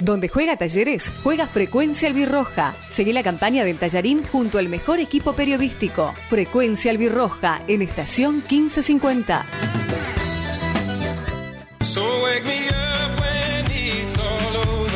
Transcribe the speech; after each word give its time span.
Donde 0.00 0.28
juega 0.28 0.56
Talleres, 0.56 1.12
juega 1.22 1.46
Frecuencia 1.46 2.08
Albirroja. 2.08 2.74
Seguí 2.90 3.12
la 3.12 3.22
campaña 3.22 3.64
del 3.64 3.78
Tallarín 3.78 4.22
junto 4.24 4.58
al 4.58 4.68
mejor 4.68 4.98
equipo 4.98 5.34
periodístico. 5.34 6.14
Frecuencia 6.28 6.90
Albirroja 6.90 7.60
en 7.68 7.82
estación 7.82 8.36
1550. 8.36 9.44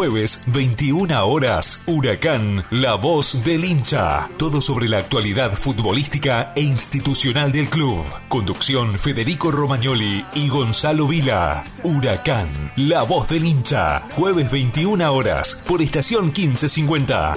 Jueves, 0.00 0.44
21 0.46 1.26
horas. 1.26 1.82
Huracán, 1.86 2.64
la 2.70 2.94
voz 2.94 3.44
del 3.44 3.66
hincha. 3.66 4.30
Todo 4.38 4.62
sobre 4.62 4.88
la 4.88 4.96
actualidad 4.96 5.52
futbolística 5.52 6.54
e 6.56 6.62
institucional 6.62 7.52
del 7.52 7.68
club. 7.68 8.02
Conducción 8.30 8.98
Federico 8.98 9.50
Romagnoli 9.50 10.24
y 10.32 10.48
Gonzalo 10.48 11.06
Vila. 11.06 11.66
Huracán, 11.82 12.72
la 12.76 13.02
voz 13.02 13.28
del 13.28 13.44
hincha. 13.44 14.04
Jueves, 14.16 14.50
21 14.50 15.12
horas. 15.12 15.62
Por 15.66 15.82
estación 15.82 16.32
1550. 16.34 17.36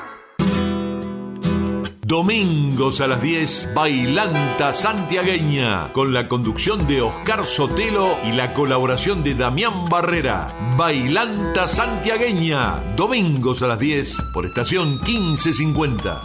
Domingos 2.11 2.99
a 2.99 3.07
las 3.07 3.21
10, 3.21 3.69
Bailanta 3.73 4.73
Santiagueña, 4.73 5.93
con 5.93 6.13
la 6.13 6.27
conducción 6.27 6.85
de 6.85 7.01
Oscar 7.01 7.45
Sotelo 7.45 8.17
y 8.27 8.33
la 8.33 8.53
colaboración 8.53 9.23
de 9.23 9.33
Damián 9.33 9.85
Barrera. 9.85 10.53
Bailanta 10.75 11.69
Santiagueña, 11.69 12.83
domingos 12.97 13.61
a 13.61 13.67
las 13.67 13.79
10, 13.79 14.17
por 14.33 14.45
estación 14.45 14.99
1550. 15.05 16.21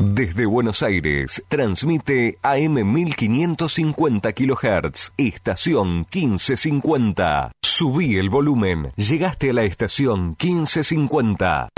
Desde 0.00 0.46
Buenos 0.46 0.82
Aires, 0.82 1.44
transmite 1.46 2.38
AM 2.42 2.92
1550 2.92 4.32
kHz, 4.32 5.12
estación 5.16 5.98
1550. 6.12 7.52
Subí 7.62 8.16
el 8.16 8.28
volumen, 8.28 8.92
llegaste 8.96 9.50
a 9.50 9.52
la 9.52 9.62
estación 9.62 10.36
1550. 10.42 11.68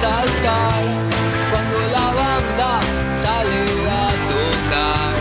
saltar 0.00 0.82
cuando 1.50 1.78
la 1.96 2.06
banda 2.20 2.70
sale 3.22 3.62
a 3.90 4.08
tocar. 4.32 5.14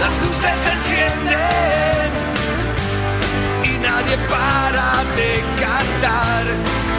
Las 0.00 0.14
luces 0.22 0.54
se 0.64 0.70
encienden 0.78 2.08
y 3.64 3.78
nadie 3.78 4.16
para 4.28 4.86
de 5.16 5.30
cantar. 5.60 6.44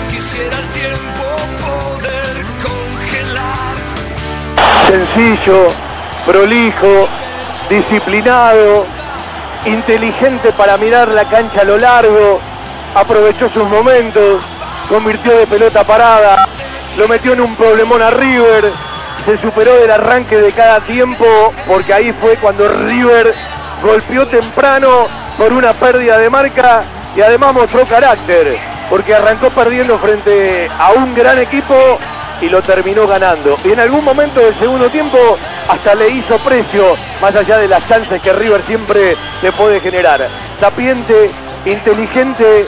Quisiera 0.10 0.57
el 0.57 0.69
tiempo 0.69 1.25
poder 1.68 2.36
congelar. 2.68 3.75
Sencillo, 4.88 5.68
prolijo, 6.25 7.07
disciplinado, 7.69 8.86
inteligente 9.66 10.51
para 10.54 10.78
mirar 10.78 11.10
la 11.10 11.25
cancha 11.25 11.62
a 11.62 11.66
lo 11.66 11.78
largo, 11.78 12.40
aprovechó 12.95 13.50
sus 13.50 13.68
momentos 13.68 14.44
convirtió 14.88 15.38
de 15.38 15.48
pelota 15.48 15.84
parada, 15.84 16.48
lo 16.98 17.07
metió 17.07 17.34
en 17.34 17.42
un 17.42 17.56
problemón 17.56 18.01
a 18.01 18.10
River, 18.10 18.72
se 19.25 19.38
superó 19.38 19.75
del 19.75 19.92
arranque 19.92 20.38
de 20.38 20.51
cada 20.51 20.80
tiempo, 20.81 21.25
porque 21.68 21.94
ahí 21.94 22.13
fue 22.13 22.36
cuando 22.38 22.68
River 22.68 23.34
golpeó 23.84 24.25
temprano 24.28 25.07
por 25.38 25.54
una 25.54 25.74
pérdida 25.74 26.18
de 26.18 26.30
marca 26.30 26.84
y 27.16 27.22
además 27.22 27.54
mostró 27.54 27.86
carácter, 27.86 28.57
porque 28.89 29.13
arrancó 29.13 29.50
perdiendo 29.50 29.98
frente 30.00 30.69
a 30.80 30.92
un 30.94 31.13
gran 31.13 31.38
equipo 31.40 31.75
y 32.42 32.50
lo 32.50 32.62
terminó 32.62 33.07
ganando. 33.07 33.57
Y 33.63 33.72
en 33.72 33.80
algún 33.80 34.04
momento 34.04 34.40
del 34.40 34.57
segundo 34.57 34.90
tiempo 34.90 35.18
hasta 35.68 35.95
le 35.95 36.10
hizo 36.10 36.38
precio, 36.40 36.95
más 37.22 37.36
allá 37.36 37.57
de 37.57 37.68
las 37.68 37.88
chances 37.88 38.22
que 38.22 38.33
River 38.33 38.63
siempre 38.66 39.18
le 39.42 39.51
puede 39.51 39.80
generar. 39.80 40.28
Sapiente, 40.60 41.30
inteligente 41.66 42.66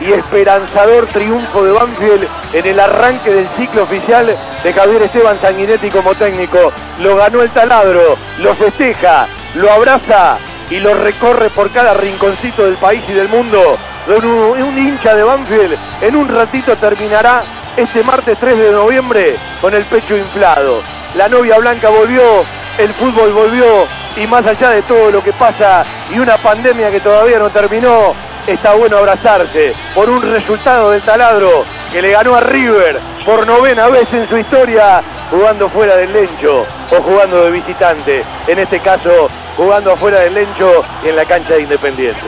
y 0.00 0.12
esperanzador 0.12 1.06
triunfo 1.06 1.64
de 1.64 1.72
Banfield 1.72 2.28
en 2.54 2.66
el 2.66 2.80
arranque 2.80 3.30
del 3.30 3.48
ciclo 3.56 3.82
oficial 3.82 4.34
de 4.62 4.72
Javier 4.72 5.02
Esteban 5.02 5.40
Sanguinetti 5.40 5.90
como 5.90 6.14
técnico. 6.14 6.72
Lo 7.00 7.16
ganó 7.16 7.42
el 7.42 7.50
taladro, 7.50 8.16
lo 8.38 8.54
festeja, 8.54 9.28
lo 9.54 9.70
abraza 9.70 10.38
y 10.70 10.78
lo 10.78 10.94
recorre 10.94 11.50
por 11.50 11.70
cada 11.70 11.94
rinconcito 11.94 12.64
del 12.64 12.76
país 12.76 13.02
y 13.08 13.12
del 13.12 13.28
mundo. 13.28 13.76
Un, 14.08 14.24
un 14.24 14.78
hincha 14.78 15.14
de 15.14 15.22
Banfield 15.22 15.76
en 16.00 16.16
un 16.16 16.28
ratito 16.28 16.74
terminará 16.76 17.42
este 17.76 18.02
martes 18.02 18.38
3 18.38 18.58
de 18.58 18.72
noviembre 18.72 19.36
con 19.60 19.74
el 19.74 19.84
pecho 19.84 20.16
inflado. 20.16 20.82
La 21.14 21.28
novia 21.28 21.58
blanca 21.58 21.88
volvió, 21.90 22.44
el 22.78 22.94
fútbol 22.94 23.32
volvió 23.32 23.86
y 24.16 24.26
más 24.26 24.46
allá 24.46 24.70
de 24.70 24.82
todo 24.82 25.10
lo 25.10 25.22
que 25.22 25.32
pasa 25.32 25.82
y 26.12 26.18
una 26.18 26.36
pandemia 26.38 26.90
que 26.90 27.00
todavía 27.00 27.38
no 27.38 27.50
terminó, 27.50 28.14
está 28.46 28.74
bueno 28.74 28.98
abrazarse 28.98 29.72
por 29.94 30.08
un 30.08 30.22
resultado 30.22 30.90
del 30.90 31.02
taladro 31.02 31.64
que 31.92 32.02
le 32.02 32.10
ganó 32.10 32.34
a 32.34 32.40
River 32.40 32.98
por 33.24 33.46
novena 33.46 33.88
vez 33.88 34.12
en 34.12 34.28
su 34.28 34.36
historia 34.38 35.02
jugando 35.30 35.68
fuera 35.68 35.96
del 35.96 36.12
Lencho 36.12 36.66
o 36.90 37.02
jugando 37.02 37.44
de 37.44 37.50
visitante. 37.50 38.24
En 38.46 38.58
este 38.58 38.80
caso, 38.80 39.28
jugando 39.56 39.92
afuera 39.92 40.20
del 40.20 40.34
Lencho 40.34 40.82
y 41.04 41.08
en 41.08 41.16
la 41.16 41.24
cancha 41.24 41.54
de 41.54 41.62
Independiente. 41.62 42.20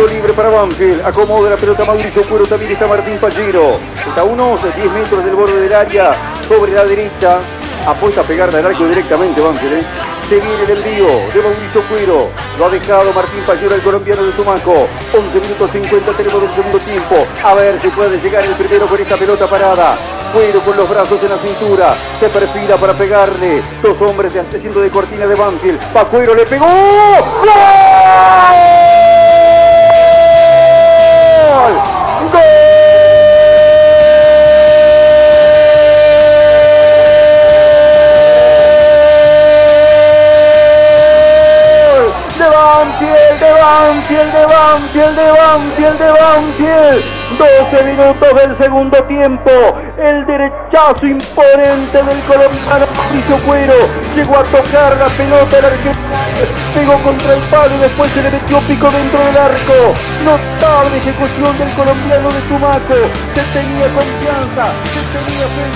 Libre 0.00 0.32
para 0.32 0.48
Banfield. 0.48 1.04
Acomoda 1.04 1.50
la 1.50 1.56
pelota 1.56 1.84
Mauricio 1.84 2.22
Cuero. 2.22 2.46
También 2.46 2.72
está 2.72 2.86
Martín 2.86 3.18
Pallero. 3.18 3.72
Está 4.06 4.22
a 4.22 4.24
unos 4.24 4.62
10 4.62 4.90
metros 4.90 5.22
del 5.24 5.34
borde 5.34 5.60
del 5.60 5.72
área. 5.72 6.12
Sobre 6.48 6.72
la 6.72 6.84
derecha. 6.84 7.38
Apuesta 7.86 8.22
a 8.22 8.24
pegarle 8.24 8.58
al 8.58 8.66
arco 8.66 8.86
directamente 8.86 9.40
Banfield. 9.40 9.74
¿eh? 9.74 9.86
Se 10.28 10.40
viene 10.40 10.62
el 10.64 10.70
envío 10.70 11.06
de 11.06 11.42
Mauricio 11.42 11.82
Cuero. 11.88 12.30
Lo 12.58 12.66
ha 12.66 12.70
dejado 12.70 13.12
Martín 13.12 13.44
Pallero, 13.46 13.74
el 13.74 13.82
colombiano 13.82 14.22
de 14.22 14.32
Tumaco. 14.32 14.88
11 15.12 15.40
minutos 15.40 15.70
50 15.70 16.12
tenemos 16.12 16.40
del 16.40 16.54
segundo 16.54 16.78
tiempo. 16.78 17.16
A 17.44 17.54
ver 17.54 17.80
si 17.82 17.88
puede 17.88 18.18
llegar 18.18 18.44
el 18.44 18.54
primero 18.54 18.86
con 18.86 18.98
esta 18.98 19.16
pelota 19.16 19.46
parada. 19.46 19.96
Cuero 20.32 20.60
con 20.60 20.76
los 20.76 20.88
brazos 20.88 21.22
en 21.22 21.28
la 21.28 21.38
cintura. 21.38 21.94
Se 22.18 22.28
perfila 22.30 22.76
para 22.76 22.94
pegarle. 22.94 23.62
Dos 23.82 24.00
hombres 24.00 24.32
de 24.32 24.40
haciendo 24.40 24.80
de 24.80 24.88
cortina 24.88 25.26
de 25.26 25.34
Banfield. 25.34 25.78
Pacuero 25.92 26.34
le 26.34 26.46
pegó. 26.46 26.66
¡Gol! 26.66 27.50
¡Gol! 31.52 31.74
De 42.38 42.48
Banfield, 42.48 43.38
de 43.38 43.52
Banfield, 43.52 44.32
de 44.32 44.46
Banfield, 44.46 45.14
de 45.14 45.30
Banfield, 45.30 45.98
de 45.98 46.10
Banfield. 46.10 47.04
12 47.36 47.84
minutos 47.84 48.34
del 48.34 48.58
segundo 48.58 49.04
tiempo. 49.04 49.50
El 50.02 50.26
derechazo 50.26 51.06
imponente 51.06 52.02
del 52.02 52.18
colombiano 52.26 52.86
Mauricio 52.96 53.36
Cuero. 53.46 53.74
Llegó 54.16 54.36
a 54.36 54.42
tocar 54.42 54.96
la 54.96 55.06
pelota 55.06 55.58
el 55.58 55.64
argentino. 55.64 56.02
Pegó 56.74 56.98
contra 57.04 57.34
el 57.34 57.40
palo 57.42 57.76
y 57.76 57.78
después 57.78 58.10
se 58.10 58.20
le 58.20 58.30
metió 58.30 58.58
pico 58.62 58.90
dentro 58.90 59.20
del 59.20 59.38
arco. 59.38 59.94
Notable 60.24 60.98
ejecución 60.98 61.56
del 61.56 61.70
colombiano 61.74 62.32
de 62.32 62.40
Tumaco. 62.48 62.98
Se 63.32 63.42
tenía 63.54 63.86
confianza. 63.94 64.72
Se 64.90 65.02
tenía 65.14 65.46
fe. 65.54 65.66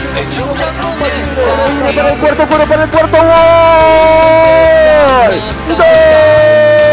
Para 1.94 2.10
el 2.10 2.18
cuarto, 2.18 2.46
para 2.48 2.82
el 2.82 2.90
cuarto. 2.90 3.16
¡Gol! 5.68 5.76
¡Gol! 5.76 6.85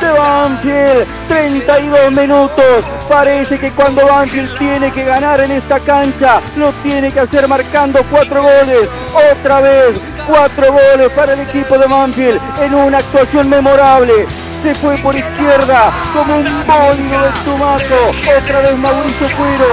De 0.00 0.10
Banfield, 0.12 1.06
32 1.28 2.12
minutos. 2.12 2.84
Parece 3.08 3.58
que 3.58 3.70
cuando 3.70 4.06
Banfield 4.06 4.56
tiene 4.58 4.92
que 4.92 5.04
ganar 5.04 5.40
en 5.40 5.52
esta 5.52 5.80
cancha, 5.80 6.40
lo 6.56 6.72
tiene 6.82 7.10
que 7.12 7.20
hacer 7.20 7.48
marcando 7.48 8.02
cuatro 8.10 8.42
goles. 8.42 8.88
Otra 9.32 9.60
vez, 9.60 10.00
cuatro 10.26 10.72
goles 10.72 11.10
para 11.14 11.32
el 11.32 11.40
equipo 11.40 11.78
de 11.78 11.86
Banfield 11.86 12.40
en 12.60 12.74
una 12.74 12.98
actuación 12.98 13.48
memorable. 13.48 14.26
Se 14.62 14.74
fue 14.74 14.96
por 14.98 15.14
izquierda 15.14 15.90
como 16.12 16.36
un 16.36 16.44
bólido 16.66 17.22
de 17.22 17.30
Tumaco. 17.44 18.10
Otra 18.38 18.60
vez 18.60 18.76
Mauricio 18.76 19.28
Cuero. 19.36 19.68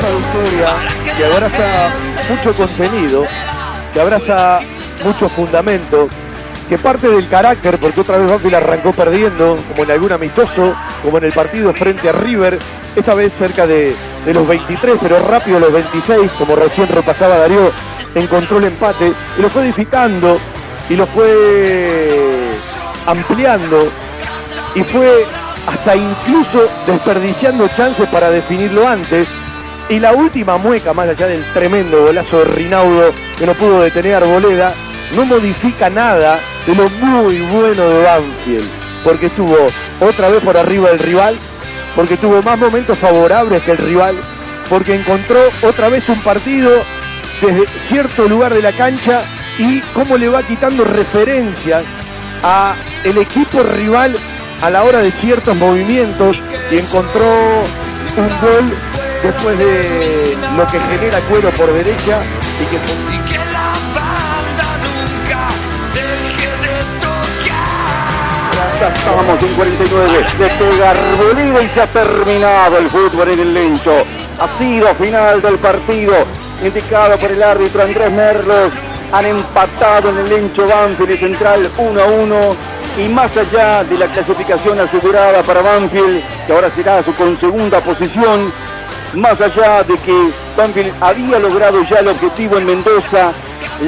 una 0.00 0.10
historia 0.18 0.68
que 1.16 1.24
abraza 1.24 1.90
mucho 2.28 2.54
contenido, 2.54 3.26
que 3.94 4.00
abraza 4.00 4.58
mucho 5.04 5.28
fundamento, 5.28 6.08
que 6.68 6.76
parte 6.76 7.08
del 7.08 7.28
carácter, 7.28 7.78
porque 7.78 8.00
otra 8.00 8.18
vez 8.18 8.28
Banfield 8.28 8.56
arrancó 8.56 8.92
perdiendo, 8.92 9.56
como 9.68 9.84
en 9.84 9.90
algún 9.92 10.12
amistoso, 10.12 10.74
como 11.02 11.18
en 11.18 11.24
el 11.24 11.32
partido 11.32 11.72
frente 11.72 12.08
a 12.08 12.12
River, 12.12 12.58
esta 12.96 13.14
vez 13.14 13.32
cerca 13.38 13.66
de, 13.66 13.94
de 14.26 14.34
los 14.34 14.46
23, 14.46 14.98
pero 15.00 15.18
rápido 15.20 15.60
los 15.60 15.72
26, 15.72 16.30
como 16.32 16.56
recién 16.56 16.88
repasaba 16.88 17.38
Darío, 17.38 17.70
encontró 18.14 18.58
el 18.58 18.64
empate 18.64 19.12
y 19.38 19.42
lo 19.42 19.48
fue 19.48 19.62
edificando 19.62 20.36
y 20.88 20.96
lo 20.96 21.06
fue 21.06 22.50
ampliando 23.06 23.88
y 24.74 24.82
fue 24.82 25.24
hasta 25.68 25.96
incluso 25.96 26.68
desperdiciando 26.86 27.68
chances 27.68 28.08
para 28.08 28.30
definirlo 28.30 28.86
antes. 28.86 29.28
Y 29.88 30.00
la 30.00 30.12
última 30.12 30.56
mueca, 30.56 30.94
más 30.94 31.08
allá 31.08 31.26
del 31.26 31.44
tremendo 31.52 32.04
golazo 32.04 32.38
de 32.38 32.44
Rinaudo 32.46 33.12
que 33.38 33.46
no 33.46 33.52
pudo 33.52 33.82
detener 33.82 34.14
Arboleda, 34.14 34.72
no 35.14 35.26
modifica 35.26 35.90
nada 35.90 36.38
de 36.66 36.74
lo 36.74 36.88
muy 36.88 37.38
bueno 37.40 37.88
de 37.90 38.02
Banfield. 38.02 38.68
Porque 39.04 39.26
estuvo 39.26 39.56
otra 40.00 40.30
vez 40.30 40.42
por 40.42 40.56
arriba 40.56 40.88
del 40.90 41.00
rival, 41.00 41.36
porque 41.94 42.16
tuvo 42.16 42.42
más 42.42 42.58
momentos 42.58 42.96
favorables 42.96 43.62
que 43.62 43.72
el 43.72 43.78
rival, 43.78 44.16
porque 44.70 44.94
encontró 44.94 45.40
otra 45.62 45.90
vez 45.90 46.08
un 46.08 46.20
partido 46.20 46.70
desde 47.42 47.66
cierto 47.88 48.26
lugar 48.26 48.54
de 48.54 48.62
la 48.62 48.72
cancha 48.72 49.24
y 49.58 49.80
cómo 49.92 50.16
le 50.16 50.28
va 50.28 50.42
quitando 50.42 50.84
referencias 50.84 51.84
a 52.42 52.74
el 53.04 53.18
equipo 53.18 53.62
rival 53.62 54.16
a 54.62 54.70
la 54.70 54.82
hora 54.82 55.00
de 55.00 55.10
ciertos 55.12 55.54
movimientos 55.56 56.40
y 56.70 56.78
encontró 56.78 57.26
un 58.16 58.28
gol 58.40 58.72
después 59.24 59.58
de 59.58 60.36
lo 60.56 60.66
que 60.66 60.78
genera 60.80 61.18
cuero 61.28 61.50
por 61.50 61.72
derecha 61.72 62.18
y 62.60 62.64
que 62.66 62.78
fue- 62.78 63.14
Y 63.14 63.18
que 63.30 63.38
la 63.38 63.72
banda 63.96 64.68
nunca 64.84 65.40
deje 65.92 66.50
de 66.64 66.76
tocar. 67.00 68.80
Ya 68.80 68.88
estábamos 68.88 69.42
en 69.42 69.54
49 69.54 70.18
de 70.38 70.46
pega 70.46 70.90
Arboleda 70.90 71.62
y 71.62 71.68
se 71.68 71.80
ha 71.80 71.86
terminado 71.86 72.78
el 72.78 72.90
fútbol 72.90 73.28
en 73.30 73.40
el 73.40 73.54
Lencho. 73.54 74.04
Ha 74.38 74.58
sido 74.58 74.94
final 74.96 75.40
del 75.42 75.58
partido, 75.58 76.14
indicado 76.62 77.16
por 77.18 77.30
el 77.30 77.42
árbitro 77.42 77.82
Andrés 77.82 78.12
Merlos. 78.12 78.72
Han 79.12 79.26
empatado 79.26 80.10
en 80.10 80.18
el 80.18 80.28
Lencho 80.28 80.66
Banfield 80.66 81.12
y 81.12 81.16
Central 81.16 81.70
1 81.78 82.00
a 82.00 82.04
1. 82.06 82.56
Y 82.96 83.08
más 83.08 83.36
allá 83.36 83.82
de 83.84 83.98
la 83.98 84.06
clasificación 84.06 84.78
asegurada 84.80 85.42
para 85.42 85.62
Banfield, 85.62 86.22
que 86.46 86.52
ahora 86.52 86.70
será 86.74 87.02
su 87.02 87.12
con 87.14 87.38
segunda 87.40 87.80
posición, 87.80 88.52
más 89.16 89.40
allá 89.40 89.82
de 89.82 89.96
que 89.98 90.30
Banfield 90.56 90.92
había 91.00 91.38
logrado 91.38 91.82
ya 91.84 92.00
el 92.00 92.08
objetivo 92.08 92.58
en 92.58 92.66
Mendoza, 92.66 93.32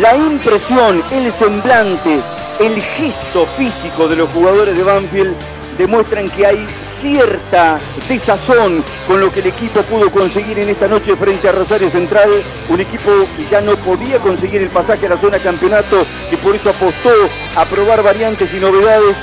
la 0.01 0.17
impresión, 0.17 1.03
el 1.11 1.33
semblante, 1.35 2.21
el 2.61 2.81
gesto 2.81 3.47
físico 3.57 4.09
de 4.09 4.17
los 4.17 4.31
jugadores 4.31 4.77
de 4.77 4.83
Banfield 4.83 5.35
demuestran 5.79 6.29
que 6.31 6.47
hay 6.47 6.67
cierta 7.01 7.79
desazón 8.09 8.83
con 9.07 9.21
lo 9.21 9.31
que 9.31 9.41
el 9.41 9.47
equipo 9.49 9.83
pudo 9.83 10.11
conseguir 10.11 10.59
en 10.59 10.71
esta 10.71 10.89
noche 10.89 11.15
frente 11.17 11.49
a 11.49 11.53
Rosario 11.53 11.91
Central, 11.91 12.31
un 12.69 12.81
equipo 12.81 13.11
que 13.37 13.47
ya 13.51 13.61
no 13.61 13.77
podía 13.77 14.19
conseguir 14.19 14.63
el 14.63 14.71
pasaje 14.71 15.07
a 15.07 15.11
la 15.11 15.19
zona 15.19 15.39
campeonato, 15.39 16.05
que 16.31 16.37
por 16.39 16.57
eso 16.57 16.71
apostó 16.71 17.11
a 17.55 17.65
probar 17.67 18.03
variantes 18.03 18.53
y 18.53 18.57
novedades, 18.57 19.15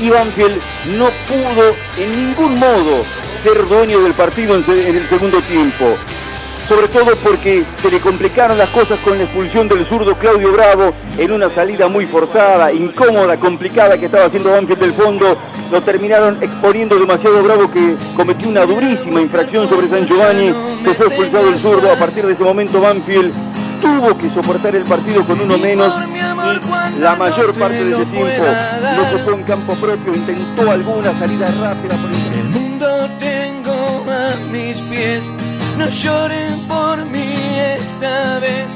y 0.00 0.10
Banfield 0.10 0.60
no 0.98 1.10
pudo 1.28 1.74
en 1.96 2.10
ningún 2.10 2.58
modo 2.58 3.21
ser 3.42 3.66
dueño 3.66 4.00
del 4.02 4.12
partido 4.12 4.54
en, 4.54 4.64
el 4.68 5.08
segundo 5.08 5.40
tiempo. 5.42 5.96
Sobre 6.68 6.86
todo 6.86 7.16
porque 7.16 7.64
se 7.82 7.90
le 7.90 8.00
complicaron 8.00 8.56
las 8.56 8.68
cosas 8.70 8.98
con 9.00 9.18
la 9.18 9.24
expulsión 9.24 9.68
del 9.68 9.86
zurdo 9.88 10.16
Claudio 10.16 10.52
Bravo 10.52 10.94
en 11.18 11.32
una 11.32 11.52
salida 11.52 11.88
muy 11.88 12.06
forzada, 12.06 12.72
incómoda, 12.72 13.36
complicada 13.36 13.98
que 13.98 14.06
estaba 14.06 14.26
haciendo 14.26 14.52
Banfield 14.52 14.80
del 14.80 14.94
fondo, 14.94 15.36
lo 15.72 15.82
terminaron 15.82 16.38
exponiendo 16.40 16.98
demasiado 16.98 17.42
Bravo 17.42 17.70
que 17.70 17.96
cometió 18.16 18.48
una 18.48 18.64
durísima 18.64 19.20
infracción 19.20 19.68
sobre 19.68 19.88
San 19.88 20.06
Giovanni, 20.06 20.54
se 20.84 20.94
fue 20.94 21.06
expulsado 21.06 21.48
el 21.48 21.56
zurdo, 21.58 21.90
a 21.90 21.96
partir 21.96 22.24
de 22.24 22.34
ese 22.34 22.44
momento 22.44 22.80
Banfield 22.80 23.34
tuvo 23.82 24.16
que 24.16 24.30
soportar 24.30 24.74
el 24.76 24.84
partido 24.84 25.24
con 25.26 25.40
uno 25.40 25.58
menos 25.58 25.92
y 26.96 27.00
la 27.00 27.16
mayor 27.16 27.52
parte 27.54 27.84
de 27.84 27.92
ese 27.92 28.06
tiempo 28.06 28.44
no 28.96 29.18
tocó 29.18 29.32
en 29.32 29.42
campo 29.44 29.74
propio, 29.74 30.14
intentó 30.14 30.70
alguna 30.70 31.18
salida 31.18 31.46
rápida 31.60 31.96
por 31.96 32.10
el 32.10 32.44
mundo 32.44 33.08
tengo 33.18 34.04
a 34.08 34.36
mis 34.50 34.76
pies 34.82 35.24
no 35.76 35.88
lloren 35.88 36.60
por 36.68 37.04
mí 37.06 37.34
esta 37.58 38.38
vez. 38.40 38.66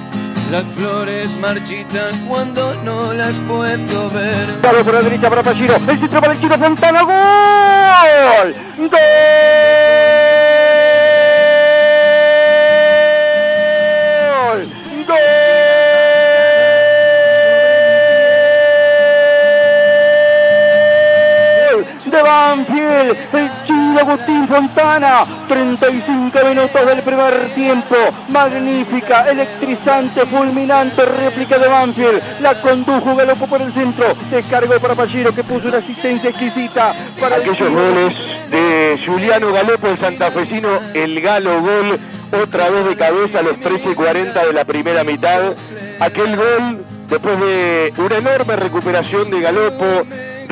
Las 0.51 0.65
flores 0.65 1.37
marchitan 1.39 2.19
cuando 2.27 2.75
no 2.85 3.13
las 3.13 3.35
puedo 3.49 4.11
ver. 4.11 4.61
Dale 4.63 4.85
por 4.85 4.95
la 4.95 5.03
derecha 5.03 5.29
para 5.29 5.43
Pachiro. 5.43 5.77
El 5.77 5.99
centro 5.99 6.21
para 6.21 6.33
el 6.33 6.41
Chino 6.41 6.57
Fontana. 6.57 7.03
¡Gol! 7.03 8.55
¡Gol! 8.79 10.06
De 22.17 22.23
Banfield, 22.23 23.17
el 23.35 23.51
chino 23.67 24.01
Agustín 24.01 24.49
Fontana, 24.49 25.25
35 25.49 26.39
minutos 26.49 26.87
del 26.87 27.03
primer 27.03 27.55
tiempo, 27.55 27.95
magnífica, 28.29 29.31
electrizante, 29.31 30.25
fulminante 30.25 31.05
réplica 31.05 31.59
de 31.59 31.69
Banfield, 31.69 32.23
la 32.41 32.59
condujo 32.63 33.17
Galopo 33.17 33.47
por 33.47 33.61
el 33.61 33.75
centro, 33.75 34.17
descargó 34.31 34.81
para 34.81 34.95
Pachiro 34.95 35.35
que 35.35 35.45
puso 35.45 35.69
una 35.69 35.77
asistencia 35.77 36.31
exquisita 36.31 36.95
para 37.21 37.37
aquellos 37.37 37.71
goles 37.71 38.15
de 38.51 38.99
Juliano 39.05 39.53
Galopo, 39.53 39.89
el 39.89 39.99
santafesino, 39.99 40.71
el 40.95 41.21
galo 41.21 41.61
gol, 41.61 42.01
otra 42.43 42.71
vez 42.71 42.89
de 42.89 42.97
cabeza 42.97 43.41
a 43.41 43.43
los 43.43 43.61
13 43.61 43.91
y 43.91 43.95
40 43.95 44.47
de 44.47 44.53
la 44.55 44.65
primera 44.65 45.05
mitad, 45.05 45.53
aquel 46.01 46.35
gol 46.35 46.83
después 47.11 47.39
de 47.39 47.93
una 47.99 48.17
enorme 48.17 48.57
recuperación 48.57 49.31
de 49.31 49.41
Galopo, 49.43 50.07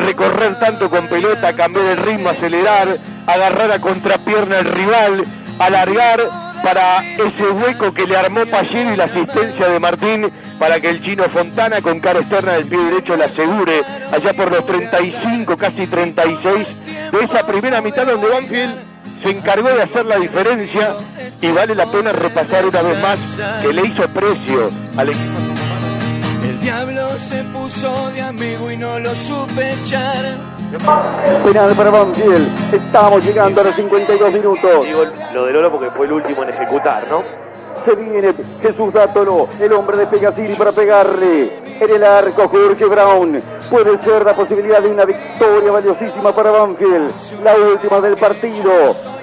recorrer 0.04 0.58
tanto 0.58 0.90
con 0.90 1.08
pelota, 1.08 1.54
cambiar 1.54 1.86
el 1.86 1.96
ritmo, 1.98 2.30
acelerar, 2.30 2.98
agarrar 3.26 3.72
a 3.72 3.80
contrapierna 3.80 4.58
al 4.58 4.66
rival, 4.66 5.24
alargar 5.58 6.20
para 6.62 7.04
ese 7.04 7.50
hueco 7.50 7.92
que 7.92 8.06
le 8.06 8.16
armó 8.16 8.46
Pallero 8.46 8.92
y 8.92 8.96
la 8.96 9.04
asistencia 9.04 9.68
de 9.68 9.78
Martín 9.78 10.32
para 10.58 10.80
que 10.80 10.88
el 10.88 11.02
chino 11.02 11.24
Fontana 11.24 11.82
con 11.82 12.00
cara 12.00 12.20
externa 12.20 12.52
del 12.52 12.66
pie 12.66 12.78
derecho 12.78 13.16
la 13.16 13.26
asegure 13.26 13.82
allá 14.10 14.32
por 14.32 14.50
los 14.50 14.64
35, 14.64 15.56
casi 15.56 15.86
36 15.86 16.66
de 17.12 17.24
esa 17.24 17.46
primera 17.46 17.82
mitad 17.82 18.06
donde 18.06 18.28
Banfield 18.28 18.74
se 19.22 19.30
encargó 19.30 19.68
de 19.68 19.82
hacer 19.82 20.06
la 20.06 20.18
diferencia 20.18 20.96
y 21.40 21.48
vale 21.48 21.74
la 21.74 21.86
pena 21.86 22.12
repasar 22.12 22.64
una 22.64 22.82
vez 22.82 23.02
más 23.02 23.40
que 23.60 23.72
le 23.72 23.86
hizo 23.86 24.08
precio 24.08 24.70
al 24.96 25.08
equipo. 25.10 25.43
El 26.44 26.60
diablo 26.60 27.08
se 27.18 27.42
puso 27.44 28.10
de 28.10 28.20
amigo 28.20 28.70
y 28.70 28.76
no 28.76 28.98
lo 28.98 29.14
supe 29.14 29.72
echar. 29.72 30.36
Penal 31.42 31.74
para 31.74 31.88
Banfield. 31.90 32.74
Estamos 32.74 33.24
llegando 33.24 33.60
a 33.62 33.64
los 33.64 33.74
52 33.74 34.32
minutos. 34.32 34.84
Digo 34.84 35.04
lo 35.32 35.46
de 35.46 35.52
Lolo 35.52 35.70
porque 35.70 35.90
fue 35.90 36.04
el 36.04 36.12
último 36.12 36.42
en 36.42 36.50
ejecutar, 36.50 37.06
¿no? 37.08 37.22
Se 37.86 37.94
viene 37.94 38.34
Jesús 38.60 38.92
Dátolo, 38.92 39.48
el 39.58 39.72
hombre 39.72 39.96
de 39.96 40.06
Pegasini 40.06 40.54
para 40.54 40.72
pegarle. 40.72 41.63
En 41.80 41.90
el 41.90 42.04
arco 42.04 42.48
Jorge 42.48 42.84
Brown. 42.84 43.42
Puede 43.68 44.00
ser 44.02 44.24
la 44.24 44.34
posibilidad 44.34 44.80
de 44.80 44.90
una 44.90 45.04
victoria 45.04 45.72
valiosísima 45.72 46.32
para 46.32 46.50
Banfield. 46.52 47.10
La 47.42 47.54
última 47.56 48.00
del 48.00 48.16
partido. 48.16 48.70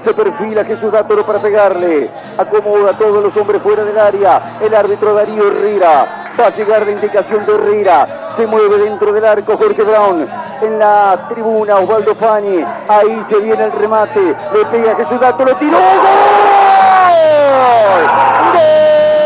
Se 0.03 0.13
perfila 0.13 0.65
Jesús 0.65 0.91
Dátolo 0.91 1.25
para 1.25 1.39
pegarle. 1.39 2.09
Acomoda 2.37 2.91
a 2.91 2.97
todos 2.97 3.23
los 3.23 3.35
hombres 3.37 3.61
fuera 3.61 3.83
del 3.83 3.97
área. 3.97 4.57
El 4.59 4.75
árbitro 4.75 5.13
Darío 5.13 5.47
Herrera. 5.47 6.33
Va 6.37 6.47
a 6.47 6.55
llegar 6.55 6.85
la 6.85 6.91
indicación 6.91 7.45
de 7.45 7.53
Herrera. 7.53 8.33
Se 8.35 8.45
mueve 8.45 8.77
dentro 8.79 9.13
del 9.13 9.25
arco 9.25 9.55
Jorge 9.55 9.83
Brown. 9.83 10.27
En 10.61 10.79
la 10.79 11.27
tribuna 11.29 11.77
Osvaldo 11.77 12.15
Fani. 12.15 12.63
Ahí 12.87 13.25
se 13.29 13.39
viene 13.39 13.63
el 13.63 13.71
remate. 13.71 14.35
Le 14.53 14.65
pega 14.65 14.95
Jesús 14.95 15.19
Dátolo. 15.19 15.55
Tiró. 15.55 15.77
¡Gol! 15.77 16.41
de 18.53 19.20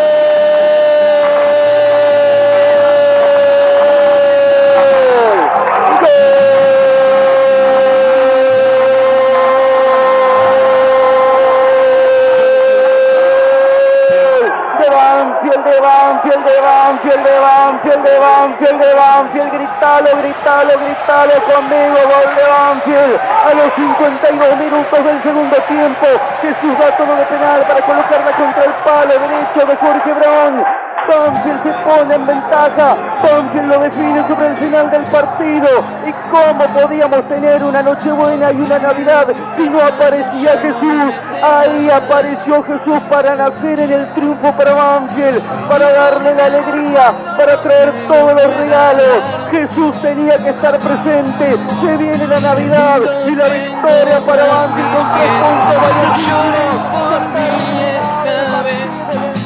Banfield, 17.96 18.04
de 18.04 18.20
Banfield, 18.20 18.80
de 18.80 18.94
Banfield, 18.94 19.52
gritalo, 19.54 20.10
gritalo, 20.18 20.74
gritalo 20.80 21.34
conmigo, 21.46 21.98
gol 22.04 22.36
de 22.36 22.44
Banfield 22.44 23.20
a 23.46 23.54
los 23.54 23.74
52 23.74 24.58
minutos 24.58 25.04
del 25.04 25.24
segundo 25.24 25.56
tiempo. 25.68 26.08
Jesús 26.42 26.80
da 26.80 26.92
todo 26.98 27.16
de 27.16 27.26
penal 27.26 27.62
para 27.62 27.82
colocarla 27.82 28.32
contra 28.32 28.64
el 28.66 28.74
palo 28.84 29.14
derecho 29.20 29.66
de 29.66 29.76
Jorge 29.78 30.14
Brown. 30.14 30.85
Banfield 31.08 31.62
se 31.64 31.72
pone 31.84 32.16
en 32.16 32.26
ventaja, 32.26 32.96
Banfield 33.22 33.68
lo 33.68 33.80
define 33.80 34.28
sobre 34.28 34.48
el 34.48 34.58
final 34.58 34.92
del 34.92 35.04
partido. 35.04 35.68
¿Y 36.06 36.12
cómo 36.32 36.66
podíamos 36.66 37.28
tener 37.28 37.64
una 37.64 37.82
Nochebuena 37.84 38.52
y 38.52 38.56
una 38.56 38.80
Navidad 38.80 39.28
si 39.56 39.70
no 39.70 39.80
aparecía 39.82 40.58
Jesús? 40.58 41.14
Ahí 41.44 41.90
apareció 41.90 42.64
Jesús 42.64 43.00
para 43.10 43.36
nacer 43.36 43.80
en 43.80 43.92
el 43.92 44.14
triunfo 44.14 44.52
para 44.54 44.74
Banfield, 44.74 45.42
para 45.70 45.92
darle 45.92 46.34
la 46.34 46.46
alegría, 46.46 47.14
para 47.38 47.58
traer 47.58 47.94
todos 48.08 48.34
los 48.34 48.58
regalos. 48.58 49.24
Jesús 49.52 50.02
tenía 50.02 50.38
que 50.38 50.50
estar 50.50 50.80
presente. 50.80 51.56
Se 51.82 51.98
viene 51.98 52.28
la 52.28 52.40
Navidad 52.40 53.00
y 53.28 53.36
la 53.36 53.46
victoria 53.46 54.20
para 54.26 54.44
Banfield 54.46 54.94
con 54.96 55.18
tres 55.18 55.30
puntos 55.42 55.86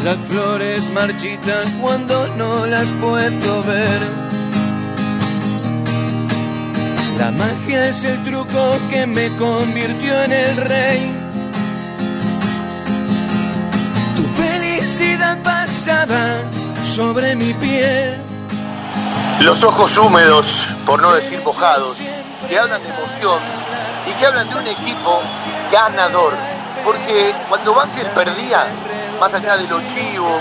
Las 0.03 0.17
flores 0.29 0.89
marchitan 0.91 1.69
cuando 1.81 2.27
no 2.37 2.65
las 2.65 2.85
puedo 3.01 3.63
ver. 3.63 4.01
La 7.17 7.31
magia 7.31 7.89
es 7.89 8.05
el 8.05 8.23
truco 8.23 8.77
que 8.89 9.05
me 9.05 9.35
convirtió 9.35 10.23
en 10.23 10.31
el 10.31 10.57
rey. 10.57 11.11
Tu 14.15 14.23
felicidad 14.41 15.37
pasaba 15.43 16.37
sobre 16.81 17.35
mi 17.35 17.53
piel. 17.55 18.15
Los 19.41 19.63
ojos 19.63 19.97
húmedos, 19.97 20.67
por 20.85 21.01
no 21.01 21.13
decir 21.13 21.41
mojados, 21.43 21.97
que 22.47 22.57
hablan 22.57 22.81
de 22.81 22.89
emoción 22.89 23.41
y 24.07 24.13
que 24.13 24.25
hablan 24.25 24.49
de 24.49 24.55
un 24.55 24.67
equipo 24.67 25.21
ganador. 25.71 26.33
Porque 26.85 27.35
cuando 27.49 27.75
Banfield 27.75 28.09
perdía, 28.11 28.67
más 29.19 29.33
allá 29.33 29.57
de 29.57 29.67
lo 29.67 29.81
chivo, 29.85 30.39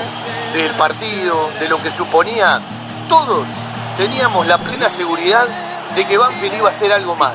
del 0.52 0.72
partido, 0.72 1.50
de 1.58 1.68
lo 1.68 1.82
que 1.82 1.90
suponía, 1.90 2.60
todos 3.08 3.46
teníamos 3.96 4.46
la 4.46 4.58
plena 4.58 4.88
seguridad 4.88 5.46
de 5.94 6.06
que 6.06 6.16
Banfield 6.16 6.54
iba 6.54 6.68
a 6.68 6.70
hacer 6.70 6.92
algo 6.92 7.16
más. 7.16 7.34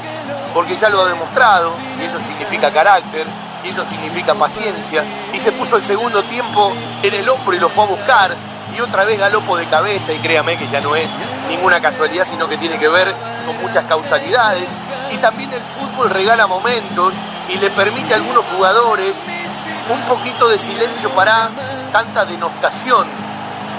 Porque 0.54 0.76
ya 0.76 0.90
lo 0.90 1.02
ha 1.02 1.10
demostrado, 1.10 1.74
y 2.00 2.04
eso 2.04 2.18
significa 2.20 2.72
carácter, 2.72 3.26
y 3.64 3.70
eso 3.70 3.84
significa 3.86 4.34
paciencia, 4.36 5.04
y 5.34 5.40
se 5.40 5.52
puso 5.52 5.78
el 5.78 5.84
segundo 5.84 6.24
tiempo 6.24 6.72
en 7.02 7.14
el 7.14 7.28
hombro 7.28 7.56
y 7.56 7.60
lo 7.60 7.70
fue 7.70 7.84
a 7.84 7.88
buscar, 7.88 8.36
y 8.76 8.80
otra 8.80 9.04
vez 9.04 9.20
galopo 9.20 9.58
de 9.58 9.68
cabeza, 9.68 10.14
y 10.14 10.20
créame 10.20 10.56
que 10.56 10.68
ya 10.70 10.80
no 10.80 10.96
es 10.96 11.12
ninguna 11.50 11.82
casualidad, 11.82 12.26
sino 12.26 12.48
que 12.48 12.58
tiene 12.58 12.80
que 12.80 12.88
ver 12.88 13.14
con 13.46 13.58
muchas 13.62 13.86
causalidades, 13.86 14.70
y 15.12 15.18
también 15.18 15.52
el 15.54 15.62
fútbol 15.62 16.10
regala 16.10 16.48
momentos 16.48 17.14
y 17.50 17.58
le 17.58 17.70
permite 17.72 18.14
a 18.14 18.18
algunos 18.18 18.46
jugadores 18.56 19.18
un 19.90 20.02
poquito 20.06 20.48
de 20.48 20.58
silencio 20.58 21.10
para 21.12 21.50
tanta 21.92 22.26
denostación 22.26 23.08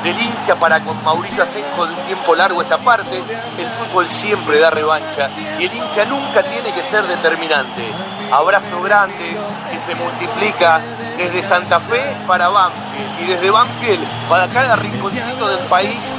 del 0.05 0.21
hincha 0.21 0.55
para 0.57 0.81
con 0.81 1.03
Mauricio 1.03 1.43
Asenjo 1.43 1.87
de 1.87 1.95
un 1.95 2.01
tiempo 2.05 2.35
largo 2.35 2.61
esta 2.61 2.77
parte, 2.77 3.17
el 3.17 3.67
fútbol 3.69 4.07
siempre 4.07 4.59
da 4.59 4.69
revancha 4.69 5.31
y 5.59 5.65
el 5.65 5.75
hincha 5.75 6.05
nunca 6.05 6.43
tiene 6.43 6.75
que 6.75 6.83
ser 6.83 7.07
determinante. 7.07 7.91
abrazo 8.31 8.83
grande 8.83 9.37
que 9.71 9.79
se 9.79 9.95
multiplica 9.95 10.83
desde 11.17 11.43
Santa 11.43 11.81
Fe 11.81 12.17
para 12.27 12.49
Banfield 12.49 13.21
y 13.23 13.25
desde 13.25 13.51
Banfield 13.51 14.07
para 14.29 14.47
cada 14.49 14.77
rinconcito 14.77 15.49
del 15.49 15.67
país 15.69 16.15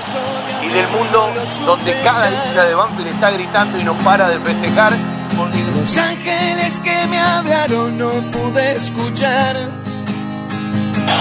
y 0.63 0.68
del 0.70 0.88
mundo 0.88 1.32
donde 1.63 2.01
cada 2.01 2.32
hincha 2.32 2.63
de 2.63 2.74
Banfield 2.74 3.10
está 3.10 3.30
gritando 3.30 3.80
y 3.80 3.84
no 3.84 3.94
para 3.98 4.30
de 4.30 4.39
festejar. 4.39 4.94
Los 5.86 5.98
ángeles 6.00 6.80
que 6.80 7.06
me 7.12 7.20
hablaron 7.20 7.96
no 7.96 8.10
pude 8.10 8.72
escuchar. 8.72 9.56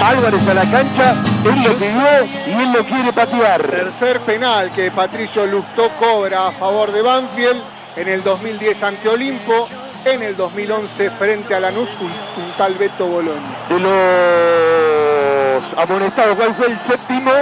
Álvarez 0.03 0.49
a 0.49 0.55
la 0.55 0.63
cancha, 0.63 1.17
él 1.45 1.65
lo 1.65 1.75
pidió 1.75 2.25
y 2.47 2.63
él 2.63 2.73
lo 2.73 2.83
quiere 2.87 3.13
patear. 3.13 3.61
Tercer 3.61 4.21
penal 4.21 4.71
que 4.71 4.91
Patricio 4.91 5.45
Lustó 5.45 5.91
cobra 6.01 6.47
a 6.47 6.53
favor 6.53 6.93
de 6.93 7.03
Banfield 7.03 7.63
en 7.95 8.09
el 8.09 8.25
2010 8.25 8.83
ante 8.83 9.07
Olimpo, 9.07 9.69
en 10.07 10.23
el 10.23 10.35
2011 10.35 11.11
frente 11.11 11.55
a 11.55 11.61
Lanús, 11.61 11.91
un, 12.01 12.43
un 12.43 12.51
tal 12.57 12.73
Beto 12.77 13.07
Bolón. 13.07 13.43
De 13.69 13.79
los 13.79 15.63
amonestados, 15.77 16.37
¿cuál 16.37 16.55
fue 16.55 16.69
el 16.69 16.79
séptimo 16.89 17.33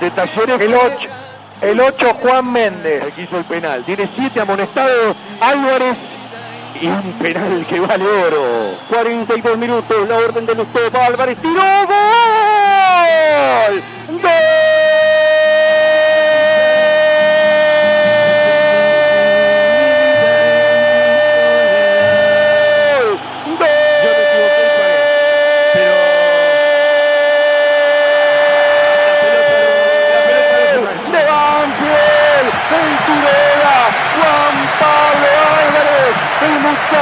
de 0.00 0.10
Talleres? 0.12 0.60
El 0.60 0.74
8. 0.74 1.08
El 1.62 1.80
8 1.80 2.16
Juan 2.22 2.52
Méndez. 2.52 3.02
El 3.06 3.12
que 3.12 3.22
hizo 3.22 3.38
el 3.38 3.44
penal. 3.44 3.84
Tiene 3.84 4.08
siete 4.16 4.40
amonestados 4.40 5.16
Álvarez 5.40 5.96
y 6.78 6.86
un 6.86 7.12
penal 7.14 7.66
que 7.66 7.80
vale 7.80 8.04
oro. 8.04 8.76
42 8.88 9.58
minutos, 9.58 10.08
la 10.08 10.16
orden 10.18 10.46
de 10.46 10.54
para 10.90 11.06
Álvarez. 11.06 11.38
¡Tiró! 11.38 11.62
¡Gol! 11.86 13.82
¡Gol! 14.20 14.79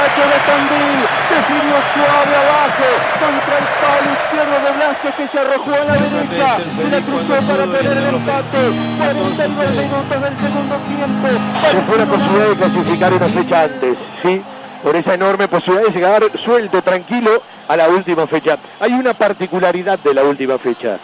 Muchacho 0.09 0.29
de 0.29 0.39
Tandil, 0.45 0.99
definió 1.29 1.77
suave 1.93 2.35
abajo, 2.35 2.89
contra 3.19 3.57
el 3.57 3.67
palo 3.79 4.09
izquierdo 4.13 4.57
de 4.65 4.71
Blasco 4.71 5.09
que 5.17 5.27
se 5.27 5.39
arrojó 5.39 5.73
a 5.73 5.85
la 5.85 5.93
derecha, 5.93 6.57
y 6.77 6.89
la 6.89 7.01
cruzó 7.01 7.47
para 7.47 7.63
tener 7.65 7.97
el 7.97 8.07
empate, 8.15 8.57
49 8.97 9.71
minutos 9.71 10.21
del 10.21 10.39
segundo 10.39 10.75
tiempo. 10.77 11.27
Se 11.71 11.81
fue 11.81 11.97
la 11.97 12.05
posibilidad 12.05 12.47
de 12.47 12.55
clasificar 12.55 13.13
una 13.13 13.27
fecha 13.27 13.63
antes, 13.63 13.97
¿sí? 14.23 14.41
Por 14.83 14.95
esa 14.95 15.13
enorme 15.13 15.47
posibilidad 15.47 15.87
de 15.87 15.93
llegar 15.93 16.23
suelto, 16.43 16.81
tranquilo, 16.81 17.43
a 17.67 17.75
la 17.75 17.89
última 17.89 18.25
fecha. 18.27 18.57
Hay 18.79 18.93
una 18.93 19.13
particularidad 19.13 19.99
de 19.99 20.13
la 20.13 20.23
última 20.23 20.57
fecha. 20.57 20.97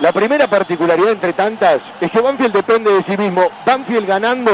La 0.00 0.12
primera 0.12 0.46
particularidad 0.46 1.12
entre 1.12 1.32
tantas 1.32 1.80
es 2.00 2.10
que 2.10 2.20
Banfield 2.20 2.52
depende 2.52 2.92
de 2.92 3.02
sí 3.04 3.16
mismo. 3.16 3.48
Banfield 3.64 4.06
ganando 4.06 4.50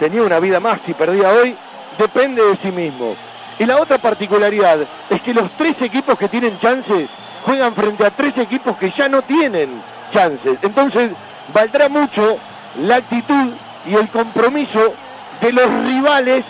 tenía 0.00 0.22
una 0.22 0.40
vida 0.40 0.58
más 0.58 0.80
si 0.86 0.94
perdía 0.94 1.28
hoy, 1.28 1.56
depende 1.98 2.42
de 2.42 2.58
sí 2.62 2.72
mismo. 2.72 3.16
Y 3.58 3.66
la 3.66 3.76
otra 3.76 3.98
particularidad 3.98 4.78
es 5.10 5.20
que 5.20 5.34
los 5.34 5.50
tres 5.58 5.76
equipos 5.80 6.16
que 6.16 6.28
tienen 6.28 6.58
chances 6.60 7.08
juegan 7.44 7.74
frente 7.74 8.06
a 8.06 8.10
tres 8.10 8.36
equipos 8.38 8.76
que 8.76 8.92
ya 8.96 9.08
no 9.08 9.22
tienen 9.22 9.82
chances. 10.12 10.58
Entonces 10.62 11.10
valdrá 11.52 11.88
mucho 11.88 12.38
la 12.76 12.96
actitud 12.96 13.52
y 13.86 13.94
el 13.94 14.08
compromiso 14.08 14.94
de 15.40 15.52
los 15.52 15.68
rivales 15.84 16.44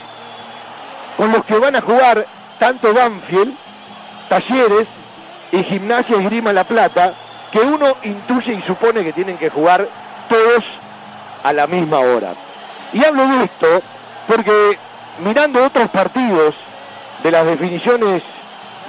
con 1.16 1.32
los 1.32 1.44
que 1.44 1.58
van 1.58 1.76
a 1.76 1.80
jugar 1.80 2.26
tanto 2.58 2.92
Banfield, 2.94 3.56
Talleres 4.28 4.86
y 5.52 5.62
Gimnasia 5.64 6.16
y 6.16 6.24
Grima 6.24 6.52
La 6.52 6.64
Plata, 6.64 7.14
que 7.50 7.60
uno 7.60 7.96
intuye 8.02 8.54
y 8.54 8.62
supone 8.62 9.02
que 9.02 9.12
tienen 9.12 9.36
que 9.36 9.50
jugar 9.50 9.88
todos 10.28 10.64
a 11.42 11.52
la 11.52 11.66
misma 11.66 11.98
hora. 11.98 12.32
Y 12.92 13.04
hablo 13.04 13.26
de 13.26 13.44
esto 13.44 13.82
porque 14.28 14.78
mirando 15.18 15.64
otros 15.64 15.88
partidos 15.88 16.54
de 17.22 17.30
las 17.30 17.44
definiciones 17.44 18.22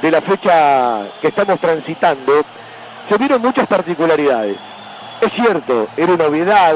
de 0.02 0.12
la 0.12 0.22
fecha 0.22 1.10
que 1.22 1.28
estamos 1.28 1.60
transitando, 1.60 2.44
se 3.10 3.18
vieron 3.18 3.42
muchas 3.42 3.68
particularidades. 3.68 4.58
Es 5.20 5.32
cierto, 5.34 5.88
era 5.98 6.14
una 6.14 6.26
novedad, 6.26 6.76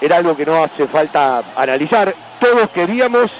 era 0.00 0.16
algo 0.16 0.36
que 0.36 0.46
no 0.46 0.64
hace 0.64 0.86
falta 0.88 1.42
analizar. 1.54 2.14
Todos 2.40 2.68
queríamos, 2.70 3.30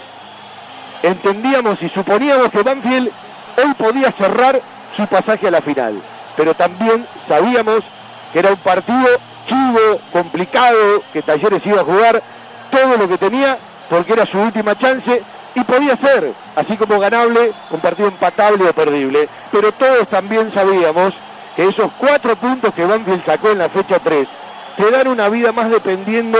entendíamos 1.02 1.76
y 1.80 1.88
suponíamos 1.88 2.50
que 2.50 2.62
Banfield 2.62 3.10
hoy 3.58 3.74
podía 3.74 4.12
cerrar 4.12 4.60
su 4.96 5.06
pasaje 5.06 5.48
a 5.48 5.50
la 5.50 5.60
final 5.60 6.02
pero 6.36 6.54
también 6.54 7.06
sabíamos 7.26 7.80
que 8.32 8.38
era 8.38 8.50
un 8.50 8.58
partido 8.58 9.08
chivo, 9.48 10.00
complicado, 10.12 11.02
que 11.12 11.22
Talleres 11.22 11.62
iba 11.64 11.80
a 11.80 11.84
jugar 11.84 12.22
todo 12.70 12.96
lo 12.98 13.08
que 13.08 13.18
tenía 13.18 13.58
porque 13.88 14.12
era 14.12 14.26
su 14.26 14.38
última 14.38 14.76
chance 14.78 15.22
y 15.56 15.64
podía 15.64 15.96
ser, 15.96 16.34
así 16.54 16.76
como 16.76 17.00
ganable, 17.00 17.52
un 17.70 17.80
partido 17.80 18.08
empatable 18.08 18.68
o 18.68 18.74
perdible. 18.74 19.26
Pero 19.50 19.72
todos 19.72 20.06
también 20.08 20.52
sabíamos 20.52 21.12
que 21.56 21.64
esos 21.64 21.90
cuatro 21.98 22.36
puntos 22.36 22.74
que 22.74 22.84
Banfield 22.84 23.24
sacó 23.24 23.50
en 23.50 23.58
la 23.58 23.70
fecha 23.70 23.98
3 23.98 24.28
te 24.76 24.90
dan 24.90 25.08
una 25.08 25.30
vida 25.30 25.52
más 25.52 25.70
dependiendo 25.70 26.38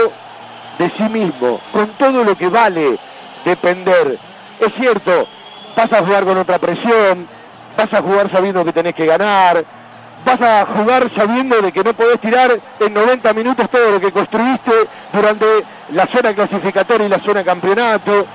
de 0.79 0.93
sí 0.99 1.05
mismo, 1.05 1.59
con 1.73 1.89
todo 1.97 2.23
lo 2.23 2.37
que 2.37 2.49
vale 2.49 2.99
depender. 3.47 4.19
Es 4.61 4.73
cierto, 4.79 5.27
vas 5.75 5.91
a 5.91 6.05
jugar 6.05 6.25
con 6.25 6.37
otra 6.37 6.59
presión, 6.59 7.27
vas 7.75 7.93
a 7.95 8.03
jugar 8.03 8.31
sabiendo 8.31 8.67
que 8.67 8.75
tenés 8.75 8.95
que 8.95 9.07
ganar, 9.07 9.65
vas 10.27 10.43
a 10.43 10.67
jugar 10.67 11.11
sabiendo 11.17 11.63
de 11.63 11.73
que 11.73 11.83
no 11.83 11.95
podés 11.95 12.21
tirar 12.21 12.51
en 12.81 12.93
90 12.93 13.33
minutos 13.33 13.71
todo 13.71 13.93
lo 13.93 14.01
que 14.01 14.13
construiste 14.13 14.73
durante 15.11 15.47
la 15.93 16.07
zona 16.07 16.35
clasificatoria 16.35 17.07
y 17.07 17.11
la 17.11 17.21
zona 17.21 17.43
campeonato. 17.43 18.27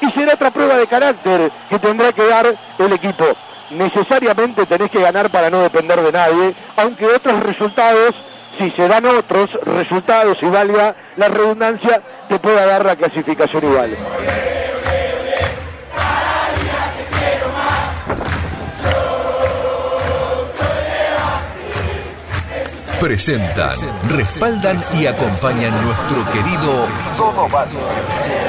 Y 0.00 0.10
será 0.12 0.34
otra 0.34 0.50
prueba 0.50 0.76
de 0.76 0.86
carácter 0.86 1.50
que 1.68 1.78
tendrá 1.78 2.12
que 2.12 2.26
dar 2.26 2.46
el 2.78 2.92
equipo. 2.92 3.24
Necesariamente 3.70 4.64
tenés 4.66 4.90
que 4.90 5.00
ganar 5.00 5.30
para 5.30 5.50
no 5.50 5.60
depender 5.60 6.00
de 6.00 6.12
nadie, 6.12 6.54
aunque 6.76 7.06
otros 7.06 7.42
resultados, 7.42 8.14
si 8.58 8.70
se 8.70 8.88
dan 8.88 9.04
otros 9.06 9.50
resultados 9.64 10.38
y 10.40 10.46
valga 10.46 10.94
la 11.16 11.28
redundancia, 11.28 12.00
te 12.28 12.38
pueda 12.38 12.64
dar 12.64 12.84
la 12.84 12.96
clasificación 12.96 13.64
igual. 13.64 13.96
Presentan, 23.00 23.76
respaldan 24.08 24.80
y 24.98 25.06
acompañan 25.06 25.72
nuestro 25.84 26.32
querido 26.32 26.88
Todo. 27.16 27.48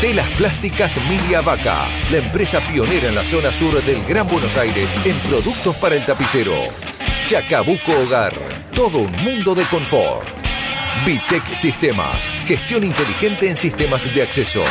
Telas 0.00 0.28
Plásticas 0.36 0.98
Milia 1.08 1.40
Vaca, 1.40 1.88
la 2.10 2.18
empresa 2.18 2.60
pionera 2.60 3.08
en 3.08 3.14
la 3.14 3.24
zona 3.24 3.50
sur 3.50 3.82
del 3.82 4.04
Gran 4.04 4.28
Buenos 4.28 4.54
Aires 4.58 4.94
en 5.06 5.16
productos 5.20 5.74
para 5.76 5.94
el 5.94 6.04
tapicero. 6.04 6.52
Chacabuco 7.24 7.92
Hogar, 8.02 8.34
todo 8.74 8.98
un 8.98 9.12
mundo 9.12 9.54
de 9.54 9.64
confort. 9.64 10.28
Vitec 11.06 11.42
Sistemas, 11.54 12.30
gestión 12.44 12.84
inteligente 12.84 13.48
en 13.48 13.56
sistemas 13.56 14.12
de 14.14 14.22
acceso. 14.22 14.62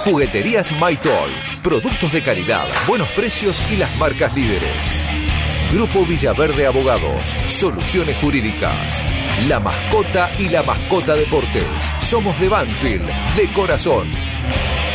Jugueterías 0.00 0.70
My 0.72 0.96
Toys, 0.96 1.56
productos 1.62 2.12
de 2.12 2.22
calidad, 2.22 2.66
buenos 2.86 3.08
precios 3.08 3.58
y 3.72 3.78
las 3.78 3.96
marcas 3.96 4.34
líderes. 4.34 5.27
Grupo 5.70 6.06
Villaverde 6.06 6.66
Abogados, 6.66 7.36
soluciones 7.46 8.16
jurídicas. 8.22 9.04
La 9.46 9.60
mascota 9.60 10.30
y 10.38 10.48
la 10.48 10.62
mascota 10.62 11.14
deportes. 11.14 11.66
Somos 12.00 12.40
de 12.40 12.48
Banfield, 12.48 13.06
de 13.36 13.52
corazón. 13.52 14.10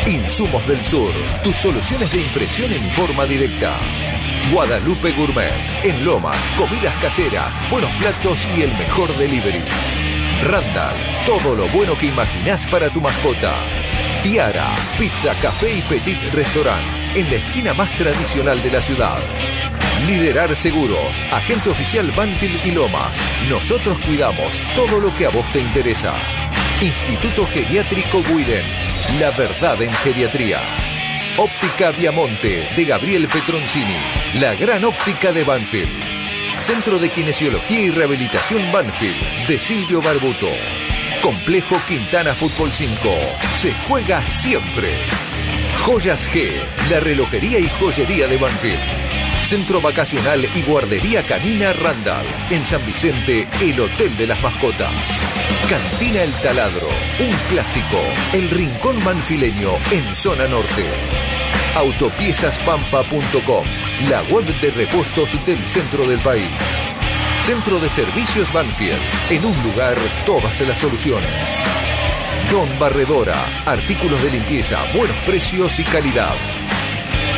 Insumos 0.07 0.65
del 0.67 0.83
Sur, 0.83 1.12
tus 1.43 1.55
soluciones 1.57 2.12
de 2.12 2.21
impresión 2.21 2.73
en 2.73 2.81
forma 2.91 3.25
directa. 3.25 3.77
Guadalupe 4.51 5.12
Gourmet, 5.12 5.53
en 5.83 6.03
Lomas, 6.03 6.36
comidas 6.57 6.95
caseras, 6.99 7.53
buenos 7.69 7.91
platos 7.99 8.47
y 8.57 8.63
el 8.63 8.75
mejor 8.75 9.15
delivery. 9.17 9.62
Randall, 10.43 10.95
todo 11.27 11.55
lo 11.55 11.67
bueno 11.67 11.95
que 11.95 12.07
imaginás 12.07 12.65
para 12.65 12.89
tu 12.89 12.99
mascota. 12.99 13.53
Tiara, 14.23 14.73
pizza, 14.97 15.33
café 15.41 15.79
y 15.79 15.81
petit 15.81 16.17
restaurant, 16.33 16.81
en 17.13 17.29
la 17.29 17.36
esquina 17.36 17.73
más 17.73 17.93
tradicional 17.97 18.63
de 18.63 18.71
la 18.71 18.81
ciudad. 18.81 19.19
Liderar 20.07 20.55
Seguros, 20.55 21.21
agente 21.29 21.69
oficial 21.69 22.09
Banfield 22.15 22.65
y 22.65 22.71
Lomas. 22.71 23.12
Nosotros 23.49 23.97
cuidamos 24.05 24.62
todo 24.77 25.01
lo 25.01 25.13
que 25.17 25.25
a 25.25 25.29
vos 25.29 25.45
te 25.51 25.59
interesa. 25.59 26.13
Instituto 26.79 27.45
Geriátrico 27.47 28.23
Guiden, 28.23 28.63
la 29.19 29.29
verdad 29.31 29.81
en 29.81 29.91
geriatría. 29.91 30.62
Óptica 31.36 31.91
Viamonte 31.91 32.69
de 32.77 32.86
Gabriel 32.86 33.27
Petroncini, 33.27 33.97
la 34.36 34.53
gran 34.55 34.86
óptica 34.86 35.33
de 35.33 35.43
Banfield. 35.43 36.59
Centro 36.59 36.97
de 36.97 37.09
Kinesiología 37.12 37.81
y 37.81 37.89
Rehabilitación 37.89 38.71
Banfield 38.71 39.47
de 39.49 39.59
Silvio 39.59 40.01
Barbuto. 40.01 40.47
Complejo 41.23 41.79
Quintana 41.88 42.33
Fútbol 42.33 42.69
5. 42.69 42.97
Se 43.55 43.73
juega 43.88 44.27
siempre. 44.27 45.07
Joyas 45.86 46.29
G, 46.29 46.62
la 46.91 46.99
relojería 46.99 47.59
y 47.59 47.69
joyería 47.79 48.27
de 48.27 48.36
Banfield. 48.36 48.77
Centro 49.41 49.79
Vacacional 49.79 50.45
y 50.53 50.62
Guardería 50.63 51.23
Canina 51.23 51.71
Randall. 51.71 52.25
En 52.49 52.65
San 52.65 52.86
Vicente, 52.86 53.47
el 53.62 53.79
Hotel 53.79 54.17
de 54.17 54.27
las 54.27 54.43
Mascotas. 54.43 54.91
Cantina 55.69 56.23
El 56.23 56.33
Taladro, 56.33 56.89
un 57.19 57.31
clásico. 57.49 58.01
El 58.33 58.49
Rincón 58.49 59.01
Manfileño 59.05 59.71
en 59.91 60.03
Zona 60.13 60.45
Norte. 60.47 60.83
Autopiezaspampa.com, 61.77 63.65
la 64.09 64.21
web 64.23 64.43
de 64.59 64.71
repuestos 64.71 65.45
del 65.45 65.59
centro 65.59 66.05
del 66.05 66.19
país. 66.19 66.49
Centro 67.43 67.77
de 67.77 67.89
Servicios 67.89 68.53
Banfield, 68.53 68.97
en 69.29 69.43
un 69.43 69.63
lugar 69.63 69.97
todas 70.25 70.62
las 70.62 70.79
soluciones. 70.79 71.29
Don 72.49 72.69
Barredora, 72.79 73.36
artículos 73.65 74.23
de 74.23 74.32
limpieza, 74.32 74.79
buenos 74.95 75.17
precios 75.25 75.77
y 75.77 75.84
calidad. 75.84 76.34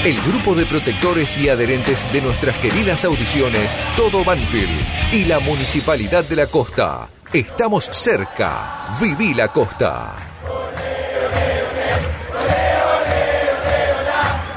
El 0.05 0.21
grupo 0.21 0.53
de 0.53 0.67
protectores 0.67 1.35
y 1.39 1.49
adherentes 1.49 2.05
de 2.13 2.21
nuestras 2.21 2.55
queridas 2.57 3.03
audiciones, 3.03 3.71
Todo 3.97 4.23
Banfield 4.23 4.79
y 5.11 5.23
la 5.23 5.39
Municipalidad 5.39 6.23
de 6.23 6.35
la 6.35 6.45
Costa. 6.45 7.09
Estamos 7.33 7.85
cerca. 7.85 8.95
Viví 9.01 9.33
la 9.33 9.47
Costa. 9.47 10.24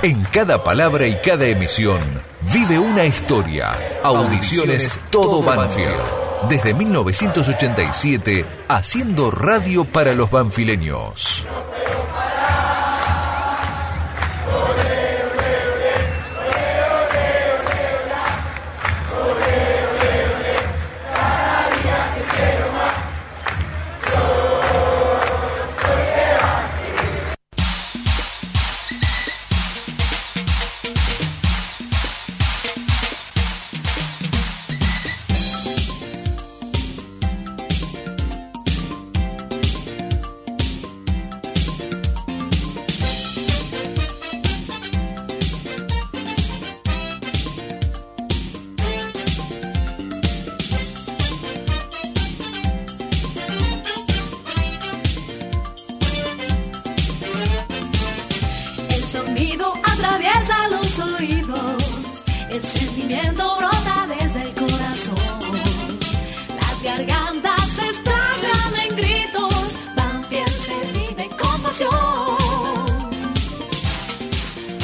En 0.00 0.22
cada 0.22 0.62
palabra 0.62 1.08
y 1.08 1.16
cada 1.16 1.46
emisión 1.46 1.98
vive 2.52 2.78
una 2.78 3.04
historia. 3.04 3.72
Audiciones 4.04 5.00
Todo 5.11 5.42
Banfield. 5.42 6.00
Desde 6.48 6.72
1987, 6.72 8.44
haciendo 8.68 9.32
radio 9.32 9.84
para 9.84 10.14
los 10.14 10.30
banfileños. 10.30 11.44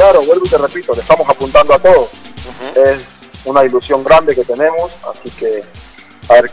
Claro, 0.04 0.22
vuelvo 0.26 0.44
y 0.44 0.48
te 0.50 0.58
repito, 0.58 0.92
le 0.92 1.00
estamos 1.00 1.26
apuntando 1.26 1.72
a 1.72 1.78
todo. 1.78 2.10
Es 2.74 3.06
una 3.46 3.64
ilusión 3.64 4.04
grande 4.04 4.34
que 4.34 4.44
tenemos, 4.44 4.92
así 5.10 5.30
que 5.30 5.64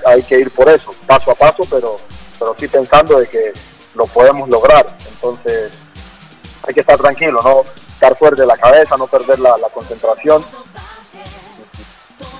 hay 0.05 0.23
que 0.23 0.39
ir 0.39 0.51
por 0.51 0.69
eso, 0.69 0.95
paso 1.05 1.31
a 1.31 1.35
paso, 1.35 1.63
pero, 1.69 1.97
pero 2.39 2.55
sí 2.57 2.69
pensando 2.69 3.19
de 3.19 3.27
que 3.27 3.51
lo 3.93 4.07
podemos 4.07 4.47
lograr. 4.47 4.95
Entonces 5.05 5.69
hay 6.65 6.73
que 6.73 6.79
estar 6.79 6.97
tranquilo, 6.97 7.41
no 7.43 7.63
estar 7.91 8.17
fuerte 8.17 8.39
de 8.39 8.47
la 8.47 8.55
cabeza, 8.55 8.95
no 8.95 9.07
perder 9.07 9.39
la, 9.39 9.57
la 9.57 9.67
concentración. 9.67 10.45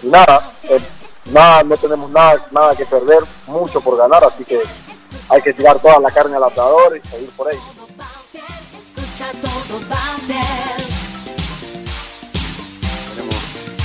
Y 0.04 0.08
nada, 0.08 0.50
eh, 0.64 0.80
nada, 1.26 1.62
no 1.64 1.76
tenemos 1.76 2.10
nada, 2.10 2.46
nada 2.52 2.74
que 2.74 2.86
perder, 2.86 3.20
mucho 3.48 3.82
por 3.82 3.98
ganar, 3.98 4.24
así 4.24 4.46
que 4.46 4.64
hay 5.28 5.42
que 5.42 5.52
tirar 5.52 5.78
toda 5.80 6.00
la 6.00 6.10
carne 6.10 6.38
al 6.38 6.46
asador 6.46 6.96
y 6.96 7.06
seguir 7.10 7.32
por 7.32 7.50
ahí. 7.50 7.60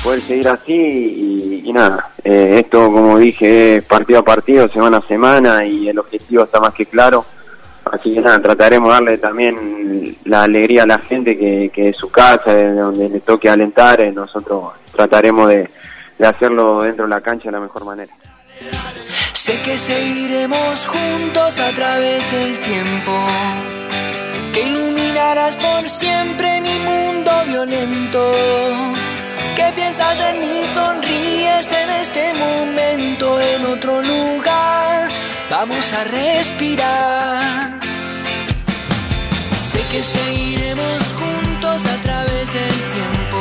Poder 0.07 0.21
seguir 0.21 0.47
así 0.47 1.63
y, 1.65 1.73
nada, 1.73 2.11
eh, 2.23 2.61
esto 2.61 2.93
como 2.93 3.19
dije 3.19 3.77
es 3.77 3.83
partido 3.83 4.21
a 4.21 4.25
partido, 4.25 4.69
semana 4.69 4.99
a 4.99 5.09
semana 5.09 5.67
y 5.67 5.89
el 5.89 5.99
objetivo 5.99 6.45
está 6.45 6.61
más 6.61 6.73
que 6.75 6.87
claro, 6.87 7.27
así 7.85 8.13
que 8.13 8.21
nada, 8.21 8.41
trataremos 8.41 8.89
de 8.89 8.95
darle 8.95 9.19
también 9.19 10.17
la 10.27 10.45
alegría 10.45 10.85
a 10.85 10.87
la 10.87 10.99
gente 10.99 11.37
que, 11.37 11.71
que 11.75 11.89
es 11.89 11.97
su 11.97 12.09
casa, 12.09 12.55
de 12.55 12.73
donde 12.73 13.09
le 13.09 13.19
toque 13.19 13.49
alentar, 13.49 14.01
eh, 14.01 14.13
nosotros 14.13 14.75
trataremos 14.93 15.49
de, 15.49 15.69
de 16.17 16.27
hacerlo 16.27 16.85
dentro 16.85 17.07
de 17.07 17.11
la 17.11 17.21
cancha 17.21 17.47
de 17.47 17.53
la 17.53 17.61
mejor 17.61 17.85
manera. 17.85 18.13
Sé 19.33 19.61
que 19.61 19.77
seguiremos 19.77 20.87
juntos 20.87 21.59
a 21.59 21.75
través 21.75 22.31
del 22.31 22.61
tiempo, 22.61 23.13
que 24.53 24.63
iluminarás 24.63 25.57
por 25.57 25.89
siempre 25.89 26.61
mi 26.61 26.79
mundo 26.79 27.33
violento, 27.49 28.33
que 29.57 29.73
piensas 29.75 30.19
en 30.21 30.41
mí, 30.41 30.67
sonríes 30.75 31.73
en 31.73 31.91
este 31.91 32.35
momento, 32.35 33.41
en 33.41 33.65
otro 33.65 34.03
lugar, 34.03 35.09
vamos 35.51 35.93
a 35.95 36.05
respirar. 36.05 37.81
Sé 39.73 39.81
que 39.93 40.03
seguiremos 40.03 41.03
juntos 41.21 41.81
a 41.95 41.97
través 42.03 42.53
del 42.53 42.77
tiempo, 42.97 43.41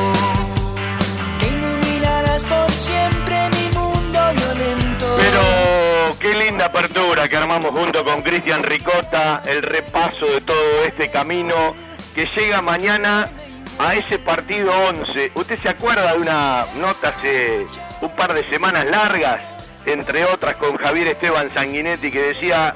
que 1.39 1.47
iluminarás 1.47 2.43
por 2.43 2.71
siempre 2.71 3.35
mi 3.57 3.67
mundo 3.77 4.19
violento. 4.39 5.17
Pero 5.17 6.19
qué 6.19 6.33
linda 6.45 6.65
apertura 6.67 7.27
que 7.27 7.35
armamos 7.35 7.71
junto 7.71 8.05
con 8.05 8.21
Cristian 8.21 8.63
Ricota, 8.63 9.43
el 9.45 9.61
repaso 9.61 10.25
de 10.33 10.39
todo 10.41 10.83
este 10.87 11.11
camino 11.11 11.75
que 12.15 12.25
llega 12.37 12.61
mañana 12.61 13.29
a 13.77 13.95
ese 13.95 14.19
partido 14.19 14.71
11. 14.89 15.31
¿Usted 15.35 15.59
se 15.61 15.69
acuerda 15.69 16.13
de 16.13 16.19
una 16.19 16.65
nota 16.75 17.09
hace 17.09 17.65
un 18.01 18.09
par 18.15 18.33
de 18.33 18.47
semanas 18.49 18.85
largas, 18.85 19.39
entre 19.85 20.25
otras 20.25 20.55
con 20.55 20.77
Javier 20.77 21.09
Esteban 21.09 21.53
Sanguinetti, 21.53 22.11
que 22.11 22.33
decía, 22.33 22.75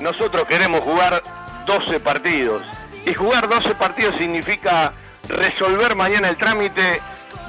nosotros 0.00 0.44
queremos 0.48 0.80
jugar 0.80 1.22
12 1.66 2.00
partidos. 2.00 2.62
Y 3.06 3.14
jugar 3.14 3.48
12 3.48 3.74
partidos 3.74 4.14
significa 4.18 4.92
resolver 5.28 5.94
mañana 5.94 6.28
el 6.28 6.36
trámite, 6.36 7.00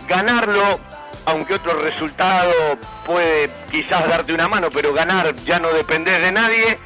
ganarlo, 0.08 0.80
aunque 1.26 1.56
otro 1.56 1.80
resultado 1.82 2.52
puede 3.06 3.50
quizás 3.72 4.08
darte 4.08 4.34
una 4.34 4.48
mano, 4.48 4.70
pero 4.72 4.94
ganar 4.94 5.36
ya 5.38 5.60
no 5.60 5.70
depender 5.70 6.22
de 6.22 6.32
nadie 6.32 6.78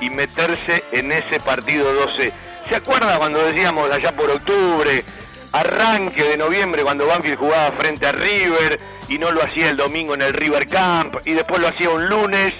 y 0.00 0.10
meterse 0.10 0.84
en 0.92 1.12
ese 1.12 1.40
partido 1.40 1.92
12. 1.92 2.32
¿Se 2.68 2.76
acuerda 2.76 3.18
cuando 3.18 3.44
decíamos 3.44 3.90
allá 3.90 4.12
por 4.12 4.30
octubre, 4.30 5.04
arranque 5.52 6.22
de 6.22 6.36
noviembre, 6.36 6.82
cuando 6.82 7.06
Banfield 7.06 7.38
jugaba 7.38 7.72
frente 7.78 8.06
a 8.06 8.12
River 8.12 8.78
y 9.08 9.18
no 9.18 9.30
lo 9.30 9.42
hacía 9.42 9.70
el 9.70 9.76
domingo 9.76 10.14
en 10.14 10.22
el 10.22 10.34
River 10.34 10.68
Camp 10.68 11.16
y 11.24 11.32
después 11.32 11.60
lo 11.60 11.68
hacía 11.68 11.90
un 11.90 12.06
lunes? 12.06 12.52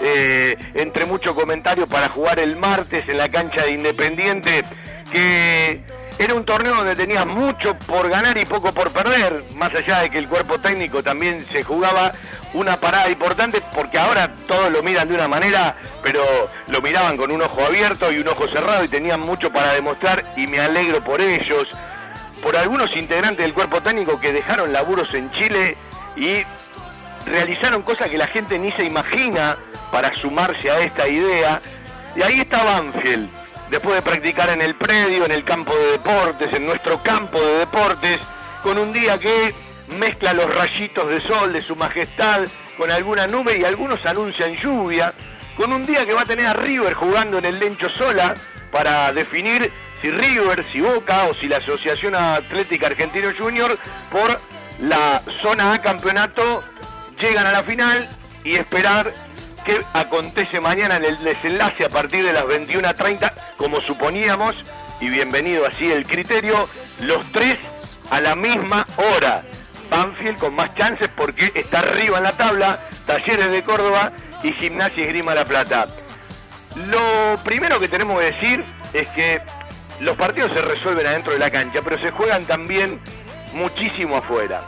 eh, 0.00 0.56
entre 0.74 1.06
mucho 1.06 1.34
comentario 1.34 1.86
para 1.86 2.08
jugar 2.08 2.38
el 2.38 2.56
martes 2.56 3.08
en 3.08 3.18
la 3.18 3.28
cancha 3.28 3.64
de 3.64 3.72
Independiente, 3.72 4.64
que 5.12 5.82
era 6.18 6.34
un 6.34 6.44
torneo 6.44 6.76
donde 6.76 6.94
tenías 6.94 7.26
mucho 7.26 7.74
por 7.86 8.08
ganar 8.08 8.38
y 8.38 8.44
poco 8.44 8.72
por 8.72 8.90
perder, 8.92 9.44
más 9.54 9.70
allá 9.74 10.00
de 10.00 10.10
que 10.10 10.18
el 10.18 10.28
cuerpo 10.28 10.58
técnico 10.58 11.02
también 11.02 11.44
se 11.50 11.64
jugaba 11.64 12.12
una 12.52 12.78
parada 12.78 13.10
importante, 13.10 13.60
porque 13.74 13.98
ahora 13.98 14.32
todos 14.46 14.70
lo 14.70 14.82
miran 14.82 15.08
de 15.08 15.14
una 15.14 15.26
manera, 15.26 15.76
pero 16.02 16.22
lo 16.68 16.80
miraban 16.80 17.16
con 17.16 17.32
un 17.32 17.42
ojo 17.42 17.64
abierto 17.64 18.12
y 18.12 18.18
un 18.18 18.28
ojo 18.28 18.46
cerrado 18.48 18.84
y 18.84 18.88
tenían 18.88 19.20
mucho 19.20 19.52
para 19.52 19.72
demostrar 19.72 20.24
y 20.36 20.46
me 20.46 20.60
alegro 20.60 21.02
por 21.02 21.20
ellos. 21.20 21.66
por 22.42 22.56
algunos 22.56 22.94
integrantes 22.94 23.42
del 23.42 23.54
cuerpo 23.54 23.80
técnico 23.80 24.20
que 24.20 24.30
dejaron 24.30 24.70
laburos 24.70 25.12
en 25.14 25.30
Chile 25.30 25.78
y 26.14 26.44
realizaron 27.26 27.80
cosas 27.82 28.10
que 28.10 28.18
la 28.18 28.26
gente 28.26 28.58
ni 28.58 28.70
se 28.72 28.84
imagina 28.84 29.56
para 29.90 30.12
sumarse 30.14 30.70
a 30.70 30.80
esta 30.80 31.08
idea. 31.08 31.62
Y 32.14 32.22
ahí 32.22 32.40
está 32.40 32.62
Banfield, 32.62 33.30
después 33.70 33.96
de 33.96 34.02
practicar 34.02 34.50
en 34.50 34.62
el 34.62 34.74
predio, 34.74 35.24
en 35.24 35.32
el 35.32 35.44
campo 35.44 35.74
de 35.74 35.92
deportes, 35.92 36.52
en 36.54 36.66
nuestro 36.66 37.02
campo 37.02 37.40
de 37.40 37.58
deportes, 37.58 38.18
con 38.62 38.78
un 38.78 38.92
día 38.92 39.18
que 39.18 39.54
mezcla 39.98 40.32
los 40.32 40.52
rayitos 40.54 41.08
de 41.08 41.20
sol 41.20 41.52
de 41.52 41.60
su 41.60 41.76
majestad 41.76 42.44
con 42.78 42.90
alguna 42.90 43.26
nube 43.26 43.58
y 43.60 43.64
algunos 43.64 44.04
anuncian 44.04 44.56
lluvia, 44.56 45.12
con 45.56 45.72
un 45.72 45.84
día 45.84 46.04
que 46.04 46.14
va 46.14 46.22
a 46.22 46.26
tener 46.26 46.46
a 46.46 46.54
River 46.54 46.94
jugando 46.94 47.38
en 47.38 47.44
el 47.44 47.58
Lencho 47.58 47.88
Sola 47.90 48.34
para 48.72 49.12
definir 49.12 49.70
si 50.02 50.10
River, 50.10 50.66
si 50.72 50.80
Boca 50.80 51.24
o 51.24 51.34
si 51.34 51.46
la 51.46 51.58
Asociación 51.58 52.14
Atlética 52.14 52.88
Argentino 52.88 53.28
Junior 53.38 53.78
por 54.10 54.40
la 54.80 55.22
zona 55.42 55.74
A 55.74 55.80
campeonato 55.80 56.64
llegan 57.20 57.46
a 57.46 57.52
la 57.52 57.62
final 57.62 58.08
y 58.42 58.56
esperar 58.56 59.14
qué 59.64 59.80
acontece 59.92 60.60
mañana 60.60 60.96
en 60.96 61.04
el 61.04 61.18
desenlace 61.24 61.84
a 61.84 61.88
partir 61.88 62.24
de 62.24 62.32
las 62.32 62.44
21.30 62.44 63.32
como 63.56 63.80
suponíamos 63.80 64.54
y 65.00 65.08
bienvenido 65.08 65.66
así 65.66 65.90
el 65.90 66.06
criterio, 66.06 66.68
los 67.00 67.24
tres 67.32 67.56
a 68.10 68.20
la 68.20 68.36
misma 68.36 68.86
hora. 68.96 69.42
Banfield 69.90 70.38
con 70.38 70.54
más 70.54 70.74
chances 70.74 71.08
porque 71.16 71.52
está 71.54 71.80
arriba 71.80 72.18
en 72.18 72.24
la 72.24 72.32
tabla, 72.32 72.88
Talleres 73.06 73.50
de 73.50 73.62
Córdoba 73.62 74.12
y 74.42 74.52
Gimnasia 74.54 75.04
y 75.04 75.08
Grima 75.08 75.34
La 75.34 75.44
Plata. 75.44 75.88
Lo 76.76 77.38
primero 77.44 77.78
que 77.78 77.88
tenemos 77.88 78.18
que 78.18 78.32
decir 78.32 78.64
es 78.92 79.08
que 79.10 79.40
los 80.00 80.16
partidos 80.16 80.52
se 80.52 80.62
resuelven 80.62 81.06
adentro 81.06 81.32
de 81.32 81.38
la 81.38 81.50
cancha, 81.50 81.80
pero 81.82 82.00
se 82.00 82.10
juegan 82.10 82.44
también 82.44 83.00
muchísimo 83.52 84.16
afuera. 84.16 84.62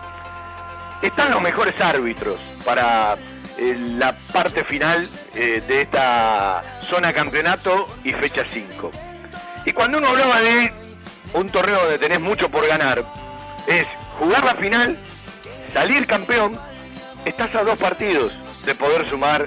Están 1.03 1.31
los 1.31 1.43
mejores 1.43 1.75
árbitros 1.81 2.39
para 2.65 3.17
la 3.59 4.17
parte 4.33 4.65
final 4.65 5.09
eh, 5.35 5.63
de 5.67 5.83
esta 5.83 6.63
zona 6.89 7.13
campeonato 7.13 7.89
y 8.05 8.13
fecha 8.13 8.43
5. 8.51 8.91
Y 9.65 9.73
cuando 9.73 9.99
uno 9.99 10.09
hablaba 10.09 10.41
de 10.41 10.73
un 11.35 11.49
torneo 11.49 11.81
donde 11.81 11.99
tenés 11.99 12.21
mucho 12.21 12.51
por 12.51 12.67
ganar, 12.67 13.05
es 13.67 13.85
jugar 14.19 14.45
la 14.45 14.55
final, 14.55 14.99
salir 15.73 16.07
campeón, 16.07 16.59
estás 17.25 17.55
a 17.55 17.65
dos 17.65 17.79
partidos 17.79 18.33
de 18.65 18.75
poder 18.75 19.09
sumar 19.09 19.47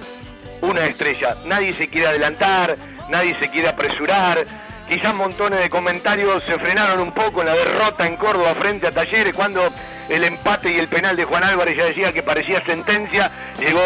una 0.61 0.85
estrella. 0.85 1.37
Nadie 1.45 1.73
se 1.73 1.87
quiere 1.87 2.07
adelantar, 2.07 2.75
nadie 3.09 3.35
se 3.39 3.49
quiere 3.49 3.69
apresurar. 3.69 4.45
Quizás 4.89 5.13
montones 5.13 5.59
de 5.59 5.69
comentarios 5.69 6.43
se 6.45 6.57
frenaron 6.57 6.99
un 6.99 7.11
poco 7.11 7.41
en 7.41 7.47
la 7.47 7.53
derrota 7.53 8.07
en 8.07 8.17
Córdoba 8.17 8.55
frente 8.55 8.87
a 8.87 8.91
Talleres 8.91 9.33
cuando 9.33 9.61
el 10.09 10.23
empate 10.23 10.71
y 10.71 10.77
el 10.77 10.87
penal 10.87 11.15
de 11.15 11.25
Juan 11.25 11.43
Álvarez 11.43 11.77
ya 11.77 11.85
decía 11.85 12.11
que 12.11 12.23
parecía 12.23 12.61
sentencia. 12.67 13.31
Llegó 13.59 13.79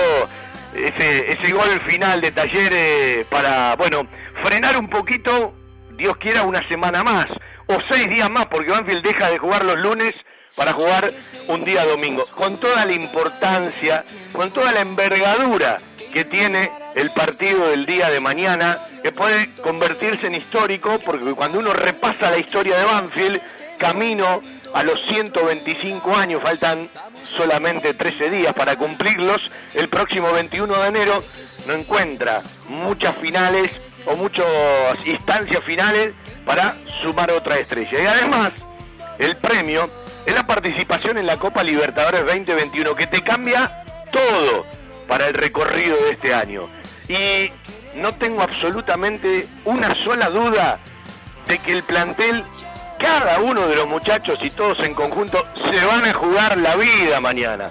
ese, 0.73 1.31
ese 1.31 1.53
gol 1.53 1.81
final 1.81 2.21
de 2.21 2.31
Talleres 2.31 3.25
para, 3.27 3.75
bueno, 3.75 4.07
frenar 4.43 4.77
un 4.77 4.89
poquito, 4.89 5.53
Dios 5.91 6.17
quiera, 6.17 6.43
una 6.43 6.67
semana 6.67 7.03
más 7.03 7.27
o 7.67 7.77
seis 7.89 8.09
días 8.09 8.29
más, 8.29 8.45
porque 8.47 8.71
Banfield 8.71 9.03
deja 9.03 9.29
de 9.29 9.37
jugar 9.37 9.63
los 9.63 9.77
lunes 9.77 10.11
para 10.55 10.73
jugar 10.73 11.11
un 11.47 11.65
día 11.65 11.85
domingo, 11.85 12.25
con 12.35 12.59
toda 12.59 12.85
la 12.85 12.93
importancia, 12.93 14.05
con 14.33 14.51
toda 14.51 14.71
la 14.71 14.81
envergadura 14.81 15.79
que 16.13 16.25
tiene 16.25 16.71
el 16.95 17.11
partido 17.11 17.69
del 17.69 17.87
día 17.87 18.09
de 18.11 18.19
mañana, 18.19 18.87
que 19.01 19.11
puede 19.11 19.55
convertirse 19.55 20.27
en 20.27 20.35
histórico, 20.35 20.99
porque 20.99 21.33
cuando 21.33 21.59
uno 21.59 21.73
repasa 21.73 22.29
la 22.29 22.37
historia 22.37 22.77
de 22.77 22.85
Banfield, 22.85 23.41
camino 23.79 24.41
a 24.73 24.83
los 24.83 24.99
125 25.07 26.15
años, 26.15 26.41
faltan 26.41 26.89
solamente 27.23 27.93
13 27.93 28.29
días 28.29 28.53
para 28.53 28.75
cumplirlos, 28.75 29.39
el 29.73 29.87
próximo 29.89 30.31
21 30.31 30.75
de 30.75 30.87
enero 30.87 31.23
no 31.67 31.73
encuentra 31.73 32.41
muchas 32.67 33.15
finales 33.17 33.69
o 34.05 34.15
muchas 34.15 34.45
instancias 35.05 35.63
finales 35.63 36.09
para 36.45 36.75
sumar 37.01 37.31
otra 37.31 37.57
estrella. 37.59 38.01
Y 38.01 38.05
además, 38.05 38.51
el 39.19 39.35
premio 39.37 39.89
es 40.25 40.33
la 40.33 40.45
participación 40.45 41.17
en 41.17 41.27
la 41.27 41.37
Copa 41.37 41.63
Libertadores 41.63 42.25
2021, 42.25 42.95
que 42.95 43.07
te 43.07 43.21
cambia 43.21 43.83
todo 44.11 44.65
para 45.07 45.27
el 45.27 45.33
recorrido 45.33 45.95
de 46.05 46.11
este 46.11 46.33
año. 46.33 46.67
Y 47.07 47.51
no 47.95 48.13
tengo 48.15 48.41
absolutamente 48.41 49.47
una 49.65 49.93
sola 50.03 50.29
duda 50.29 50.79
de 51.47 51.57
que 51.59 51.73
el 51.73 51.83
plantel, 51.83 52.43
cada 53.03 53.41
uno 53.41 53.67
de 53.67 53.75
los 53.75 53.85
muchachos 53.85 54.39
y 54.41 54.49
todos 54.51 54.79
en 54.79 54.93
conjunto, 54.93 55.45
se 55.69 55.85
van 55.85 56.05
a 56.05 56.13
jugar 56.13 56.57
la 56.57 56.77
vida 56.77 57.19
mañana. 57.19 57.69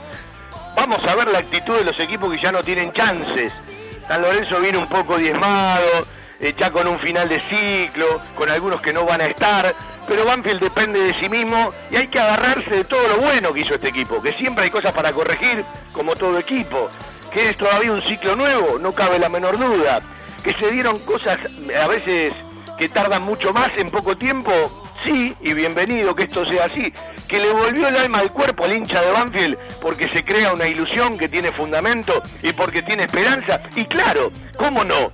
Vamos 0.77 1.03
a 1.05 1.15
ver 1.15 1.29
la 1.29 1.39
actitud 1.39 1.75
de 1.75 1.85
los 1.85 1.99
equipos 1.99 2.31
que 2.31 2.43
ya 2.43 2.53
no 2.53 2.63
tienen 2.63 2.93
chances. 2.93 3.51
San 4.07 4.21
Lorenzo 4.21 4.61
viene 4.61 4.77
un 4.77 4.91
poco 4.91 5.17
diezmado, 5.17 6.07
eh, 6.39 6.55
ya 6.59 6.71
con 6.71 6.87
un 6.87 6.99
final 6.99 7.31
de 7.31 7.41
ciclo, 7.49 8.21
con 8.35 8.51
algunos 8.51 8.83
que 8.83 8.93
no 8.93 9.07
van 9.07 9.23
a 9.23 9.25
estar, 9.25 9.75
pero 10.07 10.27
Banfield 10.27 10.61
depende 10.61 11.01
de 11.01 11.15
sí 11.19 11.31
mismo 11.31 11.73
y 11.91 11.97
hay 11.97 12.09
que 12.09 12.21
agarrarse 12.21 12.69
de 12.69 12.85
todo 12.85 13.09
lo 13.09 13.17
bueno 13.23 13.55
que 13.55 13.63
hizo 13.63 13.75
este 13.75 13.89
equipo, 13.89 14.21
que 14.21 14.35
siempre 14.35 14.65
hay 14.65 14.71
cosas 14.71 14.93
para 14.93 15.13
corregir, 15.13 15.65
como 15.95 16.15
todo 16.15 16.39
equipo, 16.39 16.91
que 17.33 17.49
es 17.49 17.57
todavía 17.57 17.91
un 17.91 18.03
ciclo 18.03 18.37
nuevo, 18.37 18.79
no 18.79 18.93
cabe 18.93 19.19
la 19.19 19.31
menor 19.31 19.59
duda, 19.59 20.03
que 20.45 20.53
se 20.53 20.71
dieron 20.71 20.99
cosas 20.99 21.39
a 21.83 21.87
veces 21.87 22.35
que 22.77 22.91
tardan 22.91 23.23
mucho 23.23 23.55
más 23.55 23.71
en 23.79 23.91
poco 23.91 24.19
tiempo, 24.19 24.53
sí, 25.05 25.35
y 25.41 25.55
bienvenido 25.55 26.15
que 26.15 26.25
esto 26.25 26.45
sea 26.47 26.67
así, 26.67 26.93
que 27.29 27.41
le 27.41 27.53
volvió 27.53 27.89
el 27.89 27.97
alma 27.97 28.19
al 28.19 28.33
cuerpo 28.33 28.65
al 28.65 28.75
hincha 28.75 29.01
de 29.01 29.13
Banfield 29.13 29.59
porque 29.81 30.09
se 30.13 30.25
crea 30.25 30.53
una 30.53 30.67
ilusión 30.67 31.19
que 31.19 31.29
tiene 31.29 31.53
fundamento 31.53 32.23
y 32.43 32.53
porque 32.53 32.83
tiene 32.83 33.05
esperanza, 33.05 33.61
y 33.77 33.85
claro, 33.85 34.31
¿cómo 34.57 34.85
no? 34.85 35.13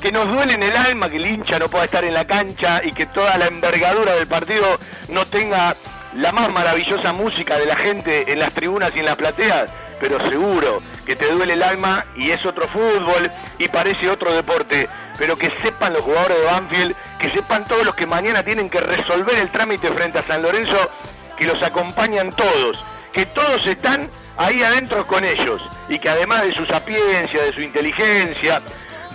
que 0.00 0.12
nos 0.12 0.28
duele 0.28 0.54
en 0.54 0.62
el 0.62 0.76
alma 0.76 1.08
que 1.08 1.16
el 1.16 1.26
hincha 1.26 1.58
no 1.58 1.68
pueda 1.68 1.84
estar 1.84 2.04
en 2.04 2.14
la 2.14 2.26
cancha 2.26 2.80
y 2.84 2.92
que 2.92 3.06
toda 3.06 3.36
la 3.38 3.46
envergadura 3.46 4.12
del 4.12 4.26
partido 4.26 4.78
no 5.08 5.26
tenga 5.26 5.74
la 6.14 6.32
más 6.32 6.52
maravillosa 6.52 7.12
música 7.12 7.58
de 7.58 7.66
la 7.66 7.76
gente 7.76 8.30
en 8.30 8.38
las 8.38 8.54
tribunas 8.54 8.90
y 8.94 9.00
en 9.00 9.06
las 9.06 9.16
plateas, 9.16 9.70
pero 10.00 10.18
seguro 10.28 10.82
que 11.04 11.16
te 11.16 11.30
duele 11.30 11.54
el 11.54 11.62
alma 11.62 12.04
y 12.16 12.30
es 12.30 12.44
otro 12.44 12.66
fútbol 12.68 13.30
y 13.58 13.68
parece 13.68 14.08
otro 14.08 14.32
deporte, 14.34 14.88
pero 15.18 15.36
que 15.36 15.50
sepan 15.62 15.92
los 15.92 16.02
jugadores 16.02 16.38
de 16.38 16.44
Banfield, 16.44 16.96
que 17.18 17.30
sepan 17.30 17.64
todos 17.64 17.84
los 17.84 17.94
que 17.94 18.06
mañana 18.06 18.42
tienen 18.42 18.68
que 18.68 18.80
resolver 18.80 19.36
el 19.36 19.48
trámite 19.50 19.88
frente 19.90 20.18
a 20.18 20.22
San 20.22 20.42
Lorenzo, 20.42 20.90
que 21.36 21.46
los 21.46 21.62
acompañan 21.62 22.30
todos, 22.30 22.82
que 23.12 23.26
todos 23.26 23.66
están 23.66 24.10
ahí 24.36 24.62
adentro 24.62 25.06
con 25.06 25.24
ellos 25.24 25.62
y 25.88 25.98
que 25.98 26.08
además 26.08 26.42
de 26.42 26.54
su 26.54 26.66
sapiencia, 26.66 27.42
de 27.42 27.52
su 27.52 27.60
inteligencia, 27.60 28.60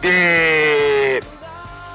de 0.01 1.19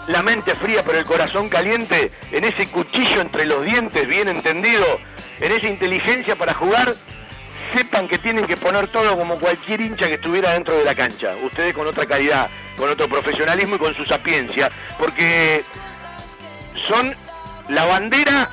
la 0.07 0.23
mente 0.23 0.55
fría 0.55 0.83
pero 0.85 0.99
el 0.99 1.05
corazón 1.05 1.49
caliente, 1.49 2.13
en 2.31 2.45
ese 2.45 2.69
cuchillo 2.69 3.21
entre 3.21 3.45
los 3.45 3.65
dientes 3.65 4.07
bien 4.07 4.29
entendido, 4.29 4.85
en 5.41 5.53
esa 5.53 5.67
inteligencia 5.67 6.37
para 6.37 6.55
jugar, 6.55 6.95
sepan 7.75 8.09
que 8.09 8.19
tienen 8.19 8.47
que 8.47 8.57
poner 8.57 8.91
todo 8.93 9.19
como 9.19 9.39
cualquier 9.39 9.81
hincha 9.81 10.07
que 10.07 10.15
estuviera 10.15 10.53
dentro 10.53 10.77
de 10.77 10.85
la 10.85 10.95
cancha. 10.95 11.35
Ustedes 11.43 11.75
con 11.75 11.87
otra 11.87 12.07
calidad, 12.07 12.49
con 12.77 12.89
otro 12.89 13.09
profesionalismo 13.09 13.77
y 13.77 13.79
con 13.79 13.95
su 13.95 14.05
sapiencia, 14.07 14.71
porque 14.99 15.65
son 16.89 17.15
la 17.69 17.85
bandera 17.85 18.51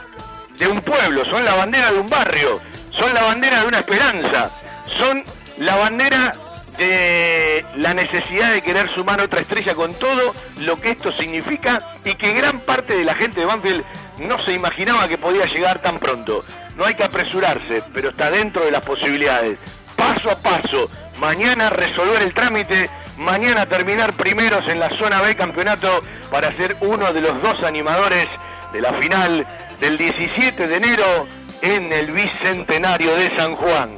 de 0.58 0.68
un 0.68 0.80
pueblo, 0.82 1.24
son 1.26 1.44
la 1.46 1.56
bandera 1.56 1.92
de 1.92 2.00
un 2.00 2.10
barrio, 2.10 2.62
son 2.92 3.14
la 3.14 3.24
bandera 3.24 3.62
de 3.62 3.68
una 3.68 3.78
esperanza, 3.80 4.52
son 4.98 5.24
la 5.58 5.76
bandera 5.76 6.36
de 6.78 7.66
la 7.76 7.94
necesidad 7.94 8.52
de 8.52 8.62
querer 8.62 8.90
sumar 8.96 9.22
otra 9.22 9.42
estrella 9.42 9.76
con 9.76 9.94
todo 9.94 10.34
lo 10.60 10.76
que 10.78 10.92
esto 10.92 11.12
significa 11.20 11.80
y 12.04 12.16
que 12.16 12.34
gran 12.34 12.62
parte 12.62 12.96
de 12.96 13.06
la 13.06 13.16
gente 13.16 13.42
de 13.42 13.46
Banfield 13.46 13.84
no 14.20 14.42
se 14.44 14.54
imaginaba 14.54 15.08
que 15.08 15.18
podía 15.18 15.46
llegar 15.46 15.80
tan 15.80 16.00
pronto. 16.00 16.44
No 16.76 16.86
hay 16.86 16.96
que 16.96 17.04
apresurarse, 17.04 17.84
pero 17.94 18.10
está 18.10 18.32
dentro 18.32 18.66
de 18.66 18.72
las 18.72 18.82
posibilidades. 18.82 19.58
Paso 19.96 20.32
a 20.32 20.38
paso, 20.38 20.90
mañana 21.20 21.70
resolver 21.70 22.24
el 22.24 22.34
trámite, 22.34 22.90
mañana 23.18 23.66
terminar 23.66 24.14
primeros 24.14 24.62
en 24.68 24.80
la 24.80 24.90
zona 24.98 25.22
B 25.22 25.36
campeonato 25.36 26.02
para 26.32 26.52
ser 26.54 26.76
uno 26.82 27.14
de 27.14 27.22
los 27.22 27.42
dos 27.42 27.64
animadores 27.64 28.28
de 28.72 28.82
la 28.82 28.94
final 28.94 29.46
del 29.80 29.98
17 29.98 30.68
de 30.68 30.76
enero 30.76 31.28
en 31.62 31.92
el 31.94 32.12
Bicentenario 32.12 33.16
de 33.16 33.38
San 33.38 33.56
Juan. 33.56 33.98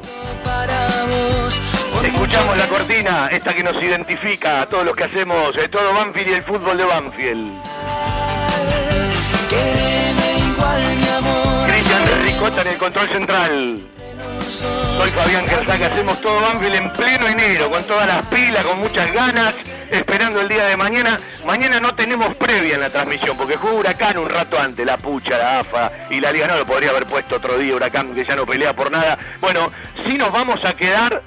Escuchamos 2.04 2.58
la 2.58 2.68
cortina, 2.68 3.28
esta 3.32 3.54
que 3.54 3.64
nos 3.64 3.82
identifica 3.82 4.62
a 4.62 4.66
todos 4.68 4.86
los 4.86 4.96
que 4.96 5.06
hacemos 5.06 5.54
de 5.54 5.68
todo 5.70 5.94
Banfield 5.94 6.30
y 6.30 6.34
el 6.34 6.44
fútbol 6.44 6.78
de 6.78 6.86
Banfield. 6.86 7.62
Cristian 11.68 12.24
Ricota 12.24 12.62
en 12.62 12.68
el 12.68 12.78
control 12.78 13.12
central. 13.12 13.95
Soy 14.98 15.10
Fabián 15.10 15.46
Kersac, 15.46 15.82
hacemos 15.82 16.22
todo 16.22 16.40
Banfield 16.42 16.76
en 16.76 16.94
pleno 16.94 17.28
enero, 17.28 17.70
con 17.70 17.84
todas 17.84 18.08
las 18.08 18.26
pilas, 18.28 18.64
con 18.64 18.80
muchas 18.80 19.12
ganas 19.12 19.54
esperando 19.92 20.42
el 20.42 20.48
día 20.48 20.66
de 20.66 20.78
mañana. 20.78 21.20
Mañana 21.46 21.80
no 21.80 21.94
tenemos 21.94 22.34
previa 22.36 22.76
en 22.76 22.82
la 22.82 22.90
transmisión, 22.90 23.38
porque 23.38 23.58
juega 23.58 23.78
Huracán 23.78 24.18
un 24.18 24.30
rato 24.30 24.58
antes, 24.60 24.86
la 24.86 24.98
Pucha, 24.98 25.38
la 25.38 25.60
AFA 25.60 25.92
y 26.10 26.22
la 26.22 26.32
Liga 26.32 26.48
no 26.48 26.58
lo 26.58 26.66
podría 26.66 26.92
haber 26.92 27.06
puesto 27.06 27.36
otro 27.36 27.58
día, 27.58 27.76
Huracán 27.76 28.16
que 28.16 28.26
ya 28.26 28.36
no 28.36 28.46
pelea 28.46 28.74
por 28.74 28.90
nada. 28.90 29.18
Bueno, 29.42 29.72
sí 30.06 30.18
nos 30.18 30.32
vamos 30.32 30.64
a 30.64 30.74
quedar 30.74 31.22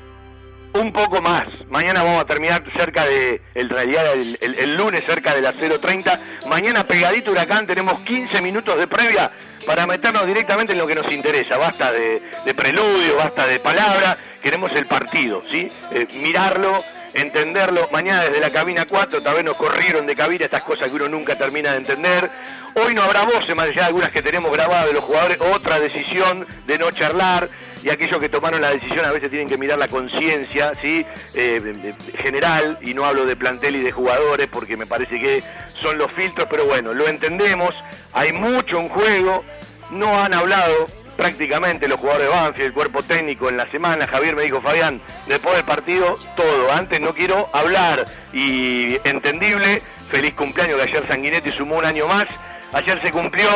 un 0.74 0.92
poco 0.92 1.20
más. 1.20 1.44
Mañana 1.68 2.02
vamos 2.02 2.22
a 2.22 2.26
terminar 2.26 2.62
cerca 2.76 3.04
de, 3.04 3.40
en 3.54 3.68
realidad 3.68 4.04
el, 4.12 4.76
lunes 4.76 5.02
cerca 5.06 5.34
de 5.34 5.42
las 5.42 5.54
0.30. 5.54 6.46
Mañana 6.48 6.84
pegadito 6.84 7.32
Huracán 7.32 7.66
tenemos 7.66 8.00
15 8.00 8.40
minutos 8.42 8.78
de 8.78 8.86
previa 8.86 9.30
para 9.66 9.86
meternos 9.86 10.26
directamente 10.26 10.72
en 10.72 10.78
lo 10.78 10.86
que 10.86 10.94
nos 10.94 11.10
interesa. 11.10 11.56
Basta 11.56 11.92
de, 11.92 12.22
de 12.44 12.54
preludio, 12.54 13.16
basta 13.16 13.46
de 13.46 13.58
palabra, 13.60 14.18
queremos 14.42 14.70
el 14.74 14.86
partido, 14.86 15.42
¿sí? 15.50 15.70
Eh, 15.92 16.06
mirarlo, 16.14 16.84
entenderlo. 17.14 17.88
Mañana 17.92 18.24
desde 18.24 18.40
la 18.40 18.50
cabina 18.50 18.86
4 18.86 19.22
tal 19.22 19.34
vez 19.34 19.44
nos 19.44 19.56
corrieron 19.56 20.06
de 20.06 20.14
cabina 20.14 20.44
estas 20.44 20.62
cosas 20.62 20.88
que 20.88 20.96
uno 20.96 21.08
nunca 21.08 21.36
termina 21.36 21.72
de 21.72 21.78
entender. 21.78 22.30
Hoy 22.74 22.94
no 22.94 23.02
habrá 23.02 23.22
voces, 23.22 23.54
más 23.56 23.68
allá 23.68 23.82
de 23.82 23.86
algunas 23.86 24.10
que 24.10 24.22
tenemos 24.22 24.52
grabadas 24.52 24.86
de 24.86 24.92
los 24.92 25.02
jugadores, 25.02 25.38
otra 25.40 25.80
decisión 25.80 26.46
de 26.66 26.78
no 26.78 26.90
charlar 26.90 27.48
y 27.82 27.90
aquellos 27.90 28.18
que 28.18 28.28
tomaron 28.28 28.60
la 28.60 28.70
decisión 28.70 29.04
a 29.04 29.12
veces 29.12 29.30
tienen 29.30 29.48
que 29.48 29.58
mirar 29.58 29.78
la 29.78 29.88
conciencia, 29.88 30.72
¿sí? 30.82 31.04
Eh, 31.34 31.94
general, 32.18 32.78
y 32.82 32.94
no 32.94 33.04
hablo 33.04 33.26
de 33.26 33.36
plantel 33.36 33.76
y 33.76 33.82
de 33.82 33.92
jugadores 33.92 34.46
porque 34.48 34.76
me 34.76 34.86
parece 34.86 35.20
que 35.20 35.42
son 35.74 35.98
los 35.98 36.12
filtros, 36.12 36.48
pero 36.50 36.64
bueno, 36.66 36.92
lo 36.94 37.06
entendemos, 37.08 37.70
hay 38.12 38.32
mucho 38.32 38.78
en 38.78 38.88
juego, 38.88 39.44
no 39.90 40.20
han 40.20 40.34
hablado 40.34 40.86
prácticamente 41.16 41.88
los 41.88 41.98
jugadores 41.98 42.28
de 42.28 42.34
Banfield, 42.34 42.66
el 42.66 42.72
cuerpo 42.72 43.02
técnico 43.02 43.48
en 43.48 43.56
la 43.56 43.68
semana, 43.72 44.06
Javier 44.06 44.36
me 44.36 44.42
dijo, 44.42 44.62
Fabián, 44.62 45.02
después 45.26 45.56
del 45.56 45.64
partido, 45.64 46.16
todo, 46.36 46.72
antes 46.72 47.00
no 47.00 47.12
quiero 47.12 47.48
hablar, 47.52 48.04
y 48.32 48.96
entendible, 49.02 49.82
feliz 50.12 50.34
cumpleaños 50.34 50.76
que 50.76 50.90
ayer 50.90 51.08
Sanguinetti 51.08 51.50
sumó 51.50 51.78
un 51.78 51.84
año 51.84 52.06
más, 52.06 52.26
ayer 52.72 53.00
se 53.02 53.10
cumplió 53.10 53.48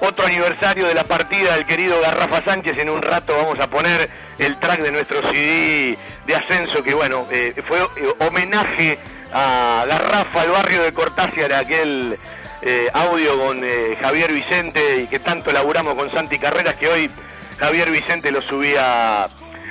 otro 0.00 0.26
aniversario 0.26 0.86
de 0.86 0.94
la 0.94 1.04
partida 1.04 1.54
del 1.54 1.66
querido 1.66 2.00
Garrafa 2.00 2.42
Sánchez. 2.44 2.78
En 2.78 2.90
un 2.90 3.02
rato 3.02 3.34
vamos 3.36 3.58
a 3.60 3.68
poner 3.68 4.08
el 4.38 4.58
track 4.58 4.80
de 4.80 4.92
nuestro 4.92 5.20
CD 5.30 5.98
de 6.26 6.34
ascenso, 6.34 6.82
que 6.82 6.94
bueno, 6.94 7.26
eh, 7.30 7.54
fue 7.66 7.78
eh, 7.78 8.14
homenaje 8.20 8.98
a 9.32 9.84
Garrafa, 9.88 10.42
al 10.42 10.50
barrio 10.50 10.82
de 10.82 10.92
Cortázar, 10.92 11.52
aquel 11.52 12.18
eh, 12.62 12.88
audio 12.92 13.38
con 13.38 13.62
Javier 14.00 14.32
Vicente 14.32 15.02
y 15.02 15.06
que 15.06 15.18
tanto 15.18 15.52
laburamos 15.52 15.94
con 15.94 16.10
Santi 16.12 16.38
Carreras, 16.38 16.74
que 16.74 16.88
hoy 16.88 17.10
Javier 17.58 17.90
Vicente 17.90 18.30
lo 18.30 18.42
subía 18.42 19.28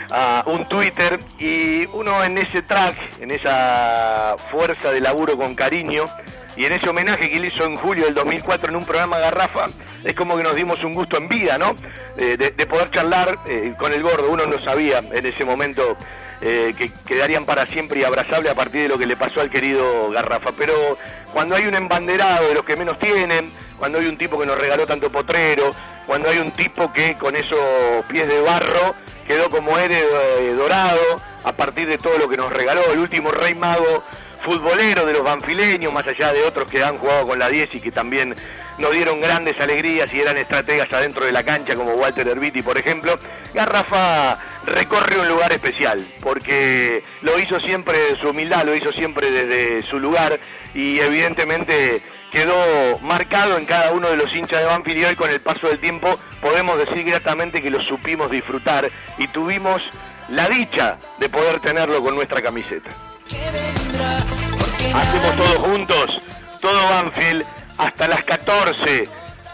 a 0.10 0.44
un 0.46 0.68
Twitter 0.70 1.20
y 1.38 1.86
uno 1.88 2.24
en 2.24 2.38
ese 2.38 2.62
track, 2.62 2.96
en 3.20 3.32
esa 3.32 4.36
fuerza 4.52 4.92
de 4.92 5.02
laburo 5.02 5.38
con 5.38 5.56
cariño 5.56 6.10
y 6.58 6.66
en 6.66 6.74
ese 6.74 6.90
homenaje 6.90 7.30
que 7.30 7.38
él 7.38 7.46
hizo 7.46 7.64
en 7.64 7.76
julio 7.78 8.06
del 8.06 8.16
2004 8.16 8.70
en 8.70 8.76
un 8.76 8.86
programa 8.86 9.20
Garrafa, 9.20 9.66
es 10.04 10.14
como 10.14 10.36
que 10.36 10.44
nos 10.44 10.56
dimos 10.56 10.84
un 10.84 10.94
gusto 10.94 11.18
en 11.18 11.30
vida, 11.30 11.58
¿no? 11.58 11.76
De, 12.16 12.36
de 12.36 12.66
poder 12.66 12.90
charlar 12.90 13.38
eh, 13.48 13.76
con 13.78 13.94
el 13.94 14.02
gordo. 14.02 14.32
Uno 14.32 14.48
no 14.48 14.60
sabía 14.60 14.98
en 14.98 15.26
ese 15.26 15.46
momento 15.46 15.96
eh, 16.40 16.76
que 16.78 16.92
quedarían 17.08 17.46
para 17.46 17.66
siempre 17.66 18.00
y 18.00 18.04
abrazable 18.04 18.50
a 18.50 18.54
partir 18.54 18.84
de 18.84 18.90
lo 18.90 18.98
que 19.00 19.08
le 19.08 19.16
pasó 19.16 19.42
al 19.42 19.50
querido 19.50 20.12
Garrafa. 20.12 20.52
Pero 20.58 20.98
cuando 21.34 21.56
hay 21.56 21.66
un 21.66 21.74
embanderado 21.74 22.48
de 22.48 22.54
los 22.54 22.64
que 22.64 22.76
menos 22.76 23.00
tienen, 23.00 23.52
cuando 23.80 23.98
hay 23.98 24.06
un 24.06 24.18
tipo 24.18 24.40
que 24.40 24.46
nos 24.46 24.58
regaló 24.58 24.86
tanto 24.86 25.12
potrero, 25.12 25.72
cuando 26.06 26.30
hay 26.30 26.38
un 26.38 26.52
tipo 26.52 26.94
que 26.94 27.16
con 27.16 27.36
esos 27.36 27.60
pies 28.08 28.28
de 28.28 28.40
barro 28.42 28.96
quedó 29.28 29.50
como 29.50 29.78
héroe 29.78 29.98
eh, 30.40 30.54
dorado 30.54 31.22
a 31.44 31.54
partir 31.54 31.88
de 31.88 31.98
todo 31.98 32.18
lo 32.20 32.30
que 32.30 32.38
nos 32.38 32.52
regaló, 32.54 32.82
el 32.92 33.00
último 33.00 33.32
rey 33.32 33.56
mago 33.56 34.04
futbolero 34.48 35.06
de 35.06 35.12
los 35.12 35.24
banfileños, 35.24 35.92
más 35.92 36.08
allá 36.08 36.32
de 36.32 36.44
otros 36.44 36.72
que 36.72 36.82
han 36.82 36.98
jugado 36.98 37.28
con 37.28 37.38
la 37.38 37.50
10 37.50 37.76
y 37.76 37.82
que 37.82 37.92
también 37.92 38.34
nos 38.78 38.94
dieron 38.94 39.20
grandes 39.20 39.60
alegrías 39.60 40.14
y 40.14 40.22
eran 40.22 40.38
estrategas 40.38 40.88
adentro 40.94 41.26
de 41.26 41.34
la 41.34 41.44
cancha, 41.44 41.76
como 41.76 41.92
Walter 41.96 42.26
Herbiti, 42.26 42.62
por 42.62 42.78
ejemplo, 42.78 43.20
Garrafa 43.54 44.40
recorre 44.66 45.20
un 45.20 45.28
lugar 45.28 45.52
especial, 45.52 46.08
porque 46.22 47.04
lo 47.24 47.38
hizo 47.38 47.60
siempre 47.60 47.98
de 47.98 48.18
su 48.22 48.30
humildad, 48.30 48.64
lo 48.64 48.74
hizo 48.74 48.94
siempre 48.94 49.32
desde 49.32 49.82
su 49.90 50.00
lugar 50.00 50.40
y 50.74 51.00
evidentemente 51.00 52.02
quedó 52.32 53.00
marcado 53.00 53.58
en 53.58 53.66
cada 53.66 53.92
uno 53.92 54.10
de 54.10 54.16
los 54.16 54.34
hinchas 54.34 54.62
de 54.62 54.66
Banfield 54.66 55.00
y 55.00 55.06
hoy 55.06 55.16
con 55.16 55.30
el 55.30 55.42
paso 55.42 55.68
del 55.68 55.82
tiempo 55.82 56.18
podemos 56.42 56.78
decir 56.78 57.04
gratamente 57.04 57.62
que 57.62 57.70
lo 57.70 57.82
supimos 57.82 58.32
disfrutar 58.32 58.90
y 59.18 59.28
tuvimos 59.28 59.82
la 60.30 60.48
dicha 60.48 61.00
de 61.20 61.28
poder 61.28 61.60
tenerlo 61.60 62.02
con 62.02 62.16
nuestra 62.16 62.42
camiseta. 62.42 62.92
Hacemos 64.78 65.36
todos 65.36 65.58
juntos, 65.58 66.22
todo 66.62 66.90
Banfield, 66.90 67.46
hasta 67.78 68.08
las 68.08 68.24
14. 68.24 69.10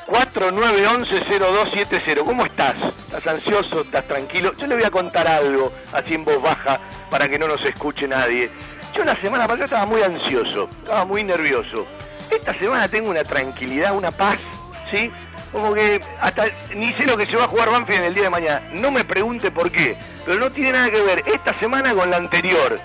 4911-0270. 0.05 2.23
¿Cómo 2.25 2.45
estás? 2.45 2.75
¿Estás 3.05 3.25
ansioso? 3.27 3.81
¿Estás 3.81 4.05
tranquilo? 4.05 4.53
Yo 4.57 4.67
le 4.67 4.75
voy 4.75 4.83
a 4.83 4.91
contar 4.91 5.25
algo, 5.27 5.71
así 5.93 6.13
en 6.15 6.25
voz 6.25 6.41
baja, 6.41 6.81
para 7.09 7.29
que 7.29 7.39
no 7.39 7.47
nos 7.47 7.63
escuche 7.63 8.05
nadie. 8.07 8.51
Yo 8.93 9.05
la 9.05 9.15
semana 9.15 9.47
pasada 9.47 9.65
estaba 9.65 9.85
muy 9.85 10.03
ansioso, 10.03 10.69
estaba 10.83 11.05
muy 11.05 11.23
nervioso. 11.23 11.85
Esta 12.29 12.53
semana 12.59 12.89
tengo 12.89 13.09
una 13.09 13.23
tranquilidad, 13.23 13.95
una 13.95 14.11
paz, 14.11 14.39
¿sí? 14.91 15.09
Como 15.51 15.73
que 15.73 16.01
hasta 16.19 16.47
ni 16.75 16.89
sé 16.93 17.07
lo 17.07 17.15
que 17.15 17.27
se 17.27 17.37
va 17.37 17.45
a 17.45 17.47
jugar 17.47 17.69
Banfield 17.71 18.01
en 18.01 18.07
el 18.07 18.13
día 18.13 18.23
de 18.23 18.29
mañana. 18.29 18.61
No 18.73 18.91
me 18.91 19.05
pregunte 19.05 19.51
por 19.51 19.71
qué, 19.71 19.95
pero 20.25 20.37
no 20.37 20.51
tiene 20.51 20.73
nada 20.73 20.91
que 20.91 21.01
ver 21.01 21.23
esta 21.27 21.57
semana 21.59 21.93
con 21.93 22.09
la 22.09 22.17
anterior. 22.17 22.81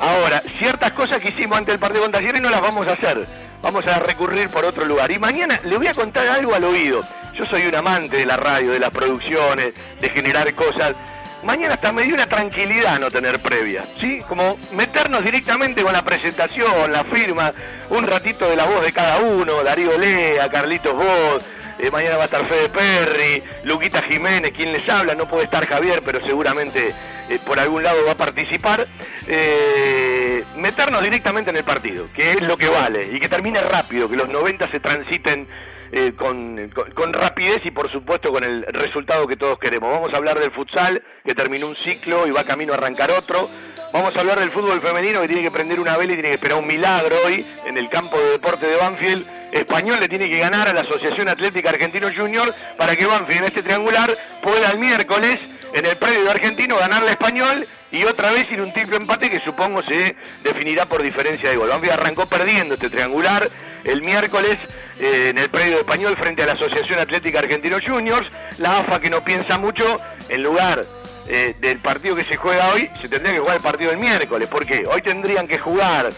Ahora, 0.00 0.42
ciertas 0.58 0.92
cosas 0.92 1.18
que 1.18 1.30
hicimos 1.30 1.58
antes 1.58 1.72
del 1.72 1.80
partido 1.80 2.02
contra 2.02 2.20
Talleres 2.20 2.40
no 2.40 2.50
las 2.50 2.60
vamos 2.60 2.86
a 2.86 2.92
hacer. 2.92 3.26
Vamos 3.62 3.86
a 3.86 3.98
recurrir 3.98 4.48
por 4.48 4.64
otro 4.64 4.84
lugar. 4.84 5.10
Y 5.10 5.18
mañana 5.18 5.60
le 5.64 5.76
voy 5.76 5.88
a 5.88 5.94
contar 5.94 6.28
algo 6.28 6.54
al 6.54 6.64
oído. 6.64 7.02
Yo 7.34 7.44
soy 7.46 7.62
un 7.66 7.74
amante 7.74 8.18
de 8.18 8.26
la 8.26 8.36
radio, 8.36 8.72
de 8.72 8.78
las 8.78 8.90
producciones, 8.90 9.74
de 10.00 10.10
generar 10.10 10.52
cosas. 10.54 10.94
Mañana 11.42 11.74
hasta 11.74 11.92
me 11.92 12.02
dio 12.02 12.14
una 12.14 12.26
tranquilidad 12.26 12.98
no 12.98 13.10
tener 13.10 13.38
previa, 13.40 13.84
¿sí? 14.00 14.20
Como 14.28 14.58
meternos 14.72 15.24
directamente 15.24 15.82
con 15.82 15.92
la 15.92 16.04
presentación, 16.04 16.92
la 16.92 17.04
firma, 17.04 17.52
un 17.90 18.06
ratito 18.06 18.48
de 18.48 18.56
la 18.56 18.64
voz 18.64 18.84
de 18.84 18.92
cada 18.92 19.18
uno, 19.18 19.62
Darío 19.62 19.96
Lea, 19.96 20.48
Carlitos 20.48 20.94
Voz, 20.94 21.44
eh, 21.78 21.92
mañana 21.92 22.16
va 22.16 22.22
a 22.22 22.24
estar 22.24 22.44
Fede 22.48 22.68
Perry, 22.70 23.42
Luquita 23.62 24.02
Jiménez, 24.02 24.50
quien 24.50 24.72
les 24.72 24.88
habla, 24.88 25.14
no 25.14 25.28
puede 25.28 25.44
estar 25.44 25.64
Javier, 25.64 26.02
pero 26.04 26.20
seguramente 26.26 26.92
eh, 27.28 27.38
por 27.44 27.58
algún 27.58 27.82
lado 27.82 28.04
va 28.06 28.12
a 28.12 28.16
participar. 28.16 28.86
Eh, 29.26 30.44
meternos 30.56 31.02
directamente 31.02 31.50
en 31.50 31.56
el 31.56 31.64
partido, 31.64 32.06
que 32.14 32.32
es 32.32 32.42
lo 32.42 32.56
que 32.56 32.68
vale, 32.68 33.10
y 33.12 33.20
que 33.20 33.28
termine 33.28 33.60
rápido, 33.60 34.08
que 34.08 34.16
los 34.16 34.28
90 34.28 34.70
se 34.70 34.80
transiten 34.80 35.46
eh, 35.90 36.12
con, 36.14 37.12
rapidez 37.12 37.60
y 37.64 37.70
por 37.70 37.90
supuesto 37.90 38.30
con 38.30 38.44
el 38.44 38.62
resultado 38.64 39.26
que 39.26 39.36
todos 39.36 39.58
queremos. 39.58 39.90
Vamos 39.90 40.12
a 40.12 40.18
hablar 40.18 40.38
del 40.38 40.50
futsal, 40.52 41.02
que 41.24 41.34
terminó 41.34 41.66
un 41.66 41.76
ciclo 41.76 42.26
y 42.26 42.30
va 42.30 42.44
camino 42.44 42.72
a 42.72 42.76
arrancar 42.76 43.10
otro. 43.10 43.48
Vamos 43.92 44.14
a 44.14 44.20
hablar 44.20 44.38
del 44.38 44.52
fútbol 44.52 44.82
femenino 44.82 45.22
que 45.22 45.28
tiene 45.28 45.42
que 45.42 45.50
prender 45.50 45.80
una 45.80 45.96
vela 45.96 46.12
y 46.12 46.16
tiene 46.16 46.28
que 46.28 46.34
esperar 46.34 46.58
un 46.58 46.66
milagro 46.66 47.16
hoy 47.24 47.46
en 47.64 47.78
el 47.78 47.88
campo 47.88 48.18
de 48.18 48.32
deporte 48.32 48.66
de 48.66 48.76
Banfield. 48.76 49.26
Español 49.52 49.98
le 49.98 50.08
tiene 50.08 50.28
que 50.28 50.38
ganar 50.38 50.68
a 50.68 50.74
la 50.74 50.82
Asociación 50.82 51.26
Atlética 51.26 51.70
Argentino 51.70 52.08
Junior 52.14 52.54
para 52.76 52.94
que 52.94 53.06
Banfield 53.06 53.38
en 53.38 53.44
este 53.44 53.62
triangular 53.62 54.14
pueda 54.42 54.70
el 54.70 54.78
miércoles 54.78 55.38
en 55.72 55.86
el 55.86 55.96
predio 55.96 56.30
Argentino 56.30 56.76
ganarle 56.76 57.10
Español 57.10 57.66
y 57.90 58.04
otra 58.04 58.30
vez 58.30 58.50
ir 58.50 58.60
un 58.60 58.72
triple 58.72 58.96
empate 58.96 59.30
que 59.30 59.40
supongo 59.40 59.82
se 59.82 60.14
definirá 60.42 60.86
por 60.86 61.02
diferencia 61.02 61.50
de 61.50 61.56
gol. 61.56 61.68
Banfield 61.68 61.94
arrancó 61.94 62.26
perdiendo 62.26 62.74
este 62.74 62.90
triangular 62.90 63.48
el 63.84 64.02
miércoles 64.02 64.56
eh, 64.98 65.28
en 65.30 65.38
el 65.38 65.48
predio 65.50 65.74
de 65.74 65.80
Español 65.80 66.16
frente 66.16 66.42
a 66.42 66.46
la 66.46 66.52
Asociación 66.52 66.98
Atlética 66.98 67.38
Argentino 67.38 67.78
Juniors. 67.84 68.28
La 68.58 68.80
AFA 68.80 69.00
que 69.00 69.10
no 69.10 69.22
piensa 69.24 69.58
mucho 69.58 70.00
en 70.28 70.42
lugar 70.42 70.84
eh, 71.26 71.54
del 71.60 71.78
partido 71.80 72.14
que 72.16 72.24
se 72.24 72.36
juega 72.36 72.72
hoy, 72.72 72.90
se 73.00 73.08
tendría 73.08 73.34
que 73.34 73.40
jugar 73.40 73.56
el 73.56 73.62
partido 73.62 73.90
del 73.90 73.98
miércoles. 73.98 74.48
¿Por 74.48 74.66
qué? 74.66 74.84
Hoy 74.90 75.02
tendrían 75.02 75.46
que 75.46 75.58
jugar 75.58 76.10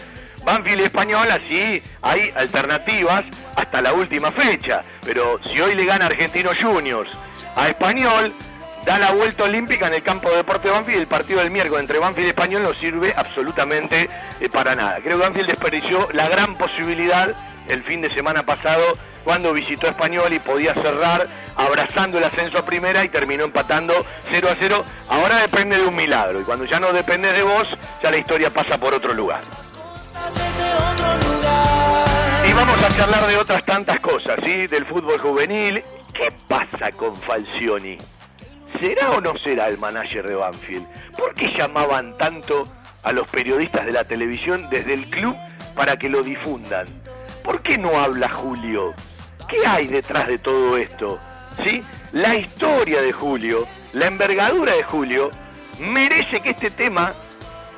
Banfield 0.43 0.81
Español, 0.81 1.27
así 1.29 1.81
hay 2.01 2.31
alternativas 2.35 3.23
hasta 3.55 3.81
la 3.81 3.93
última 3.93 4.31
fecha. 4.31 4.83
Pero 5.03 5.39
si 5.43 5.59
hoy 5.61 5.75
le 5.75 5.85
gana 5.85 6.05
Argentino 6.07 6.51
Juniors 6.59 7.09
a 7.55 7.67
Español, 7.67 8.33
da 8.85 8.99
la 8.99 9.11
vuelta 9.11 9.43
olímpica 9.43 9.87
en 9.87 9.93
el 9.93 10.03
campo 10.03 10.29
de 10.29 10.37
deporte 10.37 10.67
de 10.67 10.73
Banfield 10.73 10.97
y 10.97 11.01
el 11.01 11.07
partido 11.07 11.39
del 11.39 11.51
miércoles 11.51 11.81
entre 11.81 11.99
Banfield 11.99 12.27
y 12.27 12.29
Español 12.29 12.63
no 12.63 12.73
sirve 12.73 13.13
absolutamente 13.15 14.09
eh, 14.39 14.49
para 14.49 14.75
nada. 14.75 14.99
Creo 15.01 15.17
que 15.17 15.23
Banfield 15.23 15.47
desperdició 15.47 16.07
la 16.13 16.27
gran 16.29 16.55
posibilidad 16.55 17.35
el 17.67 17.83
fin 17.83 18.01
de 18.01 18.11
semana 18.13 18.43
pasado 18.43 18.83
cuando 19.23 19.53
visitó 19.53 19.87
Español 19.87 20.33
y 20.33 20.39
podía 20.39 20.73
cerrar 20.73 21.27
abrazando 21.55 22.17
el 22.17 22.23
ascenso 22.23 22.57
a 22.57 22.65
primera 22.65 23.03
y 23.03 23.09
terminó 23.09 23.43
empatando 23.43 23.93
0 24.31 24.47
a 24.51 24.55
0. 24.59 24.85
Ahora 25.09 25.35
depende 25.41 25.77
de 25.77 25.85
un 25.85 25.95
milagro 25.95 26.41
y 26.41 26.43
cuando 26.43 26.65
ya 26.65 26.79
no 26.79 26.91
depende 26.91 27.31
de 27.31 27.43
vos, 27.43 27.67
ya 28.01 28.09
la 28.09 28.17
historia 28.17 28.51
pasa 28.51 28.77
por 28.77 28.93
otro 28.93 29.13
lugar. 29.13 29.41
Y 32.47 32.53
vamos 32.53 32.83
a 32.83 32.97
charlar 32.97 33.27
de 33.27 33.37
otras 33.37 33.63
tantas 33.63 33.99
cosas, 33.99 34.37
¿sí? 34.43 34.67
Del 34.67 34.85
fútbol 34.85 35.19
juvenil. 35.19 35.83
¿Qué 36.13 36.31
pasa 36.47 36.91
con 36.91 37.15
Falcioni? 37.15 37.97
¿Será 38.79 39.11
o 39.11 39.21
no 39.21 39.37
será 39.37 39.67
el 39.67 39.77
manager 39.77 40.27
de 40.27 40.35
Banfield? 40.35 40.85
¿Por 41.17 41.33
qué 41.33 41.47
llamaban 41.57 42.17
tanto 42.17 42.67
a 43.03 43.11
los 43.11 43.27
periodistas 43.27 43.85
de 43.85 43.91
la 43.91 44.03
televisión 44.03 44.67
desde 44.69 44.93
el 44.93 45.09
club 45.09 45.35
para 45.75 45.97
que 45.97 46.09
lo 46.09 46.23
difundan. 46.23 46.87
¿Por 47.43 47.61
qué 47.61 47.77
no 47.77 47.99
habla 47.99 48.29
Julio? 48.29 48.93
¿Qué 49.49 49.65
hay 49.65 49.87
detrás 49.87 50.27
de 50.27 50.37
todo 50.37 50.77
esto? 50.77 51.19
¿Sí? 51.63 51.81
La 52.11 52.35
historia 52.35 53.01
de 53.01 53.11
Julio, 53.11 53.67
la 53.93 54.07
envergadura 54.07 54.73
de 54.73 54.83
Julio, 54.83 55.31
merece 55.79 56.39
que 56.41 56.49
este 56.49 56.71
tema 56.71 57.13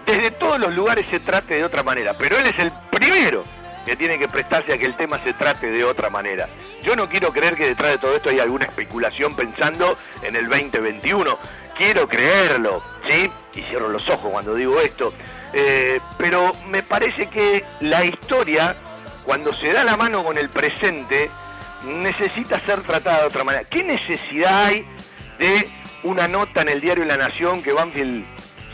desde 0.06 0.32
todos 0.32 0.60
los 0.60 0.76
lugares 0.76 1.06
se 1.10 1.20
trate 1.20 1.56
de 1.56 1.64
otra 1.64 1.84
manera. 1.84 2.14
Pero 2.18 2.38
él 2.38 2.46
es 2.46 2.62
el 2.62 2.72
primero 2.92 3.44
que 3.86 3.96
tiene 3.96 4.18
que 4.18 4.28
prestarse 4.28 4.74
a 4.74 4.78
que 4.78 4.86
el 4.86 4.96
tema 4.96 5.24
se 5.24 5.34
trate 5.34 5.70
de 5.70 5.84
otra 5.84 6.10
manera. 6.10 6.48
Yo 6.84 6.96
no 6.96 7.10
quiero 7.10 7.32
creer 7.32 7.56
que 7.56 7.68
detrás 7.68 7.92
de 7.92 7.98
todo 7.98 8.16
esto 8.16 8.30
hay 8.30 8.40
alguna 8.40 8.66
especulación 8.66 9.36
pensando 9.36 9.98
en 10.22 10.36
el 10.36 10.48
2021. 10.50 11.38
Quiero 11.78 12.08
creerlo, 12.08 12.84
¿sí? 13.08 13.30
Y 13.56 13.62
cierro 13.64 13.90
los 13.90 14.08
ojos 14.10 14.32
cuando 14.32 14.56
digo 14.56 14.80
esto. 14.80 15.14
Eh, 15.54 16.00
pero 16.18 16.52
me 16.68 16.84
parece 16.84 17.28
que 17.28 17.64
la 17.82 18.04
historia, 18.04 18.76
cuando 19.24 19.56
se 19.56 19.72
da 19.72 19.84
la 19.84 19.96
mano 19.96 20.24
con 20.24 20.38
el 20.38 20.50
presente, 20.50 21.30
necesita 21.86 22.60
ser 22.62 22.82
tratada 22.82 23.22
de 23.22 23.28
otra 23.28 23.44
manera. 23.44 23.66
¿Qué 23.66 23.84
necesidad 23.84 24.66
hay 24.66 24.86
de 25.40 25.70
una 26.04 26.28
nota 26.28 26.62
en 26.62 26.70
el 26.70 26.82
diario 26.82 27.06
La 27.06 27.18
Nación 27.18 27.62
que 27.64 27.74
Banfield 27.74 28.26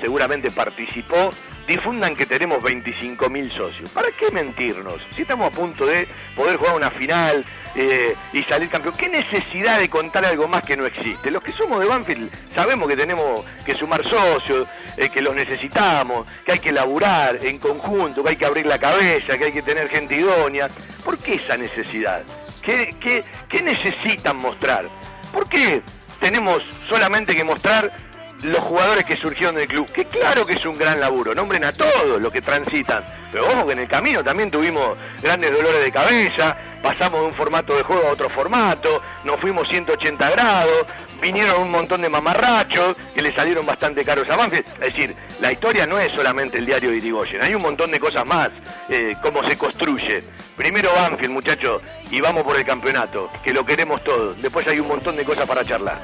seguramente 0.01 0.51
participó, 0.51 1.32
difundan 1.70 2.15
que 2.15 2.26
tenemos 2.26 2.57
25.000 2.63 3.55
socios. 3.55 3.89
¿Para 3.91 4.09
qué 4.11 4.32
mentirnos? 4.32 4.99
Si 5.15 5.22
estamos 5.22 5.47
a 5.47 5.51
punto 5.51 5.86
de 5.86 6.07
poder 6.36 6.57
jugar 6.57 6.76
una 6.76 6.89
final 6.89 7.45
eh, 7.76 8.15
y 8.34 8.41
salir 8.43 8.70
campeón, 8.70 8.95
¿qué 8.97 9.07
necesidad 9.07 9.80
de 9.80 9.88
contar 9.88 10.26
algo 10.26 10.47
más 10.47 10.63
que 10.63 10.76
no 10.76 10.88
existe? 10.88 11.30
Los 11.30 11.43
que 11.43 11.51
somos 11.51 11.80
de 11.80 11.86
Banfield 11.86 12.32
sabemos 12.55 12.88
que 12.88 12.97
tenemos 12.97 13.45
que 13.63 13.76
sumar 13.76 14.03
socios, 14.03 14.67
eh, 14.97 15.09
que 15.09 15.22
los 15.22 15.36
necesitamos, 15.36 16.26
que 16.43 16.53
hay 16.53 16.59
que 16.59 16.72
laburar 16.72 17.45
en 17.45 17.59
conjunto, 17.59 18.24
que 18.24 18.32
hay 18.32 18.36
que 18.36 18.45
abrir 18.45 18.65
la 18.65 18.80
cabeza, 18.80 19.38
que 19.38 19.45
hay 19.45 19.51
que 19.51 19.61
tener 19.61 19.89
gente 19.89 20.15
idónea. 20.15 20.70
¿Por 21.05 21.20
qué 21.20 21.36
esa 21.36 21.55
necesidad? 21.55 22.24
¿Qué, 22.63 22.95
qué, 22.99 23.24
qué 23.47 23.61
necesitan 23.61 24.38
mostrar? 24.38 24.89
¿Por 25.32 25.47
qué 25.47 25.84
tenemos 26.20 26.63
solamente 26.89 27.36
que 27.36 27.43
mostrar 27.43 28.09
los 28.43 28.59
jugadores 28.59 29.03
que 29.03 29.15
surgieron 29.15 29.55
del 29.55 29.67
club, 29.67 29.91
que 29.91 30.05
claro 30.05 30.45
que 30.45 30.53
es 30.53 30.65
un 30.65 30.77
gran 30.77 30.99
laburo, 30.99 31.33
nombren 31.35 31.63
a 31.63 31.73
todos 31.73 32.21
los 32.21 32.31
que 32.31 32.41
transitan, 32.41 33.03
pero 33.31 33.47
ojo 33.47 33.65
que 33.65 33.73
en 33.73 33.79
el 33.79 33.87
camino 33.87 34.23
también 34.23 34.49
tuvimos 34.49 34.97
grandes 35.21 35.51
dolores 35.51 35.83
de 35.83 35.91
cabeza, 35.91 36.57
pasamos 36.81 37.21
de 37.21 37.27
un 37.27 37.33
formato 37.33 37.75
de 37.75 37.83
juego 37.83 38.07
a 38.07 38.11
otro 38.11 38.29
formato, 38.29 39.01
nos 39.23 39.39
fuimos 39.39 39.67
180 39.69 40.29
grados, 40.31 40.85
vinieron 41.21 41.61
un 41.61 41.71
montón 41.71 42.01
de 42.01 42.09
mamarrachos 42.09 42.95
que 43.13 43.21
le 43.21 43.35
salieron 43.35 43.65
bastante 43.65 44.05
caros 44.05 44.29
a 44.29 44.37
Banfield. 44.37 44.65
Es 44.81 44.93
decir, 44.93 45.15
la 45.41 45.51
historia 45.51 45.85
no 45.85 45.99
es 45.99 46.09
solamente 46.15 46.57
el 46.57 46.65
diario 46.65 46.91
de 46.91 46.97
Irigoyen, 46.97 47.43
hay 47.43 47.55
un 47.55 47.61
montón 47.61 47.91
de 47.91 47.99
cosas 47.99 48.25
más, 48.25 48.49
eh, 48.87 49.15
cómo 49.21 49.45
se 49.47 49.57
construye. 49.57 50.23
Primero 50.55 50.91
Banfield, 50.93 51.31
muchachos, 51.31 51.81
y 52.09 52.21
vamos 52.21 52.43
por 52.43 52.57
el 52.57 52.65
campeonato, 52.65 53.29
que 53.43 53.53
lo 53.53 53.65
queremos 53.65 54.03
todos. 54.03 54.41
Después 54.41 54.67
hay 54.67 54.79
un 54.79 54.87
montón 54.87 55.15
de 55.15 55.23
cosas 55.23 55.45
para 55.45 55.63
charlar. 55.63 55.99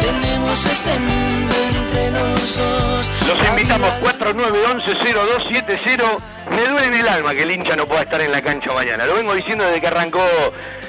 Tenemos 0.00 0.66
este 0.66 0.98
mundo 0.98 1.54
entre 1.54 2.10
los 2.10 2.56
dos. 2.56 3.10
Los 3.28 3.48
invitamos 3.48 3.90
4911-0270. 4.02 6.18
Me 6.50 6.66
duele 6.66 6.86
en 6.86 6.94
el 6.94 7.08
alma 7.08 7.34
que 7.34 7.42
el 7.42 7.50
hincha 7.50 7.76
no 7.76 7.86
pueda 7.86 8.00
estar 8.02 8.20
en 8.20 8.32
la 8.32 8.42
cancha 8.42 8.72
mañana. 8.72 9.06
Lo 9.06 9.14
vengo 9.14 9.34
diciendo 9.34 9.64
desde 9.64 9.80
que 9.80 9.86
arrancó 9.86 10.24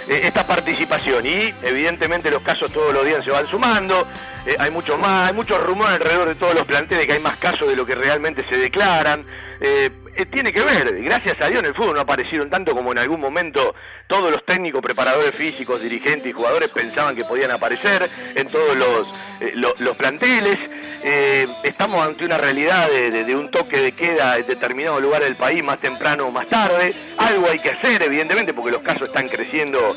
eh, 0.07 0.21
esta 0.23 0.47
participación. 0.47 1.25
Y 1.25 1.53
evidentemente 1.63 2.31
los 2.31 2.41
casos 2.41 2.71
todos 2.71 2.93
los 2.93 3.05
días 3.05 3.23
se 3.23 3.31
van 3.31 3.47
sumando. 3.47 4.07
Eh, 4.45 4.55
hay 4.57 4.71
mucho 4.71 4.97
más, 4.97 5.29
hay 5.29 5.35
muchos 5.35 5.61
rumores 5.61 5.95
alrededor 5.95 6.29
de 6.29 6.35
todos 6.35 6.55
los 6.55 6.65
planteles 6.65 7.05
que 7.05 7.13
hay 7.13 7.19
más 7.19 7.37
casos 7.37 7.67
de 7.67 7.75
lo 7.75 7.85
que 7.85 7.95
realmente 7.95 8.45
se 8.49 8.57
declaran. 8.57 9.25
Eh, 9.61 9.91
eh, 10.21 10.25
tiene 10.25 10.51
que 10.51 10.61
ver, 10.61 11.01
gracias 11.03 11.35
a 11.41 11.47
Dios 11.47 11.59
en 11.59 11.65
el 11.67 11.75
fútbol 11.75 11.95
no 11.95 12.01
aparecieron 12.01 12.49
tanto 12.49 12.75
como 12.75 12.91
en 12.91 12.99
algún 12.99 13.19
momento 13.19 13.73
todos 14.07 14.31
los 14.31 14.43
técnicos, 14.45 14.81
preparadores 14.81 15.35
físicos, 15.35 15.81
dirigentes 15.81 16.27
y 16.29 16.33
jugadores 16.33 16.69
pensaban 16.71 17.15
que 17.15 17.23
podían 17.25 17.51
aparecer 17.51 18.09
en 18.35 18.47
todos 18.47 18.75
los, 18.75 19.07
eh, 19.41 19.51
lo- 19.55 19.73
los 19.79 19.95
planteles. 19.95 20.57
Eh, 21.01 21.47
estamos 21.63 22.05
ante 22.05 22.25
una 22.25 22.37
realidad 22.37 22.89
de, 22.89 23.35
un 23.35 23.49
toque 23.51 23.77
de 23.79 23.91
queda 23.93 24.37
en 24.37 24.45
determinados 24.47 25.01
lugares 25.01 25.27
del 25.29 25.37
país, 25.37 25.63
más 25.63 25.79
temprano 25.79 26.25
o 26.27 26.31
más 26.31 26.47
tarde. 26.49 26.93
Algo 27.17 27.47
hay 27.49 27.59
que 27.59 27.69
hacer, 27.69 28.01
evidentemente, 28.03 28.53
porque 28.53 28.71
los 28.71 28.81
casos 28.81 29.03
están 29.07 29.29
creciendo 29.29 29.95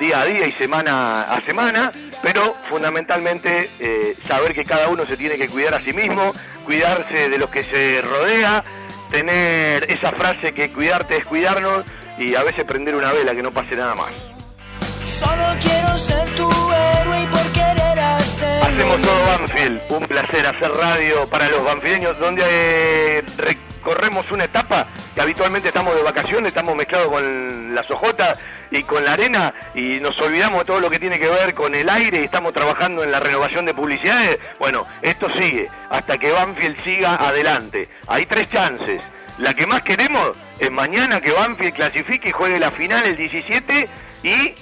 día 0.00 0.20
a 0.20 0.24
día 0.26 0.46
y 0.46 0.52
semana 0.52 1.22
a 1.22 1.40
semana, 1.44 1.92
pero 2.22 2.54
fundamentalmente 2.70 4.16
saber 4.26 4.54
que 4.54 4.64
cada 4.64 4.88
uno 4.88 5.04
se 5.06 5.16
tiene 5.16 5.36
que 5.36 5.48
cuidar 5.48 5.74
a 5.74 5.80
sí 5.80 5.92
mismo, 5.92 6.32
cuidarse 6.64 7.28
de 7.28 7.38
los 7.38 7.48
que 7.50 7.64
se 7.64 8.02
rodea, 8.02 8.64
tener 9.10 9.90
esa 9.90 10.12
frase 10.12 10.52
que 10.52 10.70
cuidarte 10.72 11.16
es 11.16 11.24
cuidarnos 11.24 11.84
y 12.18 12.34
a 12.34 12.42
veces 12.42 12.64
prender 12.64 12.94
una 12.94 13.12
vela 13.12 13.34
que 13.34 13.42
no 13.42 13.52
pase 13.52 13.76
nada 13.76 13.94
más. 13.94 14.10
Solo 15.06 15.44
quiero 15.60 15.96
ser 15.98 16.28
tu 16.34 16.48
héroe 16.48 17.22
y 17.22 17.26
por 17.26 17.52
querer 17.52 17.98
hacerlo. 17.98 18.66
Hacemos 18.66 19.02
todo 19.02 19.26
Banfield, 19.26 19.80
un 19.90 20.06
placer 20.06 20.46
hacer 20.46 20.70
radio 20.70 21.26
para 21.28 21.48
los 21.48 21.64
banfileños 21.64 22.18
donde 22.18 22.42
eh, 23.18 23.56
recorremos 23.78 24.30
una 24.32 24.44
etapa 24.44 24.88
que 25.14 25.20
habitualmente 25.20 25.68
estamos 25.68 25.94
de 25.94 26.02
vacaciones, 26.02 26.48
estamos 26.48 26.74
mezclados 26.74 27.08
con 27.08 27.74
las 27.74 27.88
ojotas 27.90 28.38
y 28.70 28.82
con 28.82 29.04
la 29.04 29.12
arena 29.12 29.54
y 29.74 30.00
nos 30.00 30.18
olvidamos 30.20 30.58
de 30.60 30.64
todo 30.64 30.80
lo 30.80 30.90
que 30.90 30.98
tiene 30.98 31.18
que 31.18 31.28
ver 31.28 31.54
con 31.54 31.74
el 31.74 31.88
aire 31.88 32.20
y 32.20 32.24
estamos 32.24 32.52
trabajando 32.52 33.04
en 33.04 33.12
la 33.12 33.20
renovación 33.20 33.64
de 33.64 33.74
publicidades. 33.74 34.38
Bueno, 34.58 34.86
esto 35.00 35.28
sigue 35.38 35.70
hasta 35.90 36.18
que 36.18 36.32
Banfield 36.32 36.82
siga 36.82 37.14
adelante. 37.14 37.88
Hay 38.08 38.26
tres 38.26 38.50
chances. 38.50 39.00
La 39.38 39.54
que 39.54 39.66
más 39.68 39.82
queremos 39.82 40.32
es 40.58 40.70
mañana 40.70 41.20
que 41.20 41.30
Banfield 41.30 41.74
clasifique 41.74 42.30
y 42.30 42.32
juegue 42.32 42.58
la 42.58 42.72
final 42.72 43.06
el 43.06 43.16
17 43.16 43.88
y 44.24 44.54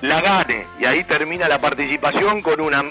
la 0.00 0.20
gane. 0.22 0.66
Y 0.80 0.86
ahí 0.86 1.04
termina 1.04 1.48
la 1.48 1.60
participación 1.60 2.40
con 2.40 2.62
una 2.62 2.82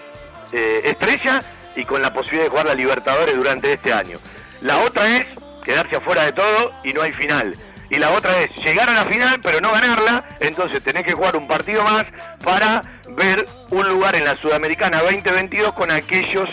eh, 0.52 0.82
estrella 0.86 1.42
y 1.76 1.84
con 1.86 2.04
la 2.04 2.14
posibilidad 2.14 2.44
de 2.44 2.50
jugar 2.52 2.68
la 2.68 2.76
Libertadores 2.76 3.36
durante 3.36 3.74
este 3.74 3.92
año. 3.92 4.20
La 4.62 4.78
otra 4.78 5.18
es 5.18 5.26
quedarse 5.64 5.96
afuera 5.96 6.26
de 6.26 6.34
todo 6.34 6.72
y 6.84 6.94
no 6.94 7.02
hay 7.02 7.14
final. 7.14 7.56
Y 7.90 7.98
la 7.98 8.12
otra 8.12 8.42
es 8.42 8.50
llegar 8.66 8.90
a 8.90 8.94
la 8.94 9.06
final 9.06 9.40
pero 9.42 9.60
no 9.62 9.72
ganarla, 9.72 10.24
entonces 10.40 10.84
tenés 10.84 11.04
que 11.04 11.14
jugar 11.14 11.36
un 11.36 11.48
partido 11.48 11.84
más 11.84 12.06
para 12.44 12.84
ver 13.10 13.48
un 13.70 13.88
lugar 13.88 14.16
en 14.16 14.26
la 14.26 14.36
Sudamericana 14.36 15.02
2022 15.02 15.74
con 15.74 15.92
aquellos 15.92 16.50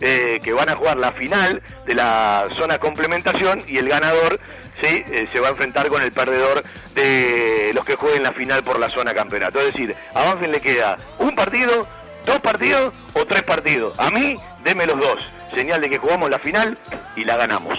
eh, 0.00 0.40
que 0.42 0.52
van 0.52 0.68
a 0.68 0.76
jugar 0.76 0.98
la 0.98 1.12
final 1.12 1.62
de 1.86 1.94
la 1.94 2.48
zona 2.58 2.78
complementación 2.78 3.64
y 3.66 3.78
el 3.78 3.88
ganador 3.88 4.38
¿sí? 4.82 5.02
eh, 5.10 5.28
se 5.32 5.40
va 5.40 5.48
a 5.48 5.50
enfrentar 5.52 5.88
con 5.88 6.02
el 6.02 6.12
perdedor 6.12 6.62
de 6.94 7.72
los 7.74 7.84
que 7.84 7.96
jueguen 7.96 8.22
la 8.22 8.32
final 8.32 8.62
por 8.62 8.78
la 8.78 8.90
zona 8.90 9.14
campeonato. 9.14 9.60
Es 9.60 9.72
decir, 9.72 9.94
a 10.14 10.24
Banfield 10.24 10.52
le 10.52 10.60
queda 10.60 10.98
un 11.18 11.34
partido, 11.34 11.86
dos 12.24 12.40
partidos 12.40 12.92
o 13.14 13.24
tres 13.24 13.42
partidos. 13.42 13.98
A 13.98 14.10
mí, 14.10 14.36
deme 14.64 14.86
los 14.86 14.98
dos. 14.98 15.26
Señal 15.54 15.80
de 15.80 15.88
que 15.88 15.98
jugamos 15.98 16.28
la 16.28 16.38
final 16.38 16.78
y 17.14 17.24
la 17.24 17.36
ganamos. 17.36 17.78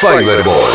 Fiberball. 0.00 0.72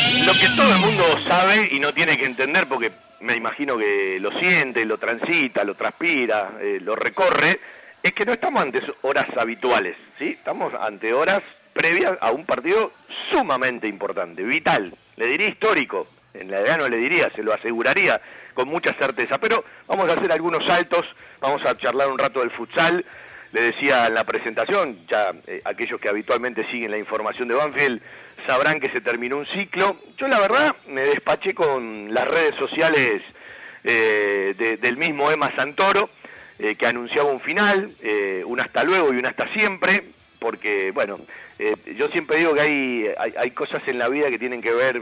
Lo 0.25 0.33
que 0.33 0.47
todo 0.55 0.73
el 0.73 0.79
mundo 0.79 1.03
sabe 1.27 1.69
y 1.71 1.79
no 1.79 1.93
tiene 1.93 2.17
que 2.17 2.25
entender 2.25 2.67
porque 2.67 2.91
me 3.21 3.33
imagino 3.33 3.77
que 3.77 4.19
lo 4.19 4.31
siente, 4.39 4.85
lo 4.85 4.97
transita, 4.97 5.63
lo 5.63 5.75
transpira, 5.75 6.51
eh, 6.61 6.79
lo 6.81 6.95
recorre, 6.95 7.59
es 8.03 8.11
que 8.13 8.25
no 8.25 8.33
estamos 8.33 8.61
ante 8.61 8.81
horas 9.01 9.25
habituales, 9.37 9.97
¿sí? 10.17 10.29
Estamos 10.37 10.73
ante 10.79 11.13
horas 11.13 11.41
previas 11.73 12.17
a 12.21 12.31
un 12.31 12.45
partido 12.45 12.93
sumamente 13.31 13.87
importante, 13.87 14.43
vital, 14.43 14.95
le 15.15 15.27
diría 15.27 15.49
histórico, 15.49 16.07
en 16.33 16.51
la 16.51 16.59
edad 16.59 16.77
no 16.77 16.87
le 16.87 16.97
diría, 16.97 17.29
se 17.35 17.43
lo 17.43 17.53
aseguraría 17.53 18.21
con 18.53 18.67
mucha 18.67 18.93
certeza, 18.93 19.37
pero 19.37 19.63
vamos 19.87 20.09
a 20.09 20.13
hacer 20.13 20.31
algunos 20.31 20.65
saltos, 20.65 21.05
vamos 21.39 21.61
a 21.65 21.77
charlar 21.77 22.09
un 22.09 22.19
rato 22.19 22.41
del 22.41 22.51
futsal, 22.51 23.05
le 23.51 23.61
decía 23.61 24.07
en 24.07 24.13
la 24.13 24.23
presentación, 24.23 24.99
ya 25.09 25.33
eh, 25.47 25.61
aquellos 25.65 25.99
que 25.99 26.09
habitualmente 26.09 26.65
siguen 26.71 26.91
la 26.91 26.97
información 26.97 27.47
de 27.47 27.55
Banfield 27.55 28.01
sabrán 28.47 28.79
que 28.79 28.89
se 28.91 29.01
terminó 29.01 29.37
un 29.37 29.45
ciclo. 29.47 29.97
Yo 30.17 30.27
la 30.27 30.39
verdad 30.39 30.75
me 30.87 31.01
despaché 31.01 31.53
con 31.53 32.13
las 32.13 32.27
redes 32.27 32.55
sociales 32.55 33.21
eh, 33.83 34.53
de- 34.57 34.77
del 34.77 34.97
mismo 34.97 35.31
Emma 35.31 35.51
Santoro, 35.55 36.09
eh, 36.59 36.75
que 36.75 36.85
anunciaba 36.87 37.31
un 37.31 37.41
final, 37.41 37.91
eh, 38.01 38.43
un 38.45 38.59
hasta 38.59 38.83
luego 38.83 39.13
y 39.13 39.17
un 39.17 39.25
hasta 39.25 39.51
siempre, 39.53 40.03
porque 40.39 40.91
bueno, 40.91 41.19
yo 41.97 42.07
siempre 42.07 42.37
digo 42.37 42.53
que 42.55 42.61
hay, 42.61 43.05
hay, 43.19 43.33
hay 43.37 43.51
cosas 43.51 43.81
en 43.87 43.99
la 43.99 44.07
vida 44.07 44.29
que 44.29 44.39
tienen 44.39 44.61
que 44.61 44.71
ver 44.73 44.99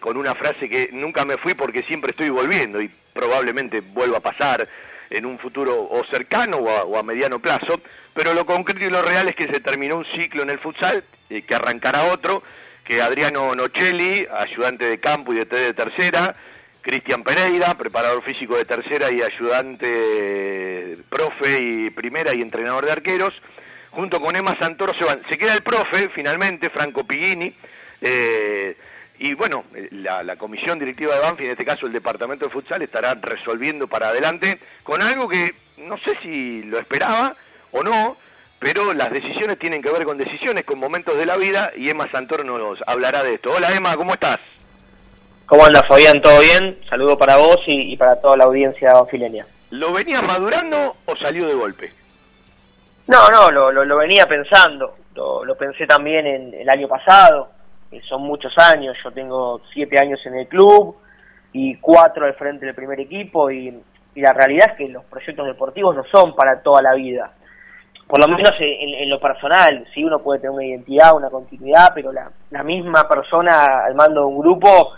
con 0.00 0.18
una 0.18 0.34
frase 0.34 0.68
que 0.68 0.90
nunca 0.92 1.24
me 1.24 1.38
fui 1.38 1.54
porque 1.54 1.82
siempre 1.84 2.10
estoy 2.10 2.28
volviendo 2.28 2.82
y 2.82 2.90
probablemente 3.14 3.80
vuelva 3.80 4.18
a 4.18 4.20
pasar 4.20 4.68
en 5.10 5.26
un 5.26 5.38
futuro 5.38 5.88
o 5.90 6.04
cercano 6.10 6.58
o 6.58 6.98
a, 6.98 7.02
mediano 7.02 7.38
plazo, 7.38 7.80
pero 8.14 8.34
lo 8.34 8.44
concreto 8.44 8.84
y 8.84 8.90
lo 8.90 9.02
real 9.02 9.28
es 9.28 9.36
que 9.36 9.52
se 9.52 9.60
terminó 9.60 9.96
un 9.96 10.06
ciclo 10.16 10.42
en 10.42 10.50
el 10.50 10.58
futsal, 10.58 11.04
eh, 11.30 11.42
que 11.42 11.54
arrancará 11.54 12.04
otro, 12.04 12.42
que 12.84 13.00
Adriano 13.02 13.54
Nocelli, 13.54 14.26
ayudante 14.30 14.86
de 14.86 14.98
campo 14.98 15.32
y 15.32 15.36
de 15.36 15.44
de 15.44 15.74
tercera, 15.74 16.34
Cristian 16.80 17.22
Pereira, 17.22 17.74
preparador 17.76 18.22
físico 18.22 18.56
de 18.56 18.64
tercera 18.64 19.10
y 19.10 19.20
ayudante, 19.20 20.96
profe 21.10 21.58
y 21.60 21.90
primera 21.90 22.34
y 22.34 22.40
entrenador 22.40 22.86
de 22.86 22.92
arqueros, 22.92 23.34
junto 23.90 24.20
con 24.20 24.36
Emma 24.36 24.56
Santoro 24.58 24.94
se 24.98 25.04
van. 25.04 25.20
Se 25.28 25.36
queda 25.36 25.54
el 25.54 25.62
profe, 25.62 26.08
finalmente, 26.14 26.70
Franco 26.70 27.04
Piguini, 27.04 27.54
eh, 28.00 28.76
y 29.18 29.34
bueno, 29.34 29.64
eh, 29.74 29.88
la, 29.92 30.22
la 30.22 30.36
comisión 30.36 30.78
directiva 30.78 31.14
de 31.14 31.20
Banfi, 31.20 31.44
en 31.44 31.50
este 31.52 31.64
caso 31.64 31.86
el 31.86 31.92
departamento 31.92 32.46
de 32.46 32.52
futsal, 32.52 32.82
estará 32.82 33.14
resolviendo 33.14 33.86
para 33.86 34.08
adelante 34.08 34.58
con 34.82 35.02
algo 35.02 35.28
que 35.28 35.54
no 35.78 35.96
sé 35.98 36.16
si 36.22 36.62
lo 36.62 36.78
esperaba 36.78 37.34
o 37.72 37.82
no, 37.82 38.16
pero 38.58 38.92
las 38.92 39.10
decisiones 39.10 39.58
tienen 39.58 39.82
que 39.82 39.90
ver 39.90 40.04
con 40.04 40.18
decisiones, 40.18 40.64
con 40.64 40.78
momentos 40.78 41.16
de 41.16 41.26
la 41.26 41.36
vida, 41.36 41.70
y 41.76 41.90
Emma 41.90 42.10
Santoro 42.10 42.42
nos 42.44 42.78
hablará 42.86 43.22
de 43.22 43.34
esto. 43.34 43.52
Hola 43.52 43.72
Emma, 43.72 43.96
¿cómo 43.96 44.12
estás? 44.12 44.38
¿Cómo 45.46 45.64
anda 45.64 45.82
Fabián? 45.88 46.20
¿Todo 46.20 46.40
bien? 46.40 46.78
Saludo 46.90 47.16
para 47.16 47.36
vos 47.36 47.58
y, 47.66 47.92
y 47.92 47.96
para 47.96 48.20
toda 48.20 48.36
la 48.36 48.44
audiencia 48.44 48.92
banfileña. 48.92 49.46
¿Lo 49.70 49.92
venías 49.92 50.22
madurando 50.22 50.96
o 51.06 51.16
salió 51.16 51.46
de 51.46 51.54
golpe? 51.54 51.92
No, 53.06 53.30
no, 53.30 53.50
lo, 53.50 53.72
lo, 53.72 53.84
lo 53.84 53.96
venía 53.96 54.26
pensando. 54.26 54.96
Lo, 55.14 55.44
lo 55.44 55.56
pensé 55.56 55.86
también 55.86 56.26
en 56.26 56.54
el 56.54 56.68
año 56.68 56.86
pasado. 56.88 57.50
Eh, 57.90 58.00
son 58.08 58.22
muchos 58.22 58.52
años. 58.58 58.96
Yo 59.02 59.10
tengo 59.12 59.60
siete 59.72 59.98
años 59.98 60.20
en 60.26 60.36
el 60.36 60.48
club 60.48 60.96
y 61.52 61.76
cuatro 61.76 62.26
al 62.26 62.34
frente 62.34 62.66
del 62.66 62.74
primer 62.74 63.00
equipo. 63.00 63.50
Y, 63.50 63.82
la 64.14 64.32
realidad 64.32 64.70
es 64.70 64.76
que 64.78 64.88
los 64.88 65.04
proyectos 65.04 65.46
deportivos 65.46 65.94
no 65.94 66.02
son 66.10 66.34
para 66.34 66.60
toda 66.60 66.82
la 66.82 66.94
vida. 66.94 67.30
Por 68.08 68.18
lo 68.18 68.26
menos 68.26 68.50
en, 68.58 69.08
lo 69.08 69.20
personal, 69.20 69.86
sí 69.94 70.02
uno 70.02 70.18
puede 70.18 70.40
tener 70.40 70.50
una 70.50 70.64
identidad, 70.64 71.14
una 71.14 71.30
continuidad, 71.30 71.92
pero 71.94 72.10
la, 72.10 72.62
misma 72.64 73.06
persona 73.06 73.84
al 73.84 73.94
mando 73.94 74.22
de 74.22 74.26
un 74.26 74.38
grupo, 74.40 74.92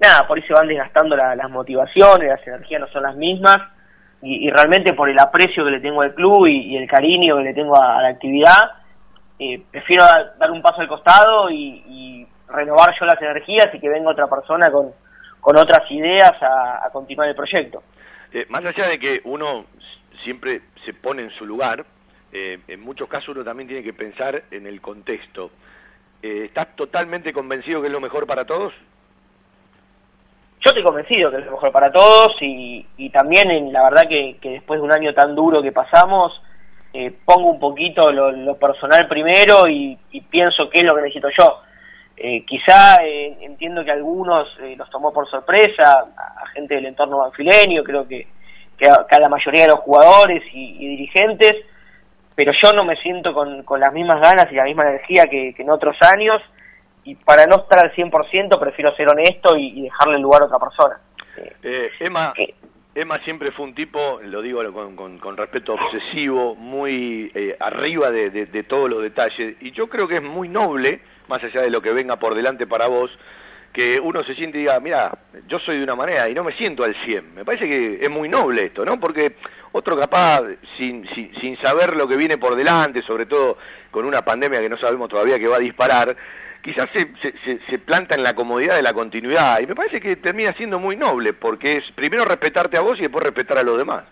nada, 0.00 0.26
por 0.26 0.38
ahí 0.38 0.42
se 0.42 0.54
van 0.54 0.66
desgastando 0.66 1.14
la- 1.14 1.36
las 1.36 1.48
motivaciones, 1.50 2.28
las 2.28 2.44
energías 2.48 2.80
no 2.80 2.88
son 2.88 3.04
las 3.04 3.14
mismas 3.14 3.58
y, 4.22 4.50
realmente 4.50 4.94
por 4.94 5.08
el 5.08 5.18
aprecio 5.18 5.64
que 5.64 5.70
le 5.70 5.80
tengo 5.80 6.00
al 6.00 6.14
club 6.14 6.46
y, 6.46 6.76
el 6.76 6.88
cariño 6.88 7.36
que 7.36 7.44
le 7.44 7.54
tengo 7.54 7.76
a, 7.76 7.98
a 7.98 8.02
la 8.02 8.08
actividad, 8.08 8.72
eh, 9.38 9.62
prefiero 9.70 10.04
dar 10.38 10.50
un 10.50 10.62
paso 10.62 10.80
al 10.80 10.88
costado 10.88 11.50
y, 11.50 11.84
y 11.86 12.13
renovar 12.54 12.94
yo 12.98 13.06
las 13.06 13.20
energías 13.20 13.68
y 13.74 13.80
que 13.80 13.88
venga 13.88 14.10
otra 14.10 14.26
persona 14.28 14.70
con, 14.70 14.92
con 15.40 15.56
otras 15.56 15.90
ideas 15.90 16.32
a, 16.42 16.86
a 16.86 16.90
continuar 16.90 17.28
el 17.28 17.34
proyecto. 17.34 17.82
Eh, 18.32 18.46
más 18.48 18.64
allá 18.64 18.88
de 18.88 18.98
que 18.98 19.20
uno 19.24 19.66
siempre 20.22 20.62
se 20.84 20.94
pone 20.94 21.22
en 21.22 21.30
su 21.30 21.46
lugar, 21.46 21.84
eh, 22.32 22.58
en 22.66 22.80
muchos 22.80 23.08
casos 23.08 23.28
uno 23.28 23.44
también 23.44 23.68
tiene 23.68 23.82
que 23.82 23.92
pensar 23.92 24.42
en 24.50 24.66
el 24.66 24.80
contexto. 24.80 25.50
Eh, 26.22 26.46
¿Estás 26.46 26.74
totalmente 26.74 27.32
convencido 27.32 27.80
que 27.80 27.88
es 27.88 27.92
lo 27.92 28.00
mejor 28.00 28.26
para 28.26 28.44
todos? 28.44 28.72
Yo 30.60 30.70
estoy 30.70 30.82
convencido 30.82 31.30
que 31.30 31.36
es 31.36 31.44
lo 31.44 31.52
mejor 31.52 31.70
para 31.70 31.92
todos 31.92 32.36
y, 32.40 32.86
y 32.96 33.10
también 33.10 33.50
en 33.50 33.70
la 33.70 33.82
verdad 33.82 34.08
que, 34.08 34.38
que 34.40 34.50
después 34.50 34.80
de 34.80 34.86
un 34.86 34.92
año 34.92 35.12
tan 35.12 35.34
duro 35.34 35.62
que 35.62 35.72
pasamos, 35.72 36.40
eh, 36.94 37.12
pongo 37.24 37.50
un 37.50 37.60
poquito 37.60 38.10
lo, 38.10 38.32
lo 38.32 38.56
personal 38.56 39.06
primero 39.06 39.68
y, 39.68 39.98
y 40.10 40.20
pienso 40.22 40.70
qué 40.70 40.78
es 40.78 40.84
lo 40.84 40.94
que 40.94 41.02
necesito 41.02 41.28
yo. 41.36 41.60
Eh, 42.16 42.44
quizá 42.44 43.02
eh, 43.04 43.36
entiendo 43.40 43.84
que 43.84 43.90
a 43.90 43.94
algunos 43.94 44.48
eh, 44.60 44.76
los 44.76 44.88
tomó 44.88 45.12
por 45.12 45.28
sorpresa, 45.28 46.06
a, 46.16 46.42
a 46.42 46.46
gente 46.54 46.76
del 46.76 46.86
entorno 46.86 47.18
banfileño, 47.18 47.82
creo 47.82 48.06
que, 48.06 48.28
que, 48.78 48.86
a, 48.86 49.04
que 49.08 49.16
a 49.16 49.20
la 49.20 49.28
mayoría 49.28 49.62
de 49.62 49.68
los 49.68 49.80
jugadores 49.80 50.42
y, 50.52 50.76
y 50.78 50.88
dirigentes, 50.88 51.56
pero 52.34 52.52
yo 52.52 52.72
no 52.72 52.84
me 52.84 52.96
siento 52.96 53.32
con, 53.34 53.62
con 53.64 53.80
las 53.80 53.92
mismas 53.92 54.20
ganas 54.20 54.46
y 54.50 54.54
la 54.54 54.64
misma 54.64 54.84
energía 54.84 55.26
que, 55.26 55.54
que 55.54 55.62
en 55.62 55.70
otros 55.70 55.96
años 56.02 56.40
y 57.04 57.14
para 57.16 57.46
no 57.46 57.56
estar 57.56 57.80
al 57.80 57.92
100% 57.92 58.58
prefiero 58.58 58.94
ser 58.96 59.08
honesto 59.08 59.56
y, 59.56 59.78
y 59.78 59.82
dejarle 59.82 60.16
el 60.16 60.22
lugar 60.22 60.42
a 60.42 60.46
otra 60.46 60.58
persona. 60.58 61.00
Eh, 61.62 61.90
Emma, 62.00 62.32
Emma 62.94 63.18
siempre 63.24 63.50
fue 63.50 63.66
un 63.66 63.74
tipo, 63.74 64.20
lo 64.22 64.40
digo 64.40 64.62
con, 64.72 65.36
respeto 65.36 65.74
obsesivo, 65.74 66.54
muy 66.54 67.30
eh, 67.34 67.56
arriba 67.58 68.10
de 68.12 68.62
todos 68.68 68.88
los 68.88 69.02
detalles, 69.02 69.56
y 69.60 69.72
yo 69.72 69.88
creo 69.88 70.06
que 70.06 70.16
es 70.16 70.22
muy 70.22 70.48
noble, 70.48 71.00
más 71.28 71.42
allá 71.42 71.62
de 71.62 71.70
lo 71.70 71.82
que 71.82 71.92
venga 71.92 72.16
por 72.16 72.34
delante 72.34 72.66
para 72.66 72.86
vos, 72.86 73.10
que 73.74 73.98
uno 73.98 74.22
se 74.22 74.36
siente 74.36 74.58
y 74.58 74.60
diga, 74.60 74.78
mira, 74.78 75.18
yo 75.48 75.58
soy 75.58 75.78
de 75.78 75.82
una 75.82 75.96
manera 75.96 76.30
y 76.30 76.34
no 76.34 76.44
me 76.44 76.52
siento 76.52 76.84
al 76.84 76.94
100. 77.04 77.34
Me 77.34 77.44
parece 77.44 77.66
que 77.66 77.98
es 78.00 78.08
muy 78.08 78.28
noble 78.28 78.66
esto, 78.66 78.84
¿no? 78.84 79.00
Porque 79.00 79.34
otro 79.72 79.98
capaz, 79.98 80.42
sin, 80.78 81.04
sin, 81.12 81.34
sin 81.40 81.60
saber 81.60 81.96
lo 81.96 82.06
que 82.06 82.16
viene 82.16 82.38
por 82.38 82.54
delante, 82.54 83.02
sobre 83.02 83.26
todo 83.26 83.58
con 83.90 84.04
una 84.04 84.24
pandemia 84.24 84.60
que 84.60 84.68
no 84.68 84.78
sabemos 84.78 85.08
todavía 85.08 85.40
que 85.40 85.48
va 85.48 85.56
a 85.56 85.60
disparar, 85.60 86.16
quizás 86.64 86.88
se, 86.94 87.12
se, 87.20 87.58
se- 87.68 87.78
planta 87.78 88.14
en 88.14 88.22
la 88.22 88.34
comodidad 88.34 88.74
de 88.76 88.82
la 88.82 88.94
continuidad. 88.94 89.60
Y 89.60 89.66
me 89.66 89.74
parece 89.74 90.00
que 90.00 90.16
termina 90.16 90.52
siendo 90.54 90.78
muy 90.78 90.96
noble, 90.96 91.34
porque 91.34 91.76
es 91.76 91.84
primero 91.94 92.24
respetarte 92.24 92.78
a 92.78 92.80
vos 92.80 92.98
y 92.98 93.02
después 93.02 93.22
respetar 93.22 93.58
a 93.58 93.62
los 93.62 93.76
demás. 93.76 94.04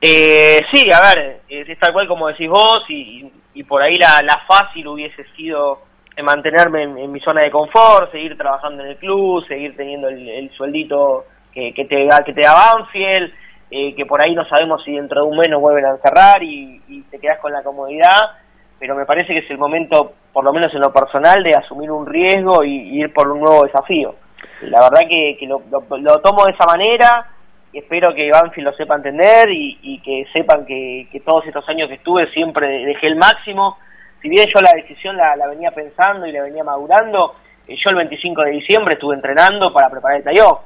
Eh, 0.00 0.60
sí, 0.72 0.90
a 0.90 1.00
ver, 1.00 1.42
es, 1.48 1.78
tal 1.78 1.92
cual 1.92 2.08
como 2.08 2.28
decís 2.28 2.48
vos 2.48 2.82
y, 2.88 3.30
y- 3.54 3.62
por 3.64 3.82
ahí 3.82 3.96
la, 3.96 4.22
la 4.22 4.42
fácil 4.48 4.88
hubiese 4.88 5.24
sido 5.36 5.82
eh, 6.16 6.22
mantenerme 6.22 6.84
en, 6.84 7.12
mi 7.12 7.20
zona 7.20 7.42
de 7.42 7.50
confort, 7.50 8.10
seguir 8.10 8.36
trabajando 8.38 8.82
en 8.82 8.90
el 8.90 8.96
club, 8.96 9.46
seguir 9.46 9.76
teniendo 9.76 10.08
el, 10.08 10.26
el 10.26 10.50
sueldito 10.52 11.26
que, 11.52 11.74
que 11.74 11.84
te 11.84 12.08
que 12.24 12.32
te 12.32 12.40
da 12.40 12.54
Banfield, 12.54 13.30
eh, 13.70 13.94
que 13.94 14.06
por 14.06 14.22
ahí 14.26 14.34
no 14.34 14.48
sabemos 14.48 14.82
si 14.84 14.92
dentro 14.96 15.22
de 15.22 15.28
un 15.28 15.36
mes 15.36 15.50
nos 15.50 15.60
vuelven 15.60 15.84
a 15.84 15.90
encerrar 15.90 16.42
y, 16.42 16.80
y 16.88 17.02
te 17.02 17.18
quedas 17.18 17.38
con 17.40 17.52
la 17.52 17.62
comodidad, 17.62 18.38
pero 18.80 18.96
me 18.96 19.04
parece 19.06 19.32
que 19.34 19.40
es 19.40 19.50
el 19.50 19.58
momento, 19.58 20.14
por 20.32 20.42
lo 20.42 20.52
menos 20.52 20.74
en 20.74 20.80
lo 20.80 20.92
personal, 20.92 21.42
de 21.44 21.54
asumir 21.54 21.90
un 21.92 22.06
riesgo 22.06 22.64
y, 22.64 22.98
ir 22.98 23.12
por 23.12 23.28
un 23.30 23.38
nuevo 23.40 23.64
desafío. 23.64 24.16
La 24.62 24.80
verdad 24.80 25.06
que, 25.08 25.36
que 25.38 25.46
lo, 25.46 25.62
lo- 25.70 25.84
lo 25.98 26.18
tomo 26.20 26.44
de 26.46 26.52
esa 26.52 26.64
manera, 26.66 27.26
espero 27.72 28.12
que 28.14 28.30
Banfield 28.32 28.68
lo 28.68 28.74
sepa 28.74 28.96
entender 28.96 29.50
y, 29.50 29.78
y 29.82 30.00
que 30.00 30.26
sepan 30.32 30.64
que, 30.66 31.06
que 31.12 31.20
todos 31.20 31.46
estos 31.46 31.68
años 31.68 31.88
que 31.88 31.94
estuve 31.96 32.26
siempre 32.32 32.84
dejé 32.86 33.06
el 33.08 33.16
máximo. 33.16 33.76
Si 34.22 34.28
bien 34.28 34.46
yo 34.52 34.60
la 34.60 34.72
decisión 34.74 35.16
la, 35.16 35.36
la 35.36 35.46
venía 35.46 35.70
pensando 35.70 36.26
y 36.26 36.32
la 36.32 36.42
venía 36.42 36.64
madurando, 36.64 37.36
eh, 37.68 37.76
yo 37.76 37.90
el 37.90 37.96
25 37.96 38.42
de 38.42 38.50
diciembre 38.52 38.94
estuve 38.94 39.14
entrenando 39.14 39.72
para 39.72 39.90
preparar 39.90 40.16
el 40.18 40.22
playoff. 40.24 40.60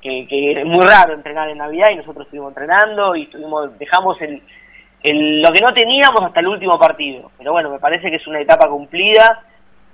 Que, 0.00 0.26
que 0.28 0.52
es 0.60 0.66
muy 0.66 0.84
raro 0.84 1.14
entrenar 1.14 1.48
en 1.48 1.58
Navidad 1.58 1.88
y 1.90 1.96
nosotros 1.96 2.26
estuvimos 2.26 2.50
entrenando 2.50 3.16
y 3.16 3.22
estuvimos, 3.22 3.78
dejamos 3.78 4.20
el, 4.20 4.42
el, 5.04 5.42
lo 5.42 5.52
que 5.52 5.60
no 5.60 5.72
teníamos 5.72 6.22
hasta 6.22 6.40
el 6.40 6.48
último 6.48 6.78
partido. 6.78 7.30
Pero 7.38 7.52
bueno, 7.52 7.70
me 7.70 7.78
parece 7.78 8.10
que 8.10 8.16
es 8.16 8.26
una 8.26 8.40
etapa 8.40 8.68
cumplida 8.68 9.44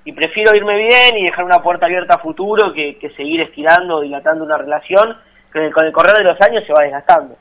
y 0.04 0.12
prefiero 0.12 0.56
irme 0.56 0.76
bien 0.76 1.18
y 1.18 1.24
dejar 1.24 1.44
una 1.44 1.60
puerta 1.60 1.86
abierta 1.86 2.14
a 2.14 2.18
futuro 2.18 2.72
que, 2.72 2.96
que 2.96 3.10
seguir 3.10 3.40
estirando, 3.42 4.00
dilatando 4.00 4.44
una 4.44 4.56
relación 4.56 5.16
que 5.52 5.70
con 5.72 5.84
el 5.84 5.92
correr 5.92 6.16
de 6.16 6.24
los 6.24 6.40
años 6.40 6.64
se 6.64 6.72
va 6.72 6.84
desgastando. 6.84 7.36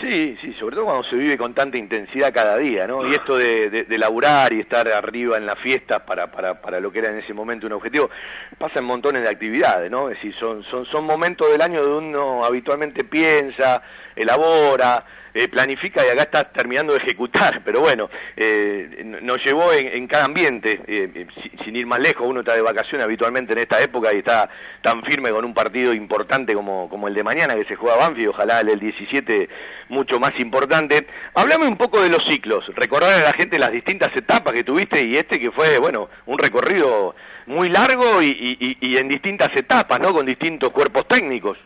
Sí, 0.00 0.36
sí, 0.40 0.54
sobre 0.54 0.76
todo 0.76 0.86
cuando 0.86 1.04
se 1.04 1.16
vive 1.16 1.36
con 1.36 1.54
tanta 1.54 1.76
intensidad 1.76 2.32
cada 2.32 2.56
día, 2.56 2.86
¿no? 2.86 3.06
Y 3.06 3.12
esto 3.12 3.36
de, 3.36 3.84
de, 3.84 3.98
laburar 3.98 4.52
y 4.52 4.60
estar 4.60 4.88
arriba 4.88 5.36
en 5.36 5.46
las 5.46 5.58
fiestas 5.58 6.02
para, 6.02 6.28
para, 6.28 6.60
para 6.60 6.80
lo 6.80 6.90
que 6.90 7.00
era 7.00 7.10
en 7.10 7.18
ese 7.18 7.34
momento 7.34 7.66
un 7.66 7.74
objetivo, 7.74 8.10
pasa 8.58 8.80
en 8.80 8.86
montones 8.86 9.22
de 9.22 9.28
actividades, 9.28 9.90
¿no? 9.90 10.08
Es 10.08 10.16
decir, 10.16 10.34
son, 10.40 10.64
son, 10.64 10.86
son 10.86 11.04
momentos 11.04 11.50
del 11.52 11.60
año 11.60 11.82
donde 11.82 12.08
uno 12.08 12.44
habitualmente 12.44 13.04
piensa, 13.04 13.82
elabora, 14.16 15.04
eh, 15.34 15.48
planifica 15.48 16.04
y 16.06 16.10
acá 16.10 16.22
está 16.22 16.52
terminando 16.52 16.92
de 16.92 16.98
ejecutar, 16.98 17.62
pero 17.64 17.80
bueno, 17.80 18.10
eh, 18.36 19.02
nos 19.22 19.42
llevó 19.44 19.72
en, 19.72 20.06
cada 20.06 20.24
ambiente, 20.26 20.80
eh, 20.86 21.10
eh, 21.14 21.26
si- 21.42 21.64
sin 21.64 21.76
ir 21.76 21.86
más 21.86 22.00
lejos, 22.00 22.26
uno 22.26 22.40
está 22.40 22.54
de 22.54 22.62
vacaciones 22.62 23.04
habitualmente 23.04 23.52
en 23.52 23.60
esta 23.60 23.80
época 23.82 24.12
y 24.14 24.18
está 24.18 24.48
tan 24.82 25.02
firme 25.04 25.30
con 25.30 25.44
un 25.44 25.54
partido 25.54 25.94
importante 25.94 26.54
como, 26.54 26.88
como 26.88 27.08
el 27.08 27.14
de 27.14 27.22
mañana 27.22 27.54
que 27.54 27.64
se 27.64 27.76
juega 27.76 27.96
Banfield, 27.96 28.28
ojalá 28.30 28.60
el 28.60 28.66
del 28.66 28.80
17 28.80 29.48
mucho 29.88 30.18
más 30.18 30.32
importante. 30.38 31.06
Hablame 31.34 31.66
un 31.66 31.76
poco 31.76 32.02
de 32.02 32.08
los 32.08 32.24
ciclos, 32.28 32.64
recordar 32.74 33.12
a 33.12 33.22
la 33.24 33.32
gente 33.32 33.58
las 33.58 33.72
distintas 33.72 34.10
etapas 34.16 34.52
que 34.52 34.64
tuviste 34.64 35.06
y 35.06 35.14
este 35.14 35.38
que 35.38 35.50
fue, 35.50 35.78
bueno, 35.78 36.08
un 36.26 36.38
recorrido 36.38 37.14
muy 37.46 37.68
largo 37.68 38.22
y- 38.22 38.76
y 38.80 38.96
en 38.96 39.08
distintas 39.08 39.48
etapas, 39.56 39.98
¿no? 40.00 40.12
Con 40.12 40.24
distintos 40.26 40.70
cuerpos 40.70 41.06
técnicos. 41.08 41.58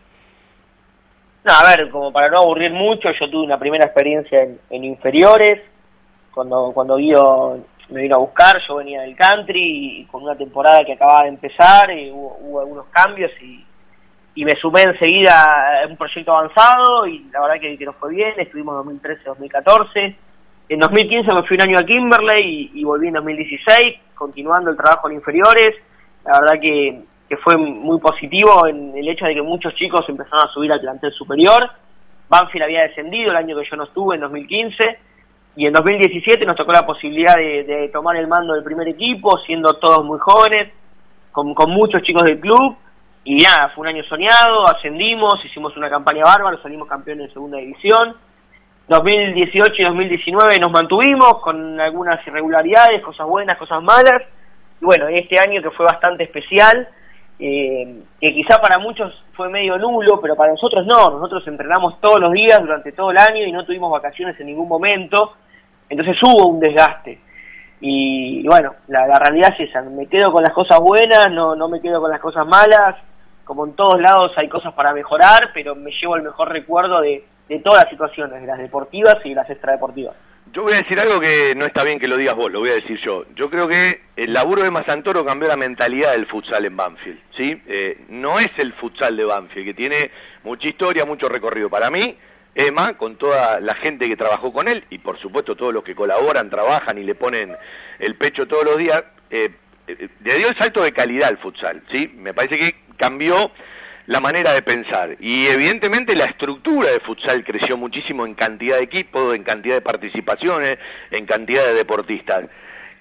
No, 1.46 1.52
a 1.52 1.62
ver, 1.62 1.88
como 1.90 2.12
para 2.12 2.28
no 2.28 2.38
aburrir 2.38 2.72
mucho, 2.72 3.08
yo 3.20 3.30
tuve 3.30 3.44
una 3.44 3.56
primera 3.56 3.84
experiencia 3.84 4.42
en, 4.42 4.84
inferiores, 4.84 5.62
cuando 6.34 6.72
cuando 6.74 6.96
Guido 6.96 7.60
me 7.88 8.02
vino 8.02 8.16
a 8.16 8.18
buscar, 8.18 8.60
yo 8.66 8.74
venía 8.74 9.02
del 9.02 9.14
country 9.14 10.00
y 10.00 10.04
con 10.06 10.24
una 10.24 10.34
temporada 10.34 10.84
que 10.84 10.94
acababa 10.94 11.22
de 11.22 11.28
empezar, 11.28 11.88
y 11.92 12.10
hubo, 12.10 12.36
hubo 12.40 12.60
algunos 12.60 12.86
cambios 12.86 13.30
y, 13.40 13.64
y 14.34 14.44
me 14.44 14.56
sumé 14.60 14.82
enseguida 14.82 15.84
a 15.84 15.86
un 15.86 15.96
proyecto 15.96 16.32
avanzado 16.32 17.06
y 17.06 17.20
la 17.32 17.40
verdad 17.42 17.60
que, 17.60 17.78
que 17.78 17.84
nos 17.84 17.94
fue 17.94 18.10
bien, 18.10 18.34
estuvimos 18.38 18.84
2013-2014. 18.84 20.16
En 20.68 20.80
2015 20.80 21.32
me 21.32 21.46
fui 21.46 21.56
un 21.58 21.62
año 21.62 21.78
a 21.78 21.84
Kimberley 21.84 22.72
y, 22.74 22.80
y 22.80 22.82
volví 22.82 23.06
en 23.06 23.14
2016, 23.14 24.00
continuando 24.16 24.70
el 24.70 24.76
trabajo 24.76 25.08
en 25.08 25.14
inferiores. 25.14 25.76
La 26.24 26.40
verdad 26.40 26.60
que, 26.60 27.04
que 27.28 27.36
fue 27.36 27.56
muy 27.56 27.98
positivo 27.98 28.66
en 28.66 28.96
el 28.96 29.08
hecho 29.08 29.26
de 29.26 29.34
que 29.34 29.42
muchos 29.42 29.74
chicos 29.74 30.04
empezaron 30.08 30.46
a 30.46 30.52
subir 30.52 30.72
al 30.72 30.80
plantel 30.80 31.12
superior. 31.12 31.70
Banfield 32.28 32.64
había 32.64 32.82
descendido 32.82 33.30
el 33.30 33.36
año 33.36 33.56
que 33.56 33.68
yo 33.68 33.76
no 33.76 33.84
estuve, 33.84 34.16
en 34.16 34.22
2015, 34.22 34.98
y 35.56 35.66
en 35.66 35.72
2017 35.72 36.44
nos 36.44 36.56
tocó 36.56 36.72
la 36.72 36.86
posibilidad 36.86 37.34
de, 37.36 37.90
tomar 37.92 38.16
el 38.16 38.26
mando 38.26 38.54
del 38.54 38.64
primer 38.64 38.88
equipo, 38.88 39.38
siendo 39.46 39.74
todos 39.74 40.04
muy 40.04 40.18
jóvenes, 40.18 40.72
con, 41.32 41.54
con 41.54 41.70
muchos 41.70 42.02
chicos 42.02 42.24
del 42.24 42.40
club, 42.40 42.76
y 43.24 43.42
nada, 43.42 43.72
fue 43.74 43.82
un 43.82 43.88
año 43.88 44.04
soñado, 44.04 44.68
ascendimos, 44.68 45.44
hicimos 45.44 45.76
una 45.76 45.90
campaña 45.90 46.22
bárbara, 46.22 46.62
salimos 46.62 46.86
campeones 46.86 47.26
de 47.26 47.32
segunda 47.32 47.58
división. 47.58 48.14
2018 48.86 49.74
y 49.78 49.84
2019 49.84 50.60
nos 50.60 50.70
mantuvimos 50.70 51.40
con 51.40 51.80
algunas 51.80 52.24
irregularidades, 52.24 53.02
cosas 53.02 53.26
buenas, 53.26 53.56
cosas 53.56 53.82
malas. 53.82 54.22
Y 54.80 54.84
bueno, 54.84 55.08
este 55.08 55.40
año 55.40 55.60
que 55.60 55.72
fue 55.72 55.84
bastante 55.84 56.22
especial, 56.22 56.88
eh, 57.38 58.02
que 58.20 58.32
quizá 58.32 58.58
para 58.60 58.78
muchos 58.78 59.12
fue 59.34 59.48
medio 59.48 59.76
nulo, 59.76 60.20
pero 60.20 60.34
para 60.36 60.52
nosotros 60.52 60.86
no. 60.86 61.10
Nosotros 61.10 61.46
entrenamos 61.46 62.00
todos 62.00 62.20
los 62.20 62.32
días 62.32 62.60
durante 62.60 62.92
todo 62.92 63.10
el 63.10 63.18
año 63.18 63.44
y 63.44 63.52
no 63.52 63.64
tuvimos 63.64 63.90
vacaciones 63.90 64.38
en 64.40 64.46
ningún 64.46 64.68
momento. 64.68 65.34
Entonces 65.88 66.16
hubo 66.22 66.48
un 66.48 66.60
desgaste. 66.60 67.20
Y, 67.80 68.46
bueno, 68.48 68.74
la, 68.88 69.06
la 69.06 69.18
realidad 69.18 69.54
es 69.58 69.68
esa. 69.68 69.82
Me 69.82 70.06
quedo 70.06 70.32
con 70.32 70.42
las 70.42 70.52
cosas 70.52 70.80
buenas, 70.80 71.30
no, 71.30 71.54
no 71.54 71.68
me 71.68 71.80
quedo 71.80 72.00
con 72.00 72.10
las 72.10 72.20
cosas 72.20 72.46
malas. 72.46 72.96
Como 73.44 73.66
en 73.66 73.74
todos 73.74 74.00
lados 74.00 74.32
hay 74.36 74.48
cosas 74.48 74.72
para 74.72 74.92
mejorar, 74.92 75.50
pero 75.54 75.74
me 75.74 75.92
llevo 75.92 76.16
el 76.16 76.22
mejor 76.22 76.50
recuerdo 76.50 77.00
de, 77.00 77.24
de 77.48 77.58
todas 77.60 77.82
las 77.84 77.90
situaciones, 77.90 78.40
de 78.40 78.46
las 78.46 78.58
deportivas 78.58 79.16
y 79.24 79.28
de 79.28 79.34
las 79.36 79.48
extradeportivas. 79.48 80.16
Yo 80.52 80.62
voy 80.62 80.72
a 80.72 80.76
decir 80.76 80.98
algo 80.98 81.20
que 81.20 81.54
no 81.56 81.66
está 81.66 81.84
bien 81.84 81.98
que 81.98 82.08
lo 82.08 82.16
digas 82.16 82.34
vos, 82.34 82.50
lo 82.50 82.60
voy 82.60 82.70
a 82.70 82.74
decir 82.74 82.98
yo. 83.04 83.24
Yo 83.34 83.50
creo 83.50 83.68
que 83.68 84.02
el 84.16 84.32
laburo 84.32 84.62
de 84.62 84.70
Mazantoro 84.70 85.24
cambió 85.24 85.48
la 85.48 85.56
mentalidad 85.56 86.12
del 86.12 86.26
futsal 86.26 86.64
en 86.64 86.76
Banfield, 86.76 87.20
¿sí? 87.36 87.60
Eh, 87.66 88.04
no 88.08 88.38
es 88.38 88.48
el 88.58 88.72
futsal 88.74 89.16
de 89.16 89.24
Banfield, 89.24 89.66
que 89.66 89.74
tiene 89.74 90.10
mucha 90.44 90.68
historia, 90.68 91.04
mucho 91.04 91.28
recorrido. 91.28 91.68
Para 91.68 91.90
mí, 91.90 92.16
Emma, 92.54 92.96
con 92.96 93.16
toda 93.16 93.60
la 93.60 93.74
gente 93.74 94.08
que 94.08 94.16
trabajó 94.16 94.52
con 94.52 94.68
él, 94.68 94.84
y 94.88 94.98
por 94.98 95.20
supuesto 95.20 95.56
todos 95.56 95.74
los 95.74 95.84
que 95.84 95.94
colaboran, 95.94 96.48
trabajan 96.48 96.96
y 96.96 97.04
le 97.04 97.14
ponen 97.14 97.54
el 97.98 98.14
pecho 98.14 98.46
todos 98.46 98.64
los 98.64 98.78
días, 98.78 99.04
eh, 99.30 99.50
eh, 99.88 100.08
le 100.24 100.38
dio 100.38 100.48
el 100.48 100.56
salto 100.56 100.82
de 100.82 100.92
calidad 100.92 101.28
al 101.28 101.38
futsal, 101.38 101.82
¿sí? 101.90 102.10
Me 102.16 102.32
parece 102.32 102.58
que 102.58 102.76
cambió 102.96 103.50
la 104.06 104.20
manera 104.20 104.52
de 104.52 104.62
pensar. 104.62 105.16
Y 105.20 105.46
evidentemente 105.48 106.14
la 106.14 106.24
estructura 106.26 106.90
de 106.90 107.00
futsal 107.00 107.44
creció 107.44 107.76
muchísimo 107.76 108.24
en 108.26 108.34
cantidad 108.34 108.76
de 108.78 108.84
equipos, 108.84 109.34
en 109.34 109.42
cantidad 109.42 109.74
de 109.74 109.80
participaciones, 109.82 110.78
en 111.10 111.26
cantidad 111.26 111.64
de 111.66 111.74
deportistas. 111.74 112.44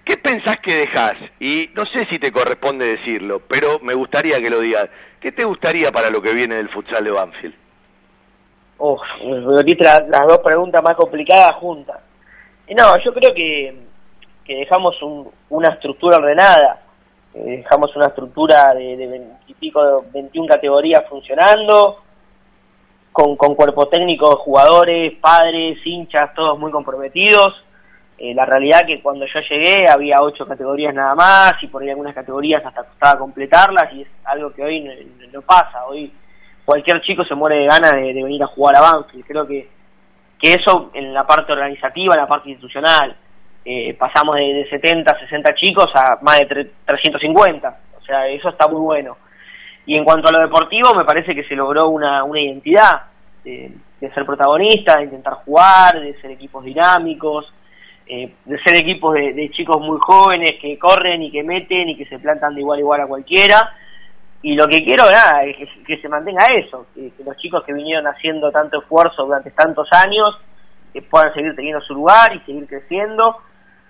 ¿Qué 0.04 0.18
pensás 0.18 0.58
que 0.62 0.76
dejás? 0.76 1.14
Y 1.40 1.70
no 1.74 1.84
sé 1.86 2.06
si 2.10 2.20
te 2.20 2.32
corresponde 2.32 2.86
decirlo, 2.88 3.42
pero 3.48 3.80
me 3.82 3.94
gustaría 3.94 4.40
que 4.40 4.50
lo 4.50 4.60
digas. 4.60 4.88
¿Qué 5.20 5.32
te 5.32 5.46
gustaría 5.46 5.92
para 5.92 6.10
lo 6.12 6.22
que 6.22 6.34
viene 6.34 6.56
del 6.56 6.70
futsal 6.70 7.04
de 7.04 7.12
Banfield? 7.12 7.56
Uf, 8.78 9.02
me 9.24 9.40
metiste 9.58 9.84
la- 9.84 10.06
las 10.08 10.28
dos 10.28 10.40
preguntas 10.40 10.84
más 10.84 10.96
complicadas 10.96 11.56
juntas. 11.56 11.98
No, 12.76 12.98
yo 13.04 13.14
creo 13.14 13.34
que, 13.34 13.76
que 14.44 14.56
dejamos 14.56 15.02
un- 15.02 15.32
una 15.50 15.70
estructura 15.70 16.18
ordenada. 16.18 16.82
Eh, 17.36 17.58
dejamos 17.58 17.94
una 17.98 18.08
estructura 18.08 18.74
de, 18.74 18.96
de 18.96 19.08
20 19.08 19.36
y 19.48 19.54
pico, 19.56 19.84
de 19.84 20.22
21 20.22 20.48
categorías 20.48 21.04
funcionando, 21.10 22.02
con, 23.12 23.36
con 23.36 23.56
cuerpo 23.56 23.88
técnico 23.90 24.38
jugadores, 24.38 25.14
padres, 25.20 25.78
hinchas, 25.86 26.34
todos 26.34 26.58
muy 26.58 26.72
comprometidos. 26.72 27.62
Eh, 28.18 28.34
la 28.34 28.46
realidad 28.46 28.86
que 28.88 29.02
cuando 29.02 29.26
yo 29.26 29.42
llegué 29.50 29.90
había 29.90 30.22
ocho 30.22 30.48
categorías 30.48 30.94
nada 30.94 31.14
más 31.14 31.62
y 31.62 31.68
por 31.68 31.84
ahí 31.84 31.90
algunas 31.90 32.16
categorías 32.16 32.66
hasta 32.66 32.84
costaba 32.84 33.20
completarlas 33.20 33.94
y 33.94 34.04
es 34.04 34.08
algo 34.24 34.54
que 34.54 34.64
hoy 34.64 34.80
no, 34.80 34.94
no 35.34 35.42
pasa. 35.42 35.86
Hoy 35.88 36.14
cualquier 36.64 37.02
chico 37.02 37.26
se 37.26 37.36
muere 37.36 37.58
de 37.58 37.66
ganas 37.66 37.92
de, 37.92 38.14
de 38.14 38.24
venir 38.24 38.42
a 38.44 38.48
jugar 38.48 38.78
a 38.78 38.82
Banfield. 38.82 39.26
Creo 39.26 39.46
que, 39.46 39.68
que 40.40 40.54
eso 40.54 40.92
en 40.94 41.14
la 41.14 41.28
parte 41.28 41.52
organizativa, 41.52 42.14
en 42.14 42.22
la 42.22 42.28
parte 42.28 42.50
institucional, 42.50 43.18
eh, 43.66 43.94
pasamos 43.96 44.36
de, 44.36 44.54
de 44.54 44.70
70, 44.70 45.20
60 45.20 45.56
chicos 45.56 45.88
a 45.96 46.20
más 46.22 46.40
de 46.40 46.48
tre- 46.48 46.70
350. 46.86 47.78
O 48.00 48.06
sea, 48.06 48.28
eso 48.28 48.50
está 48.50 48.68
muy 48.68 48.80
bueno. 48.80 49.18
Y 49.88 49.98
en 49.98 50.04
cuanto 50.04 50.30
a 50.30 50.32
lo 50.32 50.40
deportivo, 50.40 50.94
me 50.94 51.04
parece 51.04 51.34
que 51.36 51.44
se 51.44 51.56
logró 51.56 51.90
una, 51.90 52.24
una 52.24 52.40
identidad 52.40 53.04
de, 53.44 53.72
ser 54.00 54.26
protagonista, 54.26 54.98
de 54.98 55.06
intentar 55.06 55.34
jugar, 55.46 56.00
de 56.00 56.20
ser 56.22 56.32
equipos 56.32 56.64
dinámicos, 56.64 57.52
eh, 58.08 58.34
de 58.46 58.60
ser 58.64 58.76
equipos 58.78 59.16
de, 59.16 59.34
de 59.34 59.50
chicos 59.52 59.80
muy 59.82 59.98
jóvenes 60.00 60.54
que 60.62 60.78
corren 60.78 61.24
y 61.24 61.32
que 61.32 61.44
meten 61.44 61.90
y 61.90 61.98
que 61.98 62.06
se 62.06 62.20
plantan 62.20 62.54
de 62.54 62.62
igual 62.62 62.78
a 62.78 62.82
igual 62.82 63.02
a 63.02 63.08
cualquiera. 63.08 63.74
Y 64.42 64.54
lo 64.54 64.68
que 64.68 64.84
quiero 64.84 65.10
nada, 65.10 65.44
es 65.44 65.58
que, 65.88 65.98
se 65.98 66.08
mantenga 66.08 66.46
eso, 66.54 66.86
que, 66.94 67.12
los 67.26 67.36
chicos 67.38 67.64
que 67.64 67.74
vinieron 67.74 68.06
haciendo 68.06 68.52
tanto 68.52 68.80
esfuerzo 68.80 69.26
durante 69.26 69.50
tantos 69.52 69.88
años 69.92 70.38
que 70.94 71.02
puedan 71.02 71.34
seguir 71.34 71.56
teniendo 71.56 71.82
su 71.82 71.96
lugar 71.96 72.36
y 72.36 72.40
seguir 72.42 72.68
creciendo, 72.68 73.38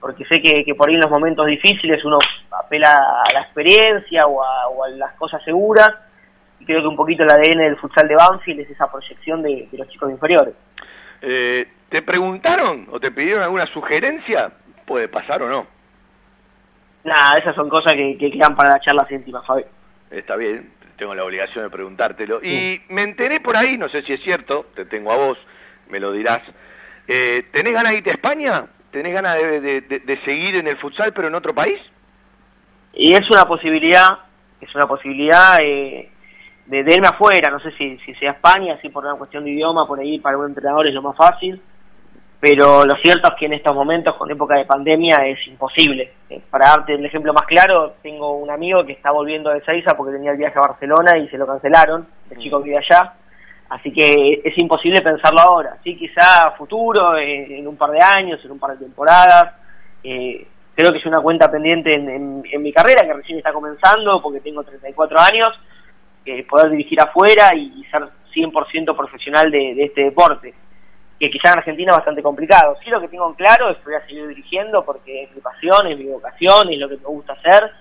porque 0.05 0.23
sé 0.25 0.39
que, 0.39 0.63
que 0.63 0.75
por 0.75 0.87
ahí 0.87 0.93
en 0.93 1.01
los 1.01 1.09
momentos 1.09 1.47
difíciles 1.47 2.05
uno 2.05 2.19
apela 2.51 2.93
a 2.93 3.33
la 3.33 3.41
experiencia 3.41 4.27
o 4.27 4.43
a, 4.43 4.67
o 4.67 4.83
a 4.83 4.89
las 4.89 5.13
cosas 5.13 5.43
seguras, 5.43 5.89
y 6.59 6.65
creo 6.65 6.81
que 6.81 6.87
un 6.87 6.95
poquito 6.95 7.23
el 7.23 7.31
ADN 7.31 7.57
del 7.57 7.77
futsal 7.77 8.07
de 8.07 8.13
Banfield 8.13 8.59
es 8.59 8.69
esa 8.69 8.85
proyección 8.91 9.41
de, 9.41 9.67
de 9.71 9.77
los 9.79 9.89
chicos 9.89 10.11
inferiores. 10.11 10.53
Eh, 11.23 11.67
¿Te 11.89 12.03
preguntaron 12.03 12.87
o 12.91 12.99
te 12.99 13.09
pidieron 13.09 13.41
alguna 13.41 13.65
sugerencia? 13.73 14.51
Puede 14.85 15.07
pasar 15.07 15.41
o 15.41 15.49
no. 15.49 15.65
Nada, 17.03 17.39
esas 17.39 17.55
son 17.55 17.67
cosas 17.67 17.93
que, 17.93 18.15
que 18.19 18.29
quedan 18.29 18.55
para 18.55 18.73
la 18.73 18.79
charla 18.81 19.07
íntima, 19.09 19.41
Fabi. 19.41 19.63
Está 20.11 20.35
bien, 20.35 20.71
tengo 20.99 21.15
la 21.15 21.23
obligación 21.23 21.63
de 21.63 21.71
preguntártelo. 21.71 22.43
Y 22.43 22.79
me 22.89 23.01
enteré 23.01 23.39
por 23.39 23.57
ahí, 23.57 23.75
no 23.75 23.89
sé 23.89 24.03
si 24.03 24.13
es 24.13 24.21
cierto, 24.21 24.67
te 24.75 24.85
tengo 24.85 25.11
a 25.11 25.17
vos, 25.17 25.39
me 25.89 25.99
lo 25.99 26.11
dirás. 26.11 26.43
Eh, 27.07 27.47
¿Tenés 27.51 27.73
ganas 27.73 27.91
de 27.91 27.97
irte 27.97 28.11
a 28.11 28.13
España? 28.13 28.65
¿Tenés 28.95 29.13
ganas 29.13 29.35
de, 29.35 29.59
de- 29.81 30.19
seguir 30.23 30.55
en 30.55 30.67
el 30.69 30.77
futsal 30.77 31.11
pero 31.13 31.27
en 31.27 31.35
otro 31.35 31.53
país? 31.53 31.77
Y 32.93 33.13
es 33.13 33.29
una 33.29 33.45
posibilidad, 33.45 34.19
es 34.61 34.73
una 34.73 34.87
posibilidad. 34.87 35.57
eh, 35.59 36.09
de, 36.67 36.83
de 36.85 36.93
irme 36.95 37.07
afuera, 37.09 37.49
no 37.51 37.59
sé 37.59 37.71
si, 37.73 37.97
si 38.05 38.15
sea 38.15 38.31
España, 38.31 38.79
si 38.81 38.87
por 38.87 39.03
una 39.05 39.15
cuestión 39.15 39.43
de 39.43 39.51
idioma, 39.51 39.85
por 39.85 39.99
ahí 39.99 40.17
para 40.19 40.37
un 40.37 40.45
entrenador 40.45 40.87
es 40.87 40.93
lo 40.93 41.01
más 41.01 41.15
fácil, 41.17 41.61
pero 42.39 42.85
lo 42.85 42.95
cierto 43.03 43.27
es 43.27 43.35
que 43.37 43.47
en 43.47 43.53
estos 43.53 43.75
momentos, 43.75 44.15
con 44.15 44.31
época 44.31 44.55
de 44.55 44.63
pandemia, 44.65 45.17
es 45.27 45.45
imposible. 45.45 46.13
Eh, 46.29 46.41
para 46.49 46.67
darte 46.69 46.93
el 46.95 47.05
ejemplo 47.05 47.33
más 47.33 47.45
claro, 47.47 47.95
tengo 48.01 48.37
un 48.37 48.49
amigo 48.49 48.85
que 48.85 48.93
está 48.93 49.11
volviendo 49.11 49.49
de 49.49 49.61
Seiza 49.65 49.97
porque 49.97 50.13
tenía 50.13 50.31
el 50.31 50.37
viaje 50.37 50.57
a 50.57 50.61
Barcelona 50.69 51.17
y 51.17 51.27
se 51.27 51.37
lo 51.37 51.45
cancelaron, 51.45 52.07
el 52.31 52.37
chico 52.39 52.59
que 52.63 52.69
vive 52.69 52.77
allá, 52.77 53.13
así 53.69 53.91
que 53.91 54.41
es 54.43 54.57
imposible 54.57 55.01
pensarlo 55.01 55.39
ahora. 55.39 55.77
Sí, 55.83 55.95
quizá 55.97 56.51
futuro, 56.57 57.17
en 57.17 57.67
un 57.67 57.75
par 57.77 57.91
de 57.91 57.99
años, 58.01 58.39
en 58.43 58.51
un 58.51 58.59
par 58.59 58.71
de 58.77 58.85
temporadas, 58.85 59.53
eh, 60.03 60.47
creo 60.75 60.91
que 60.91 60.97
es 60.99 61.05
una 61.05 61.21
cuenta 61.21 61.49
pendiente 61.51 61.93
en, 61.93 62.09
en- 62.09 62.43
en 62.51 62.61
mi 62.61 62.71
carrera, 62.73 63.01
que 63.05 63.13
recién 63.13 63.37
está 63.37 63.51
comenzando, 63.53 64.21
porque 64.21 64.41
tengo 64.41 64.63
34 64.63 65.19
años, 65.19 65.49
eh, 66.25 66.43
poder 66.43 66.69
dirigir 66.71 66.99
afuera 67.01 67.53
y, 67.55 67.81
y 67.81 67.83
ser 67.85 68.03
100% 68.33 68.95
profesional 68.95 69.49
de, 69.51 69.73
de 69.75 69.83
este 69.85 70.03
deporte, 70.05 70.53
que 71.19 71.29
quizá 71.29 71.53
en 71.53 71.59
Argentina 71.59 71.91
es 71.91 71.97
bastante 71.97 72.21
complicado. 72.21 72.75
Sí, 72.83 72.89
lo 72.89 72.99
que 72.99 73.07
tengo 73.07 73.27
en 73.29 73.35
claro 73.35 73.69
es 73.69 73.77
que 73.77 73.85
voy 73.85 73.95
a 73.95 74.05
seguir 74.05 74.27
dirigiendo 74.27 74.83
porque 74.83 75.23
es 75.23 75.35
mi 75.35 75.39
pasión, 75.41 75.87
es 75.87 75.97
mi 75.97 76.05
vocación, 76.05 76.71
es 76.73 76.79
lo 76.79 76.89
que 76.89 76.97
me 76.97 77.03
gusta 77.05 77.33
hacer, 77.33 77.71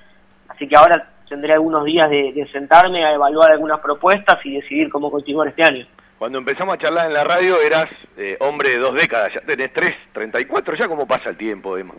así 0.48 0.68
que 0.68 0.76
ahora 0.76 1.08
tendré 1.28 1.52
algunos 1.54 1.84
días 1.84 2.08
de, 2.10 2.32
de 2.32 2.46
sentarme 2.52 3.04
a 3.04 3.12
evaluar 3.14 3.52
algunas 3.52 3.80
propuestas 3.80 4.36
y 4.44 4.54
decidir 4.56 4.90
cómo 4.90 5.10
continuar 5.10 5.48
este 5.48 5.62
año. 5.62 5.86
Cuando 6.18 6.38
empezamos 6.38 6.74
a 6.74 6.78
charlar 6.78 7.06
en 7.06 7.12
la 7.12 7.24
radio 7.24 7.56
eras 7.60 7.86
eh, 8.16 8.36
hombre 8.40 8.70
de 8.70 8.78
dos 8.78 8.94
décadas, 8.94 9.32
ya 9.34 9.40
tenés 9.40 9.72
tres, 9.72 9.92
34, 10.12 10.74
ya 10.76 10.86
cómo 10.88 11.06
pasa 11.06 11.30
el 11.30 11.36
tiempo, 11.36 11.76
Emma. 11.76 11.94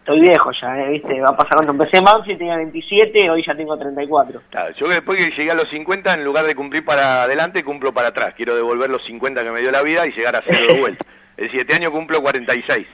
Estoy 0.00 0.20
viejo 0.20 0.50
ya, 0.60 0.78
¿eh? 0.82 0.90
¿viste? 0.90 1.18
Va 1.22 1.34
pasando. 1.34 1.72
Empecé 1.72 1.96
en 1.96 2.04
Banfield, 2.04 2.38
tenía 2.38 2.56
27, 2.56 3.30
hoy 3.30 3.42
ya 3.46 3.54
tengo 3.56 3.76
34. 3.78 4.42
Claro, 4.50 4.74
yo 4.78 4.86
después 4.86 5.16
que 5.16 5.30
llegué 5.34 5.50
a 5.50 5.54
los 5.54 5.68
50, 5.70 6.12
en 6.12 6.24
lugar 6.24 6.44
de 6.44 6.54
cumplir 6.54 6.84
para 6.84 7.22
adelante, 7.22 7.64
cumplo 7.64 7.90
para 7.94 8.08
atrás. 8.08 8.34
Quiero 8.36 8.54
devolver 8.54 8.90
los 8.90 9.02
50 9.06 9.42
que 9.42 9.50
me 9.50 9.60
dio 9.62 9.70
la 9.70 9.82
vida 9.82 10.06
y 10.06 10.12
llegar 10.12 10.36
a 10.36 10.42
cero 10.46 10.66
de 10.74 10.78
vuelta. 10.80 11.06
Decir, 11.38 11.60
este 11.62 11.74
año 11.76 11.90
cumplo 11.90 12.20
46. 12.20 12.86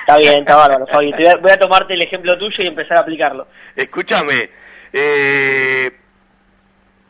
Está 0.00 0.16
bien, 0.16 0.38
está 0.40 0.54
bárbaro, 0.54 0.86
Fabi. 0.92 1.12
A- 1.12 1.36
voy 1.42 1.50
a 1.50 1.58
tomarte 1.58 1.92
el 1.94 2.02
ejemplo 2.02 2.38
tuyo 2.38 2.62
y 2.62 2.68
empezar 2.68 2.98
a 2.98 3.00
aplicarlo. 3.00 3.48
Escúchame, 3.74 4.48
eh, 4.96 5.90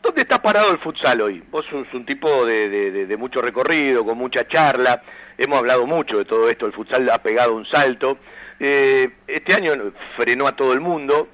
¿dónde 0.01 0.21
está 0.23 0.41
parado 0.41 0.71
el 0.71 0.79
futsal 0.79 1.21
hoy? 1.21 1.43
Vos 1.51 1.65
sos 1.69 1.85
un 1.93 2.05
tipo 2.05 2.45
de, 2.45 2.67
de- 3.07 3.17
mucho 3.17 3.41
recorrido, 3.41 4.03
con 4.03 4.17
mucha 4.17 4.47
charla, 4.47 5.01
hemos 5.37 5.59
hablado 5.59 5.85
mucho 5.85 6.17
de 6.17 6.25
todo 6.25 6.49
esto, 6.49 6.65
el 6.65 6.73
futsal 6.73 7.07
ha 7.09 7.19
pegado 7.21 7.53
un 7.55 7.65
salto, 7.65 8.17
Eh, 8.57 9.09
este 9.27 9.53
año 9.53 9.73
frenó 10.15 10.47
a 10.47 10.55
todo 10.55 10.71
el 10.73 10.79
mundo, 10.79 11.27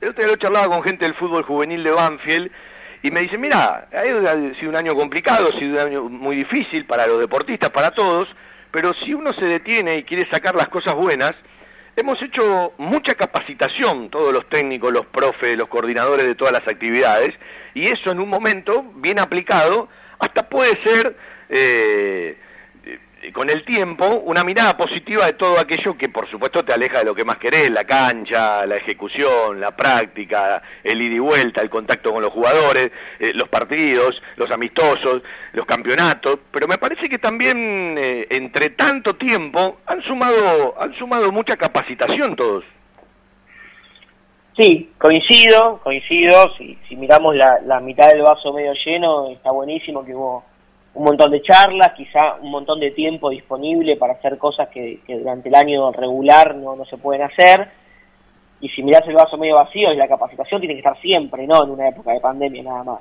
el 0.00 0.10
otro 0.10 0.22
día 0.22 0.32
lo 0.32 0.38
charlaba 0.40 0.68
con 0.72 0.84
gente 0.84 1.04
del 1.04 1.14
fútbol 1.16 1.42
juvenil 1.42 1.82
de 1.82 1.90
Banfield, 1.90 2.48
y 3.02 3.10
me 3.10 3.20
dice, 3.22 3.36
mira, 3.38 3.88
ha 3.92 4.04
sido 4.54 4.70
un 4.70 4.76
año 4.76 4.94
complicado, 4.94 5.48
ha 5.48 5.58
sido 5.58 5.72
un 5.72 5.78
año 5.88 6.02
muy 6.08 6.36
difícil 6.36 6.86
para 6.86 7.08
los 7.08 7.18
deportistas, 7.18 7.70
para 7.70 7.90
todos, 7.90 8.28
pero 8.70 8.92
si 9.04 9.12
uno 9.14 9.32
se 9.32 9.46
detiene 9.46 9.98
y 9.98 10.04
quiere 10.04 10.30
sacar 10.30 10.54
las 10.54 10.68
cosas 10.68 10.94
buenas, 10.94 11.34
hemos 11.96 12.20
hecho 12.22 12.72
mucha 12.78 13.14
capacitación, 13.14 14.10
todos 14.10 14.32
los 14.32 14.48
técnicos, 14.48 14.92
los 14.92 15.06
profes, 15.06 15.56
los 15.56 15.68
coordinadores 15.68 16.26
de 16.26 16.34
todas 16.34 16.52
las 16.52 16.66
actividades, 16.66 17.34
y 17.74 17.84
eso 17.84 18.10
en 18.10 18.20
un 18.20 18.28
momento, 18.28 18.84
bien 18.96 19.18
aplicado, 19.18 19.88
hasta 20.18 20.48
puede 20.48 20.78
ser, 20.84 21.16
eh, 21.48 22.38
con 23.32 23.50
el 23.50 23.64
tiempo, 23.64 24.06
una 24.24 24.42
mirada 24.42 24.76
positiva 24.76 25.26
de 25.26 25.34
todo 25.34 25.60
aquello 25.60 25.96
que 25.96 26.08
por 26.08 26.28
supuesto 26.30 26.64
te 26.64 26.72
aleja 26.72 27.00
de 27.00 27.04
lo 27.04 27.14
que 27.14 27.24
más 27.24 27.36
querés, 27.36 27.70
la 27.70 27.84
cancha, 27.84 28.64
la 28.64 28.76
ejecución, 28.76 29.60
la 29.60 29.76
práctica, 29.76 30.62
el 30.82 31.00
ida 31.02 31.16
y 31.16 31.18
vuelta, 31.18 31.60
el 31.60 31.68
contacto 31.68 32.12
con 32.12 32.22
los 32.22 32.32
jugadores, 32.32 32.90
eh, 33.18 33.32
los 33.34 33.48
partidos, 33.48 34.20
los 34.36 34.50
amistosos, 34.50 35.22
los 35.52 35.66
campeonatos, 35.66 36.38
pero 36.50 36.66
me 36.66 36.78
parece 36.78 37.08
que 37.08 37.18
también 37.18 37.96
eh, 37.98 38.26
entre 38.30 38.70
tanto 38.70 39.14
tiempo 39.16 39.78
han 39.86 40.02
sumado, 40.02 40.74
han 40.80 40.94
sumado 40.94 41.30
mucha 41.30 41.56
capacitación 41.56 42.34
todos. 42.34 42.64
Sí, 44.56 44.90
coincido, 44.98 45.80
coincido. 45.82 46.54
Si, 46.58 46.76
si 46.88 46.96
miramos 46.96 47.34
la, 47.36 47.60
la 47.64 47.80
mitad 47.80 48.08
del 48.08 48.22
vaso 48.22 48.52
medio 48.52 48.72
lleno, 48.84 49.30
está 49.30 49.50
buenísimo 49.52 50.04
que 50.04 50.14
hubo 50.14 50.44
un 50.94 51.04
montón 51.04 51.30
de 51.30 51.42
charlas, 51.42 51.92
quizá 51.96 52.34
un 52.40 52.50
montón 52.50 52.80
de 52.80 52.90
tiempo 52.90 53.30
disponible 53.30 53.96
para 53.96 54.14
hacer 54.14 54.38
cosas 54.38 54.68
que, 54.68 55.00
que 55.06 55.18
durante 55.18 55.48
el 55.48 55.54
año 55.54 55.92
regular 55.92 56.56
no, 56.56 56.74
no 56.76 56.84
se 56.84 56.98
pueden 56.98 57.22
hacer. 57.22 57.68
Y 58.60 58.68
si 58.70 58.82
mirás 58.82 59.06
el 59.06 59.14
vaso 59.14 59.38
medio 59.38 59.54
vacío, 59.54 59.92
la 59.94 60.08
capacitación 60.08 60.60
tiene 60.60 60.74
que 60.74 60.80
estar 60.80 61.00
siempre, 61.00 61.46
no 61.46 61.64
en 61.64 61.70
una 61.70 61.88
época 61.88 62.12
de 62.12 62.20
pandemia 62.20 62.62
nada 62.62 62.84
más. 62.84 63.00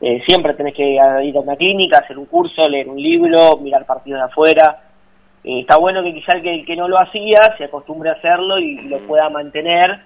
Eh, 0.00 0.22
siempre 0.26 0.54
tenés 0.54 0.74
que 0.74 0.92
ir 0.92 1.36
a 1.36 1.40
una 1.40 1.56
clínica, 1.56 1.98
hacer 1.98 2.18
un 2.18 2.24
curso, 2.24 2.66
leer 2.68 2.88
un 2.88 3.00
libro, 3.00 3.58
mirar 3.58 3.84
partidos 3.84 4.20
de 4.20 4.26
afuera. 4.26 4.82
Eh, 5.44 5.60
está 5.60 5.76
bueno 5.76 6.02
que 6.02 6.14
quizá 6.14 6.32
el 6.32 6.42
que, 6.42 6.54
el 6.54 6.64
que 6.64 6.76
no 6.76 6.88
lo 6.88 6.98
hacía 6.98 7.54
se 7.58 7.64
acostumbre 7.64 8.10
a 8.10 8.14
hacerlo 8.14 8.58
y, 8.58 8.78
y 8.78 8.88
lo 8.88 8.98
pueda 9.06 9.28
mantener 9.28 10.00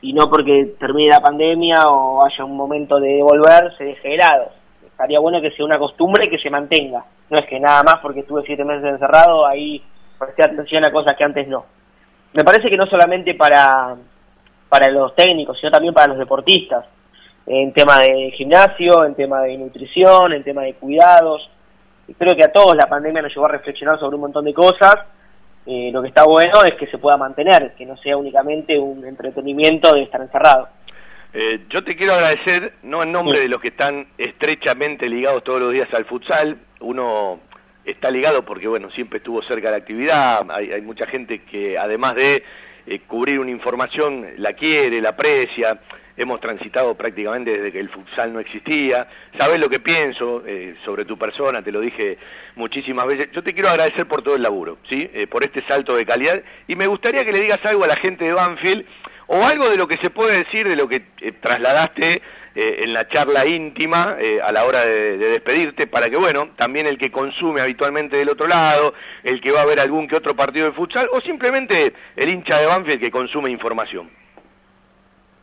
y 0.00 0.12
no 0.12 0.28
porque 0.28 0.74
termine 0.78 1.10
la 1.10 1.20
pandemia 1.20 1.84
o 1.88 2.24
haya 2.24 2.44
un 2.44 2.56
momento 2.56 2.98
de 2.98 3.22
volver 3.22 3.76
se 3.76 3.84
deje 3.84 4.10
de 4.10 4.16
lado. 4.16 4.61
Estaría 4.92 5.18
bueno 5.18 5.40
que 5.40 5.50
sea 5.50 5.64
una 5.64 5.78
costumbre 5.78 6.28
que 6.30 6.38
se 6.38 6.50
mantenga. 6.50 7.04
No 7.28 7.38
es 7.38 7.46
que 7.46 7.58
nada 7.58 7.82
más 7.82 7.96
porque 8.00 8.20
estuve 8.20 8.42
siete 8.44 8.64
meses 8.64 8.84
encerrado, 8.84 9.46
ahí 9.46 9.82
presté 10.18 10.44
atención 10.44 10.84
a 10.84 10.92
cosas 10.92 11.16
que 11.16 11.24
antes 11.24 11.48
no. 11.48 11.64
Me 12.34 12.44
parece 12.44 12.70
que 12.70 12.76
no 12.76 12.86
solamente 12.86 13.34
para, 13.34 13.96
para 14.68 14.90
los 14.90 15.14
técnicos, 15.14 15.58
sino 15.58 15.70
también 15.70 15.94
para 15.94 16.08
los 16.08 16.18
deportistas. 16.18 16.86
En 17.46 17.72
tema 17.72 18.00
de 18.00 18.30
gimnasio, 18.36 19.04
en 19.04 19.14
tema 19.14 19.42
de 19.42 19.58
nutrición, 19.58 20.32
en 20.32 20.44
tema 20.44 20.62
de 20.62 20.74
cuidados. 20.74 21.50
Creo 22.16 22.36
que 22.36 22.44
a 22.44 22.52
todos 22.52 22.76
la 22.76 22.86
pandemia 22.86 23.22
nos 23.22 23.34
llevó 23.34 23.46
a 23.46 23.50
reflexionar 23.50 23.98
sobre 23.98 24.14
un 24.16 24.22
montón 24.22 24.44
de 24.44 24.54
cosas 24.54 24.96
eh, 25.64 25.90
lo 25.92 26.02
que 26.02 26.08
está 26.08 26.24
bueno 26.24 26.64
es 26.64 26.74
que 26.74 26.88
se 26.88 26.98
pueda 26.98 27.16
mantener, 27.16 27.74
que 27.74 27.86
no 27.86 27.96
sea 27.98 28.16
únicamente 28.16 28.78
un 28.78 29.04
entretenimiento 29.04 29.92
de 29.92 30.02
estar 30.02 30.20
encerrado. 30.20 30.68
Eh, 31.34 31.60
yo 31.70 31.82
te 31.82 31.96
quiero 31.96 32.12
agradecer, 32.12 32.74
no 32.82 33.02
en 33.02 33.10
nombre 33.10 33.40
de 33.40 33.48
los 33.48 33.60
que 33.60 33.68
están 33.68 34.06
estrechamente 34.18 35.08
ligados 35.08 35.42
todos 35.42 35.60
los 35.60 35.72
días 35.72 35.88
al 35.94 36.04
futsal, 36.04 36.58
uno 36.80 37.40
está 37.86 38.10
ligado 38.10 38.44
porque, 38.44 38.68
bueno, 38.68 38.90
siempre 38.90 39.16
estuvo 39.16 39.42
cerca 39.42 39.68
de 39.68 39.72
la 39.72 39.78
actividad, 39.78 40.46
hay, 40.50 40.72
hay 40.72 40.82
mucha 40.82 41.06
gente 41.06 41.42
que 41.44 41.78
además 41.78 42.16
de 42.16 42.44
eh, 42.86 43.00
cubrir 43.06 43.38
una 43.38 43.50
información, 43.50 44.26
la 44.36 44.52
quiere, 44.52 45.00
la 45.00 45.10
aprecia, 45.10 45.80
hemos 46.18 46.38
transitado 46.40 46.94
prácticamente 46.94 47.52
desde 47.52 47.72
que 47.72 47.80
el 47.80 47.88
futsal 47.88 48.32
no 48.32 48.40
existía, 48.40 49.08
sabes 49.38 49.58
lo 49.58 49.70
que 49.70 49.80
pienso 49.80 50.42
eh, 50.46 50.76
sobre 50.84 51.06
tu 51.06 51.16
persona, 51.16 51.62
te 51.62 51.72
lo 51.72 51.80
dije 51.80 52.18
muchísimas 52.56 53.06
veces, 53.06 53.30
yo 53.32 53.42
te 53.42 53.54
quiero 53.54 53.70
agradecer 53.70 54.06
por 54.06 54.22
todo 54.22 54.36
el 54.36 54.42
laburo, 54.42 54.76
¿sí? 54.88 55.08
Eh, 55.14 55.26
por 55.26 55.42
este 55.42 55.64
salto 55.66 55.96
de 55.96 56.04
calidad, 56.04 56.42
y 56.68 56.76
me 56.76 56.86
gustaría 56.86 57.24
que 57.24 57.32
le 57.32 57.40
digas 57.40 57.60
algo 57.64 57.84
a 57.84 57.88
la 57.88 57.96
gente 57.96 58.26
de 58.26 58.32
Banfield, 58.34 58.84
o 59.26 59.44
algo 59.44 59.68
de 59.68 59.76
lo 59.76 59.86
que 59.86 59.98
se 60.02 60.10
puede 60.10 60.38
decir 60.38 60.68
de 60.68 60.76
lo 60.76 60.88
que 60.88 61.06
eh, 61.20 61.32
trasladaste 61.40 62.22
eh, 62.54 62.84
en 62.84 62.92
la 62.92 63.08
charla 63.08 63.46
íntima 63.46 64.16
eh, 64.18 64.38
a 64.42 64.52
la 64.52 64.64
hora 64.64 64.84
de, 64.84 65.16
de 65.16 65.28
despedirte, 65.30 65.86
para 65.86 66.10
que, 66.10 66.18
bueno, 66.18 66.50
también 66.56 66.86
el 66.86 66.98
que 66.98 67.10
consume 67.10 67.62
habitualmente 67.62 68.18
del 68.18 68.28
otro 68.28 68.46
lado, 68.46 68.92
el 69.24 69.40
que 69.40 69.52
va 69.52 69.62
a 69.62 69.66
ver 69.66 69.80
algún 69.80 70.06
que 70.06 70.16
otro 70.16 70.36
partido 70.36 70.66
de 70.66 70.72
futsal, 70.72 71.08
o 71.12 71.20
simplemente 71.22 71.94
el 72.14 72.30
hincha 72.30 72.58
de 72.58 72.66
Banfield 72.66 73.00
que 73.00 73.10
consume 73.10 73.50
información. 73.50 74.10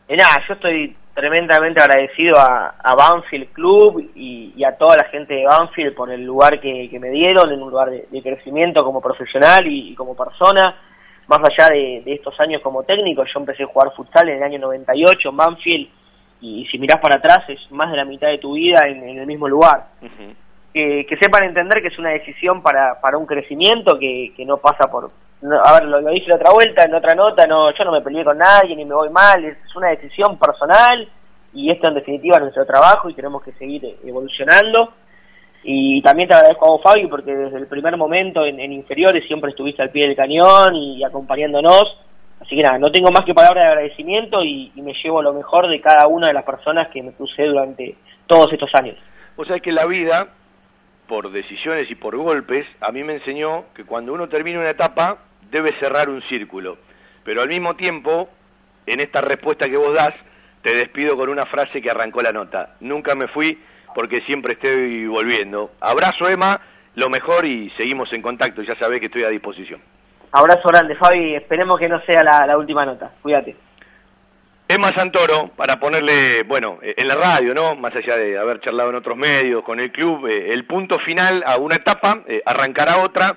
Nada, 0.08 0.42
yo 0.46 0.54
estoy 0.54 0.96
tremendamente 1.14 1.80
agradecido 1.80 2.36
a, 2.38 2.94
Banfield 2.96 3.52
Club 3.52 4.10
y, 4.14 4.62
a 4.64 4.76
toda 4.76 4.96
la 4.96 5.04
gente 5.04 5.34
de 5.34 5.46
Banfield 5.46 5.94
por 5.94 6.10
el 6.10 6.24
lugar 6.24 6.60
que, 6.60 6.88
me 7.00 7.10
dieron, 7.10 7.50
en 7.50 7.62
un 7.62 7.70
lugar 7.70 7.90
de, 7.90 8.22
crecimiento 8.22 8.84
como 8.84 9.00
profesional 9.00 9.66
y 9.66 9.94
como 9.94 10.16
persona. 10.16 10.76
Más 11.30 11.38
allá 11.38 11.68
de, 11.68 12.02
de 12.04 12.14
estos 12.14 12.34
años 12.40 12.60
como 12.60 12.82
técnico, 12.82 13.22
yo 13.24 13.38
empecé 13.38 13.62
a 13.62 13.66
jugar 13.66 13.92
futsal 13.94 14.28
en 14.28 14.38
el 14.38 14.42
año 14.42 14.58
98 14.58 15.28
en 15.28 15.36
Banfield 15.36 15.88
y 16.40 16.66
si 16.66 16.76
mirás 16.76 16.98
para 16.98 17.18
atrás 17.18 17.44
es 17.48 17.70
más 17.70 17.88
de 17.92 17.98
la 17.98 18.04
mitad 18.04 18.26
de 18.26 18.38
tu 18.38 18.54
vida 18.54 18.88
en, 18.88 19.08
en 19.08 19.18
el 19.20 19.26
mismo 19.28 19.46
lugar. 19.46 19.90
Que, 20.74 21.06
que 21.08 21.16
sepan 21.18 21.44
entender 21.44 21.82
que 21.82 21.88
es 21.88 21.98
una 22.00 22.10
decisión 22.10 22.62
para, 22.62 23.00
para 23.00 23.16
un 23.16 23.26
crecimiento 23.26 23.96
que, 23.96 24.32
que 24.36 24.44
no 24.44 24.56
pasa 24.56 24.90
por... 24.90 25.12
no, 25.42 25.60
a 25.64 25.72
ver, 25.74 25.84
lo, 25.84 26.00
lo 26.00 26.10
dije 26.10 26.28
la 26.28 26.34
otra 26.34 26.52
vuelta, 26.52 26.84
en 26.84 26.94
otra 26.94 27.14
nota, 27.14 27.46
no 27.46 27.72
yo 27.72 27.84
no 27.84 27.92
me 27.92 28.00
peleé 28.00 28.24
con 28.24 28.38
nadie 28.38 28.74
ni 28.74 28.84
me 28.84 28.94
voy 28.94 29.10
mal, 29.10 29.44
es 29.44 29.76
una 29.76 29.90
decisión 29.90 30.36
personal 30.36 31.08
y 31.52 31.70
esto 31.70 31.86
en 31.86 31.94
definitiva 31.94 32.36
es 32.36 32.42
nuestro 32.42 32.66
trabajo 32.66 33.08
y 33.08 33.14
tenemos 33.14 33.40
que 33.42 33.52
seguir 33.52 33.98
evolucionando. 34.04 34.94
Y 35.62 36.00
también 36.02 36.28
te 36.28 36.34
agradezco 36.34 36.66
a 36.66 36.70
vos, 36.70 36.82
Fabi, 36.82 37.06
porque 37.06 37.34
desde 37.34 37.58
el 37.58 37.66
primer 37.66 37.96
momento 37.96 38.46
en, 38.46 38.60
inferiores 38.72 39.26
siempre 39.26 39.50
estuviste 39.50 39.82
al 39.82 39.90
pie 39.90 40.06
del 40.06 40.16
cañón 40.16 40.74
y 40.74 41.04
acompañándonos. 41.04 41.98
Así 42.40 42.56
que 42.56 42.62
nada, 42.62 42.78
no 42.78 42.90
tengo 42.90 43.10
más 43.10 43.24
que 43.26 43.34
palabras 43.34 43.64
de 43.64 43.68
agradecimiento 43.68 44.42
y, 44.42 44.72
y 44.74 44.80
me 44.80 44.94
llevo 44.94 45.20
lo 45.20 45.34
mejor 45.34 45.68
de 45.68 45.80
cada 45.80 46.06
una 46.06 46.28
de 46.28 46.32
las 46.32 46.44
personas 46.44 46.88
que 46.88 47.02
me 47.02 47.12
crucé 47.12 47.44
durante 47.44 47.96
todos 48.26 48.50
estos 48.52 48.70
años. 48.74 48.96
Vos 49.36 49.46
sabés 49.46 49.62
que 49.62 49.72
la 49.72 49.86
vida, 49.86 50.28
por 51.06 51.30
decisiones 51.30 51.90
y 51.90 51.94
por 51.94 52.16
golpes, 52.16 52.66
a 52.80 52.90
mí 52.92 53.04
me 53.04 53.14
enseñó 53.14 53.64
que 53.74 53.84
cuando 53.84 54.14
uno 54.14 54.28
termina 54.28 54.60
una 54.60 54.70
etapa 54.70 55.18
debe 55.50 55.70
cerrar 55.80 56.08
un 56.08 56.22
círculo. 56.22 56.78
Pero 57.24 57.42
al 57.42 57.48
mismo 57.48 57.74
tiempo, 57.76 58.28
en 58.86 59.00
esta 59.00 59.20
respuesta 59.20 59.68
que 59.68 59.76
vos 59.76 59.94
das, 59.94 60.14
te 60.62 60.74
despido 60.74 61.16
con 61.16 61.28
una 61.28 61.46
frase 61.46 61.80
que 61.80 61.90
arrancó 61.90 62.22
la 62.22 62.32
nota. 62.32 62.76
Nunca 62.80 63.14
me 63.14 63.28
fui 63.28 63.58
porque 63.94 64.20
siempre 64.22 64.54
estoy 64.54 65.06
volviendo. 65.06 65.72
Abrazo, 65.80 66.28
Emma, 66.28 66.60
lo 66.94 67.08
mejor 67.08 67.46
y 67.46 67.70
seguimos 67.76 68.12
en 68.12 68.22
contacto. 68.22 68.62
Ya 68.62 68.74
sabés 68.78 69.00
que 69.00 69.06
estoy 69.06 69.24
a 69.24 69.30
disposición. 69.30 69.80
Abrazo 70.32 70.68
grande, 70.68 70.94
Fabi. 70.96 71.34
Esperemos 71.34 71.78
que 71.78 71.88
no 71.88 72.00
sea 72.02 72.22
la, 72.22 72.46
la 72.46 72.56
última 72.56 72.84
nota. 72.84 73.12
Cuídate. 73.22 73.56
Emma 74.68 74.92
Santoro, 74.96 75.48
para 75.56 75.80
ponerle, 75.80 76.44
bueno, 76.44 76.78
en 76.80 77.08
la 77.08 77.16
radio, 77.16 77.52
¿no? 77.52 77.74
Más 77.74 77.92
allá 77.96 78.16
de 78.16 78.38
haber 78.38 78.60
charlado 78.60 78.90
en 78.90 78.94
otros 78.94 79.16
medios, 79.16 79.64
con 79.64 79.80
el 79.80 79.90
club, 79.90 80.28
eh, 80.28 80.52
el 80.52 80.64
punto 80.64 80.96
final 81.00 81.42
a 81.44 81.56
una 81.56 81.74
etapa, 81.74 82.20
eh, 82.28 82.40
arrancará 82.46 82.98
otra, 82.98 83.36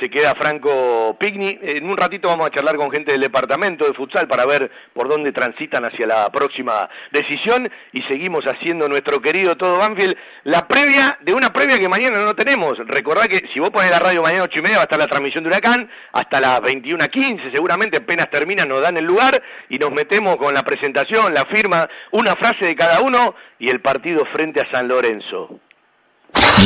se 0.00 0.10
queda 0.10 0.34
Franco 0.34 1.16
Pigni. 1.18 1.58
En 1.62 1.88
un 1.88 1.96
ratito 1.96 2.28
vamos 2.28 2.46
a 2.46 2.50
charlar 2.50 2.76
con 2.76 2.90
gente 2.90 3.12
del 3.12 3.20
departamento 3.20 3.86
de 3.86 3.94
futsal 3.94 4.26
para 4.26 4.46
ver 4.46 4.70
por 4.92 5.08
dónde 5.08 5.32
transitan 5.32 5.84
hacia 5.84 6.06
la 6.06 6.30
próxima 6.30 6.88
decisión 7.12 7.70
y 7.92 8.02
seguimos 8.02 8.44
haciendo 8.46 8.88
nuestro 8.88 9.20
querido 9.20 9.56
todo 9.56 9.78
Banfield 9.78 10.16
la 10.44 10.66
previa 10.66 11.18
de 11.22 11.34
una 11.34 11.52
previa 11.52 11.78
que 11.78 11.88
mañana 11.88 12.24
no 12.24 12.34
tenemos. 12.34 12.78
Recordá 12.86 13.28
que 13.28 13.48
si 13.52 13.60
vos 13.60 13.70
pones 13.70 13.90
la 13.90 13.98
radio 13.98 14.22
mañana 14.22 14.44
ocho 14.44 14.58
y 14.58 14.62
media 14.62 14.76
va 14.76 14.82
a 14.82 14.84
estar 14.84 14.98
la 14.98 15.06
transmisión 15.06 15.44
de 15.44 15.48
Huracán 15.48 15.90
hasta 16.12 16.40
las 16.40 16.60
21.15 16.60 17.52
seguramente 17.52 17.98
apenas 17.98 18.30
termina 18.30 18.64
nos 18.64 18.80
dan 18.80 18.96
el 18.96 19.04
lugar 19.04 19.42
y 19.68 19.78
nos 19.78 19.90
metemos 19.92 20.36
con 20.36 20.54
la 20.54 20.62
presentación, 20.62 21.32
la 21.34 21.44
firma, 21.46 21.88
una 22.12 22.34
frase 22.36 22.66
de 22.66 22.76
cada 22.76 23.00
uno 23.00 23.34
y 23.58 23.68
el 23.68 23.80
partido 23.80 24.24
frente 24.32 24.60
a 24.60 24.70
San 24.70 24.88
Lorenzo. 24.88 25.60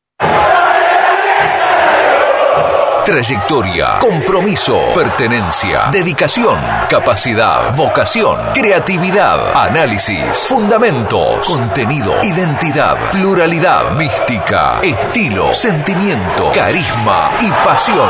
Trayectoria, 3.04 3.98
compromiso, 3.98 4.94
pertenencia, 4.94 5.88
dedicación, 5.92 6.58
capacidad, 6.88 7.76
vocación, 7.76 8.38
creatividad, 8.54 9.54
análisis, 9.54 10.46
fundamentos, 10.48 11.46
contenido, 11.46 12.14
identidad, 12.22 12.96
pluralidad, 13.10 13.90
mística, 13.92 14.80
estilo, 14.82 15.52
sentimiento, 15.52 16.50
carisma 16.54 17.32
y 17.42 17.50
pasión. 17.62 18.08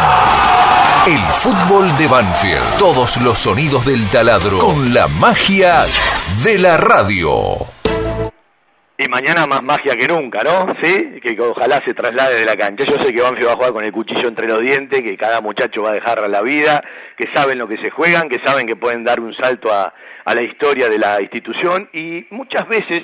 El 1.09 1.21
fútbol 1.33 1.97
de 1.99 2.07
Banfield. 2.07 2.79
Todos 2.79 3.17
los 3.17 3.41
sonidos 3.41 3.85
del 3.85 4.09
taladro 4.11 4.61
con 4.61 4.95
la 4.95 5.09
magia 5.09 5.85
de 6.45 6.57
la 6.57 6.77
radio. 6.77 7.74
Y 8.97 9.09
mañana 9.09 9.45
más 9.49 9.61
magia 9.61 9.97
que 9.97 10.07
nunca, 10.07 10.45
¿no? 10.45 10.73
Sí, 10.81 11.21
que 11.21 11.37
ojalá 11.41 11.83
se 11.85 11.95
traslade 11.95 12.39
de 12.39 12.45
la 12.45 12.57
cancha. 12.57 12.85
Yo 12.85 12.95
sé 13.03 13.13
que 13.13 13.23
Banfield 13.23 13.49
va 13.49 13.53
a 13.53 13.57
jugar 13.57 13.73
con 13.73 13.85
el 13.85 13.91
cuchillo 13.91 14.29
entre 14.29 14.47
los 14.47 14.61
dientes, 14.61 15.03
que 15.03 15.17
cada 15.17 15.41
muchacho 15.41 15.83
va 15.83 15.91
a 15.91 15.95
dejar 15.95 16.31
la 16.31 16.43
vida, 16.43 16.81
que 17.17 17.27
saben 17.35 17.59
lo 17.59 17.67
que 17.67 17.79
se 17.79 17.91
juegan, 17.91 18.29
que 18.29 18.39
saben 18.45 18.69
que 18.69 18.77
pueden 18.77 19.03
dar 19.03 19.19
un 19.19 19.35
salto 19.35 19.73
a, 19.73 19.93
a 20.25 20.35
la 20.35 20.43
historia 20.43 20.89
de 20.89 20.99
la 20.99 21.21
institución 21.21 21.89
y 21.93 22.25
muchas 22.31 22.69
veces, 22.69 23.03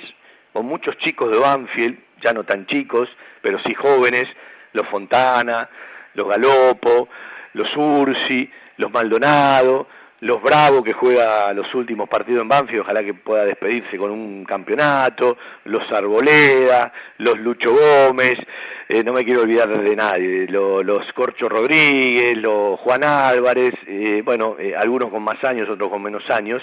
o 0.53 0.63
muchos 0.63 0.97
chicos 0.99 1.29
de 1.33 1.39
Banfield, 1.39 1.99
ya 2.23 2.33
no 2.33 2.45
tan 2.45 2.67
chicos, 2.67 3.09
pero 3.43 3.59
sí 3.67 3.75
jóvenes, 3.75 4.29
los 4.73 4.87
Fontana, 4.87 5.69
los 6.15 6.29
Galopo, 6.29 7.09
los 7.55 7.69
Ursi, 7.77 8.49
los 8.77 8.93
Maldonado, 8.93 9.89
los 10.21 10.43
Bravo 10.43 10.83
que 10.85 10.93
juega 10.93 11.53
los 11.55 11.75
últimos 11.75 12.09
partidos 12.09 12.43
en 12.43 12.49
Banfield, 12.49 12.83
ojalá 12.83 13.03
que 13.03 13.15
pueda 13.15 13.45
despedirse 13.45 13.97
con 13.97 14.11
un 14.11 14.45
campeonato, 14.45 15.39
los 15.65 15.91
Arboleda, 15.91 16.93
los 17.19 17.39
Lucho 17.39 17.71
Gómez, 17.73 18.35
eh, 18.89 19.03
no 19.03 19.13
me 19.15 19.25
quiero 19.25 19.43
olvidar 19.43 19.69
de 19.69 19.97
nadie, 19.97 20.47
lo- 20.49 20.83
los 20.83 21.11
Corcho 21.15 21.49
Rodríguez, 21.49 22.37
los 22.37 22.79
Juan 22.81 23.03
Álvarez, 23.05 23.73
eh, 23.87 24.21
bueno, 24.25 24.57
eh, 24.59 24.75
algunos 24.77 25.11
con 25.11 25.23
más 25.23 25.43
años, 25.45 25.69
otros 25.71 25.89
con 25.91 26.03
menos 26.03 26.29
años. 26.29 26.63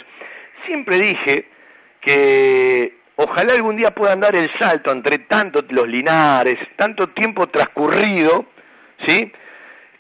Siempre 0.66 0.98
dije 0.98 1.48
que 2.02 2.98
ojalá 3.16 3.54
algún 3.54 3.76
día 3.78 3.92
puedan 3.92 4.20
dar 4.20 4.36
el 4.36 4.50
salto 4.60 4.92
entre 4.92 5.20
tanto 5.20 5.62
los 5.70 5.88
Linares, 5.88 6.60
tanto 6.76 7.08
tiempo 7.10 7.48
transcurrido, 7.48 8.46
¿sí? 9.08 9.32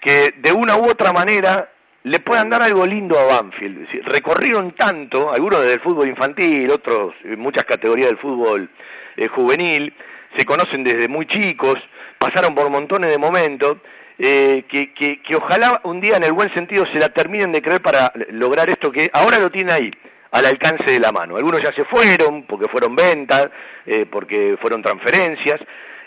que 0.01 0.33
de 0.37 0.51
una 0.51 0.77
u 0.77 0.85
otra 0.89 1.11
manera 1.11 1.69
le 2.07 2.19
puedan 2.19 2.49
dar 2.49 2.61
algo 2.61 2.85
lindo 2.85 3.19
a 3.19 3.25
Banfield. 3.25 3.87
Recorrieron 4.05 4.71
tanto, 4.71 5.31
algunos 5.33 5.59
desde 5.59 5.73
el 5.73 5.79
fútbol 5.81 6.07
infantil, 6.07 6.71
otros 6.71 7.13
en 7.23 7.39
muchas 7.39 7.65
categorías 7.65 8.07
del 8.07 8.17
fútbol 8.17 8.69
eh, 9.17 9.27
juvenil, 9.27 9.93
se 10.37 10.45
conocen 10.45 10.83
desde 10.83 11.09
muy 11.09 11.25
chicos, 11.27 11.75
pasaron 12.17 12.55
por 12.55 12.69
montones 12.69 13.11
de 13.11 13.17
momentos, 13.17 13.77
eh, 14.19 14.63
que, 14.69 14.93
que, 14.93 15.21
que 15.21 15.35
ojalá 15.35 15.81
un 15.83 15.99
día 15.99 16.15
en 16.15 16.23
el 16.23 16.31
buen 16.31 16.51
sentido 16.53 16.85
se 16.91 16.99
la 16.99 17.09
terminen 17.09 17.51
de 17.51 17.61
creer 17.61 17.81
para 17.81 18.11
lograr 18.31 18.69
esto 18.69 18.91
que 18.91 19.09
ahora 19.11 19.37
lo 19.37 19.51
tiene 19.51 19.73
ahí, 19.73 19.91
al 20.31 20.45
alcance 20.45 20.89
de 20.89 20.99
la 20.99 21.11
mano. 21.11 21.35
Algunos 21.35 21.61
ya 21.61 21.73
se 21.73 21.83
fueron 21.85 22.43
porque 22.43 22.69
fueron 22.69 22.95
ventas, 22.95 23.49
eh, 23.85 24.05
porque 24.09 24.57
fueron 24.61 24.81
transferencias, 24.81 25.59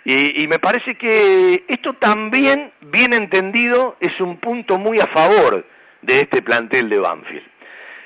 y, 0.03 0.43
y 0.43 0.49
me 0.49 0.59
parece 0.59 0.95
que 0.95 1.65
esto 1.69 1.93
también, 1.93 2.73
bien 2.81 3.13
entendido, 3.13 3.97
es 4.01 4.19
un 4.19 4.39
punto 4.39 4.79
muy 4.79 4.99
a 4.99 5.07
favor 5.09 5.67
de 6.03 6.21
este 6.21 6.43
plantel 6.43 6.89
de 6.89 6.99
Banfield. 6.99 7.47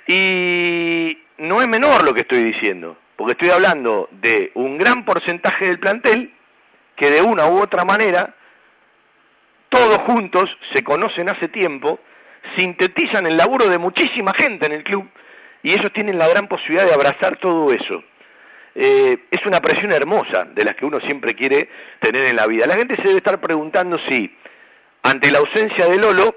Y 0.06 1.18
no 1.38 1.62
es 1.62 1.68
menor 1.68 2.04
lo 2.04 2.12
que 2.12 2.20
estoy 2.22 2.42
diciendo, 2.42 2.96
porque 3.16 3.32
estoy 3.32 3.50
hablando 3.50 4.08
de 4.12 4.50
un 4.54 4.78
gran 4.78 5.04
porcentaje 5.04 5.66
del 5.66 5.78
plantel 5.78 6.32
que 6.96 7.10
de 7.10 7.22
una 7.22 7.46
u 7.46 7.60
otra 7.60 7.84
manera, 7.84 8.34
todos 9.68 9.98
juntos, 9.98 10.44
se 10.72 10.84
conocen 10.84 11.28
hace 11.28 11.48
tiempo, 11.48 12.00
sintetizan 12.56 13.26
el 13.26 13.36
laburo 13.36 13.68
de 13.68 13.78
muchísima 13.78 14.32
gente 14.36 14.66
en 14.66 14.72
el 14.72 14.84
club 14.84 15.08
y 15.62 15.70
ellos 15.70 15.92
tienen 15.92 16.18
la 16.18 16.28
gran 16.28 16.46
posibilidad 16.46 16.86
de 16.86 16.94
abrazar 16.94 17.38
todo 17.38 17.72
eso. 17.72 18.04
Eh, 18.74 19.26
es 19.30 19.46
una 19.46 19.60
presión 19.60 19.92
hermosa 19.92 20.44
de 20.52 20.64
las 20.64 20.74
que 20.74 20.84
uno 20.84 21.00
siempre 21.00 21.34
quiere 21.34 21.68
tener 22.00 22.26
en 22.26 22.36
la 22.36 22.46
vida. 22.46 22.66
La 22.66 22.76
gente 22.76 22.96
se 22.96 23.02
debe 23.02 23.18
estar 23.18 23.40
preguntando 23.40 23.98
si, 24.08 24.36
ante 25.02 25.30
la 25.30 25.38
ausencia 25.38 25.86
de 25.88 25.96
Lolo, 25.96 26.36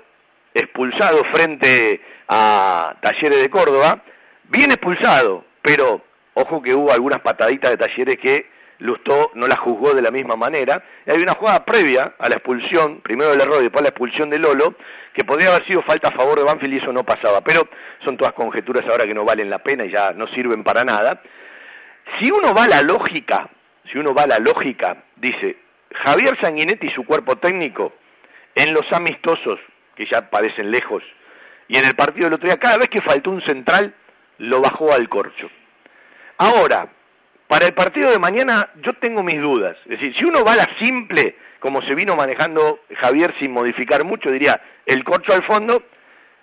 expulsado 0.58 1.24
frente 1.32 2.02
a 2.28 2.96
Talleres 3.02 3.42
de 3.42 3.50
Córdoba, 3.50 4.04
bien 4.50 4.72
expulsado, 4.72 5.46
pero 5.62 6.02
ojo 6.34 6.62
que 6.62 6.74
hubo 6.74 6.92
algunas 6.92 7.22
pataditas 7.22 7.72
de 7.72 7.78
Talleres 7.78 8.18
que 8.20 8.58
Lustó 8.80 9.32
no 9.34 9.48
la 9.48 9.56
juzgó 9.56 9.94
de 9.94 10.02
la 10.02 10.12
misma 10.12 10.36
manera. 10.36 10.84
Hay 11.08 11.22
una 11.22 11.34
jugada 11.34 11.66
previa 11.66 12.14
a 12.20 12.30
la 12.30 12.36
expulsión, 12.36 13.02
primero 13.02 13.34
el 13.34 13.42
error 13.42 13.60
y 13.60 13.64
después 13.64 13.82
la 13.82 13.90
expulsión 13.90 14.30
de 14.30 14.38
Lolo, 14.38 14.76
que 15.14 15.24
podría 15.24 15.50
haber 15.50 15.66
sido 15.66 15.82
falta 15.82 16.10
a 16.10 16.12
favor 16.12 16.38
de 16.38 16.44
Banfield 16.44 16.74
y 16.76 16.78
eso 16.78 16.94
no 16.94 17.04
pasaba. 17.04 17.42
Pero 17.42 17.68
son 18.06 18.18
todas 18.18 18.34
conjeturas 18.34 18.86
ahora 18.88 19.06
que 19.06 19.16
no 19.16 19.26
valen 19.26 19.50
la 19.50 19.60
pena 19.60 19.86
y 19.86 19.92
ya 19.92 20.12
no 20.12 20.28
sirven 20.28 20.64
para 20.64 20.84
nada. 20.86 21.22
Si 22.20 22.30
uno 22.32 22.54
va 22.54 22.66
a 22.66 22.68
la 22.68 22.82
lógica, 22.84 23.50
si 23.92 23.98
uno 23.98 24.14
va 24.14 24.24
a 24.24 24.28
la 24.28 24.40
lógica, 24.40 25.06
dice, 25.16 25.58
Javier 26.06 26.38
Sanguinetti 26.40 26.88
y 26.88 26.92
su 26.92 27.04
cuerpo 27.04 27.38
técnico, 27.38 27.94
en 28.54 28.74
los 28.74 28.92
amistosos, 28.92 29.60
que 29.98 30.06
ya 30.06 30.30
parecen 30.30 30.72
lejos, 30.72 31.04
y 31.68 31.78
en 31.78 31.86
el 31.86 31.96
partido 31.96 32.26
del 32.26 32.36
otro 32.36 32.48
día, 32.48 32.58
cada 32.58 32.78
vez 32.78 32.88
que 32.88 33.02
faltó 33.02 33.32
un 33.32 33.42
central, 33.42 33.94
lo 34.38 34.62
bajó 34.62 34.94
al 34.94 35.10
corcho. 35.10 35.50
Ahora, 36.38 36.88
para 37.48 37.66
el 37.66 37.74
partido 37.74 38.12
de 38.12 38.20
mañana 38.20 38.70
yo 38.82 38.94
tengo 38.94 39.24
mis 39.24 39.42
dudas. 39.42 39.76
Es 39.86 40.00
decir, 40.00 40.16
si 40.16 40.24
uno 40.24 40.44
va 40.46 40.54
a 40.54 40.58
la 40.58 40.70
simple, 40.80 41.36
como 41.60 41.82
se 41.82 41.96
vino 41.96 42.16
manejando 42.16 42.82
Javier 43.00 43.34
sin 43.40 43.52
modificar 43.52 44.04
mucho, 44.04 44.32
diría 44.32 44.62
el 44.86 45.04
corcho 45.04 45.34
al 45.34 45.44
fondo 45.44 45.84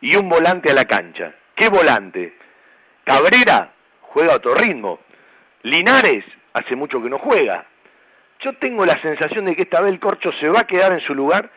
y 0.01 0.17
un 0.17 0.29
volante 0.29 0.71
a 0.71 0.75
la 0.75 0.85
cancha. 0.85 1.33
¿Qué 1.55 1.69
volante? 1.69 2.37
Cabrera 3.05 3.73
juega 4.01 4.33
a 4.33 4.37
otro 4.37 4.55
ritmo. 4.55 5.01
Linares 5.63 6.25
hace 6.53 6.75
mucho 6.75 7.03
que 7.03 7.09
no 7.09 7.19
juega. 7.19 7.67
Yo 8.41 8.53
tengo 8.55 8.85
la 8.85 9.01
sensación 9.01 9.47
de 9.47 9.57
que 9.57 9.63
esta 9.63 9.81
vez 9.81 9.93
el 9.93 10.01
corcho 10.01 10.33
se 10.41 10.49
va 10.49 10.61
a 10.61 10.67
quedar 10.67 10.93
en 10.93 11.01
su 11.01 11.15
lugar 11.15 11.51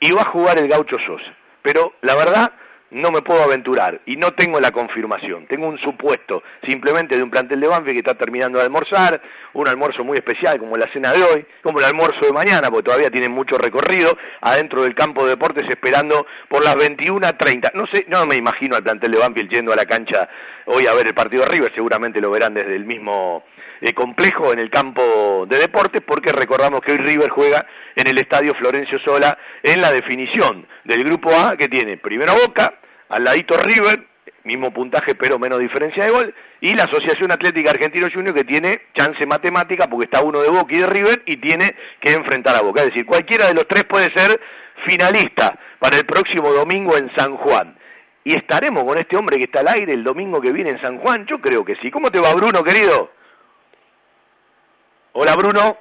y 0.00 0.10
va 0.12 0.22
a 0.22 0.30
jugar 0.30 0.58
el 0.58 0.68
gaucho 0.68 0.96
Sosa. 1.06 1.36
Pero 1.62 1.94
la 2.00 2.14
verdad 2.14 2.52
no 2.90 3.10
me 3.10 3.22
puedo 3.22 3.42
aventurar 3.42 4.00
y 4.06 4.16
no 4.16 4.32
tengo 4.32 4.60
la 4.60 4.72
confirmación. 4.72 5.46
Tengo 5.46 5.68
un 5.68 5.78
supuesto 5.78 6.42
simplemente 6.64 7.16
de 7.16 7.22
un 7.22 7.30
plantel 7.30 7.60
de 7.60 7.68
Banfield 7.68 7.94
que 7.94 7.98
está 8.00 8.14
terminando 8.14 8.58
de 8.58 8.64
almorzar, 8.64 9.20
un 9.52 9.68
almuerzo 9.68 10.04
muy 10.04 10.18
especial 10.18 10.58
como 10.58 10.76
la 10.76 10.90
cena 10.92 11.12
de 11.12 11.22
hoy, 11.22 11.46
como 11.62 11.78
el 11.78 11.84
almuerzo 11.84 12.20
de 12.22 12.32
mañana, 12.32 12.68
porque 12.70 12.86
todavía 12.86 13.10
tienen 13.10 13.30
mucho 13.30 13.58
recorrido, 13.58 14.16
adentro 14.40 14.82
del 14.82 14.94
campo 14.94 15.24
de 15.24 15.30
deportes 15.30 15.68
esperando 15.68 16.26
por 16.48 16.64
las 16.64 16.74
21.30. 16.76 17.72
No 17.74 17.86
sé, 17.86 18.06
no 18.08 18.26
me 18.26 18.36
imagino 18.36 18.76
al 18.76 18.82
plantel 18.82 19.12
de 19.12 19.18
Banfield 19.18 19.50
yendo 19.50 19.72
a 19.72 19.76
la 19.76 19.86
cancha 19.86 20.28
hoy 20.66 20.86
a 20.86 20.94
ver 20.94 21.06
el 21.06 21.14
partido 21.14 21.44
de 21.44 21.50
River, 21.50 21.72
seguramente 21.74 22.20
lo 22.20 22.30
verán 22.30 22.54
desde 22.54 22.74
el 22.74 22.84
mismo 22.84 23.44
eh, 23.80 23.94
complejo 23.94 24.52
en 24.52 24.58
el 24.58 24.70
campo 24.70 25.46
de 25.48 25.58
deportes 25.58 26.02
porque 26.06 26.32
recordamos 26.32 26.80
que 26.80 26.92
hoy 26.92 26.98
River 26.98 27.30
juega 27.30 27.66
en 27.96 28.06
el 28.06 28.18
estadio 28.18 28.54
Florencio 28.54 28.98
Sola 29.00 29.38
en 29.62 29.80
la 29.80 29.92
definición 29.92 30.66
del 30.84 31.04
grupo 31.04 31.30
A 31.34 31.56
que 31.56 31.68
tiene 31.68 31.96
primero 31.96 32.34
Boca, 32.34 32.74
al 33.08 33.24
ladito 33.24 33.56
River, 33.56 34.06
mismo 34.44 34.72
puntaje 34.72 35.14
pero 35.14 35.38
menos 35.38 35.58
diferencia 35.58 36.04
de 36.04 36.10
gol, 36.10 36.34
y 36.60 36.74
la 36.74 36.84
Asociación 36.84 37.32
Atlética 37.32 37.70
Argentino 37.70 38.08
Junior 38.12 38.34
que 38.34 38.44
tiene 38.44 38.82
chance 38.96 39.24
matemática 39.26 39.88
porque 39.88 40.04
está 40.04 40.22
uno 40.22 40.40
de 40.40 40.50
Boca 40.50 40.74
y 40.74 40.80
de 40.80 40.86
River 40.86 41.22
y 41.26 41.38
tiene 41.38 41.74
que 42.00 42.12
enfrentar 42.12 42.56
a 42.56 42.62
Boca. 42.62 42.82
Es 42.82 42.88
decir, 42.88 43.06
cualquiera 43.06 43.46
de 43.46 43.54
los 43.54 43.66
tres 43.66 43.84
puede 43.84 44.12
ser 44.12 44.38
finalista 44.86 45.58
para 45.78 45.96
el 45.96 46.04
próximo 46.04 46.52
domingo 46.52 46.96
en 46.96 47.10
San 47.16 47.36
Juan. 47.36 47.76
¿Y 48.24 48.34
estaremos 48.34 48.84
con 48.84 48.98
este 48.98 49.16
hombre 49.16 49.38
que 49.38 49.44
está 49.44 49.60
al 49.60 49.68
aire 49.68 49.94
el 49.94 50.04
domingo 50.04 50.40
que 50.40 50.52
viene 50.52 50.70
en 50.70 50.80
San 50.80 50.98
Juan? 50.98 51.26
Yo 51.26 51.40
creo 51.40 51.64
que 51.64 51.76
sí. 51.76 51.90
¿Cómo 51.90 52.10
te 52.10 52.20
va 52.20 52.34
Bruno, 52.34 52.62
querido? 52.62 53.10
Hola 55.12 55.34
Bruno. 55.34 55.76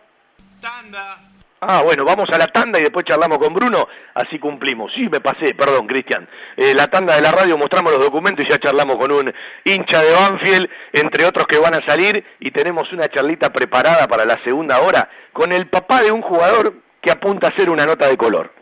Ah, 1.62 1.82
bueno, 1.84 2.04
vamos 2.06 2.28
a 2.32 2.38
la 2.38 2.48
tanda 2.48 2.80
y 2.80 2.84
después 2.84 3.06
charlamos 3.06 3.38
con 3.38 3.54
Bruno, 3.54 3.88
así 4.16 4.40
cumplimos. 4.40 4.92
Sí, 4.94 5.10
me 5.10 5.20
pasé, 5.20 5.54
perdón, 5.54 5.88
Cristian. 5.88 6.28
Eh, 6.56 6.74
la 6.74 6.88
tanda 6.88 7.16
de 7.16 7.22
la 7.22 7.32
radio 7.32 7.58
mostramos 7.58 7.92
los 7.92 8.04
documentos 8.04 8.46
y 8.46 8.50
ya 8.50 8.58
charlamos 8.58 8.96
con 8.96 9.12
un 9.12 9.34
hincha 9.66 10.02
de 10.02 10.14
Banfield, 10.14 10.70
entre 10.94 11.26
otros 11.26 11.46
que 11.48 11.60
van 11.60 11.76
a 11.76 11.86
salir, 11.86 12.24
y 12.40 12.52
tenemos 12.52 12.92
una 12.94 13.10
charlita 13.10 13.52
preparada 13.52 14.08
para 14.08 14.26
la 14.26 14.42
segunda 14.44 14.80
hora 14.80 15.10
con 15.34 15.52
el 15.52 15.68
papá 15.68 16.02
de 16.02 16.12
un 16.12 16.22
jugador 16.22 16.74
que 17.02 17.12
apunta 17.12 17.50
a 17.50 17.56
ser 17.56 17.70
una 17.70 17.86
nota 17.86 18.08
de 18.08 18.18
color. 18.18 18.59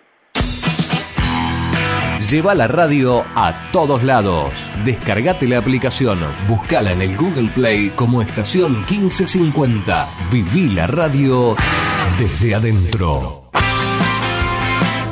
Lleva 2.30 2.54
la 2.56 2.68
radio 2.68 3.24
a 3.36 3.72
todos 3.72 4.04
lados. 4.04 4.52
Descargate 4.84 5.48
la 5.48 5.60
aplicación, 5.60 6.20
buscala 6.50 6.92
en 6.92 7.02
el 7.02 7.16
Google 7.16 7.50
Play 7.56 7.90
como 7.96 8.22
estación 8.22 8.80
1550. 8.80 10.10
Viví 10.30 10.68
la 10.68 10.88
radio 10.88 11.56
desde 12.20 12.54
adentro. 12.54 13.50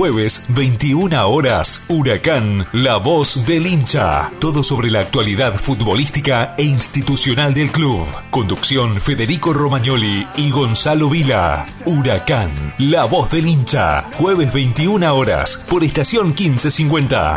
Jueves, 0.00 0.46
21 0.48 1.28
horas, 1.28 1.84
Huracán, 1.88 2.66
la 2.72 2.96
voz 2.96 3.44
del 3.44 3.66
hincha. 3.66 4.30
Todo 4.38 4.62
sobre 4.62 4.90
la 4.90 5.00
actualidad 5.00 5.54
futbolística 5.54 6.54
e 6.56 6.62
institucional 6.62 7.52
del 7.52 7.70
club. 7.70 8.06
Conducción 8.30 8.98
Federico 8.98 9.52
Romagnoli 9.52 10.26
y 10.38 10.50
Gonzalo 10.52 11.10
Vila. 11.10 11.66
Huracán, 11.84 12.72
la 12.78 13.04
voz 13.04 13.28
del 13.28 13.46
hincha. 13.46 14.06
Jueves, 14.14 14.50
21 14.54 15.14
horas, 15.14 15.62
por 15.68 15.84
estación 15.84 16.28
1550. 16.28 17.36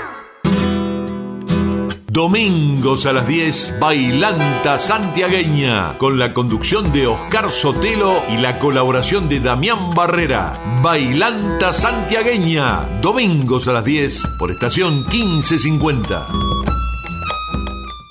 Domingos 2.11 3.05
a 3.05 3.13
las 3.13 3.25
10, 3.25 3.75
Bailanta 3.79 4.77
Santiagueña, 4.77 5.97
con 5.97 6.19
la 6.19 6.33
conducción 6.33 6.91
de 6.91 7.07
Oscar 7.07 7.49
Sotelo 7.51 8.13
y 8.29 8.35
la 8.35 8.59
colaboración 8.59 9.29
de 9.29 9.39
Damián 9.39 9.91
Barrera. 9.95 10.59
Bailanta 10.83 11.71
Santiagueña, 11.71 12.99
domingos 13.01 13.69
a 13.69 13.71
las 13.71 13.85
10, 13.85 14.23
por 14.37 14.51
estación 14.51 15.05
1550. 15.07 16.27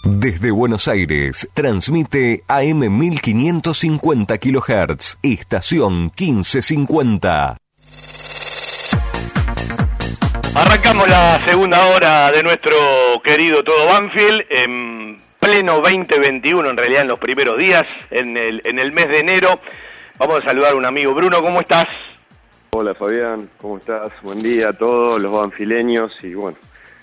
Desde 0.04 0.50
Buenos 0.50 0.88
Aires, 0.88 1.50
transmite 1.52 2.42
AM 2.48 2.98
1550 2.98 4.38
kHz, 4.38 5.18
estación 5.22 6.04
1550. 6.04 7.59
Arrancamos 10.54 11.08
la 11.08 11.38
segunda 11.46 11.86
hora 11.86 12.30
de 12.32 12.42
nuestro 12.42 12.72
querido 13.22 13.62
Todo 13.62 13.86
Banfield 13.86 14.44
en 14.50 15.18
pleno 15.38 15.76
2021, 15.80 16.68
en 16.70 16.76
realidad 16.76 17.02
en 17.02 17.08
los 17.08 17.18
primeros 17.20 17.56
días, 17.56 17.84
en 18.10 18.36
el, 18.36 18.60
en 18.64 18.78
el 18.78 18.92
mes 18.92 19.08
de 19.08 19.20
enero. 19.20 19.60
Vamos 20.18 20.40
a 20.40 20.48
saludar 20.48 20.72
a 20.72 20.76
un 20.76 20.86
amigo. 20.86 21.14
Bruno, 21.14 21.40
¿cómo 21.40 21.60
estás? 21.60 21.84
Hola 22.70 22.94
Fabián, 22.94 23.48
¿cómo 23.58 23.78
estás? 23.78 24.12
Buen 24.22 24.42
día 24.42 24.70
a 24.70 24.72
todos 24.72 25.20
los 25.22 25.32
banfileños 25.32 26.12
y 26.22 26.34
bueno, 26.34 26.58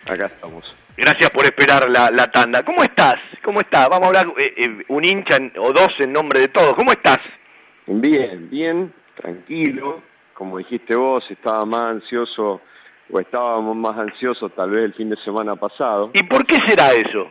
acá 0.05 0.25
estamos. 0.27 0.75
Gracias 0.97 1.29
por 1.29 1.45
esperar 1.45 1.89
la, 1.89 2.11
la 2.11 2.29
tanda. 2.31 2.63
¿Cómo 2.63 2.83
estás? 2.83 3.15
¿Cómo 3.43 3.61
estás? 3.61 3.87
Vamos 3.89 4.03
a 4.05 4.07
hablar 4.07 4.27
eh, 4.37 4.53
eh, 4.57 4.83
un 4.89 5.05
hincha 5.05 5.37
en- 5.37 5.53
o 5.57 5.71
dos 5.71 5.89
en 5.99 6.11
nombre 6.11 6.41
de 6.41 6.47
todos. 6.49 6.73
¿Cómo 6.75 6.91
estás? 6.91 7.19
Bien, 7.85 8.49
bien, 8.49 8.93
tranquilo. 9.15 10.01
Como 10.33 10.57
dijiste 10.57 10.95
vos, 10.95 11.23
estaba 11.29 11.65
más 11.65 11.91
ansioso 11.95 12.61
o 13.11 13.19
estábamos 13.19 13.75
más 13.75 13.97
ansiosos 13.97 14.51
tal 14.53 14.71
vez 14.71 14.85
el 14.85 14.93
fin 14.93 15.09
de 15.09 15.17
semana 15.17 15.55
pasado. 15.55 16.11
¿Y 16.13 16.23
por 16.23 16.45
qué 16.45 16.57
será 16.67 16.93
eso? 16.93 17.27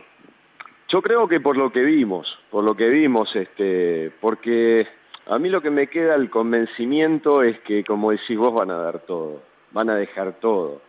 Yo 0.89 1.01
creo 1.01 1.27
que 1.27 1.39
por 1.39 1.57
lo 1.57 1.71
que 1.71 1.81
vimos, 1.81 2.39
por 2.49 2.63
lo 2.63 2.75
que 2.75 2.87
vimos, 2.87 3.35
este, 3.35 4.11
porque 4.21 4.87
a 5.27 5.37
mí 5.37 5.49
lo 5.49 5.61
que 5.61 5.69
me 5.69 5.87
queda 5.87 6.15
el 6.15 6.29
convencimiento 6.29 7.43
es 7.43 7.59
que, 7.59 7.83
como 7.83 8.11
decís 8.11 8.37
vos, 8.37 8.53
van 8.53 8.71
a 8.71 8.77
dar 8.77 8.99
todo, 8.99 9.41
van 9.71 9.89
a 9.89 9.95
dejar 9.95 10.33
todo, 10.39 10.81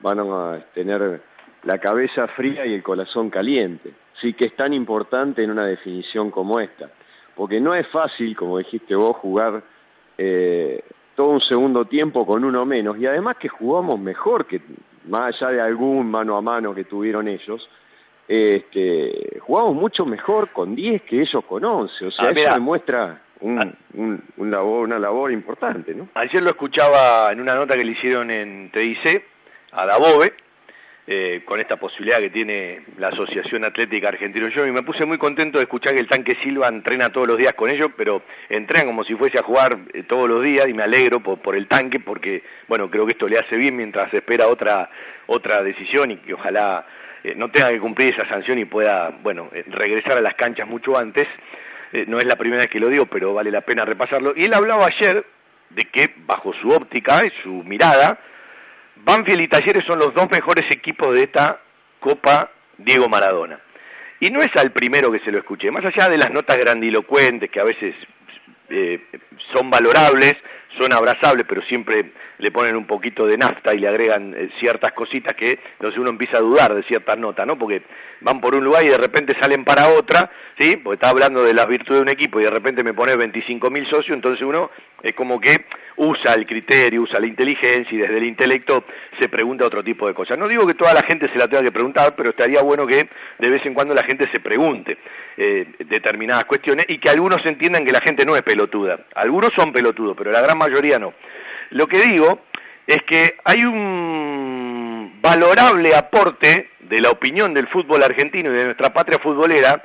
van 0.00 0.20
a 0.20 0.64
tener 0.72 1.20
la 1.64 1.78
cabeza 1.78 2.28
fría 2.28 2.64
y 2.64 2.74
el 2.74 2.82
corazón 2.82 3.28
caliente. 3.28 3.92
Sí 4.20 4.34
que 4.34 4.46
es 4.46 4.56
tan 4.56 4.72
importante 4.72 5.42
en 5.42 5.50
una 5.50 5.66
definición 5.66 6.30
como 6.30 6.60
esta, 6.60 6.90
porque 7.34 7.60
no 7.60 7.74
es 7.74 7.88
fácil, 7.88 8.36
como 8.36 8.58
dijiste 8.58 8.94
vos, 8.94 9.16
jugar 9.16 9.62
eh, 10.16 10.84
todo 11.20 11.28
un 11.32 11.40
segundo 11.42 11.84
tiempo 11.84 12.24
con 12.24 12.44
uno 12.46 12.64
menos, 12.64 12.96
y 12.98 13.04
además 13.06 13.36
que 13.36 13.48
jugamos 13.50 14.00
mejor 14.00 14.46
que, 14.46 14.62
más 15.06 15.34
allá 15.34 15.50
de 15.52 15.60
algún 15.60 16.10
mano 16.10 16.34
a 16.34 16.40
mano 16.40 16.74
que 16.74 16.84
tuvieron 16.84 17.28
ellos, 17.28 17.68
este, 18.26 19.38
jugamos 19.40 19.74
mucho 19.74 20.06
mejor 20.06 20.48
con 20.50 20.74
10 20.74 21.02
que 21.02 21.20
ellos 21.20 21.44
con 21.44 21.62
11, 21.62 22.06
o 22.06 22.10
sea, 22.10 22.28
Ah, 22.28 22.30
eso 22.30 22.54
demuestra 22.54 23.20
un, 23.40 23.76
un- 23.94 24.22
un 24.38 24.50
labor, 24.50 24.84
una 24.84 24.98
labor 24.98 25.30
importante, 25.30 25.94
¿no? 25.94 26.08
Ayer 26.14 26.42
lo 26.42 26.50
escuchaba 26.50 27.30
en 27.32 27.40
una 27.40 27.54
nota 27.54 27.74
que 27.74 27.84
le 27.84 27.92
hicieron 27.92 28.30
en 28.30 28.70
TIC 28.72 29.22
a 29.72 29.84
Dabove, 29.84 30.32
eh, 31.06 31.42
con 31.44 31.60
esta 31.60 31.76
posibilidad 31.76 32.18
que 32.18 32.30
tiene 32.30 32.82
la 32.98 33.08
Asociación 33.08 33.64
Atlética 33.64 34.08
Argentino 34.08 34.48
Yo, 34.48 34.66
y 34.66 34.72
me 34.72 34.82
puse 34.82 35.04
muy 35.04 35.18
contento 35.18 35.58
de 35.58 35.64
escuchar 35.64 35.94
que 35.94 36.00
el 36.00 36.08
tanque 36.08 36.36
Silva 36.42 36.68
entrena 36.68 37.10
todos 37.10 37.26
los 37.26 37.38
días 37.38 37.54
con 37.54 37.70
ellos, 37.70 37.90
pero 37.96 38.22
entrenan 38.48 38.86
como 38.86 39.04
si 39.04 39.14
fuese 39.14 39.38
a 39.38 39.42
jugar 39.42 39.78
eh, 39.92 40.04
todos 40.04 40.28
los 40.28 40.42
días 40.42 40.68
y 40.68 40.74
me 40.74 40.82
alegro 40.82 41.20
por, 41.20 41.38
por 41.38 41.56
el 41.56 41.66
tanque 41.66 42.00
porque, 42.00 42.42
bueno, 42.68 42.90
creo 42.90 43.06
que 43.06 43.12
esto 43.12 43.28
le 43.28 43.38
hace 43.38 43.56
bien 43.56 43.76
mientras 43.76 44.12
espera 44.14 44.48
otra, 44.48 44.90
otra 45.26 45.62
decisión 45.62 46.10
y 46.10 46.16
que 46.18 46.34
ojalá 46.34 46.86
eh, 47.22 47.34
no 47.36 47.50
tenga 47.50 47.70
que 47.70 47.80
cumplir 47.80 48.14
esa 48.14 48.28
sanción 48.28 48.58
y 48.58 48.64
pueda, 48.64 49.10
bueno, 49.22 49.50
eh, 49.52 49.64
regresar 49.68 50.16
a 50.16 50.20
las 50.20 50.34
canchas 50.34 50.66
mucho 50.66 50.96
antes. 50.96 51.28
Eh, 51.92 52.04
no 52.06 52.18
es 52.18 52.24
la 52.24 52.36
primera 52.36 52.62
vez 52.62 52.70
que 52.70 52.80
lo 52.80 52.88
digo, 52.88 53.06
pero 53.06 53.34
vale 53.34 53.50
la 53.50 53.60
pena 53.60 53.84
repasarlo. 53.84 54.32
Y 54.36 54.44
él 54.44 54.54
hablaba 54.54 54.86
ayer 54.86 55.24
de 55.70 55.84
que, 55.84 56.14
bajo 56.26 56.52
su 56.54 56.70
óptica 56.70 57.22
y 57.24 57.30
su 57.42 57.62
mirada, 57.64 58.18
Banfield 59.04 59.42
y 59.42 59.48
Talleres 59.48 59.84
son 59.86 59.98
los 59.98 60.14
dos 60.14 60.30
mejores 60.30 60.64
equipos 60.70 61.14
de 61.14 61.24
esta 61.24 61.60
Copa 61.98 62.50
Diego 62.78 63.08
Maradona. 63.08 63.60
Y 64.20 64.30
no 64.30 64.42
es 64.42 64.54
al 64.56 64.72
primero 64.72 65.10
que 65.10 65.20
se 65.20 65.32
lo 65.32 65.38
escuché, 65.38 65.70
más 65.70 65.84
allá 65.84 66.08
de 66.08 66.18
las 66.18 66.30
notas 66.30 66.58
grandilocuentes 66.58 67.50
que 67.50 67.60
a 67.60 67.64
veces 67.64 67.94
eh, 68.68 69.06
son 69.52 69.70
valorables, 69.70 70.34
son 70.78 70.92
abrazables, 70.92 71.46
pero 71.48 71.62
siempre 71.62 72.12
le 72.38 72.50
ponen 72.50 72.76
un 72.76 72.86
poquito 72.86 73.26
de 73.26 73.36
nafta 73.36 73.74
y 73.74 73.78
le 73.78 73.88
agregan 73.88 74.34
eh, 74.36 74.50
ciertas 74.58 74.92
cositas 74.92 75.34
que 75.34 75.58
entonces 75.72 75.98
uno 75.98 76.10
empieza 76.10 76.38
a 76.38 76.40
dudar 76.40 76.74
de 76.74 76.82
ciertas 76.84 77.18
notas, 77.18 77.46
¿no? 77.46 77.58
Porque 77.58 77.82
van 78.20 78.40
por 78.40 78.54
un 78.54 78.64
lugar 78.64 78.84
y 78.84 78.88
de 78.88 78.98
repente 78.98 79.34
salen 79.40 79.64
para 79.64 79.88
otra, 79.88 80.30
¿sí? 80.58 80.76
Porque 80.76 80.94
está 80.94 81.10
hablando 81.10 81.42
de 81.42 81.54
las 81.54 81.66
virtudes 81.66 81.98
de 81.98 82.02
un 82.02 82.08
equipo 82.08 82.40
y 82.40 82.44
de 82.44 82.50
repente 82.50 82.82
me 82.82 82.94
pone 82.94 83.16
25 83.16 83.70
mil 83.70 83.84
socios, 83.86 84.14
entonces 84.14 84.44
uno 84.46 84.70
es 85.02 85.14
como 85.14 85.40
que 85.40 85.66
usa 85.96 86.34
el 86.34 86.46
criterio, 86.46 87.02
usa 87.02 87.20
la 87.20 87.26
inteligencia 87.26 87.94
y 87.94 87.98
desde 87.98 88.16
el 88.16 88.24
intelecto 88.24 88.84
se 89.18 89.28
pregunta 89.28 89.66
otro 89.66 89.82
tipo 89.84 90.06
de 90.06 90.14
cosas. 90.14 90.38
No 90.38 90.48
digo 90.48 90.66
que 90.66 90.74
toda 90.74 90.94
la 90.94 91.02
gente 91.02 91.28
se 91.30 91.38
la 91.38 91.48
tenga 91.48 91.62
que 91.62 91.72
preguntar, 91.72 92.14
pero 92.16 92.30
estaría 92.30 92.62
bueno 92.62 92.86
que 92.86 93.08
de 93.38 93.48
vez 93.48 93.64
en 93.66 93.74
cuando 93.74 93.94
la 93.94 94.02
gente 94.02 94.26
se 94.30 94.40
pregunte 94.40 94.98
eh, 95.36 95.66
determinadas 95.86 96.44
cuestiones 96.44 96.86
y 96.88 96.98
que 96.98 97.10
algunos 97.10 97.44
entiendan 97.44 97.84
que 97.84 97.92
la 97.92 98.00
gente 98.00 98.24
no 98.24 98.36
es 98.36 98.42
pelotuda. 98.42 99.00
Algunos 99.14 99.50
son 99.54 99.72
pelotudos, 99.72 100.16
pero 100.16 100.30
la 100.30 100.40
gran 100.40 100.58
mayoría 100.60 100.98
no. 100.98 101.14
Lo 101.70 101.86
que 101.86 102.00
digo 102.00 102.42
es 102.86 103.02
que 103.02 103.36
hay 103.44 103.64
un 103.64 105.18
valorable 105.20 105.94
aporte 105.94 106.70
de 106.80 107.00
la 107.00 107.10
opinión 107.10 107.54
del 107.54 107.68
fútbol 107.68 108.02
argentino 108.02 108.50
y 108.50 108.56
de 108.56 108.64
nuestra 108.64 108.92
patria 108.92 109.18
futbolera 109.18 109.82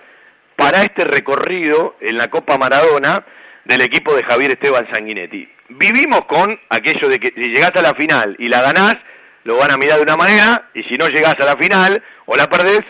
para 0.56 0.82
este 0.84 1.04
recorrido 1.04 1.96
en 2.00 2.18
la 2.18 2.30
Copa 2.30 2.58
Maradona 2.58 3.26
del 3.66 3.82
equipo 3.82 4.16
de 4.16 4.24
Javier 4.24 4.54
Esteban 4.54 4.88
Sanguinetti. 4.92 5.48
Vivimos 5.70 6.26
con 6.26 6.60
aquello 6.70 7.10
de 7.10 7.20
que 7.20 7.34
si 7.36 7.50
llegás 7.50 7.72
a 7.76 7.82
la 7.82 7.94
final 7.94 8.36
y 8.40 8.48
la 8.48 8.62
ganás, 8.62 8.98
lo 9.44 9.58
van 9.58 9.72
a 9.72 9.78
mirar 9.78 9.98
de 9.98 10.04
una 10.04 10.18
manera, 10.18 10.70
y 10.74 10.84
si 10.84 10.98
no 10.98 11.08
llegás 11.08 11.36
a 11.40 11.46
la 11.46 11.58
final 11.58 12.02
o 12.26 12.36
la 12.36 12.50
perdés, 12.50 12.82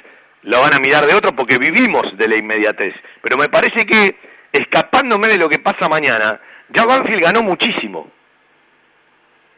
lo 0.43 0.61
van 0.61 0.73
a 0.73 0.79
mirar 0.79 1.05
de 1.05 1.13
otro 1.13 1.35
porque 1.35 1.57
vivimos 1.57 2.17
de 2.17 2.27
la 2.27 2.37
inmediatez. 2.37 2.93
Pero 3.21 3.37
me 3.37 3.49
parece 3.49 3.85
que, 3.85 4.15
escapándome 4.51 5.27
de 5.27 5.37
lo 5.37 5.49
que 5.49 5.59
pasa 5.59 5.89
mañana, 5.89 6.39
ya 6.75 6.85
Banfield 6.85 7.21
ganó 7.21 7.43
muchísimo. 7.43 8.07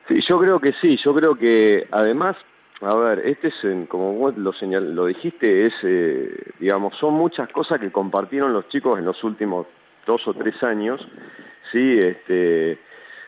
Sí, 0.07 0.19
yo 0.27 0.39
creo 0.39 0.60
que 0.60 0.73
sí, 0.81 0.98
yo 1.03 1.14
creo 1.14 1.35
que 1.35 1.88
además, 1.91 2.38
a 2.81 2.95
ver, 2.95 3.19
este 3.26 3.49
es, 3.49 3.88
como 3.89 4.14
vos 4.14 4.38
lo, 4.38 4.53
señal, 4.53 4.95
lo 4.95 5.06
dijiste, 5.06 5.65
es, 5.65 5.73
eh, 5.84 6.52
digamos, 6.60 6.95
son 6.98 7.14
muchas 7.15 7.49
cosas 7.49 7.80
que 7.80 7.91
compartieron 7.91 8.53
los 8.53 8.69
chicos 8.69 8.98
en 8.98 9.06
los 9.06 9.22
últimos 9.23 9.68
dos 10.06 10.26
o 10.27 10.34
tres 10.34 10.64
años, 10.64 11.06
sí, 11.72 11.99
este, 11.99 12.80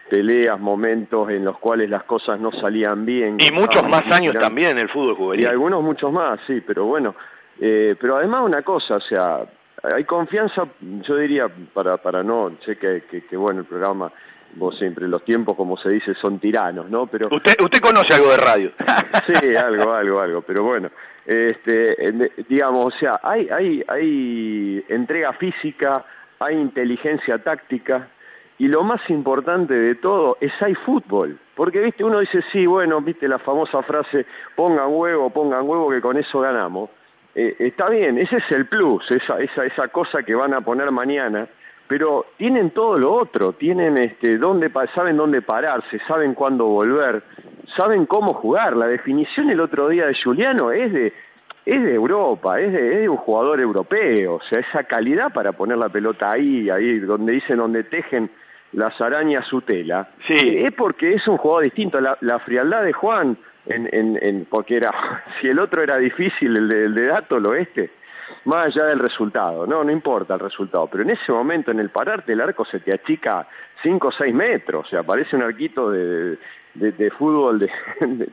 peleas, 0.09 0.59
momentos 0.59 1.29
en 1.29 1.43
los 1.43 1.57
cuales 1.59 1.89
las 1.89 2.03
cosas 2.03 2.39
no 2.39 2.51
salían 2.51 3.05
bien. 3.05 3.37
Y 3.39 3.51
muchos 3.51 3.83
más 3.87 4.03
años 4.11 4.33
también 4.33 4.69
en 4.71 4.77
el 4.79 4.89
fútbol 4.89 5.13
Y 5.13 5.17
juvenil. 5.17 5.47
algunos 5.47 5.83
muchos 5.83 6.11
más, 6.11 6.39
sí, 6.47 6.61
pero 6.65 6.85
bueno. 6.85 7.15
Eh, 7.59 7.95
pero 7.99 8.15
además 8.15 8.43
una 8.45 8.61
cosa, 8.61 8.95
o 8.95 9.01
sea, 9.01 9.41
hay 9.83 10.03
confianza, 10.03 10.67
yo 10.81 11.15
diría, 11.15 11.47
para, 11.73 11.97
para 11.97 12.23
no, 12.23 12.51
sé 12.65 12.77
que, 12.77 13.03
que, 13.09 13.25
que, 13.25 13.37
bueno, 13.37 13.61
el 13.61 13.65
programa, 13.65 14.11
vos 14.55 14.77
siempre, 14.77 15.07
los 15.07 15.23
tiempos, 15.23 15.55
como 15.55 15.77
se 15.77 15.89
dice, 15.89 16.13
son 16.15 16.39
tiranos, 16.39 16.89
¿no? 16.89 17.07
Pero 17.07 17.29
Usted, 17.31 17.55
usted 17.61 17.79
conoce 17.79 18.13
algo 18.13 18.31
de 18.31 18.37
radio. 18.37 18.71
sí, 19.27 19.55
algo, 19.55 19.93
algo, 19.93 20.19
algo, 20.19 20.41
pero 20.41 20.63
bueno, 20.63 20.89
Este, 21.25 21.95
digamos, 22.47 22.93
o 22.93 22.97
sea, 22.97 23.19
hay, 23.23 23.49
hay, 23.49 23.83
hay 23.87 24.85
entrega 24.89 25.33
física, 25.33 26.05
hay 26.39 26.55
inteligencia 26.55 27.37
táctica, 27.37 28.07
y 28.57 28.67
lo 28.67 28.83
más 28.83 29.01
importante 29.09 29.73
de 29.73 29.95
todo 29.95 30.37
es 30.41 30.51
hay 30.61 30.75
fútbol. 30.75 31.39
Porque, 31.55 31.79
viste, 31.79 32.03
uno 32.03 32.19
dice, 32.19 32.41
sí, 32.51 32.65
bueno, 32.65 33.01
viste 33.01 33.27
la 33.27 33.39
famosa 33.39 33.81
frase, 33.83 34.25
pongan 34.55 34.87
huevo, 34.89 35.29
pongan 35.29 35.67
huevo, 35.67 35.89
que 35.89 36.01
con 36.01 36.17
eso 36.17 36.41
ganamos. 36.41 36.89
Eh, 37.41 37.55
está 37.57 37.87
bien, 37.87 38.17
ese 38.17 38.35
es 38.35 38.51
el 38.51 38.65
plus, 38.65 39.09
esa, 39.11 39.39
esa, 39.39 39.63
esa 39.63 39.87
cosa 39.87 40.23
que 40.23 40.35
van 40.35 40.53
a 40.53 40.59
poner 40.59 40.91
mañana, 40.91 41.47
pero 41.87 42.25
tienen 42.35 42.71
todo 42.71 42.97
lo 42.99 43.13
otro, 43.13 43.53
tienen 43.53 43.97
este, 43.97 44.37
dónde, 44.37 44.69
saben 44.93 45.15
dónde 45.15 45.41
pararse, 45.41 46.01
saben 46.05 46.33
cuándo 46.33 46.65
volver, 46.65 47.23
saben 47.77 48.05
cómo 48.07 48.33
jugar. 48.33 48.75
La 48.75 48.87
definición 48.87 49.49
el 49.49 49.61
otro 49.61 49.87
día 49.87 50.07
de 50.07 50.21
Juliano 50.21 50.73
es 50.73 50.91
de, 50.91 51.13
es 51.65 51.81
de 51.81 51.93
Europa, 51.95 52.59
es 52.59 52.73
de, 52.73 52.95
es 52.95 52.99
de 53.03 53.07
un 53.09 53.15
jugador 53.15 53.61
europeo, 53.61 54.33
o 54.33 54.41
sea, 54.41 54.59
esa 54.59 54.83
calidad 54.83 55.31
para 55.31 55.53
poner 55.53 55.77
la 55.77 55.87
pelota 55.87 56.31
ahí, 56.31 56.69
ahí 56.69 56.99
donde 56.99 57.31
dicen, 57.31 57.55
donde 57.55 57.85
tejen 57.85 58.29
las 58.73 58.99
arañas 58.99 59.47
su 59.47 59.61
tela, 59.61 60.09
eh, 60.27 60.65
es 60.65 60.73
porque 60.73 61.13
es 61.13 61.25
un 61.25 61.37
jugador 61.37 61.63
distinto. 61.63 62.01
La, 62.01 62.17
la 62.19 62.39
frialdad 62.39 62.83
de 62.83 62.91
Juan, 62.91 63.37
porque 64.49 64.77
era, 64.77 64.91
si 65.41 65.47
el 65.47 65.59
otro 65.59 65.81
era 65.83 65.97
difícil, 65.97 66.55
el 66.57 66.67
de, 66.69 66.85
el 66.85 66.95
de 66.95 67.05
Dato, 67.07 67.37
el 67.37 67.45
oeste, 67.45 67.91
más 68.45 68.67
allá 68.67 68.85
del 68.87 68.99
resultado, 68.99 69.65
no, 69.67 69.83
no 69.83 69.91
importa 69.91 70.35
el 70.35 70.39
resultado, 70.39 70.87
pero 70.87 71.03
en 71.03 71.11
ese 71.11 71.31
momento 71.31 71.71
en 71.71 71.79
el 71.79 71.89
pararte 71.89 72.33
el 72.33 72.41
arco 72.41 72.65
se 72.65 72.79
te 72.79 72.93
achica 72.93 73.47
5 73.83 74.07
o 74.07 74.11
6 74.11 74.33
metros, 74.33 74.85
o 74.85 74.89
sea, 74.89 75.03
parece 75.03 75.35
un 75.35 75.43
arquito 75.43 75.89
de, 75.91 76.37
de- 76.75 77.11
fútbol, 77.11 77.59
de- 77.59 77.71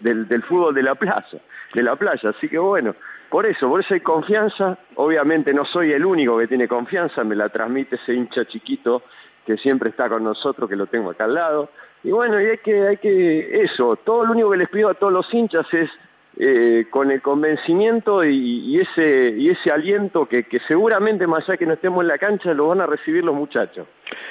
del, 0.00 0.28
del 0.28 0.42
fútbol 0.42 0.74
de 0.74 0.82
la 0.82 0.94
plaza, 0.94 1.38
de 1.74 1.82
la 1.82 1.96
playa, 1.96 2.30
así 2.30 2.48
que 2.48 2.58
bueno, 2.58 2.94
por 3.30 3.44
eso, 3.46 3.68
por 3.68 3.80
eso 3.80 3.94
hay 3.94 4.00
confianza, 4.00 4.78
obviamente 4.96 5.52
no 5.52 5.64
soy 5.64 5.92
el 5.92 6.04
único 6.04 6.38
que 6.38 6.46
tiene 6.46 6.68
confianza, 6.68 7.24
me 7.24 7.34
la 7.34 7.48
transmite 7.48 7.96
ese 7.96 8.14
hincha 8.14 8.44
chiquito 8.44 9.02
que 9.47 9.56
siempre 9.56 9.90
está 9.90 10.09
con 10.09 10.24
nosotros, 10.24 10.68
que 10.68 10.77
lo 10.77 10.86
tengo 10.86 11.10
acá 11.10 11.24
al 11.24 11.35
lado, 11.35 11.70
y 12.02 12.10
bueno, 12.10 12.40
y 12.40 12.47
hay 12.47 12.59
que, 12.59 12.86
hay 12.86 12.97
que, 12.98 13.62
eso, 13.62 13.97
todo 13.97 14.24
lo 14.24 14.32
único 14.32 14.51
que 14.51 14.59
les 14.59 14.68
pido 14.68 14.89
a 14.89 14.94
todos 14.94 15.12
los 15.12 15.32
hinchas 15.32 15.66
es 15.73 15.90
eh, 16.39 16.86
con 16.90 17.10
el 17.10 17.23
convencimiento 17.23 18.23
y, 18.23 18.36
y 18.36 18.81
ese 18.81 19.31
y 19.31 19.48
ese 19.48 19.70
aliento 19.70 20.27
que, 20.27 20.43
que 20.43 20.60
seguramente 20.68 21.27
más 21.27 21.48
allá 21.48 21.56
que 21.56 21.64
no 21.64 21.73
estemos 21.73 22.02
en 22.02 22.09
la 22.09 22.18
cancha 22.18 22.52
lo 22.52 22.68
van 22.68 22.82
a 22.82 22.86
recibir 22.86 23.24
los 23.24 23.35
muchachos. 23.35 23.86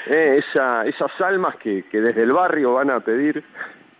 Eh, 0.05 0.39
esa, 0.39 0.85
esas 0.85 1.09
almas 1.19 1.55
que, 1.55 1.85
que 1.89 2.01
desde 2.01 2.21
el 2.21 2.31
barrio 2.31 2.75
van 2.75 2.91
a 2.91 2.99
pedir, 2.99 3.43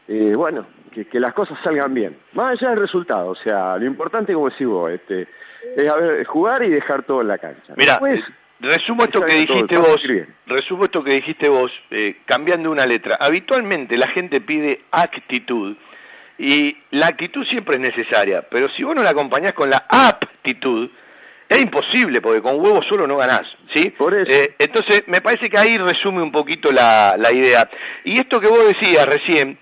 eh, 0.08 0.34
bueno, 0.36 0.68
que, 0.92 1.06
que 1.06 1.20
las 1.20 1.34
cosas 1.34 1.58
salgan 1.64 1.96
bien. 1.96 2.16
Más 2.34 2.54
allá 2.54 2.70
del 2.70 2.80
resultado, 2.80 3.30
o 3.30 3.36
sea, 3.36 3.76
lo 3.78 3.86
importante 3.86 4.34
como 4.34 4.50
decís 4.50 4.68
vos, 4.68 4.92
este, 4.92 5.28
es 5.76 5.90
a 5.90 5.96
ver, 5.96 6.24
jugar 6.26 6.64
y 6.64 6.70
dejar 6.70 7.04
todo 7.04 7.22
en 7.22 7.28
la 7.30 7.40
cancha. 7.40 7.74
Mira, 7.76 7.94
Después, 7.94 8.22
resumo 8.60 9.04
esto 9.04 9.22
que 9.22 9.36
dijiste 9.36 9.76
todo, 9.76 9.88
vos, 9.88 10.02
resumo 10.46 10.86
esto 10.86 11.04
que 11.04 11.14
dijiste 11.14 11.50
vos, 11.50 11.72
eh, 11.92 12.18
cambiando 12.26 12.72
una 12.72 12.86
letra. 12.86 13.18
Habitualmente 13.20 13.98
la 13.98 14.08
gente 14.08 14.42
pide 14.42 14.82
actitud 14.92 15.76
y 16.38 16.76
la 16.92 17.08
actitud 17.08 17.46
siempre 17.48 17.76
es 17.76 17.82
necesaria, 17.82 18.44
pero 18.50 18.68
si 18.76 18.84
vos 18.84 18.96
no 18.96 19.04
la 19.04 19.12
acompañás 19.12 19.54
con 19.54 19.70
la 19.70 19.86
aptitud, 19.90 20.90
es 21.48 21.62
imposible, 21.62 22.22
porque 22.22 22.42
con 22.42 22.60
huevos 22.60 22.86
solo 22.90 23.06
no 23.06 23.18
ganás, 23.18 23.46
¿sí? 23.74 23.94
Eh, 24.28 24.56
entonces, 24.58 25.04
me 25.08 25.22
parece 25.22 25.50
que 25.50 25.58
ahí 25.58 25.78
resume 25.78 26.22
un 26.22 26.32
poquito 26.32 26.72
la, 26.72 27.16
la 27.18 27.32
idea. 27.32 27.70
Y 28.04 28.16
esto 28.16 28.40
que 28.40 28.48
vos 28.48 28.66
decías 28.68 29.06
recién, 29.06 29.58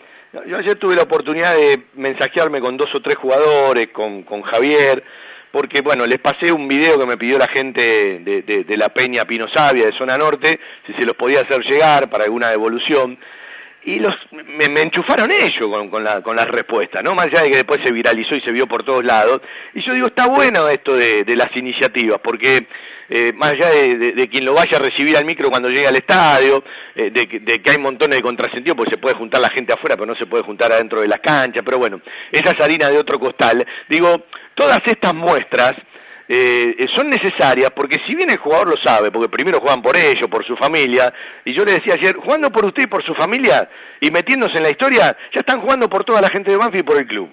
yo 0.48 0.58
ayer 0.58 0.76
tuve 0.76 0.96
la 0.96 1.04
oportunidad 1.04 1.54
de 1.56 1.84
mensajearme 1.96 2.62
con 2.62 2.78
dos 2.78 2.90
o 2.96 3.02
tres 3.02 3.18
jugadores, 3.18 3.90
con, 3.90 4.24
con 4.24 4.42
Javier, 4.42 5.04
porque, 5.54 5.82
bueno, 5.82 6.08
les 6.08 6.20
pasé 6.20 6.52
un 6.52 6.68
video 6.68 6.98
que 7.00 7.06
me 7.06 7.16
pidió 7.16 7.38
la 7.38 7.48
gente 7.48 7.84
de, 8.22 8.42
de- 8.42 8.76
la 8.76 8.90
Peña 8.90 9.22
Pino 9.22 9.46
Sabia, 9.54 9.86
de 9.86 9.96
Zona 9.96 10.18
Norte, 10.18 10.60
si 10.88 10.94
se 10.94 11.06
los 11.06 11.16
podía 11.16 11.42
hacer 11.42 11.62
llegar 11.62 12.10
para 12.10 12.24
alguna 12.24 12.50
devolución 12.50 13.20
y 13.84 14.00
los 14.00 14.16
me, 14.32 14.82
enchufaron 14.82 15.30
ellos 15.30 15.68
con, 15.70 15.90
con, 15.92 16.04
la, 16.04 16.22
con 16.24 16.36
las 16.36 16.48
respuestas, 16.48 17.04
¿no? 17.04 17.14
Más 17.14 17.28
allá 17.28 17.44
de 17.44 17.52
que 17.52 17.58
después 17.58 17.82
se 17.86 17.92
viralizó 17.92 18.36
y 18.36 18.42
se 18.42 18.52
vio 18.52 18.66
por 18.66 18.84
todos 18.84 19.04
lados. 19.06 19.42
Y 19.76 19.86
yo 19.86 19.94
digo, 19.94 20.08
está 20.08 20.26
bueno 20.28 20.68
esto 20.70 20.96
de, 20.96 21.24
de 21.24 21.36
las 21.36 21.56
iniciativas, 21.56 22.20
porque 22.24 22.66
eh, 23.10 23.32
más 23.36 23.52
allá 23.52 23.70
de, 23.70 24.28
quien 24.30 24.46
lo 24.46 24.56
vaya 24.56 24.78
a 24.78 24.82
recibir 24.82 25.16
al 25.18 25.26
micro 25.26 25.50
cuando 25.52 25.70
llegue 25.70 25.86
al 25.86 25.96
estadio, 25.98 26.64
eh, 26.96 27.12
de, 27.12 27.40
de 27.42 27.62
que 27.62 27.72
hay 27.72 27.78
montones 27.78 28.16
de 28.16 28.24
contrasentidos, 28.24 28.76
porque 28.76 28.96
se 28.96 28.98
puede 29.02 29.16
juntar 29.18 29.40
la 29.40 29.50
gente 29.50 29.74
afuera, 29.74 29.96
pero 29.96 30.08
no 30.08 30.16
se 30.16 30.26
puede 30.26 30.44
juntar 30.44 30.72
adentro 30.72 31.02
de 31.02 31.08
las 31.10 31.20
canchas, 31.20 31.62
pero 31.64 31.78
bueno, 31.78 32.02
esa 32.32 32.52
es 32.58 32.64
harina 32.64 32.90
de 32.90 32.98
otro 32.98 33.20
costal. 33.20 33.64
Digo, 33.88 34.26
todas 34.56 34.80
estas 34.86 35.14
muestras 35.14 35.74
eh, 36.28 36.76
eh, 36.80 36.88
son 36.96 37.10
necesarias 37.10 37.72
porque 37.76 38.00
si 38.08 38.16
bien 38.16 38.30
el 38.30 38.38
jugador 38.38 38.68
lo 38.68 38.78
sabe, 38.84 39.12
porque 39.12 39.30
primero 39.30 39.60
juegan 39.60 39.82
por 39.82 39.96
ellos, 39.98 40.30
por 40.30 40.46
su 40.46 40.56
familia, 40.56 41.14
y 41.44 41.54
yo 41.54 41.66
le 41.66 41.74
decía 41.74 41.96
ayer, 41.96 42.16
jugando 42.16 42.50
por 42.50 42.66
usted 42.66 42.84
y 42.84 42.88
por 42.88 43.04
su 43.04 43.14
familia 43.14 43.70
y 44.00 44.10
metiéndose 44.10 44.58
en 44.58 44.64
la 44.64 44.70
historia, 44.70 45.18
ya 45.34 45.42
están 45.42 45.62
jugando 45.62 45.90
por 45.90 46.04
toda 46.04 46.22
la 46.22 46.30
gente 46.30 46.52
de 46.52 46.58
Banfield 46.58 46.84
y 46.84 46.88
por 46.88 47.00
el 47.00 47.08
club. 47.08 47.30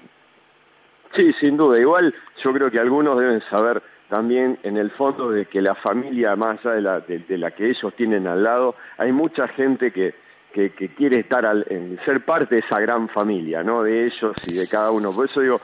Sí, 1.16 1.32
sin 1.40 1.56
duda. 1.56 1.78
Igual 1.78 2.14
yo 2.42 2.52
creo 2.52 2.70
que 2.70 2.78
algunos 2.78 3.18
deben 3.18 3.42
saber 3.50 3.82
también 4.08 4.58
en 4.64 4.76
el 4.76 4.90
fondo 4.90 5.30
de 5.30 5.46
que 5.46 5.62
la 5.62 5.74
familia, 5.76 6.34
más 6.36 6.58
allá 6.66 6.74
de 6.74 6.82
la, 6.82 7.00
de, 7.00 7.38
la 7.38 7.50
que 7.52 7.70
ellos 7.70 7.94
tienen 7.94 8.26
al 8.26 8.42
lado, 8.42 8.74
hay 8.98 9.12
mucha 9.12 9.48
gente 9.48 9.92
que, 9.92 10.14
que, 10.52 10.70
que 10.70 10.88
quiere 10.94 11.20
estar 11.20 11.46
al, 11.46 11.64
en 11.68 11.98
ser 12.04 12.24
parte 12.24 12.56
de 12.56 12.62
esa 12.66 12.80
gran 12.80 13.08
familia, 13.08 13.62
¿no? 13.62 13.82
De 13.84 14.06
ellos 14.06 14.34
y 14.48 14.54
de 14.54 14.66
cada 14.68 14.90
uno. 14.90 15.12
Por 15.12 15.28
eso 15.28 15.40
digo, 15.40 15.60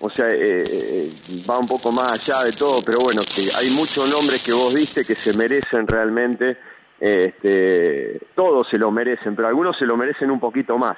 o 0.00 0.08
sea, 0.08 0.28
eh, 0.30 0.64
eh, 0.66 1.10
va 1.48 1.58
un 1.58 1.66
poco 1.66 1.92
más 1.92 2.12
allá 2.12 2.44
de 2.44 2.52
todo, 2.52 2.82
pero 2.84 2.98
bueno, 3.00 3.20
que 3.34 3.42
hay 3.58 3.70
muchos 3.70 4.10
nombres 4.10 4.42
que 4.42 4.52
vos 4.52 4.74
viste 4.74 5.04
que 5.04 5.14
se 5.14 5.36
merecen 5.36 5.86
realmente, 5.86 6.56
eh, 6.98 7.32
este, 7.34 8.20
todos 8.34 8.68
se 8.68 8.78
lo 8.78 8.90
merecen, 8.90 9.36
pero 9.36 9.48
algunos 9.48 9.76
se 9.76 9.86
lo 9.86 9.96
merecen 9.96 10.30
un 10.30 10.40
poquito 10.40 10.78
más, 10.78 10.96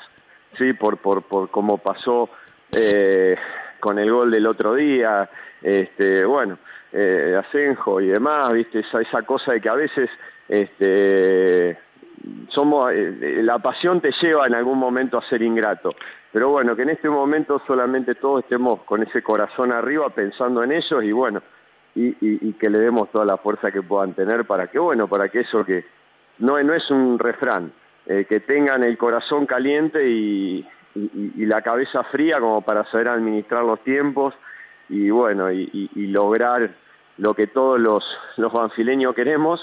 ¿sí? 0.56 0.72
Por, 0.72 0.98
por, 0.98 1.22
por 1.22 1.50
como 1.50 1.78
pasó 1.78 2.30
eh, 2.72 3.36
con 3.80 3.98
el 3.98 4.10
gol 4.10 4.30
del 4.30 4.46
otro 4.46 4.74
día, 4.74 5.28
este, 5.60 6.24
bueno, 6.24 6.58
eh, 6.92 7.40
Asenjo 7.44 8.00
y 8.00 8.08
demás, 8.08 8.52
viste, 8.52 8.80
esa, 8.80 9.00
esa 9.00 9.22
cosa 9.22 9.52
de 9.52 9.60
que 9.60 9.68
a 9.68 9.74
veces, 9.74 10.10
este, 10.48 11.76
somos, 12.48 12.92
eh, 12.92 13.16
eh, 13.20 13.40
la 13.42 13.58
pasión 13.58 14.00
te 14.00 14.12
lleva 14.20 14.46
en 14.46 14.54
algún 14.54 14.78
momento 14.78 15.18
a 15.18 15.28
ser 15.28 15.42
ingrato. 15.42 15.94
Pero 16.32 16.50
bueno, 16.50 16.74
que 16.76 16.82
en 16.82 16.90
este 16.90 17.10
momento 17.10 17.60
solamente 17.66 18.14
todos 18.14 18.42
estemos 18.42 18.82
con 18.82 19.02
ese 19.02 19.22
corazón 19.22 19.72
arriba 19.72 20.08
pensando 20.10 20.62
en 20.62 20.72
ellos 20.72 21.04
y 21.04 21.12
bueno, 21.12 21.42
y, 21.94 22.52
que 22.54 22.70
le 22.70 22.78
demos 22.78 23.10
toda 23.10 23.26
la 23.26 23.36
fuerza 23.36 23.70
que 23.70 23.82
puedan 23.82 24.14
tener 24.14 24.46
para 24.46 24.68
que, 24.68 24.78
bueno, 24.78 25.08
para 25.08 25.28
que 25.28 25.40
eso 25.40 25.64
que 25.64 25.84
no, 26.38 26.62
no 26.62 26.72
es 26.72 26.90
un 26.90 27.18
refrán, 27.18 27.70
eh, 28.06 28.24
que 28.26 28.40
tengan 28.40 28.82
el 28.82 28.96
corazón 28.96 29.44
caliente 29.44 30.08
y, 30.08 30.66
y- 30.94 31.44
la 31.44 31.60
cabeza 31.60 32.02
fría 32.04 32.40
como 32.40 32.62
para 32.62 32.84
saber 32.90 33.08
administrar 33.08 33.64
los 33.64 33.80
tiempos 33.84 34.34
y 34.88 35.10
bueno, 35.10 35.50
y 35.52 36.06
lograr 36.08 36.70
lo 37.18 37.34
que 37.34 37.46
todos 37.46 37.78
los, 37.78 38.04
los 38.36 38.52
banfileños 38.52 39.14
queremos, 39.14 39.60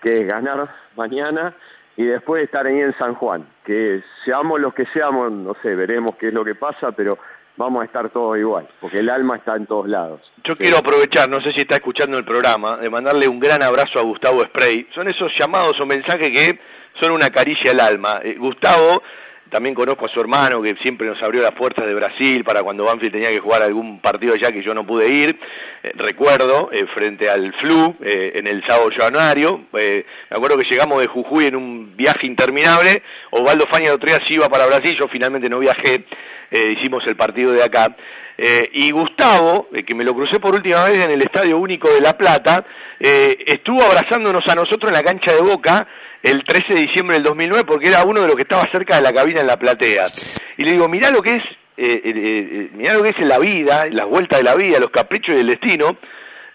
que 0.00 0.20
es 0.20 0.26
ganar 0.26 0.74
mañana 0.96 1.54
y 1.96 2.04
después 2.04 2.44
estar 2.44 2.66
ahí 2.66 2.80
en 2.80 2.96
San 2.98 3.14
Juan, 3.14 3.46
que 3.64 4.02
seamos 4.24 4.60
los 4.60 4.74
que 4.74 4.86
seamos, 4.92 5.30
no 5.30 5.54
sé, 5.62 5.74
veremos 5.74 6.16
qué 6.16 6.28
es 6.28 6.34
lo 6.34 6.44
que 6.44 6.54
pasa, 6.54 6.92
pero 6.92 7.18
vamos 7.56 7.82
a 7.82 7.84
estar 7.84 8.08
todos 8.10 8.38
igual, 8.38 8.68
porque 8.80 8.98
el 8.98 9.10
alma 9.10 9.36
está 9.36 9.56
en 9.56 9.66
todos 9.66 9.88
lados. 9.88 10.20
Yo 10.44 10.56
quiero 10.56 10.78
aprovechar, 10.78 11.28
no 11.28 11.40
sé 11.40 11.52
si 11.52 11.60
está 11.60 11.76
escuchando 11.76 12.18
el 12.18 12.24
programa, 12.24 12.78
de 12.78 12.90
mandarle 12.90 13.28
un 13.28 13.38
gran 13.38 13.62
abrazo 13.62 13.98
a 13.98 14.02
Gustavo 14.02 14.42
Spray. 14.42 14.88
Son 14.94 15.08
esos 15.08 15.30
llamados 15.38 15.78
o 15.80 15.86
mensajes 15.86 16.32
que 16.34 16.58
son 17.00 17.12
una 17.12 17.30
caricia 17.30 17.72
al 17.72 17.80
alma. 17.80 18.20
Eh, 18.22 18.36
Gustavo, 18.38 19.02
también 19.52 19.74
conozco 19.74 20.06
a 20.06 20.08
su 20.08 20.18
hermano 20.18 20.62
que 20.62 20.74
siempre 20.76 21.06
nos 21.06 21.22
abrió 21.22 21.42
las 21.42 21.52
puertas 21.52 21.86
de 21.86 21.92
Brasil 21.94 22.42
para 22.42 22.62
cuando 22.62 22.84
Banfield 22.84 23.12
tenía 23.12 23.28
que 23.28 23.38
jugar 23.38 23.62
algún 23.62 24.00
partido 24.00 24.32
allá 24.32 24.50
que 24.50 24.62
yo 24.62 24.72
no 24.72 24.86
pude 24.86 25.12
ir. 25.12 25.38
Eh, 25.82 25.92
recuerdo, 25.94 26.70
eh, 26.72 26.86
frente 26.94 27.28
al 27.28 27.52
Flu, 27.60 27.94
eh, 28.00 28.32
en 28.36 28.46
el 28.46 28.64
sábado 28.66 28.88
januario, 28.98 29.60
eh, 29.74 30.06
me 30.30 30.36
acuerdo 30.38 30.56
que 30.56 30.66
llegamos 30.68 31.00
de 31.00 31.06
Jujuy 31.06 31.44
en 31.44 31.56
un 31.56 31.94
viaje 31.94 32.26
interminable. 32.26 33.02
Osvaldo 33.30 33.66
Faña 33.70 33.94
de 33.94 34.12
sí 34.26 34.34
iba 34.34 34.48
para 34.48 34.66
Brasil, 34.66 34.96
yo 34.98 35.06
finalmente 35.08 35.50
no 35.50 35.58
viajé. 35.58 36.04
Hicimos 36.50 37.02
el 37.06 37.16
partido 37.16 37.52
de 37.52 37.62
acá. 37.62 37.96
Y 38.72 38.90
Gustavo, 38.90 39.68
que 39.86 39.94
me 39.94 40.04
lo 40.04 40.14
crucé 40.14 40.38
por 40.38 40.54
última 40.54 40.84
vez 40.84 41.02
en 41.02 41.10
el 41.10 41.22
Estadio 41.22 41.58
Único 41.58 41.88
de 41.90 42.02
La 42.02 42.18
Plata, 42.18 42.66
eh, 43.04 43.36
estuvo 43.48 43.82
abrazándonos 43.82 44.42
a 44.46 44.54
nosotros 44.54 44.84
en 44.86 44.92
la 44.92 45.02
cancha 45.02 45.32
de 45.32 45.40
Boca 45.40 45.88
el 46.22 46.44
13 46.44 46.74
de 46.74 46.80
diciembre 46.80 47.16
del 47.16 47.24
2009 47.24 47.64
porque 47.64 47.88
era 47.88 48.04
uno 48.04 48.20
de 48.20 48.26
los 48.26 48.36
que 48.36 48.42
estaba 48.42 48.68
cerca 48.70 48.96
de 48.96 49.02
la 49.02 49.12
cabina 49.12 49.40
en 49.40 49.46
la 49.46 49.58
platea. 49.58 50.06
Y 50.56 50.64
le 50.64 50.72
digo, 50.72 50.88
mirá 50.88 51.10
lo 51.10 51.22
que 51.22 51.36
es, 51.36 51.42
eh, 51.76 52.00
eh, 52.04 52.12
eh, 52.14 52.70
mirá 52.74 52.94
lo 52.94 53.02
que 53.02 53.10
es 53.10 53.18
la 53.20 53.38
vida, 53.38 53.86
las 53.90 54.06
vueltas 54.06 54.38
de 54.38 54.44
la 54.44 54.54
vida, 54.54 54.78
los 54.78 54.90
caprichos 54.90 55.34
del 55.34 55.48
destino. 55.48 55.96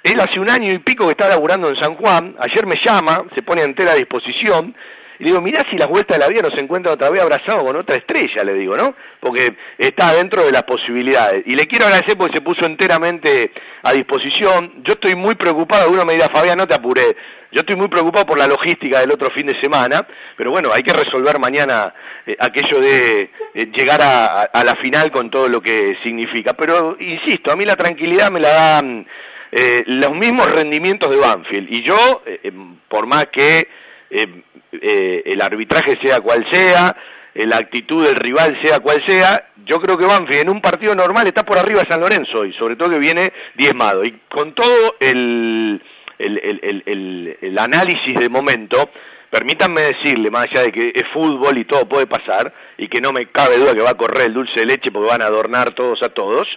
Él 0.04 0.20
hace 0.20 0.40
un 0.40 0.50
año 0.50 0.72
y 0.72 0.80
pico 0.80 1.06
que 1.06 1.12
está 1.12 1.28
laburando 1.28 1.70
en 1.70 1.76
San 1.76 1.96
Juan, 1.96 2.36
ayer 2.40 2.66
me 2.66 2.76
llama, 2.84 3.26
se 3.36 3.42
pone 3.42 3.64
entera 3.64 3.94
disposición, 3.94 4.74
Y 5.20 5.24
le 5.24 5.32
digo, 5.32 5.42
mirá 5.42 5.64
si 5.70 5.78
las 5.78 5.88
vueltas 5.88 6.18
de 6.18 6.24
la 6.24 6.30
vida 6.30 6.48
nos 6.48 6.60
encuentra 6.60 6.94
otra 6.94 7.10
vez 7.10 7.22
abrazado 7.22 7.66
con 7.66 7.76
otra 7.76 7.96
estrella, 7.96 8.44
le 8.44 8.54
digo, 8.54 8.76
¿no? 8.76 8.96
Porque 9.20 9.56
está 9.78 10.14
dentro 10.14 10.46
de 10.46 10.52
las 10.52 10.64
posibilidades. 10.64 11.44
Y 11.46 11.56
le 11.56 11.66
quiero 11.68 11.86
agradecer 11.86 12.18
porque 12.18 12.38
se 12.38 12.42
puso 12.42 12.66
enteramente 12.66 13.52
a 13.84 13.94
disposición. 13.94 14.84
Yo 14.84 14.94
estoy 14.94 15.16
muy 15.16 15.36
preocupado, 15.36 15.92
uno 15.92 16.06
me 16.06 16.14
dirá, 16.14 16.30
Fabián, 16.34 16.58
no 16.58 16.68
te 16.68 16.76
apuré. 16.76 17.16
Yo 17.52 17.62
estoy 17.62 17.78
muy 17.78 17.88
preocupado 17.88 18.26
por 18.26 18.38
la 18.38 18.46
logística 18.46 19.00
del 19.00 19.12
otro 19.12 19.30
fin 19.32 19.48
de 19.48 19.60
semana, 19.62 20.06
pero 20.36 20.52
bueno, 20.52 20.70
hay 20.74 20.84
que 20.84 20.94
resolver 20.94 21.40
mañana 21.40 21.94
eh, 22.26 22.36
aquello 22.38 22.82
de 22.82 23.32
eh, 23.54 23.72
llegar 23.74 24.02
a, 24.02 24.64
la 24.64 24.76
final 24.82 25.12
con 25.12 25.30
todo 25.30 25.48
lo 25.48 25.62
que 25.62 25.98
significa. 26.04 26.54
Pero, 26.54 26.98
insisto, 27.00 27.52
a 27.52 27.56
mí 27.56 27.64
la 27.64 27.78
tranquilidad 27.78 28.30
me 28.30 28.42
la 28.42 28.50
dan 28.50 29.08
eh, 29.52 29.84
los 29.88 30.12
mismos 30.12 30.52
rendimientos 30.54 31.10
de 31.10 31.18
Banfield. 31.22 31.72
Y 31.72 31.84
yo, 31.84 32.22
eh, 32.26 32.52
por 32.90 33.08
más 33.08 33.28
que 33.28 33.68
eh, 34.10 34.44
eh, 34.82 35.24
el 35.26 35.42
arbitraje 35.42 35.98
sea 36.02 36.22
cual 36.22 36.46
sea, 36.52 36.96
eh, 37.36 37.46
la 37.46 37.58
actitud 37.58 38.06
del 38.06 38.16
rival 38.16 38.58
sea 38.64 38.80
cual 38.80 39.04
sea, 39.08 39.50
yo 39.66 39.80
creo 39.82 39.98
que 39.98 40.06
Banfield 40.06 40.42
en 40.42 40.50
un 40.50 40.62
partido 40.62 40.96
normal 40.96 41.28
está 41.28 41.44
por 41.44 41.58
arriba 41.58 41.82
de 41.82 41.90
San 41.90 42.00
Lorenzo 42.02 42.46
y 42.46 42.54
sobre 42.54 42.76
todo 42.76 42.90
que 42.92 43.00
viene 43.00 43.34
diezmado. 43.56 44.04
Y 44.06 44.20
con 44.30 44.54
todo 44.56 44.96
el, 45.00 45.82
el, 46.18 46.38
el, 46.38 46.60
el, 46.64 46.84
el- 46.86 47.38
el 47.42 47.60
análisis 47.60 48.18
de 48.18 48.30
momento, 48.30 48.90
permítanme 49.30 49.82
decirle, 49.82 50.32
más 50.32 50.48
allá 50.50 50.64
de 50.64 50.72
que 50.72 50.92
es 50.96 51.04
fútbol 51.14 51.58
y 51.58 51.66
todo 51.66 51.88
puede 51.88 52.08
pasar, 52.08 52.54
y 52.78 52.88
que 52.88 53.02
no 53.02 53.12
me 53.12 53.26
cabe 53.28 53.58
duda 53.58 53.74
que 53.76 53.82
va 53.82 53.92
a 53.92 53.98
correr 53.98 54.28
el 54.28 54.34
dulce 54.34 54.62
de 54.62 54.66
leche 54.68 54.92
porque 54.92 55.10
van 55.10 55.22
a 55.22 55.26
adornar 55.26 55.72
todos 55.76 56.02
a 56.04 56.10
todos, 56.10 56.48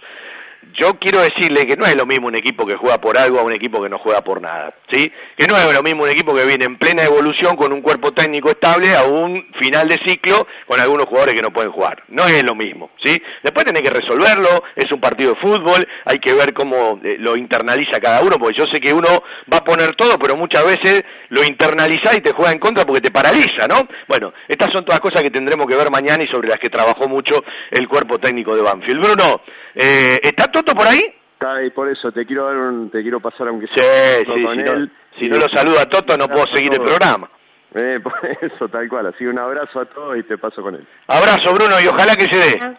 yo 0.73 0.93
quiero 0.99 1.21
decirle 1.21 1.65
que 1.65 1.75
no 1.75 1.85
es 1.85 1.95
lo 1.95 2.05
mismo 2.05 2.27
un 2.27 2.35
equipo 2.35 2.65
que 2.65 2.75
juega 2.75 2.99
por 2.99 3.17
algo 3.17 3.39
a 3.39 3.43
un 3.43 3.53
equipo 3.53 3.81
que 3.81 3.89
no 3.89 3.97
juega 3.97 4.21
por 4.21 4.41
nada, 4.41 4.73
¿sí? 4.91 5.11
Que 5.37 5.47
no 5.47 5.57
es 5.57 5.73
lo 5.73 5.83
mismo 5.83 6.03
un 6.03 6.09
equipo 6.09 6.33
que 6.33 6.45
viene 6.45 6.65
en 6.65 6.77
plena 6.77 7.03
evolución 7.03 7.55
con 7.55 7.73
un 7.73 7.81
cuerpo 7.81 8.11
técnico 8.11 8.49
estable 8.49 8.95
a 8.95 9.03
un 9.03 9.45
final 9.59 9.87
de 9.87 9.97
ciclo 10.05 10.47
con 10.67 10.79
algunos 10.79 11.05
jugadores 11.05 11.35
que 11.35 11.41
no 11.41 11.51
pueden 11.51 11.71
jugar. 11.71 12.03
No 12.09 12.25
es 12.25 12.43
lo 12.43 12.55
mismo, 12.55 12.91
¿sí? 13.03 13.21
Después 13.43 13.65
tenés 13.65 13.81
que 13.81 13.89
resolverlo, 13.89 14.63
es 14.75 14.91
un 14.91 15.01
partido 15.01 15.33
de 15.33 15.39
fútbol, 15.39 15.87
hay 16.05 16.19
que 16.19 16.33
ver 16.33 16.53
cómo 16.53 16.99
eh, 17.03 17.17
lo 17.19 17.35
internaliza 17.35 17.99
cada 17.99 18.21
uno, 18.21 18.37
porque 18.37 18.57
yo 18.57 18.65
sé 18.71 18.79
que 18.79 18.93
uno 18.93 19.23
va 19.51 19.57
a 19.57 19.63
poner 19.63 19.95
todo, 19.95 20.17
pero 20.19 20.37
muchas 20.37 20.65
veces 20.65 21.03
lo 21.29 21.43
internaliza 21.43 22.15
y 22.15 22.21
te 22.21 22.33
juega 22.33 22.51
en 22.51 22.59
contra 22.59 22.85
porque 22.85 23.01
te 23.01 23.11
paraliza, 23.11 23.67
¿no? 23.67 23.87
Bueno, 24.07 24.33
estas 24.47 24.69
son 24.71 24.85
todas 24.85 24.99
cosas 24.99 25.23
que 25.23 25.31
tendremos 25.31 25.65
que 25.65 25.75
ver 25.75 25.89
mañana 25.89 26.23
y 26.23 26.27
sobre 26.27 26.49
las 26.49 26.59
que 26.59 26.69
trabajó 26.69 27.07
mucho 27.07 27.43
el 27.71 27.87
cuerpo 27.87 28.19
técnico 28.19 28.55
de 28.55 28.61
Banfield. 28.61 29.01
Bruno, 29.01 29.41
eh, 29.73 30.19
¿está 30.21 30.50
Toto 30.51 30.75
por 30.75 30.87
ahí? 30.87 31.01
Está 31.33 31.55
ahí, 31.55 31.69
por 31.71 31.89
eso 31.89 32.11
te 32.11 32.25
quiero 32.25 32.45
dar 32.45 32.57
un, 32.57 32.89
te 32.89 33.01
quiero 33.01 33.19
pasar 33.19 33.47
aunque 33.47 33.67
sea 33.73 34.19
sí, 34.19 34.25
con 34.25 34.55
si 34.55 34.63
no, 34.63 34.87
si 35.17 35.27
no 35.27 35.37
lo 35.37 35.47
saluda 35.47 35.81
a 35.81 35.89
Toto 35.89 36.15
no 36.17 36.27
puedo 36.27 36.45
seguir 36.53 36.73
el 36.73 36.81
programa. 36.81 37.29
Eh, 37.73 37.99
por 38.03 38.13
eso, 38.41 38.67
tal 38.69 38.87
cual. 38.89 39.07
Así 39.07 39.25
un 39.25 39.39
abrazo 39.39 39.79
a 39.79 39.85
todos 39.85 40.17
y 40.17 40.23
te 40.23 40.37
paso 40.37 40.61
con 40.61 40.75
él. 40.75 40.87
Abrazo, 41.07 41.53
Bruno, 41.53 41.79
y 41.79 41.87
ojalá 41.87 42.15
que 42.15 42.25
se 42.25 42.37
dé. 42.37 42.77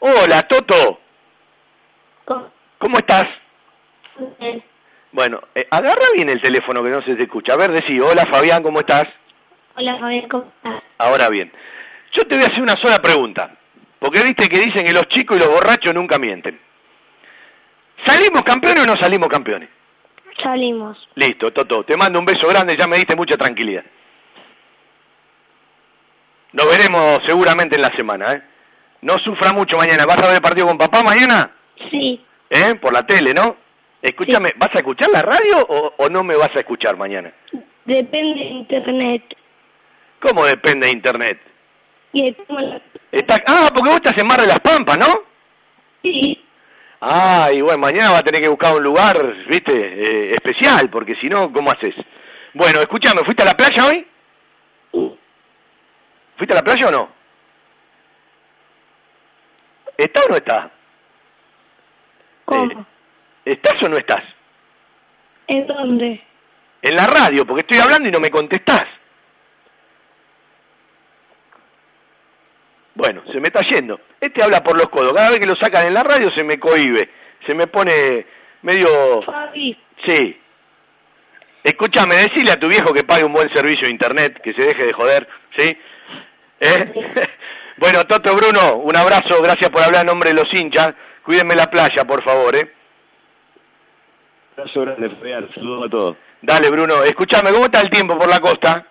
Hola, 0.00 0.42
Toto. 0.46 1.00
¿Cómo 2.78 2.98
estás? 2.98 3.24
Bueno, 5.10 5.40
eh, 5.54 5.66
agarra 5.70 6.04
bien 6.14 6.28
el 6.28 6.40
teléfono 6.40 6.82
que 6.82 6.90
no 6.90 7.02
se 7.02 7.16
te 7.16 7.22
escucha. 7.22 7.54
A 7.54 7.56
ver, 7.56 7.72
decí, 7.72 7.98
hola 7.98 8.24
Fabián, 8.30 8.62
¿cómo 8.62 8.80
estás? 8.80 9.04
Hola 9.74 9.98
Fabián, 9.98 10.28
¿cómo 10.28 10.52
estás? 10.56 10.82
Ahora 10.98 11.28
bien, 11.28 11.50
yo 12.12 12.24
te 12.24 12.36
voy 12.36 12.44
a 12.44 12.48
hacer 12.48 12.62
una 12.62 12.76
sola 12.80 12.98
pregunta. 12.98 13.56
Porque 13.98 14.22
viste 14.22 14.48
que 14.48 14.58
dicen 14.58 14.84
que 14.84 14.92
los 14.92 15.08
chicos 15.08 15.36
y 15.36 15.40
los 15.40 15.48
borrachos 15.48 15.92
nunca 15.94 16.18
mienten. 16.18 16.60
¿Salimos 18.08 18.42
campeones 18.42 18.82
o 18.82 18.86
no 18.86 18.94
salimos 19.00 19.28
campeones? 19.28 19.68
Salimos. 20.42 20.96
Listo, 21.16 21.52
Toto, 21.52 21.84
te 21.84 21.96
mando 21.96 22.18
un 22.18 22.24
beso 22.24 22.46
grande, 22.48 22.76
ya 22.78 22.86
me 22.86 22.96
diste 22.96 23.16
mucha 23.16 23.36
tranquilidad. 23.36 23.84
Nos 26.52 26.68
veremos 26.68 27.20
seguramente 27.26 27.76
en 27.76 27.82
la 27.82 27.90
semana, 27.96 28.32
¿eh? 28.32 28.42
No 29.02 29.18
sufra 29.18 29.52
mucho 29.52 29.76
mañana. 29.76 30.06
¿Vas 30.06 30.18
a 30.22 30.26
ver 30.26 30.36
el 30.36 30.42
partido 30.42 30.66
con 30.66 30.78
papá 30.78 31.02
mañana? 31.02 31.50
Sí. 31.90 32.24
¿Eh? 32.50 32.74
Por 32.76 32.92
la 32.92 33.06
tele, 33.06 33.32
¿no? 33.34 33.56
Escúchame, 34.00 34.52
¿vas 34.56 34.70
a 34.74 34.78
escuchar 34.78 35.10
la 35.10 35.22
radio 35.22 35.58
o, 35.68 35.94
o 35.98 36.08
no 36.08 36.24
me 36.24 36.36
vas 36.36 36.50
a 36.54 36.60
escuchar 36.60 36.96
mañana? 36.96 37.32
Depende 37.84 38.40
de 38.40 38.46
internet. 38.46 39.22
¿Cómo 40.20 40.44
depende 40.46 40.86
de 40.86 40.92
internet? 40.92 41.40
La- 42.12 42.80
Está... 43.12 43.36
Ah, 43.46 43.68
porque 43.74 43.88
vos 43.90 43.96
estás 43.96 44.16
en 44.18 44.26
Mar 44.26 44.40
de 44.40 44.46
las 44.46 44.60
Pampas, 44.60 44.98
¿no? 44.98 45.22
Sí. 46.02 46.44
Ah, 47.00 47.50
y 47.52 47.60
bueno, 47.60 47.78
mañana 47.78 48.10
va 48.10 48.18
a 48.18 48.22
tener 48.22 48.42
que 48.42 48.48
buscar 48.48 48.74
un 48.74 48.82
lugar, 48.82 49.16
viste, 49.48 49.72
eh, 49.72 50.34
especial, 50.34 50.90
porque 50.90 51.14
si 51.16 51.28
no, 51.28 51.52
¿cómo 51.52 51.70
haces? 51.70 51.94
Bueno, 52.54 52.80
escúchame, 52.80 53.22
¿fuiste 53.24 53.42
a 53.42 53.46
la 53.46 53.56
playa 53.56 53.86
hoy? 53.86 54.06
¿Fuiste 56.36 56.54
a 56.54 56.56
la 56.56 56.62
playa 56.62 56.88
o 56.88 56.90
no? 56.90 57.08
¿Estás 59.96 60.24
o 60.26 60.28
no 60.28 60.36
estás? 60.36 60.70
¿Cómo? 62.44 62.72
Eh, 62.72 62.84
¿Estás 63.44 63.82
o 63.82 63.88
no 63.88 63.96
estás? 63.96 64.22
¿En 65.48 65.66
dónde? 65.66 66.22
En 66.82 66.94
la 66.94 67.06
radio, 67.06 67.46
porque 67.46 67.62
estoy 67.62 67.78
hablando 67.78 68.08
y 68.08 68.12
no 68.12 68.20
me 68.20 68.30
contestás. 68.30 68.84
Bueno, 72.98 73.22
se 73.32 73.38
me 73.38 73.46
está 73.46 73.60
yendo. 73.60 74.00
Este 74.20 74.42
habla 74.42 74.60
por 74.60 74.76
los 74.76 74.88
codos. 74.88 75.12
Cada 75.12 75.30
vez 75.30 75.38
que 75.38 75.46
lo 75.46 75.54
sacan 75.54 75.86
en 75.86 75.94
la 75.94 76.02
radio 76.02 76.32
se 76.32 76.42
me 76.42 76.58
cohibe. 76.58 77.08
Se 77.46 77.54
me 77.54 77.68
pone 77.68 78.26
medio... 78.62 79.22
Fabi. 79.22 79.78
Sí. 80.04 80.36
Escúchame, 81.62 82.16
decile 82.16 82.50
a 82.50 82.58
tu 82.58 82.66
viejo 82.66 82.92
que 82.92 83.04
pague 83.04 83.22
un 83.22 83.32
buen 83.32 83.48
servicio 83.54 83.86
de 83.86 83.92
internet, 83.92 84.40
que 84.42 84.52
se 84.52 84.64
deje 84.64 84.86
de 84.86 84.92
joder, 84.92 85.28
¿sí? 85.56 85.78
¿Eh? 86.58 86.92
bueno, 87.76 88.04
Toto 88.04 88.34
Bruno, 88.34 88.78
un 88.78 88.96
abrazo, 88.96 89.40
gracias 89.44 89.70
por 89.70 89.84
hablar 89.84 90.00
en 90.00 90.08
nombre 90.08 90.30
de 90.30 90.42
los 90.42 90.52
hinchas. 90.52 90.90
Cuídenme 91.24 91.54
la 91.54 91.70
playa, 91.70 92.04
por 92.04 92.24
favor, 92.24 92.56
¿eh? 92.56 92.72
Abrazo 94.56 94.80
grande, 94.80 95.10
Fabián. 95.10 95.48
Saludos 95.54 95.86
a 95.86 95.88
todos. 95.88 96.16
Dale, 96.42 96.68
Bruno. 96.68 97.04
Escúchame, 97.04 97.52
¿cómo 97.52 97.66
está 97.66 97.80
el 97.80 97.90
tiempo 97.90 98.18
por 98.18 98.28
la 98.28 98.40
costa? 98.40 98.84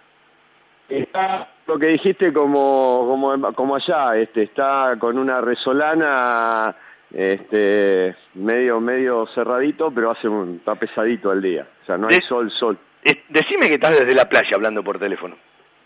Está 0.88 1.50
lo 1.68 1.77
que 1.77 1.88
dijiste 1.88 2.31
como, 2.34 3.06
como, 3.07 3.53
como 3.53 3.76
allá, 3.76 4.15
este, 4.18 4.44
está 4.44 4.95
con 4.99 5.18
una 5.18 5.41
resolana 5.41 6.76
este, 7.14 8.15
medio, 8.35 8.80
medio 8.80 9.27
cerradito, 9.34 9.91
pero 9.91 10.11
hace 10.11 10.27
un, 10.27 10.57
está 10.57 10.76
pesadito 10.76 11.30
al 11.31 11.41
día. 11.41 11.68
O 11.84 11.85
sea, 11.85 11.98
no 11.98 12.07
hay 12.07 12.15
De- 12.19 12.22
sol, 12.26 12.52
sol. 12.52 12.77
Eh, 13.03 13.23
decime 13.30 13.68
que 13.68 13.76
estás 13.76 13.98
desde 13.99 14.14
la 14.14 14.27
playa 14.27 14.49
hablando 14.56 14.84
por 14.84 14.99
teléfono. 14.99 15.35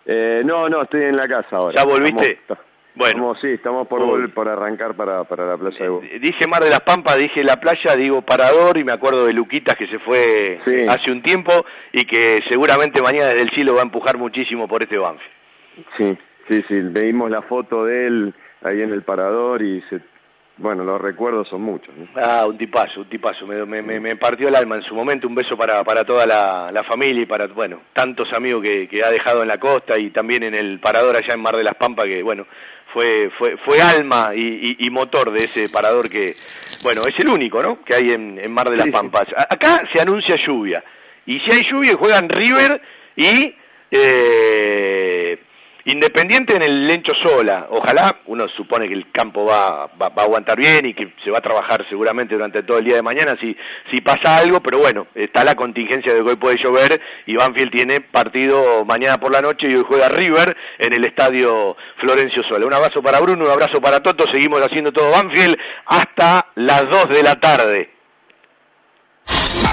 Eh, 0.06 0.42
no, 0.46 0.68
no, 0.70 0.82
estoy 0.84 1.04
en 1.04 1.16
la 1.18 1.28
casa 1.28 1.58
ahora. 1.58 1.76
¿Ya 1.76 1.84
volviste? 1.86 2.32
Estamos- 2.32 2.64
Bueno. 2.96 3.10
estamos- 3.12 3.40
sí, 3.42 3.48
estamos 3.48 3.88
por, 3.88 4.02
vol- 4.02 4.34
por 4.34 4.50
arrancar 4.50 4.96
para, 4.96 5.24
para 5.24 5.46
la 5.46 5.58
playa 5.58 5.78
de 5.80 5.90
Bo- 5.90 6.02
Dije 6.02 6.48
Mar 6.48 6.64
de 6.64 6.70
las 6.70 6.82
Pampas, 6.82 7.18
dije 7.18 7.44
la 7.44 7.60
playa, 7.60 7.96
digo 7.96 8.22
Parador 8.22 8.78
y 8.78 8.84
me 8.84 8.92
acuerdo 8.94 9.26
de 9.26 9.34
Luquitas 9.34 9.76
que 9.76 9.88
se 9.88 10.00
fue 10.00 10.60
Sí. 10.66 10.82
hace 10.90 11.12
un 11.12 11.22
tiempo 11.22 11.52
y 11.94 12.06
que 12.06 12.42
seguramente 12.50 13.02
mañana 13.02 13.28
desde 13.28 13.44
el 13.44 13.50
cielo 13.52 13.76
va 13.76 13.82
a 13.82 13.84
empujar 13.84 14.18
muchísimo 14.18 14.68
por 14.68 14.82
este 14.84 14.98
Banfield. 14.98 15.32
Sí, 15.98 16.18
sí, 16.48 16.64
sí, 16.68 16.82
veímos 16.82 17.30
la 17.32 17.42
foto 17.42 17.86
de 17.86 18.08
él 18.08 18.34
ahí 18.64 18.82
en 18.82 18.92
el 18.92 19.04
parador 19.04 19.62
y 19.62 19.82
se, 19.90 20.00
bueno, 20.58 20.84
los 20.84 21.00
recuerdos 21.02 21.48
son 21.48 21.62
muchos. 21.62 21.96
¿no? 21.96 22.08
Ah, 22.16 22.46
un 22.46 22.58
tipazo, 22.58 23.02
un 23.02 23.10
tipazo, 23.10 23.48
me, 23.48 23.66
me- 23.66 24.00
me- 24.00 24.16
partió 24.18 24.48
el 24.50 24.56
alma 24.56 24.76
en 24.76 24.84
su 24.84 24.94
momento, 24.94 25.28
un 25.28 25.36
beso 25.36 25.58
para, 25.58 25.84
para 25.84 26.04
toda 26.06 26.26
la, 26.26 26.70
la 26.72 26.84
familia 26.84 27.24
y 27.24 27.26
para, 27.26 27.48
bueno, 27.48 27.82
tantos 27.94 28.32
amigos 28.34 28.62
que, 28.62 28.88
que 28.88 29.04
ha 29.04 29.10
dejado 29.10 29.42
en 29.42 29.48
la 29.48 29.60
costa 29.60 29.98
y 29.98 30.10
también 30.12 30.44
en 30.44 30.54
el 30.54 30.80
parador 30.80 31.16
allá 31.18 31.34
en 31.34 31.42
Mar 31.42 31.56
de 31.56 31.64
las 31.64 31.76
Pampas, 31.76 32.06
que 32.06 32.22
bueno, 32.22 32.46
fue, 32.94 33.32
fue, 33.38 33.58
fue 33.58 33.82
alma 33.82 34.32
y, 34.36 34.76
y- 34.80 34.86
y 34.86 34.90
motor 34.90 35.32
de 35.32 35.46
ese 35.46 35.70
parador 35.70 36.10
que, 36.10 36.36
bueno, 36.84 37.02
es 37.08 37.18
el 37.20 37.30
único, 37.30 37.64
¿no?, 37.64 37.82
que 37.84 37.96
hay 37.96 38.10
en, 38.12 38.38
en 38.38 38.52
Mar 38.52 38.70
de 38.70 38.78
las. 38.78 38.90
Pampas. 38.90 39.28
A- 39.36 39.48
Acá 39.54 39.82
se 39.94 40.02
anuncia 40.02 40.36
lluvia, 40.46 40.84
y 41.26 41.40
si 41.40 41.52
hay 41.52 41.62
lluvia 41.72 41.94
juegan 41.96 42.28
River 42.30 42.82
y... 43.16 43.56
Eh, 43.94 45.40
Independiente 45.86 46.56
en 46.56 46.62
el 46.62 46.86
Lencho 46.86 47.14
Sola, 47.24 47.66
ojalá, 47.72 48.20
uno 48.28 48.48
supone 48.50 48.88
que 48.88 48.94
el 48.94 49.12
campo 49.12 49.46
va, 49.46 49.88
va, 49.88 50.10
va 50.10 50.22
a 50.22 50.26
aguantar 50.26 50.58
bien 50.58 50.86
y 50.86 50.94
que 50.94 51.14
se 51.24 51.32
va 51.32 51.40
a 51.40 51.42
trabajar 51.42 51.84
seguramente 51.90 52.36
durante 52.36 52.62
todo 52.62 52.78
el 52.78 52.86
día 52.86 52.98
de 52.98 53.02
mañana 53.02 53.36
si, 53.42 53.58
si 53.90 54.00
pasa 54.02 54.38
algo, 54.38 54.60
pero 54.60 54.78
bueno, 54.78 55.08
está 55.16 55.44
la 55.44 55.56
contingencia 55.56 56.14
de 56.14 56.22
que 56.22 56.30
hoy 56.30 56.36
puede 56.36 56.62
llover 56.62 57.02
y 57.26 57.36
Banfield 57.36 57.72
tiene 57.72 58.02
partido 58.02 58.86
mañana 58.86 59.20
por 59.20 59.32
la 59.32 59.42
noche 59.42 59.70
y 59.70 59.76
hoy 59.76 59.84
juega 59.88 60.10
River 60.10 60.56
en 60.78 60.94
el 60.94 61.04
estadio 61.04 61.76
Florencio 61.98 62.44
Sola. 62.44 62.68
Un 62.68 62.74
abrazo 62.76 63.02
para 63.02 63.20
Bruno, 63.20 63.46
un 63.46 63.52
abrazo 63.52 63.82
para 63.82 64.02
Toto, 64.02 64.26
seguimos 64.32 64.62
haciendo 64.62 64.92
todo 64.92 65.10
Banfield 65.10 65.58
hasta 65.88 66.48
las 66.56 66.88
2 66.90 67.10
de 67.10 67.24
la 67.24 67.40
tarde. 67.40 68.01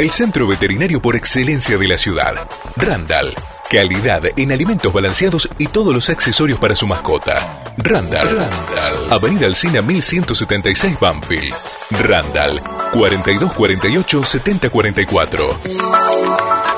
El 0.00 0.08
centro 0.08 0.46
veterinario 0.46 1.02
por 1.02 1.14
excelencia 1.14 1.76
de 1.76 1.86
la 1.86 1.98
ciudad. 1.98 2.32
Randall. 2.74 3.34
Calidad 3.70 4.22
en 4.34 4.50
alimentos 4.50 4.90
balanceados 4.90 5.46
y 5.58 5.66
todos 5.66 5.94
los 5.94 6.08
accesorios 6.08 6.58
para 6.58 6.74
su 6.74 6.86
mascota. 6.86 7.62
Randall. 7.76 8.34
Randall. 8.34 9.12
Avenida 9.12 9.44
Alcina 9.44 9.82
1176 9.82 10.98
Banfield. 10.98 11.54
Randall. 11.90 12.62
4248 12.94 14.24
7044. 14.24 16.69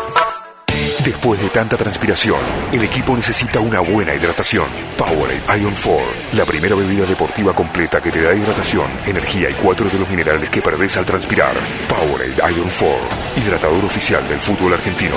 Después 1.05 1.43
de 1.43 1.49
tanta 1.49 1.77
transpiración, 1.77 2.39
el 2.71 2.85
equipo 2.85 3.17
necesita 3.17 3.59
una 3.59 3.81
buena 3.81 4.15
hidratación. 4.15 4.67
Powerade 4.97 5.61
Ion 5.61 5.75
4, 5.75 6.01
la 6.35 6.45
primera 6.45 6.77
bebida 6.77 7.05
deportiva 7.05 7.53
completa 7.53 8.01
que 8.01 8.13
te 8.13 8.23
da 8.23 8.33
hidratación, 8.33 8.87
energía 9.05 9.51
y 9.51 9.55
cuatro 9.55 9.89
de 9.89 9.99
los 9.99 10.09
minerales 10.09 10.49
que 10.49 10.63
perdés 10.63 10.97
al 10.97 11.05
transpirar. 11.05 11.55
Powerade 11.89 12.37
Ion 12.55 12.71
4, 12.79 12.89
hidratador 13.37 13.85
oficial 13.85 14.29
del 14.29 14.41
fútbol 14.41 14.75
argentino. 14.75 15.17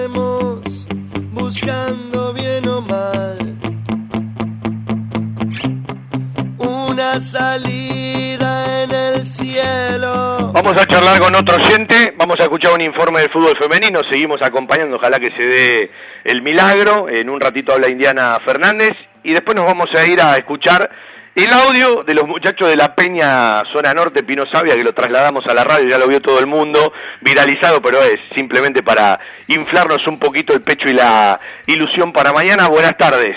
una 7.11 7.19
salida 7.19 8.83
en 8.83 8.91
el 8.91 9.27
cielo. 9.27 10.51
Vamos 10.53 10.73
a 10.79 10.85
charlar 10.85 11.19
con 11.19 11.35
otro 11.35 11.55
oyente, 11.55 12.13
vamos 12.17 12.37
a 12.39 12.43
escuchar 12.43 12.73
un 12.73 12.81
informe 12.81 13.19
del 13.19 13.29
fútbol 13.29 13.57
femenino, 13.59 14.01
seguimos 14.09 14.41
acompañando, 14.41 14.95
ojalá 14.95 15.19
que 15.19 15.31
se 15.31 15.43
dé 15.43 15.91
el 16.23 16.41
milagro, 16.41 17.09
en 17.09 17.29
un 17.29 17.41
ratito 17.41 17.73
habla 17.73 17.89
Indiana 17.89 18.37
Fernández 18.45 18.91
y 19.23 19.33
después 19.33 19.55
nos 19.55 19.65
vamos 19.65 19.87
a 19.93 20.05
ir 20.05 20.21
a 20.21 20.37
escuchar 20.37 20.89
el 21.35 21.51
audio 21.51 22.03
de 22.03 22.13
los 22.13 22.27
muchachos 22.27 22.69
de 22.69 22.77
la 22.77 22.95
Peña 22.95 23.61
Zona 23.73 23.93
Norte 23.93 24.23
Pino 24.23 24.43
Sabia, 24.51 24.75
que 24.75 24.83
lo 24.83 24.93
trasladamos 24.93 25.45
a 25.47 25.53
la 25.53 25.65
radio, 25.65 25.89
ya 25.89 25.97
lo 25.97 26.07
vio 26.07 26.21
todo 26.21 26.39
el 26.39 26.47
mundo, 26.47 26.93
viralizado, 27.19 27.81
pero 27.81 28.01
es 28.01 28.19
simplemente 28.33 28.83
para 28.83 29.19
inflarnos 29.47 30.05
un 30.07 30.17
poquito 30.17 30.53
el 30.53 30.61
pecho 30.61 30.87
y 30.87 30.93
la 30.93 31.39
ilusión 31.67 32.13
para 32.13 32.31
mañana. 32.31 32.67
Buenas 32.67 32.97
tardes. 32.97 33.35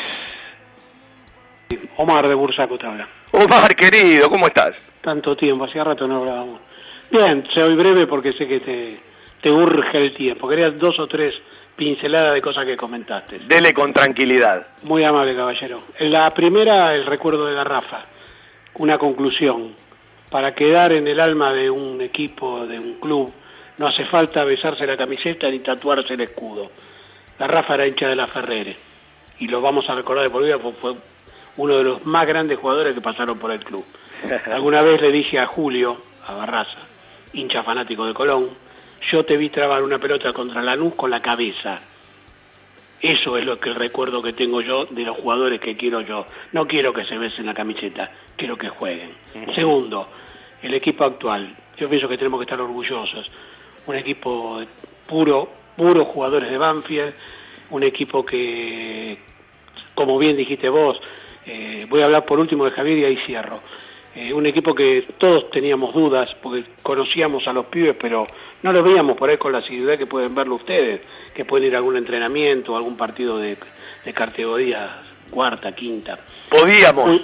Omar 1.97 2.29
de 2.29 2.35
Bursaco 2.35 2.79
te 2.79 2.87
habla. 2.87 3.09
Omar, 3.37 3.75
querido, 3.75 4.31
¿cómo 4.31 4.47
estás? 4.47 4.77
Tanto 5.01 5.37
tiempo, 5.37 5.65
hacía 5.65 5.83
rato 5.83 6.07
no 6.07 6.19
hablábamos. 6.19 6.61
Bien, 7.11 7.45
soy 7.53 7.75
breve 7.75 8.07
porque 8.07 8.33
sé 8.33 8.47
que 8.47 8.61
te, 8.61 9.01
te 9.43 9.51
urge 9.51 9.99
el 9.99 10.15
tiempo. 10.15 10.49
Quería 10.49 10.71
dos 10.71 11.01
o 11.01 11.09
tres 11.09 11.35
pinceladas 11.75 12.33
de 12.33 12.41
cosas 12.41 12.65
que 12.65 12.77
comentaste. 12.77 13.41
Dele 13.41 13.75
con 13.75 13.93
tranquilidad. 13.93 14.65
Muy 14.85 15.03
amable, 15.03 15.35
caballero. 15.35 15.83
En 15.99 16.13
la 16.13 16.33
primera, 16.33 16.95
el 16.95 17.07
recuerdo 17.07 17.47
de 17.47 17.57
Garrafa. 17.57 18.05
Una 18.75 18.99
conclusión. 18.99 19.75
Para 20.31 20.55
quedar 20.55 20.93
en 20.93 21.09
el 21.09 21.19
alma 21.19 21.53
de 21.53 21.69
un 21.69 22.01
equipo, 22.03 22.65
de 22.69 22.79
un 22.79 23.01
club, 23.01 23.33
no 23.79 23.89
hace 23.89 24.05
falta 24.05 24.45
besarse 24.45 24.87
la 24.87 24.97
camiseta 24.97 25.51
ni 25.51 25.59
tatuarse 25.59 26.15
el 26.15 26.21
escudo. 26.21 26.71
Garrafa 27.37 27.75
era 27.75 27.89
hincha 27.89 28.07
de 28.07 28.15
la 28.15 28.29
Ferrere. 28.29 28.77
Y 29.41 29.49
lo 29.49 29.61
vamos 29.61 29.91
a 29.91 29.97
recordar 29.97 30.23
de 30.23 30.31
por 30.31 30.45
vida 30.45 30.61
fue 30.81 30.95
uno 31.57 31.79
de 31.79 31.85
los 31.85 32.05
más 32.07 32.27
grandes 32.27 32.59
jugadores 32.59 32.95
que 32.95 33.01
pasaron 33.01 33.39
por 33.39 33.53
el 33.53 33.65
club. 33.65 33.85
Alguna 34.47 34.83
vez 34.83 35.01
le 35.01 35.13
dije 35.13 35.39
a 35.39 35.47
Julio, 35.47 35.99
a 36.27 36.35
Barraza, 36.35 36.79
hincha 37.33 37.63
fanático 37.63 38.07
de 38.07 38.15
Colón, 38.15 38.51
yo 39.11 39.25
te 39.25 39.37
vi 39.37 39.51
trabar 39.51 39.83
una 39.83 39.99
pelota 39.99 40.33
contra 40.33 40.63
Lanús 40.63 40.95
con 40.95 41.11
la 41.11 41.21
cabeza. 41.21 41.81
Eso 43.01 43.37
es 43.37 43.45
lo 43.45 43.61
que 43.61 43.69
el 43.69 43.75
recuerdo 43.75 44.23
que 44.23 44.33
tengo 44.33 44.63
yo 44.63 44.87
de 44.87 45.03
los 45.03 45.17
jugadores 45.19 45.61
que 45.61 45.77
quiero 45.77 46.01
yo. 46.01 46.27
No 46.53 46.67
quiero 46.67 46.93
que 46.95 47.05
se 47.05 47.19
besen 47.19 47.45
la 47.45 47.53
camiseta, 47.53 48.11
quiero 48.35 48.57
que 48.57 48.71
jueguen. 48.71 49.11
Segundo, 49.55 50.09
el 50.63 50.73
equipo 50.73 51.05
actual. 51.05 51.55
Yo 51.77 51.89
pienso 51.91 52.09
que 52.09 52.17
tenemos 52.17 52.41
que 52.41 52.45
estar 52.45 52.61
orgullosos. 52.61 53.31
Un 53.87 53.97
equipo 53.97 54.63
puro, 55.07 55.51
puros 55.77 56.09
jugadores 56.09 56.51
de 56.51 56.57
Banfield, 56.57 57.13
un 57.71 57.83
equipo 57.83 58.25
que, 58.25 59.19
como 59.95 60.19
bien 60.19 60.37
dijiste 60.37 60.71
vos, 60.71 60.99
eh, 61.47 61.87
voy 61.89 62.03
a 62.03 62.07
hablar 62.07 62.25
por 62.25 62.39
último 62.39 62.65
de 62.65 62.71
Javier 62.73 62.99
y 62.99 63.05
ahí 63.05 63.19
cierro. 63.27 63.61
Eh, 64.15 64.33
un 64.33 64.47
equipo 64.47 64.75
que 64.75 65.09
todos 65.19 65.51
teníamos 65.51 65.93
dudas 65.93 66.35
porque 66.41 66.65
conocíamos 66.83 67.47
a 67.49 67.53
los 67.53 67.67
pibes, 67.67 67.97
pero 68.01 68.27
no 68.63 68.73
los 68.73 68.85
veíamos 68.85 69.17
por 69.17 69.29
ahí 69.29 69.37
con 69.37 69.53
la 69.53 69.59
asiduidad 69.59 69.99
que 69.99 70.07
pueden 70.07 70.35
verlo 70.35 70.55
ustedes, 70.55 71.01
que 71.35 71.45
pueden 71.45 71.67
ir 71.67 71.75
a 71.75 71.79
algún 71.79 71.97
entrenamiento, 71.97 72.75
a 72.75 72.79
algún 72.79 72.97
partido 72.97 73.39
de, 73.39 73.59
de 74.05 74.13
categoría 74.13 75.03
cuarta, 75.31 75.73
quinta. 75.73 76.19
Podíamos. 76.49 77.23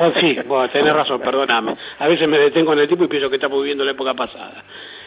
Oh, 0.00 0.12
sí, 0.20 0.38
bueno, 0.46 0.70
tenés 0.70 0.92
razón, 0.92 1.20
perdóname. 1.20 1.74
A 1.98 2.08
veces 2.08 2.28
me 2.28 2.38
detengo 2.38 2.72
en 2.72 2.80
el 2.80 2.88
tipo 2.88 3.04
y 3.04 3.08
pienso 3.08 3.28
que 3.28 3.36
estamos 3.36 3.58
viviendo 3.60 3.84
la 3.84 3.92
época 3.92 4.14
pasada. 4.14 4.64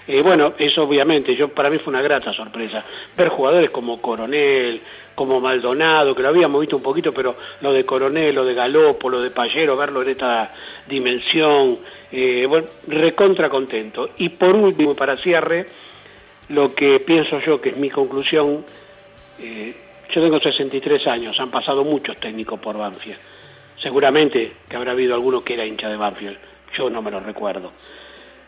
Eh, 0.07 0.21
bueno, 0.21 0.53
eso 0.57 0.83
obviamente, 0.83 1.35
yo 1.35 1.49
para 1.49 1.69
mí 1.69 1.77
fue 1.79 1.91
una 1.91 2.01
grata 2.01 2.33
sorpresa. 2.33 2.83
Ver 3.15 3.29
jugadores 3.29 3.71
como 3.71 4.01
Coronel, 4.01 4.81
como 5.15 5.39
Maldonado, 5.39 6.15
que 6.15 6.21
lo 6.21 6.29
habíamos 6.29 6.59
visto 6.59 6.75
un 6.75 6.83
poquito, 6.83 7.13
pero 7.13 7.35
lo 7.61 7.71
de 7.71 7.85
Coronel, 7.85 8.35
lo 8.35 8.43
de 8.43 8.53
Galopo, 8.53 9.09
lo 9.09 9.21
de 9.21 9.31
Pallero, 9.31 9.77
verlo 9.77 10.01
en 10.01 10.09
esta 10.09 10.53
dimensión, 10.87 11.79
eh, 12.11 12.45
bueno, 12.47 12.67
recontra 12.87 13.49
contento. 13.49 14.09
Y 14.17 14.29
por 14.29 14.55
último, 14.55 14.95
para 14.95 15.17
cierre, 15.17 15.65
lo 16.49 16.73
que 16.75 16.99
pienso 16.99 17.39
yo 17.39 17.61
que 17.61 17.69
es 17.69 17.77
mi 17.77 17.89
conclusión, 17.89 18.65
eh, 19.39 19.73
yo 20.13 20.21
tengo 20.21 20.39
63 20.39 21.07
años, 21.07 21.39
han 21.39 21.49
pasado 21.49 21.83
muchos 21.83 22.17
técnicos 22.17 22.59
por 22.59 22.77
Banfield. 22.77 23.17
Seguramente 23.81 24.51
que 24.69 24.75
habrá 24.75 24.91
habido 24.91 25.13
alguno 25.13 25.43
que 25.43 25.53
era 25.53 25.65
hincha 25.65 25.89
de 25.89 25.97
Banfield, 25.97 26.37
yo 26.77 26.89
no 26.89 27.01
me 27.01 27.11
lo 27.11 27.19
recuerdo. 27.19 27.71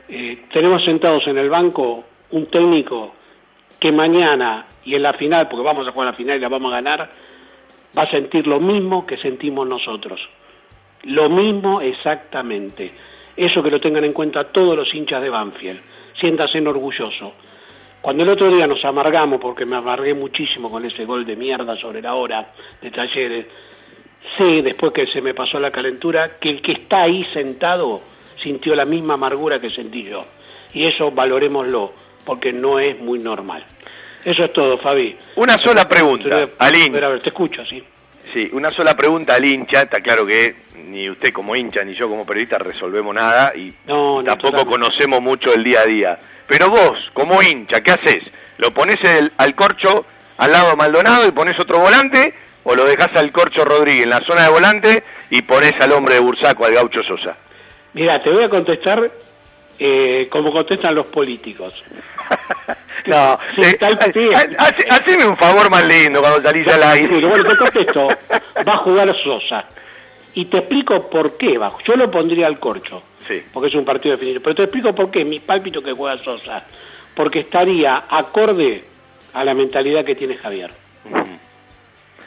Eh, 0.08 0.46
tenemos 0.52 0.84
sentados 0.84 1.26
en 1.28 1.38
el 1.38 1.50
banco 1.50 2.04
un 2.32 2.46
técnico 2.48 3.14
que 3.80 3.92
mañana 3.92 4.66
y 4.84 4.96
en 4.96 5.02
la 5.02 5.14
final, 5.14 5.48
porque 5.48 5.66
vamos 5.66 5.88
a 5.88 5.92
jugar 5.92 6.10
la 6.10 6.18
final 6.18 6.38
y 6.38 6.42
la 6.42 6.50
vamos 6.50 6.72
a 6.72 6.76
ganar, 6.76 7.10
va 7.98 8.04
a 8.04 8.12
sentir 8.12 8.46
lo 8.46 8.60
mismo 8.60 9.06
que 9.06 9.18
sentimos 9.18 9.68
nosotros. 9.68 10.20
Lo 11.04 11.30
mismo 11.30 11.82
exactamente. 11.82 12.92
Eso 13.36 13.62
que 13.62 13.72
lo 13.72 13.82
tengan 13.82 14.04
en 14.04 14.14
cuenta 14.14 14.46
todos 14.46 14.76
los 14.76 14.94
hinchas 14.94 15.22
de 15.22 15.30
Banfield. 15.30 15.82
Siéntanse 16.20 16.60
orgulloso. 16.60 17.34
Cuando 18.02 18.24
el 18.24 18.30
otro 18.30 18.50
día 18.50 18.68
nos 18.68 18.86
amargamos, 18.86 19.40
porque 19.42 19.66
me 19.66 19.76
amargué 19.76 20.14
muchísimo 20.14 20.70
con 20.70 20.86
ese 20.86 21.06
gol 21.06 21.26
de 21.26 21.36
mierda 21.36 21.76
sobre 21.76 22.02
la 22.02 22.14
hora 22.14 22.54
de 22.82 22.92
talleres, 22.92 23.48
sé 24.38 24.62
después 24.62 24.94
que 24.94 25.08
se 25.08 25.22
me 25.22 25.34
pasó 25.34 25.60
la 25.60 25.72
calentura 25.72 26.32
que 26.40 26.50
el 26.50 26.62
que 26.62 26.74
está 26.74 27.04
ahí 27.04 27.26
sentado 27.34 28.02
sintió 28.46 28.76
la 28.76 28.86
misma 28.86 29.16
amargura 29.16 29.60
que 29.60 29.70
sentí 29.70 30.04
yo. 30.04 30.24
Y 30.74 30.86
eso 30.86 31.12
valorémoslo. 31.12 31.92
porque 32.26 32.52
no 32.52 32.80
es 32.80 32.98
muy 33.00 33.20
normal. 33.20 33.64
Eso 34.24 34.46
es 34.46 34.52
todo, 34.54 34.80
Fabi. 34.80 35.16
Una 35.36 35.58
sola 35.64 35.88
pregunta, 35.88 36.48
Alín. 36.58 36.96
A 37.04 37.10
ver, 37.10 37.22
te 37.22 37.30
escucho, 37.30 37.64
sí. 37.66 37.84
Sí, 38.34 38.50
una 38.52 38.72
sola 38.72 38.96
pregunta 38.98 39.36
al 39.36 39.46
hincha. 39.46 39.84
Está 39.84 40.02
claro 40.02 40.26
que 40.26 40.56
ni 40.88 41.08
usted 41.08 41.32
como 41.32 41.56
hincha 41.56 41.84
ni 41.84 41.94
yo 41.94 42.10
como 42.10 42.26
periodista 42.26 42.58
resolvemos 42.58 43.14
nada 43.14 43.54
y 43.56 43.72
No, 43.86 44.24
tampoco 44.24 44.66
conocemos 44.66 45.22
mucho 45.22 45.54
el 45.54 45.64
día 45.64 45.82
a 45.82 45.86
día. 45.86 46.18
Pero 46.48 46.72
vos, 46.72 46.98
como 47.14 47.44
hincha, 47.44 47.82
¿qué 47.82 47.92
haces? 47.92 48.24
¿Lo 48.58 48.72
pones 48.72 48.98
el- 49.04 49.32
al 49.38 49.54
corcho 49.54 50.06
al 50.38 50.52
lado 50.52 50.72
de 50.72 50.76
Maldonado 50.78 51.28
y 51.28 51.32
pones 51.32 51.60
otro 51.60 51.78
volante? 51.80 52.34
¿O 52.64 52.74
lo 52.74 52.86
dejás 52.86 53.10
al 53.16 53.32
corcho 53.32 53.64
Rodríguez 53.64 54.06
en 54.06 54.10
la 54.10 54.22
zona 54.22 54.46
de 54.46 54.50
volante 54.50 55.04
y 55.30 55.44
pones 55.44 55.74
al 55.80 55.92
hombre 55.92 56.16
de 56.16 56.22
Bursaco, 56.22 56.66
al 56.66 56.74
gaucho 56.74 57.04
Sosa? 57.04 57.38
Mira, 57.96 58.22
te 58.22 58.30
voy 58.30 58.44
a 58.44 58.50
contestar 58.50 59.12
eh, 59.80 60.28
como 60.30 60.52
contestan 60.52 60.94
los 60.96 61.08
políticos. 61.08 61.74
No, 63.08 63.38
Sí, 63.56 63.62
eh, 63.62 63.78
ha- 64.58 64.96
haceme 64.96 65.28
un 65.28 65.38
favor 65.38 65.70
más 65.70 65.86
lindo 65.88 66.22
cuando 66.22 66.42
salís 66.42 66.68
al 66.74 66.82
aire. 66.82 67.20
Bueno, 67.28 67.44
te 67.44 67.56
contesto. 67.86 68.08
Va 68.68 68.74
a 68.74 68.78
jugar 68.78 69.16
Sosa. 69.24 69.66
Y 70.34 70.46
te 70.46 70.58
explico 70.58 71.08
por 71.08 71.38
qué 71.38 71.56
va. 71.60 71.72
Yo 71.88 71.96
lo 71.96 72.10
pondría 72.10 72.48
al 72.48 72.58
corcho, 72.60 73.04
Sí. 73.28 73.44
porque 73.54 73.68
es 73.70 73.76
un 73.76 73.86
partido 73.86 74.16
definido. 74.16 74.42
Pero 74.42 74.56
te 74.56 74.64
explico 74.64 74.96
por 74.96 75.12
qué. 75.12 75.24
Mi 75.24 75.40
pálpito 75.40 75.84
que 75.84 75.92
juega 75.94 76.18
Sosa. 76.24 76.64
Porque 77.14 77.42
estaría 77.42 78.06
acorde 78.10 78.84
a 79.34 79.44
la 79.44 79.54
mentalidad 79.54 80.04
que 80.04 80.16
tiene 80.16 80.38
Javier. 80.38 80.72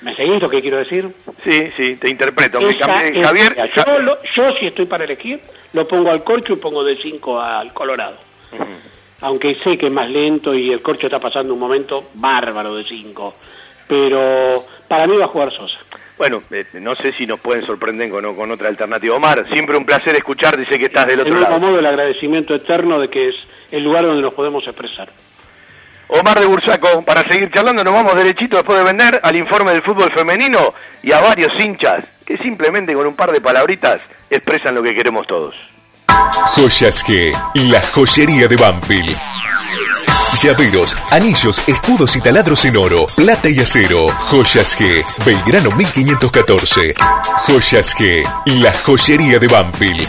¿Me 0.02 0.14
seguís 0.14 0.40
lo 0.40 0.48
que 0.48 0.60
quiero 0.62 0.78
decir? 0.78 1.08
Sí, 1.44 1.70
sí, 1.76 1.96
te 1.96 2.10
interpreto. 2.10 2.58
Esa 2.60 2.86
Javier, 2.86 3.56
yo, 3.76 3.98
lo- 4.00 4.18
yo, 4.36 4.54
si 4.58 4.66
estoy 4.66 4.86
para 4.86 5.04
elegir, 5.04 5.40
lo 5.72 5.86
pongo 5.88 6.10
al 6.10 6.22
corcho 6.24 6.52
y 6.52 6.56
pongo 6.56 6.84
de 6.84 6.96
5 6.96 7.40
al 7.40 7.72
Colorado. 7.72 8.16
Aunque 9.20 9.56
sé 9.64 9.76
que 9.76 9.86
es 9.86 9.92
más 9.92 10.08
lento 10.08 10.54
y 10.54 10.70
el 10.72 10.80
corcho 10.80 11.06
está 11.06 11.18
pasando 11.18 11.52
un 11.52 11.58
momento 11.60 12.10
bárbaro 12.14 12.76
de 12.76 12.84
5. 12.84 13.32
Pero 13.88 14.64
para 14.86 15.06
mí 15.06 15.16
va 15.16 15.24
a 15.24 15.28
jugar 15.28 15.50
Sosa. 15.52 15.78
Bueno, 16.16 16.42
eh, 16.50 16.64
no 16.74 16.94
sé 16.96 17.12
si 17.12 17.26
nos 17.26 17.40
pueden 17.40 17.64
sorprender 17.64 18.10
con, 18.10 18.34
con 18.36 18.50
otra 18.50 18.68
alternativa. 18.68 19.16
Omar, 19.16 19.46
siempre 19.52 19.76
un 19.76 19.84
placer 19.86 20.14
escuchar, 20.16 20.56
dice 20.56 20.78
que 20.78 20.86
estás 20.86 21.06
del 21.06 21.20
otro 21.20 21.38
lado. 21.38 21.58
modo 21.60 21.78
el 21.78 21.86
agradecimiento 21.86 22.54
eterno 22.54 22.98
de 22.98 23.08
que 23.08 23.28
es 23.28 23.34
el 23.70 23.82
lugar 23.84 24.04
donde 24.04 24.22
nos 24.22 24.34
podemos 24.34 24.64
expresar. 24.66 25.08
Omar 26.08 26.40
de 26.40 26.46
Bursaco, 26.46 27.02
para 27.02 27.22
seguir 27.30 27.50
charlando 27.52 27.84
nos 27.84 27.92
vamos 27.92 28.14
derechito 28.14 28.56
después 28.56 28.78
de 28.78 28.84
vender 28.84 29.20
al 29.22 29.36
informe 29.36 29.72
del 29.72 29.82
fútbol 29.82 30.10
femenino 30.14 30.74
y 31.02 31.12
a 31.12 31.20
varios 31.20 31.50
hinchas 31.62 32.04
que 32.24 32.38
simplemente 32.38 32.94
con 32.94 33.06
un 33.06 33.14
par 33.14 33.30
de 33.30 33.40
palabritas 33.40 34.00
expresan 34.30 34.74
lo 34.74 34.82
que 34.82 34.94
queremos 34.94 35.26
todos. 35.26 35.54
Joyas 36.54 37.04
G, 37.04 37.32
la 37.54 37.80
joyería 37.80 38.48
de 38.48 38.56
Banfield. 38.56 39.16
Llaveros, 40.42 40.96
anillos, 41.10 41.66
escudos 41.68 42.16
y 42.16 42.20
taladros 42.20 42.64
en 42.64 42.76
oro, 42.76 43.06
plata 43.16 43.48
y 43.48 43.60
acero. 43.60 44.08
Joyas 44.08 44.78
G, 44.78 45.04
Belgrano 45.24 45.70
1514. 45.72 46.94
Joyas 47.46 47.94
G, 47.96 48.24
la 48.46 48.72
joyería 48.72 49.38
de 49.38 49.48
Banfield. 49.48 50.08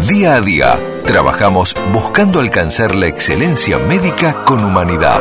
Día 0.00 0.36
a 0.36 0.40
día, 0.40 0.78
trabajamos 1.06 1.76
buscando 1.92 2.40
alcanzar 2.40 2.96
la 2.96 3.06
excelencia 3.06 3.78
médica 3.78 4.42
con 4.44 4.64
humanidad. 4.64 5.20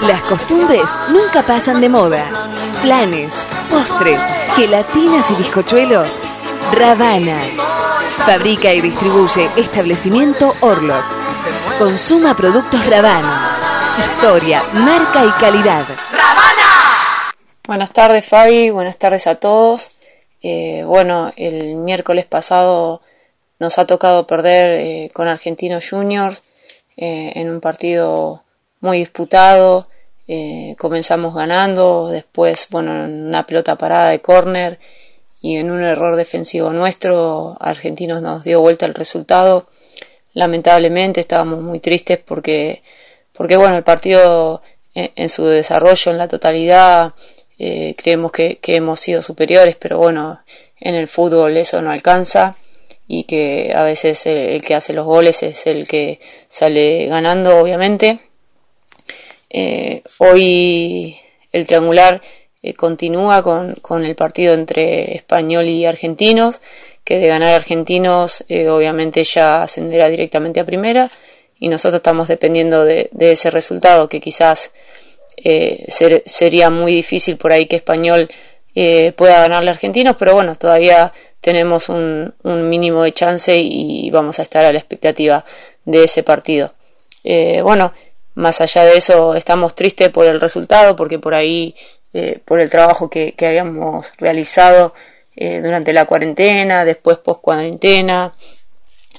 Las 0.02 0.22
costumbres 0.22 0.88
nunca 1.10 1.42
pasan 1.42 1.80
de 1.82 1.90
moda. 1.90 2.24
Planes, 2.80 3.34
postres, 3.68 4.20
gelatinas 4.54 5.28
y 5.30 5.34
bizcochuelos. 5.34 6.22
Ravana. 6.72 7.36
Fabrica 8.26 8.72
y 8.74 8.80
distribuye 8.80 9.48
establecimiento 9.56 10.52
Orlok. 10.60 11.04
Consuma 11.78 12.36
productos 12.36 12.84
Ravana. 12.86 13.58
Historia, 13.98 14.62
marca 14.74 15.24
y 15.24 15.30
calidad. 15.40 15.84
Buenas 17.66 17.92
tardes 17.92 18.26
Fabi, 18.26 18.70
buenas 18.70 18.98
tardes 18.98 19.26
a 19.26 19.36
todos. 19.36 19.92
Eh, 20.42 20.82
bueno, 20.86 21.32
el 21.36 21.76
miércoles 21.76 22.26
pasado 22.26 23.00
nos 23.58 23.78
ha 23.78 23.86
tocado 23.86 24.26
perder 24.26 24.68
eh, 24.80 25.10
con 25.12 25.28
Argentinos 25.28 25.88
Juniors 25.88 26.42
eh, 26.96 27.32
en 27.34 27.50
un 27.50 27.60
partido 27.60 28.44
muy 28.80 28.98
disputado. 28.98 29.88
Eh, 30.26 30.76
comenzamos 30.78 31.34
ganando, 31.34 32.08
después, 32.08 32.68
bueno, 32.70 33.04
en 33.04 33.28
una 33.28 33.46
pelota 33.46 33.76
parada 33.76 34.10
de 34.10 34.20
córner 34.20 34.78
y 35.40 35.56
en 35.56 35.70
un 35.70 35.82
error 35.82 36.16
defensivo 36.16 36.72
nuestro, 36.72 37.56
Argentinos 37.60 38.22
nos 38.22 38.44
dio 38.44 38.60
vuelta 38.60 38.86
el 38.86 38.94
resultado. 38.94 39.66
Lamentablemente 40.34 41.20
estábamos 41.20 41.62
muy 41.62 41.80
tristes 41.80 42.18
porque, 42.18 42.82
porque 43.32 43.56
bueno, 43.56 43.76
el 43.76 43.84
partido 43.84 44.62
en, 44.94 45.10
en 45.14 45.28
su 45.28 45.46
desarrollo, 45.46 46.10
en 46.10 46.18
la 46.18 46.28
totalidad, 46.28 47.14
eh, 47.58 47.94
creemos 47.96 48.30
que, 48.30 48.58
hemos 48.62 49.00
sido 49.00 49.20
superiores, 49.20 49.76
pero 49.76 49.98
bueno, 49.98 50.40
en 50.78 50.94
el 50.94 51.08
fútbol 51.08 51.56
eso 51.56 51.82
no 51.82 51.90
alcanza 51.90 52.56
y 53.08 53.24
que 53.24 53.72
a 53.74 53.82
veces 53.82 54.26
el, 54.26 54.38
el 54.38 54.62
que 54.62 54.76
hace 54.76 54.92
los 54.92 55.06
goles 55.06 55.42
es 55.42 55.66
el 55.66 55.88
que 55.88 56.20
sale 56.46 57.06
ganando, 57.06 57.58
obviamente. 57.58 58.20
Eh, 59.50 60.02
hoy 60.18 61.18
el 61.50 61.66
triangular 61.66 62.20
eh, 62.60 62.74
continúa 62.74 63.40
con, 63.42 63.74
con, 63.74 64.04
el 64.04 64.16
partido 64.16 64.52
entre 64.52 65.14
español 65.14 65.66
y 65.66 65.86
argentinos, 65.86 66.60
que 67.04 67.18
de 67.18 67.28
ganar 67.28 67.54
argentinos 67.54 68.44
eh, 68.48 68.68
obviamente 68.68 69.22
ya 69.22 69.62
ascenderá 69.62 70.08
directamente 70.08 70.58
a 70.58 70.66
primera 70.66 71.08
y 71.60 71.68
nosotros 71.68 72.00
estamos 72.00 72.26
dependiendo 72.26 72.84
de, 72.84 73.10
de 73.12 73.32
ese 73.32 73.50
resultado 73.52 74.08
que 74.08 74.20
quizás 74.20 74.72
eh, 75.36 75.84
ser, 75.86 76.24
sería 76.26 76.68
muy 76.68 76.92
difícil 76.92 77.36
por 77.36 77.52
ahí 77.52 77.66
que 77.66 77.76
español 77.76 78.28
pueda 79.16 79.40
ganarle 79.40 79.70
a 79.70 79.72
argentinos, 79.72 80.14
pero 80.16 80.34
bueno, 80.34 80.54
todavía 80.54 81.12
tenemos 81.40 81.88
un, 81.88 82.32
un, 82.44 82.68
mínimo 82.68 83.02
de 83.02 83.10
chance 83.10 83.58
y 83.58 84.08
vamos 84.10 84.38
a 84.38 84.42
estar 84.42 84.64
a 84.64 84.72
la 84.72 84.78
expectativa 84.78 85.44
de 85.84 86.04
ese 86.04 86.22
partido. 86.22 86.74
Bueno, 87.24 87.92
más 88.38 88.60
allá 88.60 88.84
de 88.84 88.96
eso, 88.96 89.34
estamos 89.34 89.74
tristes 89.74 90.10
por 90.10 90.24
el 90.26 90.40
resultado, 90.40 90.94
porque 90.94 91.18
por 91.18 91.34
ahí, 91.34 91.74
eh, 92.12 92.40
por 92.44 92.60
el 92.60 92.70
trabajo 92.70 93.10
que, 93.10 93.32
que 93.32 93.46
habíamos 93.46 94.10
realizado 94.18 94.94
eh, 95.40 95.60
durante 95.62 95.92
la 95.92 96.04
cuarentena, 96.04 96.84
después 96.84 97.18
post 97.18 97.40
cuarentena, 97.40 98.32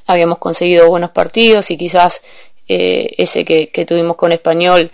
habíamos 0.06 0.40
conseguido 0.40 0.90
buenos 0.90 1.12
partidos 1.12 1.72
y 1.72 1.78
quizás 1.78 2.22
eh, 2.68 3.08
ese 3.18 3.46
que, 3.46 3.70
que, 3.70 3.86
tuvimos 3.86 4.18
con 4.18 4.32
español 4.34 4.92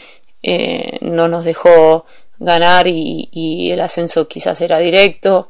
no 1.01 1.27
nos 1.27 1.43
dejó 1.43 2.05
ganar 2.37 2.85
y, 2.87 3.29
y, 3.31 3.71
el 3.71 3.81
ascenso 3.81 4.27
quizás 4.27 4.61
era 4.61 4.77
directo, 4.77 5.49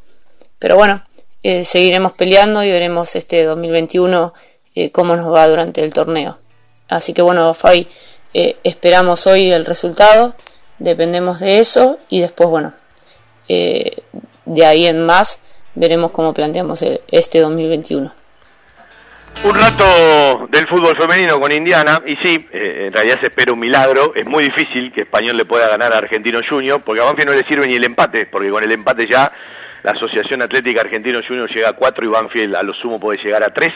pero 0.58 0.78
bueno, 0.78 1.04
seguiremos 1.44 2.14
peleando 2.14 2.64
y 2.64 2.72
veremos 2.72 3.18
este 3.18 3.44
2021 3.44 4.34
eh, 4.76 4.92
cómo 4.92 5.18
nos 5.18 5.34
va 5.34 5.46
durante 5.50 5.84
el 5.84 5.92
torneo. 5.92 6.38
Así 6.88 7.12
que 7.12 7.22
bueno, 7.22 7.54
Fabi, 7.54 7.86
esperamos 8.32 9.28
hoy 9.28 9.52
el 9.52 9.66
resultado, 9.66 10.36
dependemos 10.80 11.40
de 11.40 11.60
eso 11.60 12.00
y 12.10 12.22
después, 12.22 12.50
bueno, 12.50 12.74
eh, 13.48 13.98
de 14.46 14.66
ahí 14.66 14.86
en 14.86 15.06
más 15.06 15.40
veremos 15.76 16.12
cómo 16.12 16.34
planteamos 16.34 16.82
el, 16.82 17.02
este 17.10 17.40
2021. 17.40 18.14
Un 19.44 19.54
rato 19.54 20.48
del 20.50 20.66
fútbol 20.68 20.96
femenino 20.98 21.40
con 21.40 21.52
Indiana, 21.52 22.02
y 22.06 22.16
sí, 22.24 22.48
eh, 22.52 22.86
en 22.88 22.94
realidad 22.94 23.20
se 23.20 23.28
espera 23.28 23.52
un 23.52 23.60
milagro, 23.60 24.14
es 24.16 24.26
muy 24.26 24.44
difícil 24.44 24.94
que 24.94 25.02
Español 25.02 25.36
le 25.36 25.46
pueda 25.46 25.68
ganar 25.68 25.94
a 25.94 25.98
Argentino 25.98 26.40
Junior, 26.48 26.82
porque 26.82 27.02
a 27.02 27.06
Banfield 27.06 27.30
no 27.30 27.36
le 27.36 27.46
sirve 27.46 27.68
ni 27.68 27.76
el 27.76 27.84
empate, 27.84 28.28
porque 28.28 28.50
con 28.50 28.64
el 28.64 28.72
empate 28.72 29.08
ya 29.12 29.32
la 29.84 29.92
Asociación 29.92 30.42
Atlética 30.42 30.82
Argentino 30.82 31.20
Junior 31.28 31.48
llega 31.54 31.70
a 31.70 31.74
4 31.74 32.06
y 32.06 32.08
Banfield 32.08 32.56
a 32.56 32.64
lo 32.64 32.74
sumo 32.74 33.00
puede 33.00 33.22
llegar 33.22 33.44
a 33.44 33.54
3. 33.54 33.74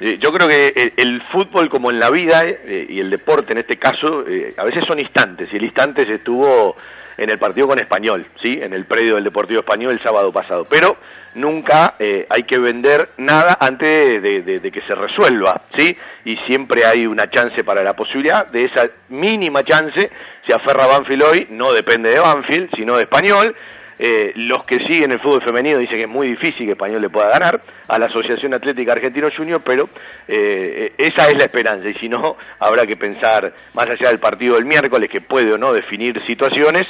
Eh, 0.00 0.18
yo 0.20 0.32
creo 0.32 0.46
que 0.48 0.68
el, 0.76 0.92
el 0.96 1.22
fútbol, 1.32 1.68
como 1.68 1.90
en 1.90 1.98
la 1.98 2.10
vida, 2.10 2.42
eh, 2.46 2.86
y 2.88 3.00
el 3.00 3.10
deporte 3.10 3.52
en 3.52 3.58
este 3.58 3.76
caso, 3.78 4.24
eh, 4.28 4.54
a 4.56 4.64
veces 4.64 4.84
son 4.86 4.98
instantes, 4.98 5.48
y 5.52 5.56
el 5.56 5.64
instante 5.64 6.06
se 6.06 6.14
estuvo 6.14 6.76
en 7.16 7.30
el 7.30 7.38
partido 7.38 7.66
con 7.66 7.80
Español, 7.80 8.26
¿sí? 8.40 8.60
En 8.62 8.72
el 8.72 8.84
predio 8.84 9.16
del 9.16 9.24
Deportivo 9.24 9.58
Español 9.58 9.92
el 9.92 10.00
sábado 10.02 10.30
pasado. 10.32 10.66
Pero 10.70 10.96
nunca 11.34 11.96
eh, 11.98 12.26
hay 12.30 12.44
que 12.44 12.58
vender 12.58 13.08
nada 13.16 13.58
antes 13.60 14.22
de, 14.22 14.42
de- 14.42 14.60
de 14.60 14.70
que 14.70 14.82
se 14.82 14.94
resuelva, 14.94 15.62
¿sí? 15.76 15.96
Y 16.24 16.36
siempre 16.46 16.84
hay 16.84 17.06
una 17.06 17.28
chance 17.28 17.64
para 17.64 17.82
la 17.82 17.94
posibilidad. 17.94 18.46
De 18.46 18.66
esa 18.66 18.88
mínima 19.08 19.64
chance 19.64 20.08
se 20.46 20.54
aferra 20.54 20.86
Banfield 20.86 21.22
hoy, 21.24 21.46
no 21.50 21.72
depende 21.72 22.10
de 22.10 22.20
Banfield, 22.20 22.70
sino 22.76 22.96
de 22.96 23.02
Español. 23.02 23.52
Eh, 24.00 24.32
los 24.36 24.64
que 24.64 24.78
siguen 24.86 25.10
el 25.10 25.18
fútbol 25.20 25.42
femenino 25.42 25.78
dicen 25.78 25.96
que 25.96 26.02
es 26.04 26.08
muy 26.08 26.28
difícil 26.28 26.66
que 26.66 26.72
Español 26.72 27.02
le 27.02 27.10
pueda 27.10 27.30
ganar 27.30 27.60
a 27.88 27.98
la 27.98 28.06
Asociación 28.06 28.54
Atlética 28.54 28.92
Argentino 28.92 29.28
Junior, 29.36 29.60
pero 29.64 29.88
eh, 30.28 30.92
eh, 30.98 31.06
esa 31.08 31.26
es 31.28 31.34
la 31.36 31.44
esperanza 31.44 31.88
y 31.88 31.94
si 31.94 32.08
no, 32.08 32.36
habrá 32.60 32.86
que 32.86 32.96
pensar 32.96 33.52
más 33.74 33.88
allá 33.88 34.08
del 34.10 34.20
partido 34.20 34.54
del 34.54 34.66
miércoles 34.66 35.10
que 35.10 35.20
puede 35.20 35.52
o 35.52 35.58
no 35.58 35.72
definir 35.72 36.22
situaciones 36.26 36.86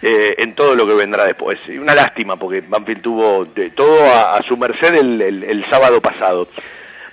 eh, 0.00 0.34
en 0.38 0.54
todo 0.54 0.74
lo 0.74 0.86
que 0.86 0.94
vendrá 0.94 1.24
después. 1.26 1.58
Una 1.68 1.94
lástima 1.94 2.36
porque 2.36 2.62
Banfield 2.66 3.02
tuvo 3.02 3.44
de 3.44 3.70
todo 3.70 3.98
a, 4.10 4.40
su 4.48 4.56
merced 4.56 4.94
el, 4.94 5.20
el- 5.20 5.44
el 5.44 5.64
sábado 5.70 6.00
pasado. 6.00 6.48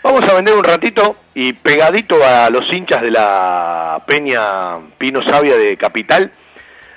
Vamos 0.04 0.22
a 0.30 0.36
vender 0.36 0.54
un 0.56 0.64
ratito 0.64 1.18
y 1.34 1.54
pegadito 1.54 2.16
a 2.26 2.50
los 2.50 2.64
hinchas 2.74 3.02
de 3.02 3.12
la 3.12 4.04
Peña 4.06 4.80
Pino 4.98 5.22
Sabia 5.28 5.56
de 5.58 5.76
Capital, 5.78 6.32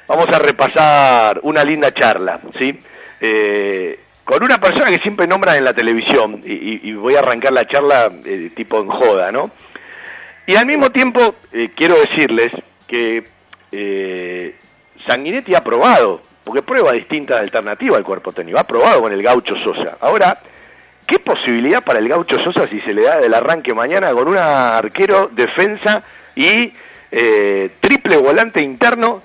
vamos 0.06 0.26
a 0.32 0.38
repasar 0.38 1.40
una 1.42 1.64
linda 1.64 1.92
charla, 1.92 2.40
¿sí? 2.58 2.78
Eh, 3.20 4.00
con 4.24 4.42
una 4.42 4.58
persona 4.58 4.90
que 4.90 4.98
siempre 4.98 5.26
nombran 5.26 5.56
en 5.56 5.64
la 5.64 5.72
televisión, 5.72 6.42
y, 6.44 6.92
voy 6.94 7.14
a 7.14 7.20
arrancar 7.20 7.52
la 7.52 7.66
charla 7.66 8.10
eh, 8.24 8.50
tipo 8.54 8.80
en 8.80 8.88
joda, 8.88 9.30
¿no? 9.30 9.52
Y 10.46 10.54
al 10.54 10.66
mismo 10.66 10.90
tiempo 10.90 11.36
eh, 11.52 11.70
quiero 11.76 11.96
decirles 11.96 12.52
que 12.86 13.24
eh, 13.72 14.54
Sanguinetti 15.06 15.54
ha 15.54 15.64
probado, 15.64 16.22
porque 16.44 16.62
prueba 16.62 16.92
distintas 16.92 17.40
alternativas 17.40 17.98
al 17.98 18.04
cuerpo 18.04 18.32
técnico, 18.32 18.58
ha 18.58 18.64
probado 18.64 19.02
con 19.02 19.12
el 19.12 19.22
gaucho 19.22 19.54
Sosa. 19.64 19.96
Ahora, 20.00 20.40
¿qué 21.06 21.18
posibilidad 21.18 21.82
para 21.82 21.98
el 21.98 22.08
gaucho 22.08 22.36
Sosa 22.44 22.68
si 22.68 22.80
se 22.82 22.94
le 22.94 23.02
da 23.02 23.18
del 23.18 23.34
arranque 23.34 23.74
mañana 23.74 24.12
con 24.12 24.28
un 24.28 24.36
arquero, 24.36 25.30
defensa 25.32 26.04
y 26.36 26.72
eh, 27.10 27.70
triple 27.80 28.16
volante 28.16 28.62
interno, 28.62 29.22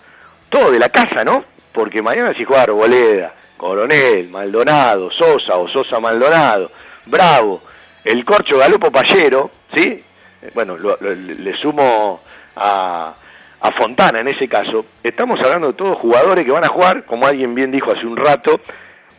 todo 0.51 0.69
de 0.71 0.77
la 0.77 0.89
casa, 0.89 1.23
¿no? 1.23 1.43
Porque 1.71 2.01
mañana 2.03 2.33
si 2.37 2.43
juega 2.43 2.63
Arboleda, 2.63 3.33
Coronel, 3.57 4.29
Maldonado, 4.29 5.09
Sosa 5.11 5.55
o 5.57 5.67
Sosa 5.69 5.99
Maldonado, 5.99 6.69
Bravo, 7.07 7.61
el 8.03 8.23
Corcho 8.25 8.57
Galopo 8.59 8.91
Pallero, 8.91 9.49
¿sí? 9.75 10.03
Eh, 10.41 10.51
Bueno, 10.53 10.77
lo- 10.77 10.97
le 11.01 11.57
sumo 11.57 12.21
a, 12.55 13.13
a 13.61 13.71
Fontana 13.73 14.19
en 14.19 14.27
ese 14.27 14.47
caso. 14.47 14.85
Estamos 15.01 15.39
hablando 15.43 15.67
de 15.67 15.73
todos 15.73 15.97
jugadores 15.99 16.45
que 16.45 16.51
van 16.51 16.65
a 16.65 16.67
jugar, 16.69 17.05
como 17.05 17.25
alguien 17.25 17.55
bien 17.55 17.71
dijo 17.71 17.91
hace 17.91 18.05
un 18.05 18.17
rato, 18.17 18.59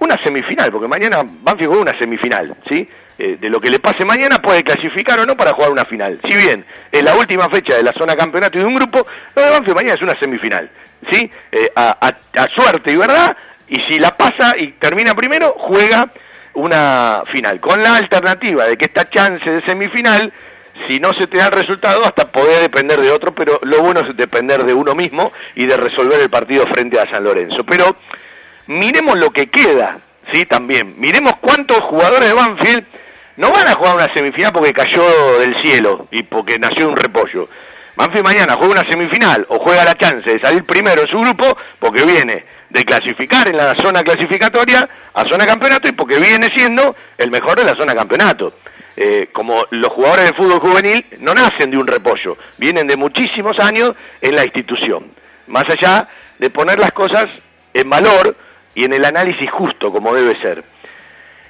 una 0.00 0.16
semifinal, 0.24 0.70
porque 0.70 0.88
mañana 0.88 1.22
Banfield 1.24 1.68
juega 1.68 1.90
una 1.90 1.98
semifinal, 1.98 2.56
¿sí? 2.68 2.88
Eh, 3.24 3.36
de 3.40 3.48
lo 3.48 3.60
que 3.60 3.70
le 3.70 3.78
pase 3.78 4.04
mañana 4.04 4.38
puede 4.42 4.64
clasificar 4.64 5.20
o 5.20 5.24
no 5.24 5.36
para 5.36 5.52
jugar 5.52 5.70
una 5.70 5.84
final. 5.84 6.18
Si 6.28 6.36
bien 6.36 6.64
es 6.90 7.02
la 7.04 7.14
última 7.14 7.48
fecha 7.48 7.76
de 7.76 7.84
la 7.84 7.92
zona 7.92 8.16
campeonato 8.16 8.58
y 8.58 8.62
de 8.62 8.66
un 8.66 8.74
grupo, 8.74 9.06
lo 9.36 9.42
de 9.42 9.50
Banfield 9.50 9.76
mañana 9.76 9.94
es 9.94 10.02
una 10.02 10.18
semifinal, 10.18 10.68
¿sí? 11.08 11.30
Eh, 11.52 11.70
a, 11.76 11.96
a- 12.04 12.42
a 12.42 12.46
suerte 12.56 12.90
y 12.90 12.96
verdad, 12.96 13.36
y 13.68 13.76
si 13.88 14.00
la 14.00 14.16
pasa 14.16 14.54
y 14.58 14.72
termina 14.72 15.14
primero, 15.14 15.54
juega 15.56 16.10
una 16.54 17.22
final, 17.30 17.60
con 17.60 17.80
la 17.80 17.94
alternativa 17.96 18.64
de 18.64 18.76
que 18.76 18.86
esta 18.86 19.08
chance 19.08 19.48
de 19.48 19.62
semifinal, 19.66 20.32
si 20.88 20.98
no 20.98 21.12
se 21.16 21.28
te 21.28 21.38
da 21.38 21.46
el 21.46 21.52
resultado, 21.52 22.04
hasta 22.04 22.32
poder 22.32 22.60
depender 22.62 23.00
de 23.00 23.12
otro, 23.12 23.32
pero 23.32 23.60
lo 23.62 23.82
bueno 23.82 24.00
es 24.00 24.16
depender 24.16 24.64
de 24.64 24.74
uno 24.74 24.96
mismo 24.96 25.30
y 25.54 25.66
de 25.66 25.76
resolver 25.76 26.18
el 26.20 26.28
partido 26.28 26.64
frente 26.66 26.98
a 26.98 27.08
San 27.08 27.22
Lorenzo. 27.22 27.62
Pero 27.68 27.94
miremos 28.66 29.16
lo 29.16 29.30
que 29.30 29.46
queda, 29.48 29.98
¿sí? 30.32 30.44
También. 30.46 30.94
Miremos 30.98 31.34
cuántos 31.40 31.78
jugadores 31.82 32.28
de 32.28 32.34
Banfield 32.34 32.84
no 33.36 33.50
van 33.50 33.68
a 33.68 33.74
jugar 33.74 33.96
una 33.96 34.14
semifinal 34.14 34.52
porque 34.52 34.72
cayó 34.72 35.38
del 35.38 35.54
cielo 35.62 36.06
y 36.10 36.22
porque 36.22 36.58
nació 36.58 36.88
un 36.88 36.96
repollo. 36.96 37.48
Banfield 37.94 38.24
mañana 38.24 38.54
juega 38.54 38.80
una 38.80 38.90
semifinal 38.90 39.46
o 39.48 39.58
juega 39.58 39.84
la 39.84 39.94
chance 39.94 40.30
de 40.30 40.40
salir 40.40 40.64
primero 40.64 41.02
en 41.02 41.08
su 41.08 41.18
grupo 41.18 41.56
porque 41.78 42.04
viene 42.04 42.44
de 42.70 42.84
clasificar 42.84 43.48
en 43.48 43.56
la 43.56 43.74
zona 43.82 44.02
clasificatoria 44.02 44.88
a 45.12 45.24
zona 45.30 45.44
campeonato 45.46 45.88
y 45.88 45.92
porque 45.92 46.18
viene 46.18 46.48
siendo 46.54 46.96
el 47.18 47.30
mejor 47.30 47.58
de 47.58 47.64
la 47.64 47.74
zona 47.74 47.94
campeonato. 47.94 48.54
Eh, 48.94 49.28
como 49.32 49.64
los 49.70 49.90
jugadores 49.90 50.26
de 50.26 50.36
fútbol 50.36 50.60
juvenil 50.60 51.04
no 51.20 51.32
nacen 51.32 51.70
de 51.70 51.78
un 51.78 51.86
repollo, 51.86 52.36
vienen 52.58 52.86
de 52.86 52.96
muchísimos 52.96 53.58
años 53.58 53.92
en 54.20 54.36
la 54.36 54.44
institución. 54.44 55.12
Más 55.46 55.64
allá 55.68 56.08
de 56.38 56.50
poner 56.50 56.78
las 56.78 56.92
cosas 56.92 57.26
en 57.74 57.88
valor 57.88 58.36
y 58.74 58.84
en 58.84 58.92
el 58.92 59.04
análisis 59.04 59.50
justo 59.50 59.92
como 59.92 60.14
debe 60.14 60.38
ser. 60.40 60.64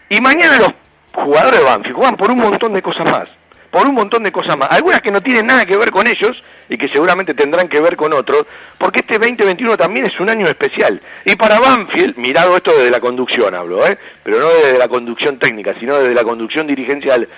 Y 0.09 0.20
mañana 0.20 0.59
los 0.59 0.72
jugadores 1.12 1.60
de 1.60 1.64
Banfield 1.64 1.97
juegan 1.97 2.16
por 2.16 2.30
un 2.30 2.39
montón 2.39 2.72
de 2.72 2.82
cosas 2.82 3.05
más, 3.05 3.28
por 3.70 3.86
un 3.86 3.94
montón 3.94 4.22
de 4.22 4.32
cosas 4.32 4.56
más, 4.56 4.68
algunas 4.70 5.01
que 5.01 5.10
no 5.10 5.20
tienen 5.20 5.47
nada 5.47 5.64
que 5.64 5.76
ver 5.76 5.90
con 5.90 6.06
ellos 6.06 6.43
y 6.68 6.76
que 6.76 6.89
seguramente 6.89 7.34
tendrán 7.34 7.68
que 7.68 7.80
ver 7.80 7.97
con 7.97 8.12
otros, 8.12 8.47
porque 8.78 9.01
este 9.01 9.18
2021 9.18 9.76
también 9.76 10.06
es 10.06 10.18
un 10.20 10.30
año 10.30 10.47
especial. 10.47 11.01
Y 11.24 11.36
para 11.36 11.60
Banfield, 11.60 12.16
mirado 12.16 12.56
esto 12.56 12.72
desde 12.76 12.90
la 12.90 13.01
conducción 13.01 13.55
hablo, 13.55 13.86
¿eh? 13.86 13.98
pero 14.22 14.39
no 14.39 14.48
desde 14.48 14.78
la 14.78 14.89
conducción 14.89 15.39
técnica, 15.39 15.74
sino 15.78 15.98
desde 15.98 16.14
la 16.14 16.24
conducción 16.24 16.66
dirigencial, 16.66 17.28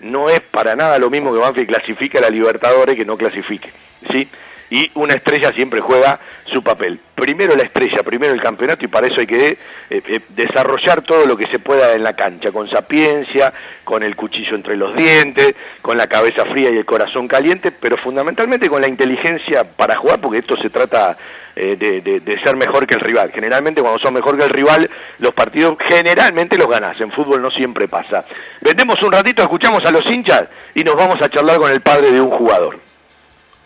no 0.00 0.28
es 0.28 0.40
para 0.40 0.74
nada 0.74 0.98
lo 0.98 1.10
mismo 1.10 1.32
que 1.32 1.40
Banfield 1.40 1.68
clasifique 1.68 2.18
a 2.18 2.22
la 2.22 2.30
Libertadores 2.30 2.94
que 2.94 3.04
no 3.04 3.16
clasifique, 3.16 3.70
¿sí? 4.10 4.28
Y 4.70 4.88
una 4.94 5.14
estrella 5.14 5.52
siempre 5.52 5.80
juega 5.80 6.20
su 6.46 6.62
papel. 6.62 6.98
Primero 7.16 7.54
la 7.56 7.64
estrella, 7.64 8.02
primero 8.04 8.32
el 8.32 8.40
campeonato 8.40 8.84
y 8.84 8.88
para 8.88 9.08
eso 9.08 9.20
hay 9.20 9.26
que 9.26 9.42
eh, 9.50 9.56
eh, 9.90 10.20
desarrollar 10.28 11.02
todo 11.02 11.26
lo 11.26 11.36
que 11.36 11.46
se 11.48 11.58
pueda 11.58 11.92
en 11.94 12.04
la 12.04 12.14
cancha, 12.14 12.52
con 12.52 12.68
sapiencia, 12.68 13.52
con 13.84 14.02
el 14.04 14.14
cuchillo 14.16 14.54
entre 14.54 14.76
los 14.76 14.94
dientes, 14.94 15.54
con 15.82 15.96
la 15.96 16.06
cabeza 16.06 16.44
fría 16.46 16.70
y 16.70 16.76
el 16.78 16.84
corazón 16.84 17.26
caliente, 17.28 17.72
pero 17.72 17.96
fundamentalmente 17.98 18.68
con 18.68 18.80
la 18.80 18.88
inteligencia 18.88 19.64
para 19.64 19.96
jugar, 19.96 20.20
porque 20.20 20.38
esto 20.38 20.56
se 20.56 20.70
trata 20.70 21.16
eh, 21.56 21.76
de, 21.76 22.00
de- 22.20 22.40
ser 22.44 22.56
mejor 22.56 22.86
que 22.86 22.94
el 22.94 23.00
rival. 23.00 23.32
Generalmente 23.34 23.80
cuando 23.82 23.98
son 23.98 24.14
mejor 24.14 24.38
que 24.38 24.44
el 24.44 24.50
rival, 24.50 24.88
los 25.18 25.34
partidos 25.34 25.76
generalmente 25.88 26.56
los 26.56 26.68
ganás. 26.68 26.98
En 27.00 27.10
fútbol 27.10 27.42
no 27.42 27.50
siempre 27.50 27.88
pasa. 27.88 28.24
Vendemos 28.60 28.96
un 29.02 29.10
ratito, 29.12 29.42
escuchamos 29.42 29.80
a 29.84 29.90
los 29.90 30.06
hinchas 30.06 30.44
y 30.74 30.84
nos 30.84 30.94
vamos 30.94 31.16
a 31.20 31.28
charlar 31.28 31.58
con 31.58 31.70
el 31.72 31.80
padre 31.80 32.12
de 32.12 32.20
un 32.20 32.30
jugador. 32.30 32.78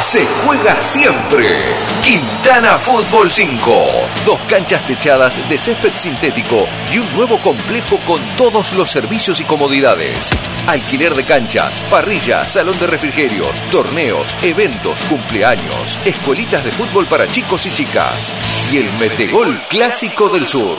Se 0.00 0.24
juega 0.44 0.80
siempre. 0.80 1.60
Quintana 2.04 2.78
Fútbol 2.78 3.32
5. 3.32 3.86
Dos 4.24 4.38
canchas 4.48 4.86
techadas 4.86 5.36
de 5.48 5.58
césped 5.58 5.92
sintético 5.96 6.66
y 6.92 6.98
un 6.98 7.12
nuevo 7.14 7.38
complejo 7.38 7.98
con 8.06 8.20
todos 8.36 8.74
los 8.74 8.90
servicios 8.90 9.40
y 9.40 9.44
comodidades. 9.44 10.30
Alquiler 10.68 11.14
de 11.14 11.24
canchas, 11.24 11.80
parrillas, 11.90 12.52
salón 12.52 12.78
de 12.78 12.86
refrigerios, 12.86 13.60
torneos, 13.70 14.36
eventos, 14.42 15.00
cumpleaños, 15.02 15.98
escuelitas 16.04 16.62
de 16.62 16.70
fútbol 16.70 17.06
para 17.06 17.26
chicos 17.26 17.66
y 17.66 17.70
chicas. 17.74 18.32
Y 18.72 18.78
el 18.78 18.92
Metegol 19.00 19.60
Clásico 19.68 20.28
del 20.28 20.46
Sur. 20.46 20.78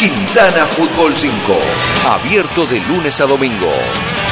Quintana 0.00 0.64
Fútbol 0.64 1.14
5. 1.14 1.60
Abierto 2.08 2.64
de 2.64 2.80
lunes 2.80 3.20
a 3.20 3.26
domingo. 3.26 3.70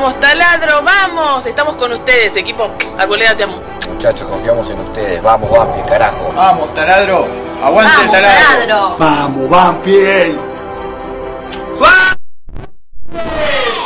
¡Vamos, 0.00 0.18
taladro! 0.18 0.82
¡Vamos! 0.82 1.44
Estamos 1.44 1.76
con 1.76 1.92
ustedes, 1.92 2.34
equipo. 2.34 2.70
Arboleda, 2.98 3.36
te 3.36 3.44
amo. 3.44 3.60
Muchachos, 3.86 4.26
confiamos 4.26 4.70
en 4.70 4.80
ustedes. 4.80 5.22
Vamos, 5.22 5.50
Banfield, 5.50 5.86
carajo. 5.86 6.32
Vamos, 6.34 6.72
taladro. 6.72 7.26
Aguante 7.62 8.04
el 8.04 8.10
taladro. 8.10 8.96
Vamos, 8.98 9.50
Banfield. 9.50 10.38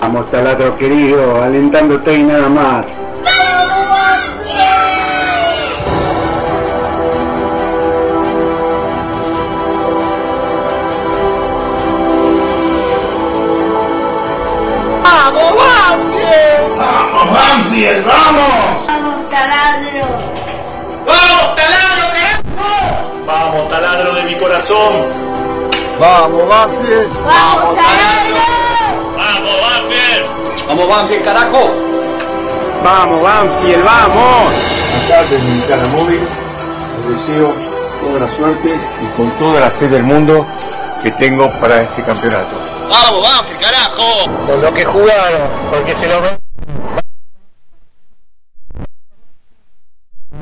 Vamos, 0.01 0.31
taladro 0.31 0.79
querido, 0.79 1.43
alentándote 1.43 2.15
y 2.15 2.23
nada 2.23 2.49
más. 2.49 2.87
¡Vamos, 15.05 15.53
Banfield! 15.55 16.79
¡Vamos, 16.79 17.25
Banfield! 17.35 18.07
¡Vamos! 18.07 18.87
¡Vamos, 18.87 19.31
taladro! 19.31 20.07
¡Vamos, 21.07 21.57
taladro, 21.57 22.05
carajo! 22.15 22.71
Vamos, 23.27 23.69
taladro 23.69 24.15
de 24.15 24.23
mi 24.25 24.35
corazón. 24.37 24.93
¡Vamos, 26.01 26.49
Banfield! 26.49 27.13
¡Vamos, 27.23 27.75
taladro! 27.77 28.45
Vamos, 29.17 29.55
Banfield. 29.61 30.25
¡Vamos, 30.69 30.89
Banfield, 30.89 31.25
carajo! 31.25 31.71
¡Vamos, 32.83 33.23
Banfield, 33.23 33.85
vamos! 33.85 34.53
Acá 35.05 35.23
desde 35.31 35.53
mi 35.53 35.61
cara 35.63 35.87
móvil, 35.89 36.27
les 36.97 37.27
deseo 37.29 37.49
toda 38.01 38.21
la 38.27 38.37
suerte 38.37 38.81
y 39.03 39.07
con 39.17 39.31
toda 39.33 39.61
la 39.61 39.71
fe 39.71 39.89
del 39.89 40.03
mundo 40.03 40.47
que 41.03 41.11
tengo 41.13 41.51
para 41.61 41.83
este 41.83 42.03
campeonato. 42.03 42.74
¡Vamos, 42.89 43.23
Banfield, 43.23 43.61
carajo! 43.61 44.47
Con 44.47 44.63
lo 44.63 44.75
que 44.75 44.85
jugaron, 44.85 45.49
porque 45.71 45.97
se 45.97 46.07
lo. 46.07 46.21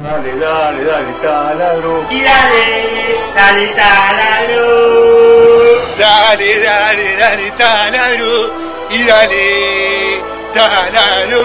Dale, 0.03 0.37
dale, 0.37 0.85
dale, 0.85 1.13
taladro. 1.23 2.05
Y 2.11 2.21
dale, 2.23 3.19
dale, 3.35 3.69
taladro. 3.69 4.63
Dale, 5.99 6.59
dale, 6.59 7.17
dale, 7.17 7.51
taladro. 7.53 8.51
Y 8.91 9.05
dale, 9.05 10.21
taladro. 10.53 11.43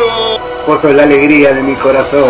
Vos 0.66 0.82
sos 0.82 0.94
la 0.94 1.04
alegría 1.04 1.54
de 1.54 1.62
mi 1.62 1.76
corazón. 1.76 2.30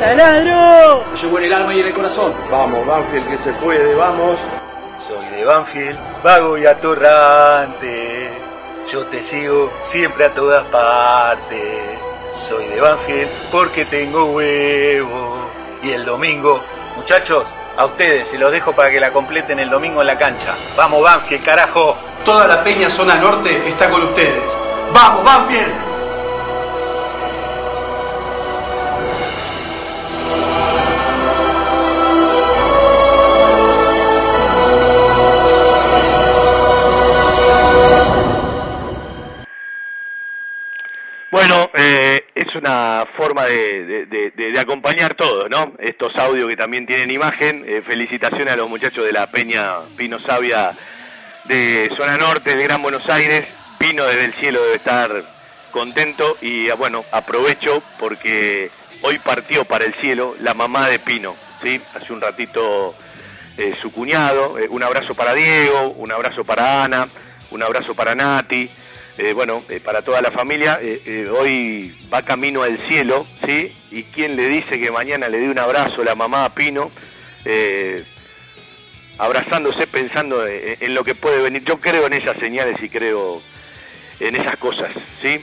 taladro! 0.00 1.04
Llevo 1.14 1.38
en 1.38 1.44
el 1.44 1.52
alma 1.52 1.74
y 1.74 1.80
en 1.80 1.86
el 1.86 1.94
corazón. 1.94 2.34
Vamos, 2.50 2.86
Banfield, 2.86 3.28
que 3.28 3.36
se 3.38 3.52
puede, 3.52 3.94
vamos. 3.94 4.40
De 5.36 5.44
Banfield, 5.44 5.98
vago 6.22 6.56
y 6.56 6.64
atorrante. 6.64 8.30
Yo 8.90 9.04
te 9.04 9.22
sigo 9.22 9.70
siempre 9.82 10.24
a 10.24 10.32
todas 10.32 10.64
partes. 10.64 12.00
Soy 12.40 12.64
de 12.64 12.80
Banfield 12.80 13.28
porque 13.52 13.84
tengo 13.84 14.32
huevo. 14.32 15.50
Y 15.82 15.90
el 15.90 16.06
domingo, 16.06 16.62
muchachos, 16.96 17.48
a 17.76 17.84
ustedes 17.84 18.28
se 18.28 18.38
los 18.38 18.50
dejo 18.50 18.72
para 18.72 18.90
que 18.90 18.98
la 18.98 19.12
completen 19.12 19.58
el 19.58 19.68
domingo 19.68 20.00
en 20.00 20.06
la 20.06 20.16
cancha. 20.16 20.54
Vamos, 20.74 21.02
Banfield, 21.02 21.44
carajo. 21.44 21.98
Toda 22.24 22.46
la 22.46 22.64
peña 22.64 22.88
zona 22.88 23.16
norte 23.16 23.68
está 23.68 23.90
con 23.90 24.04
ustedes. 24.04 24.56
¡Vamos, 24.94 25.22
Banfield! 25.22 25.95
Bueno, 41.36 41.70
eh, 41.74 42.28
es 42.34 42.54
una 42.54 43.04
forma 43.14 43.44
de, 43.44 44.54
acompañar 44.58 45.12
todo, 45.12 45.50
¿no? 45.50 45.74
Estos 45.78 46.16
audios 46.16 46.48
que 46.48 46.56
también 46.56 46.86
tienen 46.86 47.10
imagen. 47.10 47.62
Eh, 47.68 47.82
felicitaciones 47.86 48.54
a 48.54 48.56
los 48.56 48.70
muchachos 48.70 49.04
de 49.04 49.12
la 49.12 49.26
Peña 49.26 49.80
Pino 49.98 50.18
Sabia 50.18 50.74
de 51.44 51.92
Zona 51.94 52.16
Norte, 52.16 52.56
de 52.56 52.62
Gran 52.62 52.80
Buenos 52.80 53.06
Aires. 53.10 53.44
Pino 53.78 54.06
desde 54.06 54.24
el 54.24 54.34
cielo 54.36 54.62
debe 54.62 54.76
estar 54.76 55.10
contento 55.72 56.38
y 56.40 56.70
ah, 56.70 56.74
bueno, 56.74 57.04
aprovecho 57.12 57.82
porque 57.98 58.70
hoy 59.02 59.18
partió 59.18 59.66
para 59.66 59.84
el 59.84 59.92
cielo 59.96 60.36
la 60.40 60.54
mamá 60.54 60.88
de 60.88 61.00
Pino, 61.00 61.36
¿sí? 61.62 61.78
Hace 61.94 62.14
un 62.14 62.22
ratito 62.22 62.94
eh, 63.58 63.74
su 63.82 63.92
cuñado. 63.92 64.58
Eh, 64.58 64.68
un 64.70 64.82
abrazo 64.82 65.14
para 65.14 65.34
Diego, 65.34 65.90
un 65.98 66.10
abrazo 66.12 66.44
para 66.44 66.84
Ana, 66.84 67.06
un 67.50 67.62
abrazo 67.62 67.94
para 67.94 68.14
Nati. 68.14 68.70
Eh, 69.18 69.32
bueno, 69.32 69.62
eh, 69.70 69.80
para 69.80 70.02
toda 70.02 70.20
la 70.20 70.30
familia, 70.30 70.78
eh, 70.82 71.26
hoy 71.30 71.96
va 72.12 72.20
camino 72.22 72.62
al 72.62 72.78
cielo, 72.86 73.26
¿sí? 73.46 73.74
Y 73.90 74.02
quién 74.04 74.36
le 74.36 74.48
dice 74.48 74.78
que 74.78 74.90
mañana 74.90 75.28
le 75.28 75.38
dé 75.38 75.48
un 75.48 75.58
abrazo 75.58 76.02
a 76.02 76.04
la 76.04 76.14
mamá 76.14 76.44
a 76.44 76.54
Pino, 76.54 76.90
abrazándose 79.16 79.86
pensando 79.86 80.46
en 80.46 80.94
lo 80.94 81.02
que 81.02 81.14
puede 81.14 81.40
venir. 81.40 81.62
Yo 81.64 81.80
creo 81.80 82.06
en 82.06 82.12
esas 82.12 82.38
señales 82.38 82.76
y 82.82 82.90
creo 82.90 83.40
en 84.20 84.36
esas 84.36 84.58
cosas, 84.58 84.90
¿sí? 85.22 85.40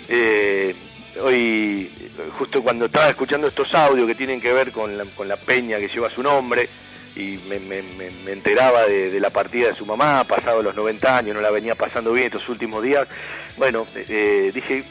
Hoy, 1.20 1.92
justo 2.38 2.62
cuando 2.62 2.86
estaba 2.86 3.10
escuchando 3.10 3.48
estos 3.48 3.74
audios 3.74 4.06
que 4.08 4.16
tienen 4.16 4.42
que 4.42 4.52
ver 4.54 4.72
con 4.72 4.92
con 5.16 5.28
la 5.28 5.38
peña 5.38 5.78
que 5.78 5.88
lleva 5.88 6.12
su 6.12 6.22
nombre, 6.22 6.70
y 7.16 7.40
me, 7.48 7.60
me- 7.60 7.82
me- 7.84 8.32
enteraba 8.32 8.86
de, 8.88 9.20
la 9.20 9.30
partida 9.30 9.68
de 9.70 9.76
su 9.76 9.86
mamá, 9.86 10.24
pasado 10.24 10.62
los 10.62 10.76
90 10.76 11.18
años, 11.18 11.36
no 11.36 11.42
la 11.42 11.52
venía 11.52 11.76
pasando 11.76 12.12
bien 12.14 12.28
estos 12.28 12.48
últimos 12.50 12.82
días, 12.84 13.08
bueno, 13.58 13.86
eh, 13.96 14.06
eh, 14.10 14.52
dije, 14.54 14.84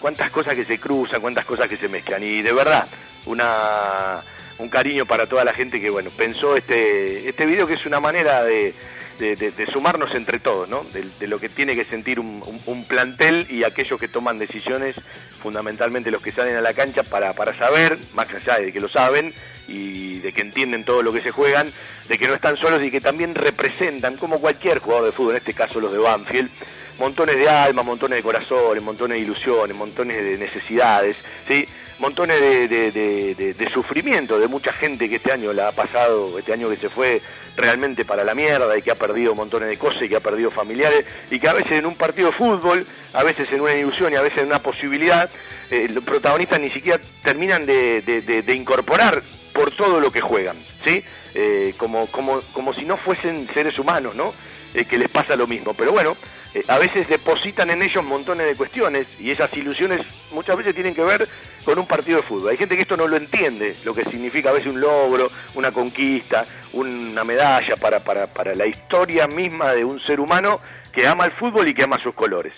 cuántas 0.00 0.30
cosas 0.30 0.54
que 0.54 0.64
se 0.64 0.78
cruzan, 0.78 1.20
cuántas 1.20 1.44
cosas 1.44 1.68
que 1.68 1.76
se 1.76 1.88
mezclan, 1.88 2.22
y 2.22 2.42
de 2.42 2.52
verdad, 2.52 2.86
una 3.26 4.22
un 4.58 4.68
cariño 4.68 5.06
para 5.06 5.26
toda 5.26 5.42
la 5.42 5.54
gente 5.54 5.80
que 5.80 5.88
bueno 5.88 6.10
pensó 6.10 6.54
este 6.54 7.26
este 7.30 7.46
video 7.46 7.66
que 7.66 7.74
es 7.74 7.86
una 7.86 7.98
manera 7.98 8.44
de, 8.44 8.74
de- 9.18 9.66
sumarnos 9.72 10.14
entre 10.14 10.38
todos, 10.38 10.68
¿no? 10.68 10.84
De, 10.92 11.26
lo 11.26 11.38
que 11.38 11.48
tiene 11.48 11.74
que 11.74 11.84
sentir 11.86 12.20
un 12.20 12.84
plantel 12.86 13.46
y 13.50 13.64
aquellos 13.64 13.98
que 14.00 14.08
toman 14.08 14.38
decisiones, 14.38 14.96
fundamentalmente 15.42 16.10
los 16.10 16.20
que 16.22 16.32
salen 16.32 16.56
a 16.56 16.60
la 16.60 16.74
cancha 16.74 17.02
para, 17.02 17.32
para 17.34 17.56
saber, 17.56 17.98
más 18.14 18.32
allá 18.34 18.58
de 18.58 18.72
que 18.72 18.80
lo 18.80 18.88
saben 18.88 19.32
y 19.70 20.18
de 20.18 20.32
que 20.32 20.42
entienden 20.42 20.84
todo 20.84 21.02
lo 21.02 21.12
que 21.12 21.22
se 21.22 21.30
juegan, 21.30 21.72
de 22.08 22.18
que 22.18 22.26
no 22.26 22.34
están 22.34 22.56
solos 22.56 22.84
y 22.84 22.90
que 22.90 23.00
también 23.00 23.34
representan, 23.34 24.16
como 24.16 24.40
cualquier 24.40 24.80
jugador 24.80 25.06
de 25.06 25.12
fútbol, 25.12 25.32
en 25.32 25.38
este 25.38 25.54
caso 25.54 25.80
los 25.80 25.92
de 25.92 25.98
Banfield, 25.98 26.50
montones 26.98 27.36
de 27.36 27.48
alma, 27.48 27.82
montones 27.82 28.18
de 28.18 28.22
corazones, 28.22 28.82
montones 28.82 29.16
de 29.16 29.24
ilusiones, 29.24 29.76
montones 29.76 30.16
de 30.16 30.36
necesidades, 30.36 31.16
¿sí? 31.48 31.66
montones 31.98 32.40
de, 32.40 33.70
sufrimiento 33.72 34.38
de 34.38 34.48
mucha 34.48 34.72
gente 34.72 35.08
que 35.08 35.16
este 35.16 35.32
año 35.32 35.52
la 35.52 35.68
ha 35.68 35.72
pasado, 35.72 36.38
este 36.38 36.52
año 36.52 36.68
que 36.68 36.76
se 36.76 36.88
fue 36.88 37.20
realmente 37.56 38.04
para 38.04 38.24
la 38.24 38.34
mierda 38.34 38.76
y 38.76 38.82
que 38.82 38.90
ha 38.90 38.96
perdido 38.96 39.34
montones 39.34 39.68
de 39.68 39.76
cosas 39.76 40.02
y 40.02 40.08
que 40.08 40.16
ha 40.16 40.20
perdido 40.20 40.50
familiares 40.50 41.04
y 41.30 41.38
que 41.38 41.48
a 41.48 41.52
veces 41.52 41.72
en 41.72 41.86
un 41.86 41.94
partido 41.94 42.30
de 42.30 42.36
fútbol, 42.36 42.84
a 43.12 43.22
veces 43.22 43.52
en 43.52 43.60
una 43.60 43.74
ilusión 43.74 44.12
y 44.12 44.16
a 44.16 44.22
veces 44.22 44.38
en 44.38 44.46
una 44.46 44.62
posibilidad, 44.62 45.30
eh, 45.70 45.88
los 45.90 46.02
protagonistas 46.02 46.58
ni 46.58 46.70
siquiera 46.70 46.98
terminan 47.22 47.66
de 47.66 48.52
incorporar 48.56 49.22
por 49.52 49.70
todo 49.70 50.00
lo 50.00 50.10
que 50.10 50.20
juegan, 50.20 50.56
¿sí? 50.84 51.02
Eh, 51.34 51.74
como, 51.76 52.06
como, 52.08 52.40
como 52.52 52.74
si 52.74 52.84
no 52.84 52.96
fuesen 52.96 53.48
seres 53.54 53.78
humanos, 53.78 54.14
¿no? 54.14 54.32
Eh, 54.74 54.84
que 54.84 54.98
les 54.98 55.08
pasa 55.08 55.36
lo 55.36 55.46
mismo. 55.46 55.74
Pero 55.74 55.92
bueno, 55.92 56.16
eh, 56.54 56.62
a 56.68 56.78
veces 56.78 57.08
depositan 57.08 57.70
en 57.70 57.82
ellos 57.82 58.04
montones 58.04 58.46
de 58.46 58.56
cuestiones 58.56 59.06
y 59.18 59.30
esas 59.30 59.52
ilusiones 59.56 60.00
muchas 60.32 60.56
veces 60.56 60.74
tienen 60.74 60.94
que 60.94 61.02
ver 61.02 61.28
con 61.64 61.78
un 61.78 61.86
partido 61.86 62.18
de 62.18 62.22
fútbol. 62.24 62.50
Hay 62.50 62.56
gente 62.56 62.76
que 62.76 62.82
esto 62.82 62.96
no 62.96 63.06
lo 63.06 63.16
entiende, 63.16 63.76
lo 63.84 63.94
que 63.94 64.04
significa 64.04 64.50
a 64.50 64.54
veces 64.54 64.72
un 64.72 64.80
logro, 64.80 65.30
una 65.54 65.70
conquista, 65.70 66.44
una 66.72 67.24
medalla 67.24 67.76
para, 67.76 68.00
para, 68.00 68.26
para 68.26 68.54
la 68.54 68.66
historia 68.66 69.26
misma 69.26 69.72
de 69.72 69.84
un 69.84 70.00
ser 70.00 70.20
humano 70.20 70.60
que 70.92 71.06
ama 71.06 71.26
el 71.26 71.32
fútbol 71.32 71.68
y 71.68 71.74
que 71.74 71.84
ama 71.84 71.98
sus 72.00 72.14
colores. 72.14 72.52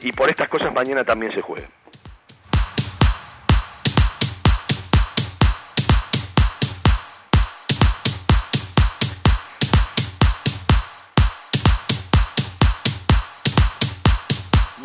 Y 0.00 0.12
por 0.12 0.30
estas 0.30 0.48
cosas 0.48 0.72
mañana 0.72 1.04
también 1.04 1.30
se 1.30 1.42
juega. 1.42 1.68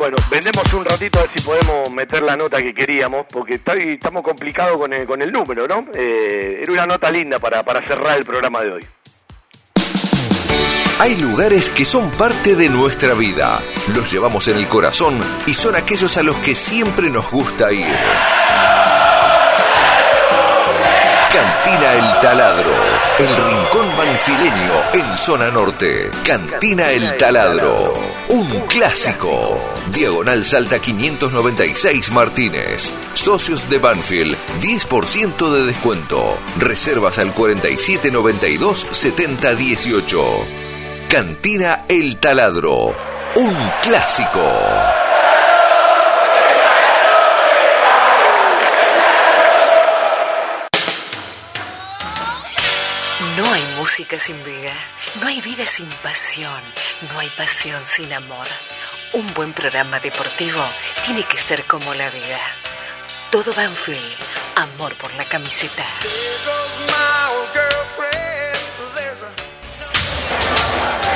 Bueno, 0.04 0.18
vendemos 0.30 0.70
un 0.74 0.84
ratito 0.84 1.18
a 1.18 1.22
ver 1.22 1.30
si 1.34 1.42
podemos 1.42 1.90
meter 1.90 2.22
la 2.22 2.36
nota 2.36 2.60
que 2.60 2.74
queríamos, 2.74 3.24
porque 3.24 3.54
estamos 3.54 4.22
complicados 4.22 4.76
con 4.76 4.92
el, 4.92 5.06
con 5.06 5.22
el 5.22 5.32
número, 5.32 5.66
¿no? 5.66 5.86
Eh, 5.94 6.58
era 6.60 6.72
una 6.72 6.84
nota 6.84 7.10
linda 7.10 7.38
para, 7.38 7.62
para 7.62 7.80
cerrar 7.86 8.18
el 8.18 8.26
programa 8.26 8.60
de 8.60 8.72
hoy. 8.72 8.86
Hay 11.00 11.16
lugares 11.16 11.70
que 11.70 11.86
son 11.86 12.10
parte 12.10 12.54
de 12.54 12.68
nuestra 12.68 13.14
vida. 13.14 13.62
Los 13.94 14.12
llevamos 14.12 14.46
en 14.48 14.58
el 14.58 14.66
corazón 14.68 15.18
y 15.46 15.54
son 15.54 15.74
aquellos 15.74 16.18
a 16.18 16.22
los 16.22 16.36
que 16.36 16.54
siempre 16.54 17.08
nos 17.08 17.30
gusta 17.30 17.72
ir. 17.72 17.96
Cantina 21.32 21.94
El 21.94 22.20
Taladro, 22.20 22.74
el 23.18 23.28
rincón 23.28 23.96
banfileño 23.96 24.72
en 24.92 25.16
zona 25.16 25.50
norte. 25.50 26.10
Cantina 26.24 26.90
El 26.90 27.16
Taladro, 27.16 27.94
un 28.28 28.48
clásico. 28.66 29.56
Diagonal 29.92 30.44
Salta 30.44 30.80
596 30.80 32.10
Martínez. 32.12 32.92
Socios 33.14 33.68
de 33.70 33.78
Banfield, 33.78 34.36
10% 34.60 35.52
de 35.52 35.66
descuento. 35.66 36.38
Reservas 36.58 37.18
al 37.18 37.32
4792 37.32 38.86
7018. 38.90 40.24
Cantina 41.08 41.84
El 41.88 42.18
Taladro, 42.18 42.96
un 43.36 43.56
clásico. 43.82 44.42
Música 53.84 54.18
sin 54.18 54.42
vida, 54.44 54.72
no 55.20 55.26
hay 55.28 55.42
vida 55.42 55.66
sin 55.66 55.86
pasión, 56.02 56.62
no 57.12 57.18
hay 57.20 57.28
pasión 57.36 57.82
sin 57.84 58.10
amor. 58.14 58.46
Un 59.12 59.34
buen 59.34 59.52
programa 59.52 60.00
deportivo 60.00 60.62
tiene 61.04 61.22
que 61.24 61.36
ser 61.36 61.66
como 61.66 61.92
la 61.92 62.08
vida. 62.08 62.40
Todo 63.30 63.52
Banfield, 63.52 64.00
amor 64.56 64.94
por 64.94 65.12
la 65.16 65.26
camiseta. 65.26 65.84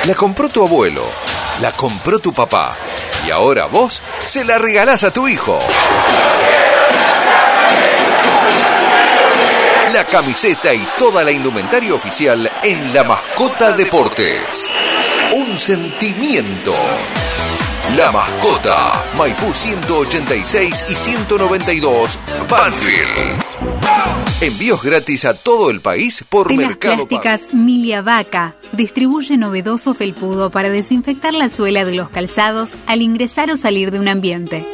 La 0.05 0.13
compró 0.13 0.47
tu 0.47 0.63
abuelo, 0.63 1.09
la 1.61 1.71
compró 1.71 2.19
tu 2.19 2.31
papá 2.31 2.75
y 3.25 3.31
ahora 3.31 3.65
vos 3.65 3.99
se 4.27 4.43
la 4.43 4.59
regalás 4.59 5.03
a 5.03 5.11
tu 5.11 5.27
hijo. 5.27 5.59
La 9.93 10.05
camiseta 10.05 10.71
y 10.71 10.85
toda 10.99 11.23
la 11.23 11.31
indumentaria 11.31 11.93
oficial 11.95 12.51
en 12.61 12.93
La 12.93 13.03
Mascota 13.03 13.71
Deportes. 13.71 14.67
Un 15.33 15.57
sentimiento. 15.57 16.73
La 17.97 18.11
Mascota, 18.11 19.03
Maipú 19.17 19.51
186 19.51 20.85
y 20.89 20.93
192, 20.93 22.19
Banfield. 22.47 23.43
Envíos 24.41 24.83
gratis 24.83 25.25
a 25.25 25.33
todo 25.33 25.71
el 25.71 25.81
país 25.81 26.23
por 26.29 26.49
Telas 26.49 26.67
Mercado 26.67 27.07
Pago. 27.07 27.07
Plásticas 27.07 27.53
Milia 27.53 28.03
Vaca 28.03 28.55
distribuye 28.73 29.37
novedoso 29.37 29.95
felpudo 29.95 30.51
para 30.51 30.69
desinfectar 30.69 31.33
la 31.33 31.49
suela 31.49 31.83
de 31.83 31.95
los 31.95 32.09
calzados 32.09 32.73
al 32.85 33.01
ingresar 33.01 33.49
o 33.49 33.57
salir 33.57 33.89
de 33.89 33.99
un 33.99 34.07
ambiente. 34.07 34.67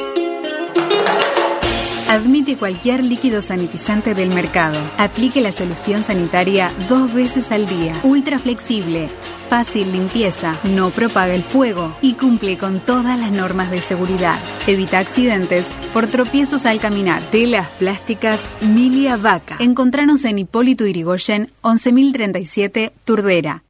Admite 2.15 2.55
cualquier 2.55 3.03
líquido 3.03 3.41
sanitizante 3.41 4.13
del 4.13 4.29
mercado. 4.29 4.79
Aplique 4.97 5.41
la 5.41 5.51
solución 5.51 6.01
sanitaria 6.01 6.71
dos 6.87 7.13
veces 7.13 7.51
al 7.51 7.67
día. 7.67 7.93
Ultra 8.03 8.39
flexible. 8.39 9.09
Fácil 9.49 9.91
limpieza, 9.91 10.55
no 10.63 10.91
propaga 10.91 11.35
el 11.35 11.43
fuego 11.43 11.93
y 12.01 12.13
cumple 12.13 12.57
con 12.57 12.79
todas 12.79 13.19
las 13.19 13.31
normas 13.31 13.69
de 13.69 13.79
seguridad. 13.79 14.39
Evita 14.65 14.99
accidentes 14.99 15.69
por 15.93 16.07
tropiezos 16.07 16.65
al 16.65 16.79
caminar. 16.79 17.21
Telas 17.31 17.67
plásticas 17.79 18.49
Milia 18.61 19.17
Vaca. 19.17 19.57
Encontranos 19.59 20.23
en 20.23 20.39
Hipólito 20.39 20.85
Irigoyen 20.85 21.51
11037 21.63 22.93
Turdera. 23.03 23.65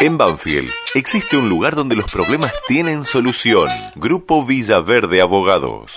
En 0.00 0.16
Banfield 0.16 0.70
existe 0.94 1.36
un 1.36 1.50
lugar 1.50 1.76
donde 1.76 1.96
los 1.96 2.10
problemas 2.10 2.50
tienen 2.66 3.04
solución. 3.04 3.68
Grupo 3.94 4.42
Villaverde 4.46 5.20
Abogados. 5.20 5.92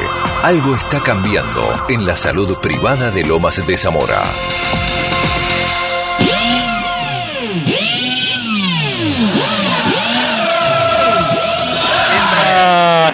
Algo 0.43 0.75
está 0.75 0.99
cambiando 0.99 1.87
en 1.89 2.05
la 2.05 2.17
salud 2.17 2.59
privada 2.61 3.13
de 3.13 3.25
Lomas 3.25 3.65
de 3.65 3.77
Zamora. 3.77 4.25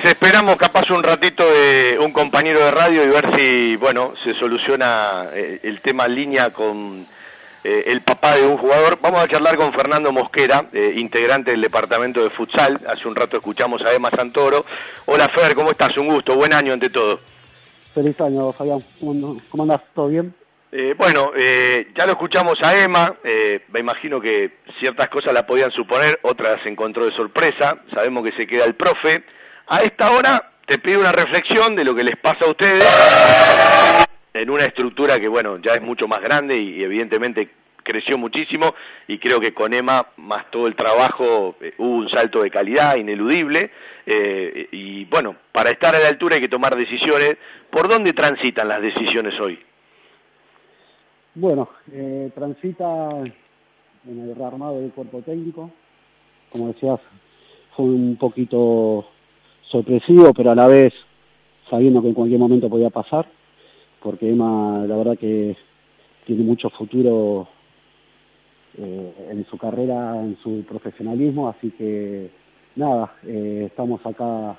Esperamos 0.04 0.56
capaz 0.56 0.88
un 0.90 1.02
ratito 1.02 1.44
un 2.00 2.12
compañero 2.12 2.60
de 2.60 2.70
radio 2.70 3.04
y 3.04 3.08
ver 3.08 3.36
si, 3.36 3.76
bueno, 3.76 4.14
se 4.24 4.34
soluciona 4.34 5.28
eh, 5.34 5.60
el 5.62 5.80
tema 5.80 6.08
línea 6.08 6.50
con 6.50 7.06
eh, 7.64 7.84
el 7.86 8.02
papá 8.02 8.36
de 8.36 8.46
un 8.46 8.56
jugador. 8.56 8.98
Vamos 9.00 9.20
a 9.20 9.28
charlar 9.28 9.56
con 9.56 9.72
Fernando 9.72 10.12
Mosquera, 10.12 10.66
eh, 10.72 10.94
integrante 10.96 11.50
del 11.50 11.62
departamento 11.62 12.22
de 12.22 12.30
futsal. 12.30 12.80
Hace 12.88 13.08
un 13.08 13.16
rato 13.16 13.36
escuchamos 13.36 13.82
a 13.82 13.92
Emma 13.92 14.10
Santoro. 14.14 14.64
Hola 15.06 15.28
Fer, 15.34 15.54
¿cómo 15.54 15.70
estás? 15.70 15.96
Un 15.96 16.08
gusto, 16.08 16.36
buen 16.36 16.52
año 16.52 16.72
ante 16.72 16.90
todo. 16.90 17.20
Feliz 17.94 18.20
año, 18.20 18.52
Fabián. 18.52 18.84
¿Cómo, 19.00 19.62
andás? 19.62 19.80
¿Todo 19.94 20.08
bien? 20.08 20.34
Eh, 20.70 20.94
bueno, 20.96 21.32
eh, 21.34 21.88
ya 21.96 22.04
lo 22.04 22.12
escuchamos 22.12 22.54
a 22.62 22.78
Emma, 22.78 23.16
eh, 23.24 23.64
me 23.72 23.80
imagino 23.80 24.20
que 24.20 24.58
ciertas 24.78 25.08
cosas 25.08 25.32
la 25.32 25.46
podían 25.46 25.70
suponer, 25.70 26.20
otras 26.22 26.62
se 26.62 26.68
encontró 26.68 27.06
de 27.06 27.16
sorpresa, 27.16 27.78
sabemos 27.94 28.22
que 28.22 28.32
se 28.32 28.46
queda 28.46 28.66
el 28.66 28.74
profe, 28.74 29.24
A 29.66 29.80
esta 29.80 30.10
hora 30.12 30.52
te 30.66 30.78
pido 30.78 31.00
una 31.00 31.12
reflexión 31.12 31.74
de 31.74 31.84
lo 31.84 31.94
que 31.94 32.04
les 32.04 32.16
pasa 32.16 32.44
a 32.44 32.50
ustedes 32.50 32.84
en 34.40 34.50
una 34.50 34.64
estructura 34.64 35.18
que, 35.18 35.28
bueno, 35.28 35.58
ya 35.58 35.74
es 35.74 35.82
mucho 35.82 36.06
más 36.06 36.20
grande 36.20 36.56
y, 36.56 36.82
evidentemente 36.82 37.50
creció 37.82 38.18
muchísimo 38.18 38.74
y 39.06 39.18
creo 39.18 39.40
que 39.40 39.54
con 39.54 39.72
Emma, 39.72 40.08
más 40.18 40.50
todo 40.50 40.66
el 40.66 40.76
trabajo, 40.76 41.56
eh, 41.60 41.72
hubo 41.78 41.96
un 41.96 42.10
salto 42.10 42.42
de 42.42 42.50
calidad 42.50 42.96
ineludible. 42.96 43.70
Eh, 44.04 44.68
y 44.72 45.04
bueno, 45.06 45.36
para 45.52 45.70
estar 45.70 45.94
a 45.94 45.98
la 45.98 46.08
altura 46.08 46.36
hay 46.36 46.42
que 46.42 46.48
tomar 46.48 46.76
decisiones. 46.76 47.38
¿Por 47.70 47.88
dónde 47.88 48.12
transitan 48.12 48.68
las 48.68 48.82
decisiones 48.82 49.38
hoy? 49.40 49.58
Bueno, 51.34 51.70
eh, 51.92 52.30
transita 52.34 53.10
en 53.20 54.20
el 54.20 54.36
rearmado 54.36 54.80
del 54.80 54.90
cuerpo 54.90 55.22
técnico. 55.22 55.70
Como 56.50 56.68
decías, 56.68 57.00
fue 57.74 57.86
un 57.86 58.16
poquito 58.16 59.08
sorpresivo, 59.62 60.32
pero 60.34 60.50
a 60.50 60.54
la 60.54 60.66
vez 60.66 60.92
sabiendo 61.70 62.02
que 62.02 62.08
en 62.08 62.14
cualquier 62.14 62.40
momento 62.40 62.68
podía 62.68 62.90
pasar, 62.90 63.26
porque 64.02 64.30
Emma 64.30 64.84
la 64.86 64.96
verdad 64.96 65.18
que 65.18 65.56
tiene 66.26 66.44
mucho 66.44 66.70
futuro 66.70 67.48
eh, 68.78 69.12
en 69.30 69.46
su 69.46 69.56
carrera, 69.58 70.16
en 70.20 70.36
su 70.42 70.64
profesionalismo, 70.64 71.48
así 71.48 71.70
que 71.70 72.30
nada, 72.76 73.14
eh, 73.26 73.64
estamos 73.66 74.04
acá 74.04 74.56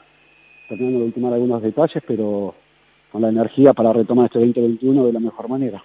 terminando 0.68 1.00
de 1.00 1.06
ultimar 1.06 1.34
algunos 1.34 1.62
detalles, 1.62 2.04
pero 2.06 2.56
con 3.12 3.22
la 3.22 3.30
energía 3.30 3.74
para 3.74 3.94
retomar 3.94 4.26
este 4.26 4.40
2021 4.40 5.06
de 5.06 5.14
la 5.14 5.20
mejor 5.20 5.48
manera. 5.48 5.84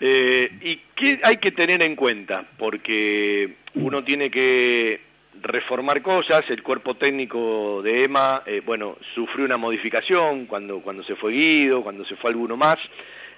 Eh, 0.00 0.50
¿Y 0.62 0.80
qué 0.96 1.20
hay 1.22 1.36
que 1.36 1.52
tener 1.52 1.82
en 1.82 1.94
cuenta? 1.94 2.44
Porque 2.58 3.56
uno 3.74 4.02
tiene 4.02 4.30
que 4.30 5.00
reformar 5.42 6.02
cosas, 6.02 6.42
el 6.48 6.62
cuerpo 6.62 6.94
técnico 6.94 7.82
de 7.82 8.04
EMA, 8.04 8.42
eh, 8.46 8.62
bueno, 8.64 8.96
sufrió 9.14 9.44
una 9.44 9.56
modificación 9.56 10.46
cuando, 10.46 10.80
cuando 10.80 11.02
se 11.02 11.16
fue 11.16 11.32
Guido, 11.32 11.82
cuando 11.82 12.04
se 12.04 12.16
fue 12.16 12.30
alguno 12.30 12.56
más, 12.56 12.76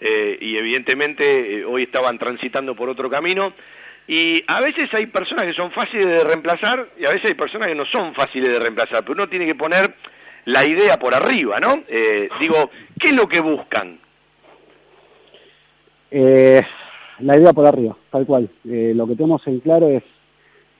eh, 0.00 0.36
y 0.40 0.56
evidentemente 0.56 1.58
eh, 1.58 1.64
hoy 1.64 1.84
estaban 1.84 2.18
transitando 2.18 2.76
por 2.76 2.90
otro 2.90 3.08
camino, 3.08 3.54
y 4.06 4.44
a 4.46 4.60
veces 4.60 4.92
hay 4.92 5.06
personas 5.06 5.46
que 5.46 5.54
son 5.54 5.72
fáciles 5.72 6.06
de 6.06 6.24
reemplazar 6.24 6.88
y 6.98 7.06
a 7.06 7.10
veces 7.10 7.30
hay 7.30 7.34
personas 7.36 7.68
que 7.68 7.74
no 7.74 7.86
son 7.86 8.14
fáciles 8.14 8.50
de 8.50 8.58
reemplazar, 8.58 9.00
pero 9.00 9.14
uno 9.14 9.28
tiene 9.28 9.46
que 9.46 9.54
poner 9.54 9.94
la 10.44 10.62
idea 10.68 10.98
por 10.98 11.14
arriba, 11.14 11.58
¿no? 11.58 11.84
digo, 12.38 12.70
¿qué 13.00 13.08
es 13.08 13.16
lo 13.16 13.26
que 13.26 13.40
buscan? 13.40 13.98
la 16.10 17.36
idea 17.36 17.52
por 17.54 17.66
arriba, 17.66 17.96
tal 18.10 18.26
cual. 18.26 18.50
lo 18.62 19.06
que 19.06 19.16
tenemos 19.16 19.44
en 19.46 19.60
claro 19.60 19.88
es 19.88 20.02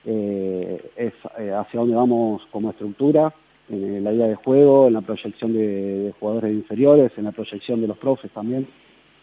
eh, 0.07 0.91
es 0.95 1.13
eh, 1.39 1.51
hacia 1.51 1.79
dónde 1.79 1.95
vamos 1.95 2.43
como 2.51 2.69
estructura, 2.69 3.33
en 3.67 4.03
la 4.03 4.13
idea 4.13 4.27
de 4.27 4.35
juego, 4.35 4.87
en 4.87 4.93
la 4.93 5.01
proyección 5.01 5.51
de, 5.53 6.13
jugadores 6.19 6.53
inferiores, 6.53 7.11
en 7.17 7.23
la 7.23 7.31
proyección 7.31 7.81
de 7.81 7.87
los 7.87 7.97
profes 7.97 8.29
también. 8.31 8.67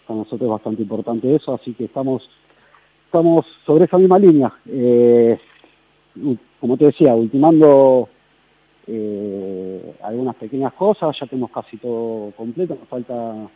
Para 0.06 0.18
nosotros 0.18 0.42
es 0.42 0.48
bastante 0.48 0.82
importante 0.82 1.32
eso, 1.34 1.54
así 1.54 1.74
que 1.74 1.84
estamos, 1.84 2.28
estamos 3.06 3.46
sobre 3.64 3.84
esa 3.84 3.98
misma 3.98 4.18
línea. 4.18 4.52
Eh, 4.66 5.38
como 6.58 6.76
te 6.76 6.86
decía, 6.86 7.14
ultimando 7.14 8.08
algunas 10.02 10.34
pequeñas 10.34 10.72
cosas, 10.72 11.16
ya 11.18 11.26
tenemos 11.26 11.50
casi 11.52 11.76
todo 11.76 12.32
completo, 12.32 12.74
nos 12.74 12.88
falta 12.88 13.48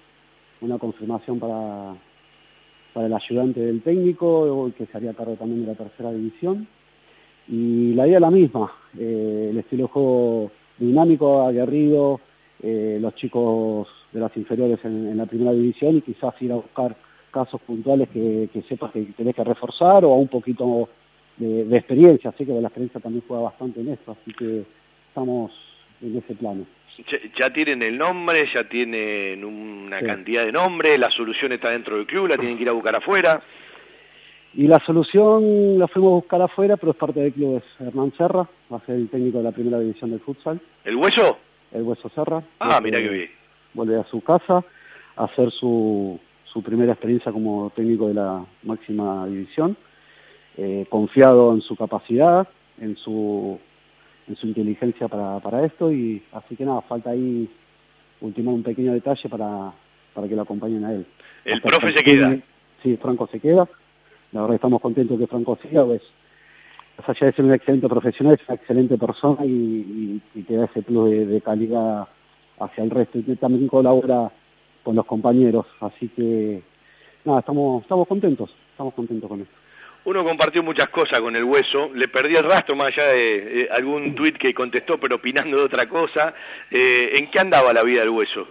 una 0.60 0.78
confirmación 0.78 1.40
para, 1.40 1.94
para 2.94 3.06
el 3.06 3.12
ayudante 3.12 3.60
del 3.60 3.82
técnico, 3.82 4.70
que 4.78 4.86
se 4.86 4.96
haría 4.96 5.12
cargo 5.12 5.34
también 5.34 5.62
de 5.62 5.66
la 5.66 5.74
tercera 5.74 6.12
división. 6.12 6.68
Y 7.48 7.94
la 7.94 8.06
idea 8.06 8.18
es 8.18 8.22
la 8.22 8.30
misma, 8.30 8.72
eh, 8.98 9.48
el 9.50 9.58
estilo 9.58 9.84
de 9.84 9.88
juego 9.88 10.50
dinámico, 10.78 11.46
aguerrido, 11.46 12.20
eh, 12.62 12.98
los 13.00 13.14
chicos 13.14 13.88
de 14.12 14.20
las 14.20 14.36
inferiores 14.36 14.78
en, 14.84 15.16
la 15.16 15.26
primera 15.26 15.52
división 15.52 15.96
y 15.96 16.00
quizás 16.00 16.34
ir 16.40 16.52
a 16.52 16.56
buscar 16.56 16.96
casos 17.30 17.60
puntuales 17.60 18.08
que, 18.08 18.48
sepas 18.68 18.92
que 18.92 19.02
tenés 19.16 19.34
que 19.34 19.44
reforzar 19.44 20.04
o 20.04 20.14
un 20.14 20.28
poquito 20.28 20.88
de, 21.36 21.76
experiencia, 21.76 22.30
así 22.30 22.46
que 22.46 22.52
la 22.52 22.68
experiencia 22.68 23.00
también 23.00 23.22
juega 23.28 23.44
bastante 23.44 23.80
en 23.80 23.88
esto, 23.88 24.16
así 24.18 24.32
que 24.32 24.64
estamos 25.08 25.52
en 26.00 26.16
ese 26.16 26.34
plano. 26.34 26.64
Ya, 27.38 27.52
tienen 27.52 27.82
el 27.82 27.98
nombre, 27.98 28.48
ya 28.54 28.66
tienen 28.66 29.44
una 29.44 30.00
cantidad 30.00 30.46
de 30.46 30.52
nombres, 30.52 30.98
la 30.98 31.10
solución 31.10 31.52
está 31.52 31.68
dentro 31.68 31.96
del 31.96 32.06
club, 32.06 32.28
la 32.28 32.38
tienen 32.38 32.56
que 32.56 32.62
ir 32.62 32.70
a 32.70 32.72
buscar 32.72 32.96
afuera. 32.96 33.42
Y 34.56 34.66
la 34.68 34.80
solución 34.80 35.78
la 35.78 35.86
fuimos 35.86 36.12
a 36.12 36.14
buscar 36.14 36.40
afuera, 36.40 36.78
pero 36.78 36.92
es 36.92 36.96
parte 36.96 37.20
del 37.20 37.30
club, 37.34 37.58
es 37.58 37.86
Hernán 37.86 38.10
Serra, 38.16 38.48
va 38.72 38.78
a 38.78 38.86
ser 38.86 38.94
el 38.94 39.10
técnico 39.10 39.36
de 39.36 39.44
la 39.44 39.52
primera 39.52 39.78
división 39.78 40.08
del 40.08 40.20
futsal. 40.20 40.58
¿El 40.82 40.96
Hueso? 40.96 41.36
El 41.72 41.82
Hueso 41.82 42.08
Serra. 42.08 42.42
Ah, 42.58 42.80
mira 42.82 42.98
qué 42.98 43.08
bien. 43.10 43.30
Vuelve 43.74 44.00
a 44.00 44.04
su 44.04 44.22
casa 44.22 44.64
a 45.14 45.24
hacer 45.24 45.50
su, 45.50 46.18
su 46.46 46.62
primera 46.62 46.92
experiencia 46.92 47.30
como 47.32 47.70
técnico 47.76 48.08
de 48.08 48.14
la 48.14 48.46
máxima 48.62 49.26
división, 49.26 49.76
eh, 50.56 50.86
confiado 50.88 51.52
en 51.52 51.60
su 51.60 51.76
capacidad, 51.76 52.48
en 52.80 52.96
su, 52.96 53.58
en 54.26 54.36
su 54.36 54.46
inteligencia 54.46 55.06
para, 55.06 55.38
para 55.40 55.66
esto, 55.66 55.92
y 55.92 56.22
así 56.32 56.56
que 56.56 56.64
nada, 56.64 56.80
falta 56.80 57.10
ahí 57.10 57.46
ultimar 58.22 58.54
un 58.54 58.62
pequeño 58.62 58.94
detalle 58.94 59.28
para, 59.28 59.70
para 60.14 60.26
que 60.26 60.34
lo 60.34 60.40
acompañen 60.40 60.82
a 60.86 60.94
él. 60.94 61.04
¿El 61.44 61.60
profe 61.60 61.92
se 61.94 62.02
queda? 62.02 62.38
Sí, 62.82 62.96
Franco 62.96 63.28
se 63.30 63.38
queda 63.38 63.68
la 64.32 64.42
verdad 64.42 64.56
estamos 64.56 64.80
contentos 64.80 65.18
que 65.18 65.26
Franco 65.26 65.58
siga, 65.62 65.84
pues, 65.84 66.02
más 66.98 67.08
allá 67.08 67.26
de 67.26 67.32
ser 67.32 67.44
un 67.44 67.54
excelente 67.54 67.88
profesional, 67.88 68.34
es 68.34 68.48
una 68.48 68.56
excelente 68.56 68.98
persona 68.98 69.44
y, 69.44 70.20
y, 70.34 70.42
te 70.42 70.56
da 70.56 70.64
ese 70.64 70.82
plus 70.82 71.10
de, 71.10 71.40
calidad 71.40 72.08
hacia 72.58 72.84
el 72.84 72.90
resto. 72.90 73.18
Y 73.18 73.36
también 73.36 73.68
colabora 73.68 74.30
con 74.82 74.96
los 74.96 75.04
compañeros, 75.04 75.66
así 75.80 76.08
que 76.08 76.62
nada, 77.24 77.40
estamos, 77.40 77.82
estamos 77.82 78.06
contentos, 78.06 78.50
estamos 78.70 78.94
contentos 78.94 79.28
con 79.28 79.40
eso. 79.40 79.50
Uno 80.04 80.22
compartió 80.22 80.62
muchas 80.62 80.88
cosas 80.90 81.20
con 81.20 81.34
el 81.34 81.42
hueso, 81.42 81.90
le 81.92 82.06
perdí 82.06 82.36
el 82.36 82.44
rastro 82.44 82.76
más 82.76 82.88
allá 82.88 83.08
de 83.08 83.68
algún 83.72 84.14
tuit 84.14 84.38
que 84.38 84.54
contestó, 84.54 85.00
pero 85.00 85.16
opinando 85.16 85.56
de 85.56 85.64
otra 85.64 85.88
cosa. 85.88 86.32
Eh, 86.70 87.18
¿En 87.18 87.28
qué 87.28 87.40
andaba 87.40 87.72
la 87.72 87.82
vida 87.82 88.00
del 88.00 88.10
hueso? 88.10 88.46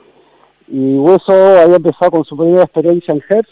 Y 0.68 0.97
Hueso 0.97 1.31
había 1.31 1.76
empezado 1.76 2.11
con 2.11 2.26
su 2.26 2.35
primera 2.35 2.64
experiencia 2.64 3.14
en 3.14 3.23
Hertz, 3.30 3.49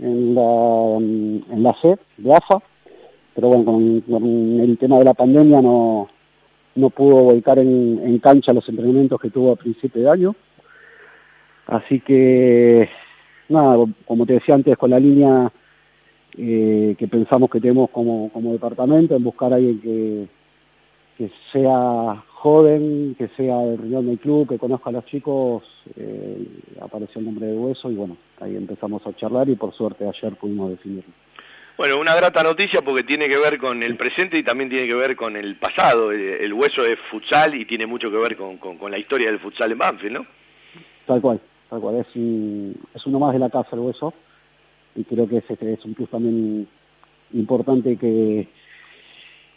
en 0.00 0.34
la, 0.34 0.96
en 0.98 1.62
la 1.62 1.74
SED 1.80 1.98
de 2.16 2.34
AFA, 2.34 2.60
pero 3.34 3.48
bueno, 3.48 3.64
con, 3.64 4.60
el 4.60 4.78
tema 4.78 4.98
de 4.98 5.04
la 5.04 5.14
pandemia 5.14 5.60
no, 5.60 6.08
no 6.74 6.90
pudo 6.90 7.16
volcar 7.16 7.58
en, 7.58 8.00
en, 8.02 8.18
cancha 8.18 8.52
los 8.52 8.68
entrenamientos 8.68 9.20
que 9.20 9.30
tuvo 9.30 9.52
a 9.52 9.56
principio 9.56 10.02
de 10.02 10.10
año. 10.10 10.34
Así 11.66 12.00
que, 12.00 12.88
nada, 13.48 13.84
como 14.06 14.24
te 14.24 14.34
decía 14.34 14.54
antes, 14.54 14.76
con 14.76 14.90
la 14.90 15.00
línea 15.00 15.50
eh, 16.38 16.94
que 16.98 17.08
pensamos 17.08 17.50
que 17.50 17.60
tenemos 17.60 17.90
como, 17.90 18.30
como 18.30 18.52
departamento, 18.52 19.16
en 19.16 19.24
buscar 19.24 19.52
a 19.52 19.56
alguien 19.56 19.80
que, 19.80 20.28
que 21.18 21.30
sea 21.52 22.22
joven, 22.46 23.16
que 23.18 23.26
sea 23.36 23.60
el 23.64 23.76
riñón 23.76 24.06
del 24.06 24.20
club, 24.20 24.48
que 24.48 24.56
conozca 24.56 24.90
a 24.90 24.92
los 24.92 25.04
chicos, 25.06 25.64
eh, 25.96 26.46
apareció 26.80 27.18
el 27.18 27.24
nombre 27.24 27.46
de 27.46 27.56
Hueso 27.56 27.90
y 27.90 27.96
bueno, 27.96 28.16
ahí 28.40 28.54
empezamos 28.54 29.04
a 29.04 29.16
charlar 29.16 29.48
y 29.48 29.56
por 29.56 29.74
suerte 29.74 30.08
ayer 30.08 30.36
pudimos 30.36 30.70
definirlo. 30.70 31.12
Bueno, 31.76 31.98
una 31.98 32.14
grata 32.14 32.44
noticia 32.44 32.82
porque 32.82 33.02
tiene 33.02 33.28
que 33.28 33.36
ver 33.36 33.58
con 33.58 33.82
el 33.82 33.96
presente 33.96 34.38
y 34.38 34.44
también 34.44 34.70
tiene 34.70 34.86
que 34.86 34.94
ver 34.94 35.16
con 35.16 35.36
el 35.36 35.56
pasado. 35.56 36.12
El, 36.12 36.52
Hueso 36.52 36.86
es 36.86 37.00
futsal 37.10 37.56
y 37.56 37.64
tiene 37.64 37.84
mucho 37.84 38.12
que 38.12 38.16
ver 38.16 38.36
con, 38.36 38.58
con, 38.58 38.92
la 38.92 38.98
historia 38.98 39.26
del 39.26 39.40
futsal 39.40 39.72
en 39.72 39.78
Banfield, 39.78 40.12
¿no? 40.12 40.26
Tal 41.04 41.20
cual, 41.20 41.40
tal 41.68 41.80
cual. 41.80 41.96
Es, 41.96 42.06
es 42.14 43.06
uno 43.06 43.18
más 43.18 43.32
de 43.32 43.40
la 43.40 43.50
casa 43.50 43.70
el 43.72 43.80
Hueso 43.80 44.14
y 44.94 45.02
creo 45.02 45.28
que 45.28 45.38
ese 45.38 45.58
es 45.60 45.84
un 45.84 45.94
plus 45.94 46.08
también 46.10 46.68
importante 47.32 47.96
que, 47.96 48.46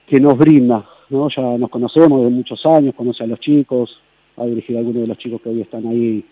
que 0.09 0.19
nos 0.19 0.37
brinda 0.37 0.83
¿no? 1.09 1.29
Ya 1.29 1.57
nos 1.57 1.69
conocemos 1.69 2.23
de 2.23 2.29
muchos 2.29 2.65
años, 2.65 2.95
conoce 2.95 3.23
a 3.23 3.27
los 3.27 3.39
chicos, 3.39 3.99
ha 4.37 4.45
dirigido 4.45 4.79
a 4.79 4.81
algunos 4.81 5.01
de 5.01 5.07
los 5.07 5.17
chicos 5.17 5.41
que 5.41 5.49
hoy 5.49 5.61
están 5.61 5.85
ahí 5.87 6.23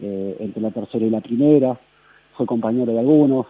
eh, 0.00 0.36
entre 0.40 0.60
la 0.60 0.70
tercera 0.70 1.04
y 1.04 1.10
la 1.10 1.20
primera, 1.20 1.76
fue 2.36 2.46
compañero 2.46 2.92
de 2.92 2.98
algunos, 2.98 3.46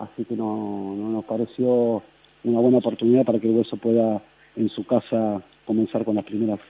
así 0.00 0.24
que 0.24 0.36
no, 0.36 0.94
nos 0.96 1.24
pareció 1.24 2.02
una 2.44 2.60
buena 2.60 2.78
oportunidad 2.78 3.24
para 3.24 3.38
que 3.38 3.48
el 3.48 3.56
Hueso 3.56 3.76
pueda 3.76 4.20
en 4.56 4.68
su 4.68 4.84
casa 4.84 5.42
comenzar 5.64 6.04
con 6.04 6.16
las 6.16 6.24
primeras, 6.24 6.60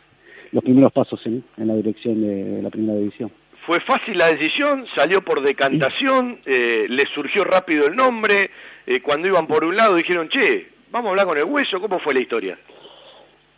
los 0.52 0.62
primeros 0.62 0.92
pasos 0.92 1.20
en, 1.26 1.44
la 1.56 1.74
dirección 1.74 2.20
de, 2.20 2.62
la 2.62 2.70
primera 2.70 2.98
división. 2.98 3.30
¿Fue 3.66 3.80
fácil 3.80 4.16
la 4.16 4.28
decisión? 4.28 4.86
¿Salió 4.94 5.22
por 5.22 5.42
decantación? 5.42 6.38
Eh, 6.46 6.86
¿Le 6.88 7.04
surgió 7.14 7.44
rápido 7.44 7.86
el 7.86 7.96
nombre? 7.96 8.50
Eh, 8.86 9.02
cuando 9.02 9.28
iban 9.28 9.46
por 9.46 9.64
un 9.64 9.76
lado 9.76 9.94
dijeron, 9.94 10.30
che, 10.30 10.77
vamos 10.90 11.08
a 11.08 11.10
hablar 11.10 11.26
con 11.26 11.38
el 11.38 11.44
hueso, 11.44 11.80
¿cómo 11.80 11.98
fue 11.98 12.14
la 12.14 12.20
historia? 12.20 12.58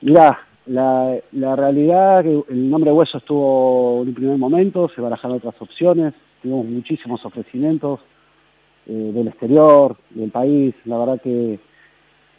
Mirá, 0.03 0.41
la, 0.67 1.17
la 1.33 1.57
realidad 1.57 2.23
que 2.23 2.43
el 2.49 2.71
nombre 2.71 2.91
Hueso 2.93 3.19
estuvo 3.19 4.01
en 4.03 4.09
un 4.09 4.15
primer 4.15 4.39
momento, 4.39 4.89
se 4.95 5.01
barajaron 5.01 5.37
otras 5.39 5.55
opciones, 5.61 6.15
tuvimos 6.43 6.65
muchísimos 6.67 7.25
ofrecimientos 7.25 8.01
eh, 8.87 8.93
del 8.93 9.29
exterior, 9.29 9.97
del 10.11 10.31
país, 10.31 10.75
la 10.85 10.99
verdad 10.99 11.21
que 11.21 11.59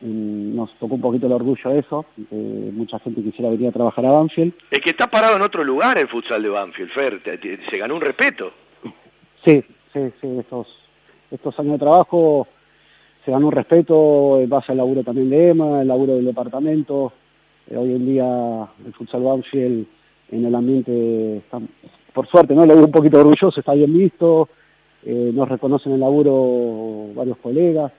mm, 0.02 0.56
nos 0.56 0.74
tocó 0.80 0.96
un 0.96 1.02
poquito 1.02 1.28
el 1.28 1.34
orgullo 1.34 1.70
de 1.70 1.80
eso, 1.80 2.06
mucha 2.32 3.00
gente 3.00 3.22
quisiera 3.22 3.52
venir 3.52 3.68
a 3.68 3.72
trabajar 3.72 4.06
a 4.06 4.12
Banfield. 4.12 4.54
Es 4.72 4.80
que 4.80 4.90
está 4.92 5.08
parado 5.08 5.36
en 5.36 5.42
otro 5.44 5.64
lugar 5.64 5.98
el 5.98 6.08
futsal 6.08 6.42
de 6.42 6.50
Banfield, 6.50 6.92
Fer, 6.92 7.22
te- 7.24 7.38
te- 7.38 7.60
se 7.70 7.78
ganó 7.78 7.96
un 7.96 8.02
respeto. 8.02 8.52
Sí, 9.46 9.64
sí, 9.94 10.12
sí, 10.20 10.38
estos, 10.40 10.68
estos 11.30 11.60
años 11.60 11.74
de 11.74 11.80
trabajo 11.80 12.48
se 13.23 13.31
ganó 13.31 13.48
un 13.48 13.53
respeto 13.53 14.39
en 14.39 14.49
base 14.49 14.72
al 14.72 14.80
laburo 14.80 15.03
también 15.03 15.30
de 15.30 15.49
EMA, 15.49 15.81
el 15.81 15.88
laburo 15.88 16.15
del 16.15 16.26
departamento. 16.26 17.14
Eh, 17.69 17.77
hoy 17.77 17.93
en 17.93 18.06
día 18.06 18.68
el 18.85 18.93
futsal 18.93 19.23
Banfield 19.23 19.85
en 20.31 20.45
el 20.45 20.56
ambiente, 20.56 21.38
está, 21.38 21.60
por 22.14 22.27
suerte, 22.27 22.56
¿no? 22.56 22.65
Lo 22.65 22.76
veo 22.76 22.85
un 22.85 22.91
poquito 22.91 23.19
orgulloso, 23.19 23.60
está 23.60 23.73
bien 23.73 23.93
visto, 23.93 24.49
eh, 25.03 25.31
nos 25.34 25.48
reconocen 25.48 25.93
el 25.93 25.99
laburo 25.99 27.14
varios 27.14 27.38
colegas. 27.38 27.91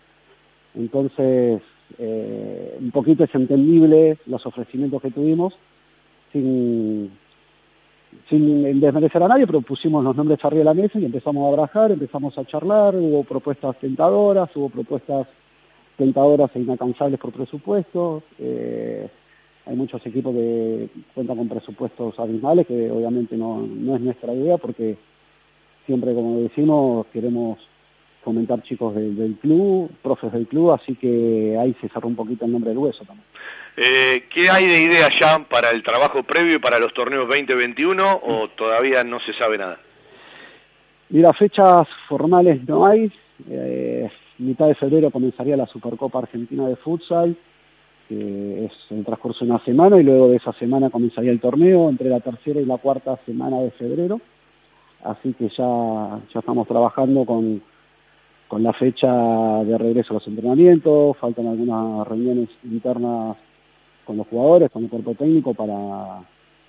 Entonces, 0.74 1.60
eh, 1.98 2.78
un 2.80 2.90
poquito 2.90 3.24
es 3.24 3.34
entendible 3.34 4.18
los 4.26 4.44
ofrecimientos 4.46 5.02
que 5.02 5.10
tuvimos, 5.10 5.54
sin, 6.32 7.10
sin 8.28 8.80
desmerecer 8.80 9.22
a 9.22 9.28
nadie, 9.28 9.46
pero 9.46 9.60
pusimos 9.60 10.02
los 10.02 10.16
nombres 10.16 10.38
arriba 10.44 10.60
de 10.60 10.64
la 10.64 10.74
mesa 10.74 10.98
y 10.98 11.04
empezamos 11.04 11.44
a 11.44 11.48
abrajar, 11.48 11.92
empezamos 11.92 12.36
a 12.38 12.44
charlar, 12.44 12.94
hubo 12.96 13.24
propuestas 13.24 13.76
tentadoras, 13.78 14.48
hubo 14.54 14.68
propuestas 14.68 15.26
tentadoras 15.96 16.50
e 16.54 16.60
inalcanzables 16.60 17.18
por 17.18 17.32
presupuesto. 17.32 18.22
eh, 18.38 19.08
hay 19.64 19.76
muchos 19.76 20.04
equipos 20.06 20.34
que 20.34 20.88
cuentan 21.14 21.36
con 21.36 21.48
presupuestos 21.48 22.18
abismales, 22.18 22.66
que 22.66 22.90
obviamente 22.90 23.36
no, 23.36 23.64
no 23.64 23.94
es 23.94 24.00
nuestra 24.00 24.34
idea, 24.34 24.58
porque 24.58 24.96
siempre, 25.86 26.14
como 26.14 26.40
decimos, 26.40 27.06
queremos 27.12 27.58
fomentar 28.24 28.62
chicos 28.62 28.94
del, 28.94 29.16
del 29.16 29.34
club, 29.34 29.90
profes 30.02 30.32
del 30.32 30.46
club, 30.46 30.72
así 30.72 30.94
que 30.96 31.56
ahí 31.58 31.74
se 31.80 31.88
cerró 31.88 32.08
un 32.08 32.16
poquito 32.16 32.44
el 32.44 32.52
nombre 32.52 32.70
del 32.70 32.78
hueso 32.78 33.04
también. 33.04 33.26
Eh, 33.76 34.24
¿Qué 34.32 34.50
hay 34.50 34.66
de 34.66 34.82
idea 34.82 35.08
ya 35.18 35.38
para 35.38 35.70
el 35.70 35.82
trabajo 35.82 36.22
previo 36.22 36.56
y 36.56 36.58
para 36.58 36.78
los 36.78 36.92
torneos 36.92 37.26
2021 37.26 38.20
o 38.22 38.48
todavía 38.48 39.02
no 39.02 39.18
se 39.20 39.32
sabe 39.32 39.56
nada? 39.56 39.78
Mira, 41.08 41.32
fechas 41.32 41.88
formales 42.08 42.66
no 42.68 42.86
hay. 42.86 43.10
Eh, 43.48 44.10
mitad 44.38 44.66
de 44.66 44.74
febrero 44.74 45.10
comenzaría 45.10 45.56
la 45.56 45.66
Supercopa 45.66 46.18
Argentina 46.18 46.66
de 46.66 46.76
Futsal, 46.76 47.34
que 48.08 48.66
es 48.66 48.72
el 48.90 49.04
transcurso 49.04 49.44
de 49.44 49.50
una 49.50 49.64
semana, 49.64 49.98
y 49.98 50.02
luego 50.02 50.28
de 50.28 50.36
esa 50.36 50.52
semana 50.52 50.90
comenzaría 50.90 51.30
el 51.30 51.40
torneo 51.40 51.88
entre 51.88 52.10
la 52.10 52.20
tercera 52.20 52.60
y 52.60 52.66
la 52.66 52.76
cuarta 52.76 53.18
semana 53.24 53.58
de 53.60 53.70
febrero. 53.70 54.20
Así 55.04 55.32
que 55.32 55.48
ya, 55.48 56.20
ya 56.32 56.40
estamos 56.40 56.68
trabajando 56.68 57.24
con, 57.24 57.62
con 58.48 58.62
la 58.62 58.72
fecha 58.74 59.10
de 59.64 59.78
regreso 59.78 60.12
a 60.12 60.14
los 60.14 60.26
entrenamientos, 60.26 61.16
faltan 61.16 61.46
algunas 61.46 62.06
reuniones 62.06 62.48
internas 62.64 63.36
con 64.12 64.18
los 64.18 64.26
jugadores, 64.28 64.70
con 64.70 64.84
el 64.84 64.90
cuerpo 64.90 65.14
técnico 65.14 65.54
para, 65.54 66.22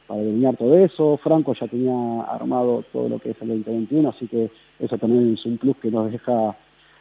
para 0.07 0.21
delinear 0.21 0.55
todo 0.55 0.77
eso. 0.77 1.19
Franco 1.21 1.53
ya 1.53 1.67
tenía 1.67 2.21
armado 2.21 2.85
todo 2.93 3.09
lo 3.09 3.19
que 3.19 3.31
es 3.31 3.41
el 3.41 3.49
2021, 3.49 4.09
así 4.09 4.27
que 4.27 4.49
eso 4.79 4.97
también 4.97 5.33
es 5.33 5.45
un 5.45 5.57
plus 5.57 5.75
que 5.75 5.91
nos 5.91 6.09
deja 6.09 6.55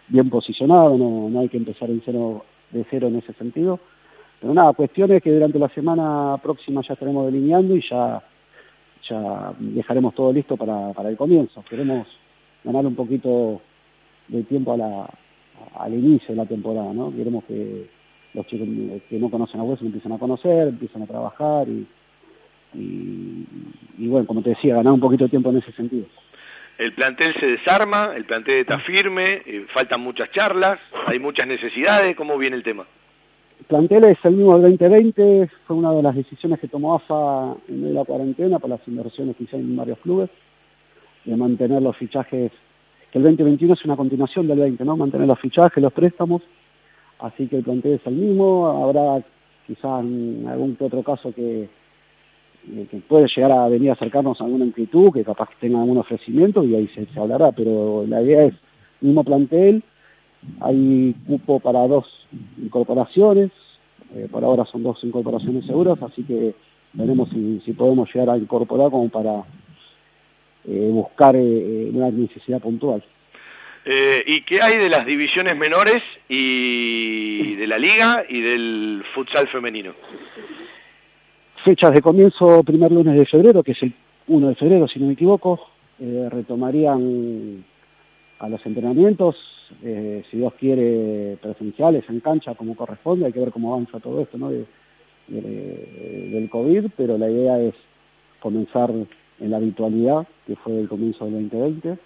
bien 0.08 0.28
posicionado, 0.28 0.98
no, 0.98 1.38
hay 1.38 1.48
que 1.48 1.58
empezar 1.58 1.88
en 1.90 2.02
cero, 2.04 2.44
de 2.72 2.84
cero 2.90 3.06
en 3.06 3.16
ese 3.16 3.32
sentido. 3.34 3.78
Pero 4.40 4.52
nada, 4.52 4.72
cuestión 4.72 5.12
es 5.12 5.22
que 5.22 5.32
durante 5.32 5.60
la 5.60 5.68
semana 5.68 6.36
próxima 6.42 6.82
ya 6.86 6.94
estaremos 6.94 7.26
delineando 7.26 7.76
y 7.76 7.84
ya, 7.88 8.20
ya 9.08 9.54
dejaremos 9.60 10.12
todo 10.12 10.32
listo 10.32 10.56
para, 10.56 10.92
para 10.92 11.08
el 11.08 11.16
comienzo. 11.16 11.62
Queremos 11.70 12.08
ganar 12.64 12.84
un 12.84 12.96
poquito 12.96 13.60
de 14.26 14.42
tiempo 14.42 14.72
a 14.72 14.76
la, 14.76 15.08
al 15.76 15.94
inicio 15.94 16.30
de 16.30 16.36
la 16.36 16.46
temporada, 16.46 16.92
¿no? 16.92 17.14
Queremos 17.14 17.44
que 17.44 18.01
los 18.34 18.46
chicos 18.46 18.66
que 19.08 19.18
no 19.18 19.30
conocen 19.30 19.60
a 19.60 19.64
Hueso 19.64 19.84
empiecen 19.84 20.12
a 20.12 20.18
conocer, 20.18 20.68
empiecen 20.68 21.02
a 21.02 21.06
trabajar 21.06 21.68
y, 21.68 21.86
y, 22.74 23.46
y 23.98 24.08
bueno, 24.08 24.26
como 24.26 24.42
te 24.42 24.50
decía, 24.50 24.76
ganar 24.76 24.92
un 24.92 25.00
poquito 25.00 25.24
de 25.24 25.30
tiempo 25.30 25.50
en 25.50 25.58
ese 25.58 25.72
sentido. 25.72 26.06
El 26.78 26.94
plantel 26.94 27.34
se 27.38 27.46
desarma, 27.46 28.12
el 28.16 28.24
plantel 28.24 28.60
está 28.60 28.78
firme, 28.80 29.42
eh, 29.46 29.66
faltan 29.72 30.00
muchas 30.00 30.30
charlas, 30.32 30.80
hay 31.06 31.18
muchas 31.18 31.46
necesidades, 31.46 32.16
¿cómo 32.16 32.38
viene 32.38 32.56
el 32.56 32.62
tema? 32.62 32.86
El 33.60 33.66
plantel 33.66 34.04
es 34.04 34.18
el 34.24 34.32
mismo 34.32 34.58
del 34.58 34.76
2020, 34.78 35.48
fue 35.66 35.76
una 35.76 35.92
de 35.92 36.02
las 36.02 36.16
decisiones 36.16 36.58
que 36.58 36.68
tomó 36.68 36.94
AFA 36.94 37.56
en 37.68 37.76
medio 37.76 37.88
de 37.88 37.94
la 37.94 38.04
cuarentena 38.04 38.58
por 38.58 38.70
las 38.70 38.80
inversiones 38.88 39.36
que 39.36 39.44
hicieron 39.44 39.68
en 39.68 39.76
varios 39.76 39.98
clubes, 39.98 40.30
de 41.24 41.36
mantener 41.36 41.82
los 41.82 41.96
fichajes, 41.96 42.50
que 43.12 43.18
el 43.18 43.24
2021 43.24 43.74
es 43.74 43.84
una 43.84 43.94
continuación 43.94 44.48
del 44.48 44.58
20, 44.58 44.84
¿no? 44.84 44.96
Mantener 44.96 45.28
los 45.28 45.38
fichajes, 45.38 45.80
los 45.80 45.92
préstamos, 45.92 46.42
así 47.22 47.46
que 47.46 47.56
el 47.58 47.64
plantel 47.64 47.92
es 47.94 48.06
el 48.06 48.14
mismo, 48.14 48.66
habrá 48.66 49.24
quizás 49.66 49.84
algún 49.84 50.76
otro 50.78 51.02
caso 51.02 51.32
que, 51.32 51.62
eh, 51.62 52.86
que 52.90 52.96
puede 52.98 53.28
llegar 53.34 53.52
a 53.52 53.68
venir 53.68 53.90
a 53.90 53.92
acercarnos 53.94 54.40
a 54.40 54.44
alguna 54.44 54.64
inquietud, 54.64 55.12
que 55.12 55.24
capaz 55.24 55.48
que 55.50 55.56
tenga 55.60 55.80
algún 55.80 55.98
ofrecimiento 55.98 56.64
y 56.64 56.74
ahí 56.74 56.88
se, 56.88 57.06
se 57.06 57.20
hablará, 57.20 57.52
pero 57.52 58.04
la 58.06 58.22
idea 58.22 58.44
es 58.44 58.54
mismo 59.00 59.22
plantel, 59.24 59.82
hay 60.60 61.14
cupo 61.26 61.60
para 61.60 61.86
dos 61.86 62.06
incorporaciones, 62.60 63.50
eh, 64.14 64.28
por 64.30 64.44
ahora 64.44 64.64
son 64.64 64.82
dos 64.82 65.02
incorporaciones 65.04 65.64
seguras, 65.64 66.02
así 66.02 66.24
que 66.24 66.54
veremos 66.92 67.28
si, 67.30 67.60
si 67.64 67.72
podemos 67.72 68.12
llegar 68.12 68.30
a 68.30 68.38
incorporar 68.38 68.90
como 68.90 69.08
para 69.08 69.44
eh, 70.66 70.90
buscar 70.92 71.36
una 71.36 72.10
necesidad 72.10 72.60
puntual. 72.60 73.02
Eh, 73.84 74.22
¿Y 74.26 74.42
qué 74.42 74.60
hay 74.62 74.76
de 74.78 74.88
las 74.88 75.04
divisiones 75.04 75.56
menores 75.56 76.02
y 76.28 77.54
de 77.56 77.66
la 77.66 77.78
liga 77.78 78.24
y 78.28 78.40
del 78.40 79.02
futsal 79.14 79.48
femenino? 79.48 79.92
Fechas 81.64 81.92
de 81.92 82.00
comienzo 82.02 82.62
primer 82.62 82.92
lunes 82.92 83.14
de 83.16 83.26
febrero, 83.26 83.62
que 83.62 83.72
es 83.72 83.82
el 83.82 83.92
1 84.28 84.48
de 84.48 84.54
febrero, 84.54 84.88
si 84.88 84.98
no 85.00 85.06
me 85.06 85.12
equivoco, 85.14 85.68
eh, 86.00 86.28
retomarían 86.30 87.64
a 88.38 88.48
los 88.48 88.64
entrenamientos, 88.66 89.36
eh, 89.82 90.22
si 90.30 90.38
Dios 90.38 90.52
quiere, 90.54 91.36
presenciales, 91.40 92.04
en 92.08 92.20
cancha, 92.20 92.54
como 92.54 92.76
corresponde, 92.76 93.26
hay 93.26 93.32
que 93.32 93.40
ver 93.40 93.50
cómo 93.52 93.72
avanza 93.74 94.00
todo 94.00 94.20
esto, 94.22 94.38
¿no? 94.38 94.50
De, 94.50 94.64
de- 95.28 96.28
del 96.30 96.48
COVID, 96.50 96.86
pero 96.96 97.16
la 97.18 97.30
idea 97.30 97.60
es 97.60 97.74
comenzar 98.40 98.90
en 98.90 99.50
la 99.50 99.56
habitualidad, 99.58 100.26
que 100.46 100.56
fue 100.56 100.80
el 100.80 100.88
comienzo 100.88 101.24
del 101.26 101.48
2020. 101.48 101.96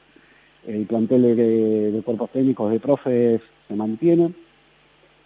El 0.67 0.87
plantel 0.87 1.37
de, 1.37 2.03
cuerpos 2.05 2.31
técnicos 2.31 2.73
de 2.73 2.81
profes 2.81 3.41
se 3.69 3.75
mantiene, 3.75 4.33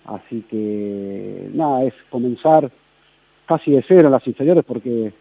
así 0.05 0.45
que 0.49 1.49
nada, 1.55 1.85
es 1.85 1.95
comenzar 2.11 2.71
casi 3.47 3.73
de 3.73 3.85
cero 3.87 4.07
en 4.09 4.13
las 4.13 4.27
inferiores 4.27 4.65
porque 4.65 5.07
eh, 5.07 5.13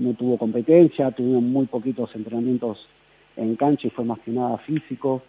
no 0.00 0.12
tuvo 0.14 0.38
competencia, 0.38 1.10
tuvieron 1.10 1.50
muy 1.50 1.66
poquitos 1.66 2.14
entrenamientos 2.14 2.86
en 3.36 3.56
cancha 3.56 3.86
y 3.86 3.90
fue 3.90 4.04
más 4.04 4.18
que 4.20 4.30
nada 4.30 4.58
físico, 4.58 5.22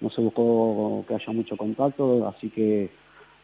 no 0.00 0.10
se 0.10 0.20
buscó 0.20 1.04
que 1.06 1.14
haya 1.14 1.32
mucho 1.32 1.56
contacto, 1.56 2.26
así 2.26 2.50
que 2.50 2.90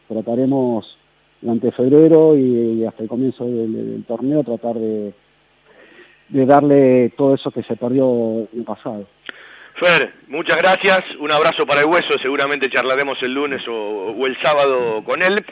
trataremos 0.07 0.97
durante 1.41 1.71
febrero 1.71 2.37
y, 2.37 2.85
hasta 2.85 3.03
el 3.03 3.09
comienzo 3.09 3.45
del, 3.45 4.03
torneo 4.07 4.43
tratar 4.43 4.75
de, 4.75 5.13
darle 6.29 7.13
todo 7.15 7.35
eso 7.35 7.51
que 7.51 7.63
se 7.63 7.75
perdió 7.75 8.47
el 8.53 8.63
pasado. 8.63 9.05
Fer, 9.79 10.11
muchas 10.27 10.57
gracias, 10.57 11.03
un 11.19 11.31
abrazo 11.31 11.67
para 11.67 11.81
el 11.81 11.87
hueso, 11.87 12.17
seguramente 12.19 12.67
charlaremos 12.67 13.21
el 13.21 13.31
lunes 13.31 13.61
o, 13.67 14.15
o 14.17 14.25
el 14.25 14.35
sábado 14.41 15.03
con 15.03 15.21
él. 15.21 15.45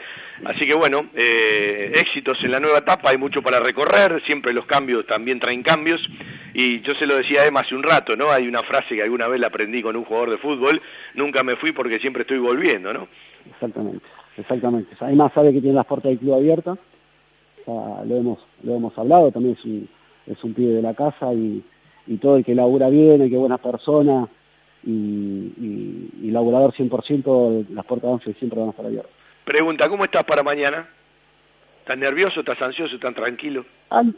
Así 0.44 0.66
que 0.66 0.74
bueno, 0.74 1.06
eh, 1.14 1.92
éxitos 1.94 2.36
en 2.42 2.50
la 2.50 2.58
nueva 2.58 2.78
etapa, 2.78 3.10
hay 3.10 3.18
mucho 3.18 3.40
para 3.40 3.60
recorrer, 3.60 4.20
siempre 4.26 4.52
los 4.52 4.66
cambios 4.66 5.06
también 5.06 5.38
traen 5.38 5.62
cambios. 5.62 6.00
Y 6.54 6.80
yo 6.80 6.94
se 6.94 7.06
lo 7.06 7.16
decía 7.16 7.42
a 7.42 7.46
Emma 7.46 7.60
hace 7.60 7.76
un 7.76 7.84
rato, 7.84 8.16
¿no? 8.16 8.30
Hay 8.30 8.48
una 8.48 8.64
frase 8.64 8.96
que 8.96 9.02
alguna 9.02 9.28
vez 9.28 9.38
la 9.40 9.46
aprendí 9.46 9.80
con 9.80 9.94
un 9.94 10.04
jugador 10.04 10.30
de 10.30 10.38
fútbol, 10.38 10.82
nunca 11.14 11.44
me 11.44 11.54
fui 11.54 11.70
porque 11.70 12.00
siempre 12.00 12.22
estoy 12.22 12.38
volviendo, 12.38 12.92
¿no? 12.92 13.06
Exactamente, 13.48 14.04
exactamente. 14.36 14.96
Además 14.98 15.32
sabe 15.34 15.52
que 15.52 15.60
tiene 15.60 15.76
las 15.76 15.86
puertas 15.86 16.10
del 16.10 16.18
club 16.18 16.34
abiertas, 16.34 16.78
ya 17.64 18.02
lo 18.04 18.16
hemos, 18.16 18.38
lo 18.64 18.74
hemos 18.74 18.98
hablado, 18.98 19.30
también 19.30 19.56
es 19.56 19.64
un, 19.64 19.88
es 20.26 20.42
un 20.42 20.52
pibe 20.52 20.72
de 20.72 20.82
la 20.82 20.94
casa 20.94 21.32
y, 21.32 21.62
y 22.06 22.16
todo 22.18 22.36
el 22.36 22.44
que 22.44 22.54
labura 22.54 22.88
bien, 22.88 23.20
el 23.20 23.28
que 23.28 23.34
es 23.34 23.40
buena 23.40 23.58
persona 23.58 24.28
y, 24.84 24.90
y, 24.90 26.10
y 26.22 26.30
laburador 26.30 26.72
100%, 26.72 27.66
las 27.70 27.84
puertas 27.84 28.24
de 28.24 28.34
siempre 28.34 28.58
van 28.60 28.68
a 28.68 28.70
estar 28.70 28.86
abiertas. 28.86 29.12
Pregunta, 29.44 29.88
¿cómo 29.88 30.04
estás 30.04 30.24
para 30.24 30.42
mañana? 30.42 30.88
¿Estás 31.80 31.98
nervioso, 31.98 32.40
estás 32.40 32.60
ansioso, 32.62 32.96
estás 32.96 33.14
tranquilo? 33.14 33.64
An- 33.90 34.14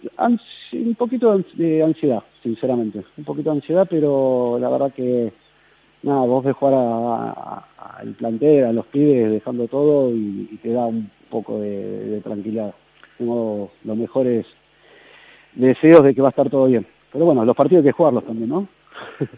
un 0.72 0.94
poquito 0.94 1.32
de 1.36 1.44
ans- 1.44 1.52
de 1.54 1.82
ansiedad, 1.82 2.22
sinceramente, 2.42 3.04
un 3.16 3.24
poquito 3.24 3.50
de 3.50 3.56
ansiedad, 3.56 3.86
pero 3.88 4.58
la 4.60 4.70
verdad 4.70 4.92
que 4.94 5.32
nada, 6.02 6.20
vos 6.22 6.42
ves 6.44 6.54
jugar 6.56 6.74
al 7.78 8.08
plantel, 8.14 8.64
a 8.64 8.72
los 8.72 8.86
pibes, 8.86 9.30
dejando 9.30 9.66
todo 9.68 10.10
y, 10.14 10.48
y 10.50 10.56
te 10.62 10.72
da 10.72 10.86
un 10.86 11.10
poco 11.30 11.60
de, 11.60 12.06
de 12.08 12.20
tranquilidad. 12.22 12.72
Tengo 13.18 13.70
los 13.84 13.96
mejores 13.96 14.46
deseos 15.54 16.04
de 16.04 16.14
que 16.14 16.22
va 16.22 16.28
a 16.28 16.30
estar 16.30 16.48
todo 16.48 16.66
bien. 16.66 16.86
Pero 17.12 17.24
bueno, 17.24 17.44
los 17.44 17.56
partidos 17.56 17.82
hay 17.84 17.88
que 17.90 17.96
jugarlos 17.96 18.24
también, 18.24 18.48
¿no? 18.50 18.66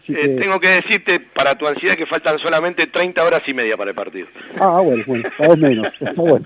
Eh, 0.07 0.37
tengo 0.39 0.59
que 0.59 0.69
decirte, 0.69 1.19
para 1.19 1.55
tu 1.55 1.67
ansiedad, 1.67 1.95
que 1.95 2.05
faltan 2.07 2.37
solamente 2.39 2.87
30 2.87 3.23
horas 3.23 3.41
y 3.47 3.53
media 3.53 3.77
para 3.77 3.91
el 3.91 3.95
partido. 3.95 4.27
Ah, 4.59 4.79
bueno, 4.83 5.03
bueno, 5.05 5.29
cada 5.37 5.49
vez 5.49 5.57
menos. 5.59 5.87
Está 5.99 6.13
bueno, 6.13 6.45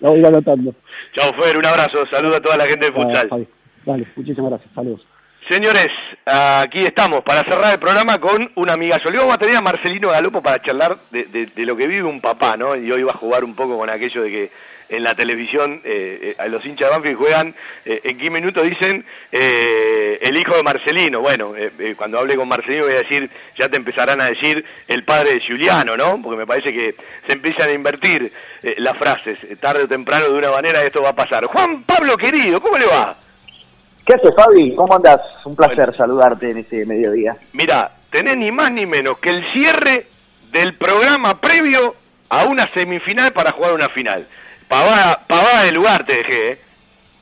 la 0.00 0.10
voy 0.10 0.24
anotando. 0.24 0.74
Chao, 1.14 1.32
Fer, 1.34 1.56
un 1.56 1.64
abrazo, 1.66 2.04
saludo 2.10 2.36
a 2.36 2.40
toda 2.40 2.56
la 2.56 2.64
gente 2.66 2.86
de 2.90 2.92
Ah, 2.92 3.02
futsal. 3.04 3.28
Javi. 3.30 3.48
Dale, 3.84 4.06
muchísimas 4.16 4.50
gracias, 4.50 4.74
saludos. 4.74 5.06
Señores, 5.48 5.86
aquí 6.24 6.80
estamos 6.80 7.20
para 7.22 7.42
cerrar 7.48 7.72
el 7.72 7.78
programa 7.78 8.18
con 8.20 8.50
un 8.56 8.68
amigazo. 8.70 9.10
Le 9.12 9.18
vamos 9.18 9.34
a 9.34 9.38
tener 9.38 9.54
a 9.56 9.60
Marcelino 9.60 10.10
Galopo 10.10 10.42
para 10.42 10.60
charlar 10.60 10.98
de, 11.12 11.24
de- 11.26 11.46
de 11.46 11.64
lo 11.66 11.76
que 11.76 11.86
vive 11.86 12.02
un 12.02 12.20
papá, 12.20 12.56
¿no? 12.56 12.74
Y 12.74 12.90
hoy 12.90 13.04
va 13.04 13.12
a 13.12 13.16
jugar 13.16 13.44
un 13.44 13.54
poco 13.54 13.78
con 13.78 13.88
aquello 13.88 14.22
de 14.22 14.30
que 14.30 14.50
en 14.88 15.02
la 15.02 15.14
televisión 15.14 15.80
eh, 15.84 16.18
eh, 16.22 16.36
a 16.38 16.46
los 16.48 16.64
hinchas 16.64 16.88
de 16.88 16.94
Banfield 16.94 17.18
juegan, 17.18 17.54
eh, 17.84 18.00
en 18.04 18.18
qué 18.18 18.30
minuto 18.30 18.62
dicen 18.62 19.04
eh, 19.32 20.18
el 20.22 20.36
hijo 20.36 20.56
de 20.56 20.62
Marcelino. 20.62 21.20
Bueno, 21.20 21.54
eh, 21.56 21.94
cuando 21.96 22.18
hable 22.18 22.36
con 22.36 22.48
Marcelino 22.48 22.84
voy 22.84 22.94
a 22.94 23.02
decir, 23.02 23.30
ya 23.58 23.68
te 23.68 23.76
empezarán 23.76 24.20
a 24.20 24.26
decir 24.26 24.64
el 24.88 25.04
padre 25.04 25.34
de 25.34 25.40
Giuliano, 25.40 25.96
¿no? 25.96 26.20
Porque 26.22 26.38
me 26.38 26.46
parece 26.46 26.72
que 26.72 26.94
se 27.26 27.32
empiezan 27.32 27.68
a 27.68 27.72
invertir 27.72 28.32
eh, 28.62 28.74
las 28.78 28.96
frases, 28.96 29.38
tarde 29.60 29.84
o 29.84 29.88
temprano 29.88 30.28
de 30.28 30.34
una 30.34 30.50
manera 30.50 30.82
esto 30.82 31.02
va 31.02 31.10
a 31.10 31.16
pasar. 31.16 31.44
Juan 31.46 31.82
Pablo 31.84 32.16
querido, 32.16 32.60
¿cómo 32.60 32.78
le 32.78 32.86
va? 32.86 33.16
¿Qué 34.04 34.14
haces, 34.14 34.30
Fabi? 34.36 34.74
¿Cómo 34.76 34.94
andas? 34.94 35.20
Un 35.44 35.56
placer 35.56 35.92
saludarte 35.96 36.50
en 36.50 36.58
este 36.58 36.86
mediodía. 36.86 37.36
Mira, 37.52 37.90
tenés 38.10 38.36
ni 38.36 38.52
más 38.52 38.70
ni 38.70 38.86
menos 38.86 39.18
que 39.18 39.30
el 39.30 39.42
cierre 39.52 40.06
del 40.52 40.76
programa 40.76 41.40
previo 41.40 41.96
a 42.28 42.44
una 42.44 42.72
semifinal 42.72 43.32
para 43.32 43.50
jugar 43.50 43.72
una 43.72 43.88
final. 43.88 44.26
Pavada, 44.68 45.20
pavada 45.26 45.62
de 45.64 45.72
lugar 45.72 46.04
te 46.04 46.16
dejé, 46.16 46.50
¿eh? 46.52 46.58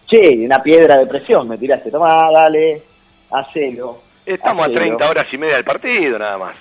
Che, 0.06 0.44
una 0.44 0.62
piedra 0.62 0.96
de 0.98 1.06
presión 1.06 1.48
me 1.48 1.58
tiraste. 1.58 1.90
Tomá, 1.90 2.30
dale, 2.32 2.82
hacelo. 3.30 4.02
Estamos 4.24 4.62
hacelo. 4.64 4.78
a 4.80 4.82
30 4.82 5.10
horas 5.10 5.26
y 5.32 5.38
media 5.38 5.56
del 5.56 5.64
partido, 5.64 6.18
nada 6.18 6.38
más. 6.38 6.56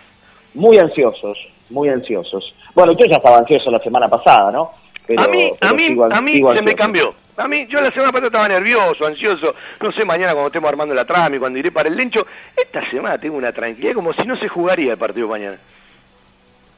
Muy 0.53 0.77
ansiosos, 0.77 1.37
muy 1.69 1.89
ansiosos. 1.89 2.53
Bueno, 2.73 2.93
yo 2.93 3.05
ya 3.05 3.17
estaba 3.17 3.37
ansioso 3.37 3.69
la 3.71 3.79
semana 3.79 4.07
pasada, 4.09 4.51
¿no? 4.51 4.71
Pero, 5.05 5.23
a 5.23 5.27
mí, 5.27 5.51
pero 5.59 5.71
a 5.71 5.75
mí, 5.75 5.83
sigo- 5.87 6.05
a 6.13 6.21
mí 6.21 6.41
se 6.55 6.63
me 6.63 6.73
cambió. 6.75 7.13
A 7.35 7.47
mí, 7.47 7.65
yo 7.67 7.81
la 7.81 7.89
semana 7.89 8.11
pasada 8.11 8.27
estaba 8.27 8.47
nervioso, 8.47 9.05
ansioso. 9.05 9.55
No 9.81 9.91
sé, 9.91 10.05
mañana 10.05 10.33
cuando 10.33 10.47
estemos 10.47 10.69
armando 10.69 10.93
la 10.93 11.03
trama 11.05 11.35
y 11.35 11.39
cuando 11.39 11.57
iré 11.59 11.71
para 11.71 11.89
el 11.89 11.95
lencho. 11.97 12.25
Esta 12.55 12.87
semana 12.91 13.17
tengo 13.17 13.35
una 13.37 13.51
tranquilidad 13.51 13.93
como 13.95 14.13
si 14.13 14.23
no 14.25 14.37
se 14.37 14.47
jugaría 14.47 14.91
el 14.93 14.97
partido 14.97 15.27
mañana. 15.27 15.57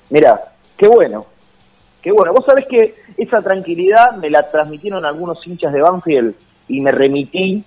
Mira, 0.09 0.39
qué 0.77 0.87
bueno. 0.87 1.25
Qué 2.05 2.11
bueno. 2.11 2.33
Vos 2.33 2.45
sabés 2.45 2.67
que 2.67 2.93
esa 3.17 3.41
tranquilidad 3.41 4.11
me 4.17 4.29
la 4.29 4.43
transmitieron 4.43 5.03
algunos 5.07 5.39
hinchas 5.47 5.73
de 5.73 5.81
Banfield 5.81 6.35
y 6.67 6.79
me 6.79 6.91
remití 6.91 7.63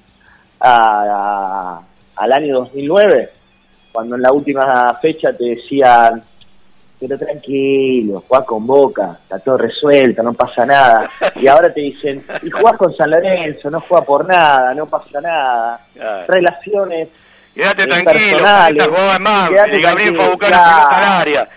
a- 0.60 1.02
a- 1.77 1.82
al 2.15 2.32
año 2.32 2.55
2009, 2.60 3.31
cuando 3.90 4.15
en 4.15 4.23
la 4.23 4.31
última 4.31 4.97
fecha 5.02 5.32
te 5.32 5.44
decían, 5.44 6.23
pero 7.01 7.19
tranquilo, 7.19 8.23
jugás 8.28 8.44
con 8.44 8.65
Boca, 8.65 9.19
está 9.24 9.40
todo 9.40 9.56
resuelto, 9.59 10.23
no 10.23 10.32
pasa 10.35 10.65
nada. 10.65 11.10
Y 11.35 11.48
ahora 11.48 11.74
te 11.74 11.81
dicen, 11.81 12.24
y 12.40 12.48
jugás 12.51 12.77
con 12.77 12.94
San 12.94 13.10
Lorenzo, 13.10 13.69
no 13.70 13.81
juega 13.81 14.05
por 14.06 14.24
nada, 14.24 14.73
no 14.73 14.86
pasa 14.86 15.20
nada. 15.20 15.81
Claro. 15.94 16.24
Relaciones 16.28 17.09
Quédate 17.55 17.82
eh, 17.82 17.86
tranquilo, 17.89 18.85
jugaba 18.85 19.19
más, 19.19 19.51
y 19.51 19.82
Gabriel 19.82 20.15
fue 20.16 20.24
a 20.27 20.31
buscar 20.31 20.51
la 20.52 20.59
pelota 20.89 21.20
área. 21.23 21.48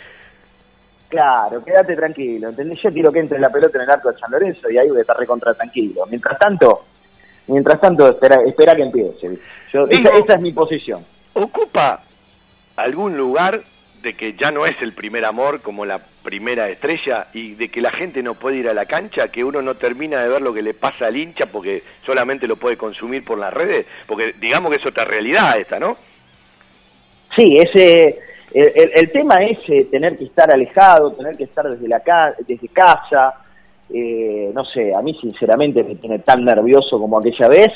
Claro, 1.11 1.61
quédate 1.61 1.93
tranquilo, 1.93 2.47
¿entendés? 2.47 2.79
Yo 2.81 2.89
quiero 2.89 3.11
que 3.11 3.19
entre 3.19 3.37
la 3.37 3.49
pelota 3.49 3.77
en 3.77 3.83
el 3.83 3.91
arco 3.91 4.09
de 4.09 4.17
San 4.17 4.31
Lorenzo 4.31 4.71
y 4.71 4.77
ahí 4.77 4.87
voy 4.87 4.99
a 4.99 5.01
estar 5.01 5.17
recontra 5.17 5.53
tranquilo. 5.53 6.05
Mientras 6.09 6.39
tanto, 6.39 6.85
mientras 7.47 7.81
tanto, 7.81 8.07
espera, 8.07 8.37
espera 8.45 8.73
que 8.73 8.83
empiece. 8.83 9.37
Yo, 9.73 9.87
esa 9.89 10.35
es 10.35 10.41
mi 10.41 10.53
posición. 10.53 11.03
¿Ocupa 11.33 12.01
algún 12.77 13.17
lugar 13.17 13.61
de 14.01 14.13
que 14.13 14.37
ya 14.39 14.51
no 14.51 14.65
es 14.65 14.71
el 14.81 14.93
primer 14.93 15.25
amor 15.25 15.61
como 15.61 15.85
la 15.85 15.99
primera 16.23 16.69
estrella 16.69 17.27
y 17.33 17.55
de 17.55 17.67
que 17.67 17.81
la 17.81 17.91
gente 17.91 18.23
no 18.23 18.35
puede 18.35 18.55
ir 18.57 18.69
a 18.69 18.73
la 18.73 18.85
cancha, 18.85 19.27
que 19.27 19.43
uno 19.43 19.61
no 19.61 19.75
termina 19.75 20.23
de 20.23 20.29
ver 20.29 20.41
lo 20.41 20.53
que 20.53 20.61
le 20.61 20.73
pasa 20.73 21.07
al 21.07 21.17
hincha 21.17 21.47
porque 21.47 21.83
solamente 22.05 22.47
lo 22.47 22.55
puede 22.55 22.77
consumir 22.77 23.25
por 23.25 23.37
las 23.37 23.53
redes? 23.53 23.85
Porque 24.07 24.33
digamos 24.39 24.71
que 24.71 24.77
es 24.77 24.87
otra 24.87 25.03
realidad 25.03 25.59
esta, 25.59 25.77
¿no? 25.77 25.97
Sí, 27.35 27.57
ese, 27.57 28.17
el, 28.53 28.91
el- 28.95 29.11
tema 29.11 29.43
es 29.43 29.57
eh, 29.69 29.85
tener 29.91 30.17
que 30.17 30.25
estar 30.25 30.51
alejado, 30.53 31.11
tener 31.13 31.35
que 31.37 31.45
estar 31.45 31.69
desde, 31.69 31.87
la 31.87 31.99
ca- 32.01 32.33
desde 32.47 32.67
casa. 32.69 33.33
eh, 33.93 34.51
no 34.53 34.63
sé, 34.65 34.93
a 34.95 35.01
mí 35.01 35.13
sinceramente 35.21 35.83
me 35.83 35.95
tiene 35.95 36.19
tan 36.19 36.43
nervioso 36.45 36.97
como 36.99 37.17
aquella 37.19 37.47
vez. 37.47 37.73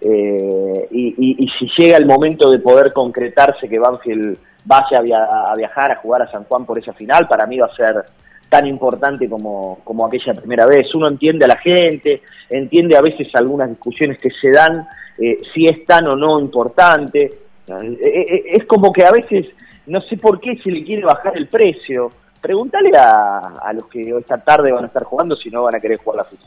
eh, 0.00 0.88
y, 0.90 1.08
y- 1.16 1.44
y 1.44 1.48
si 1.58 1.68
llega 1.78 1.96
el 1.96 2.06
momento 2.06 2.50
de 2.50 2.58
poder 2.58 2.92
concretarse 2.92 3.68
que 3.68 3.78
Banfield 3.78 4.36
vaya 4.64 4.98
a, 4.98 5.02
via- 5.02 5.24
a 5.50 5.54
viajar 5.56 5.90
a 5.92 5.96
jugar 5.96 6.22
a 6.22 6.30
San 6.30 6.44
Juan 6.44 6.64
por 6.66 6.78
esa 6.78 6.92
final, 6.92 7.26
para 7.28 7.46
mí 7.46 7.58
va 7.58 7.66
a 7.66 7.76
ser 7.76 8.02
tan 8.48 8.66
importante 8.66 9.28
como, 9.28 9.78
como 9.84 10.04
aquella 10.06 10.34
primera 10.34 10.66
vez. 10.66 10.92
Uno 10.94 11.08
entiende 11.08 11.44
a 11.44 11.48
la 11.48 11.56
gente, 11.56 12.22
entiende 12.50 12.96
a 12.96 13.00
veces 13.00 13.28
algunas 13.34 13.68
discusiones 13.70 14.18
que 14.18 14.28
se 14.40 14.50
dan, 14.50 14.86
eh, 15.18 15.38
si 15.54 15.66
es 15.66 15.84
tan 15.86 16.06
o 16.08 16.16
no 16.16 16.38
importante. 16.40 17.32
Es 17.66 18.64
como 18.66 18.92
que 18.92 19.04
a 19.04 19.10
veces 19.12 19.46
no 19.86 20.00
sé 20.02 20.16
por 20.16 20.40
qué 20.40 20.56
se 20.62 20.70
le 20.70 20.84
quiere 20.84 21.04
bajar 21.04 21.36
el 21.36 21.48
precio. 21.48 22.10
Pregúntale 22.40 22.90
a, 22.96 23.38
a 23.62 23.72
los 23.72 23.86
que 23.86 24.10
esta 24.18 24.38
tarde 24.38 24.72
van 24.72 24.84
a 24.84 24.86
estar 24.88 25.04
jugando 25.04 25.36
si 25.36 25.48
no 25.50 25.62
van 25.62 25.74
a 25.76 25.80
querer 25.80 25.98
jugar 25.98 26.18
la 26.18 26.24
FIFA. 26.24 26.46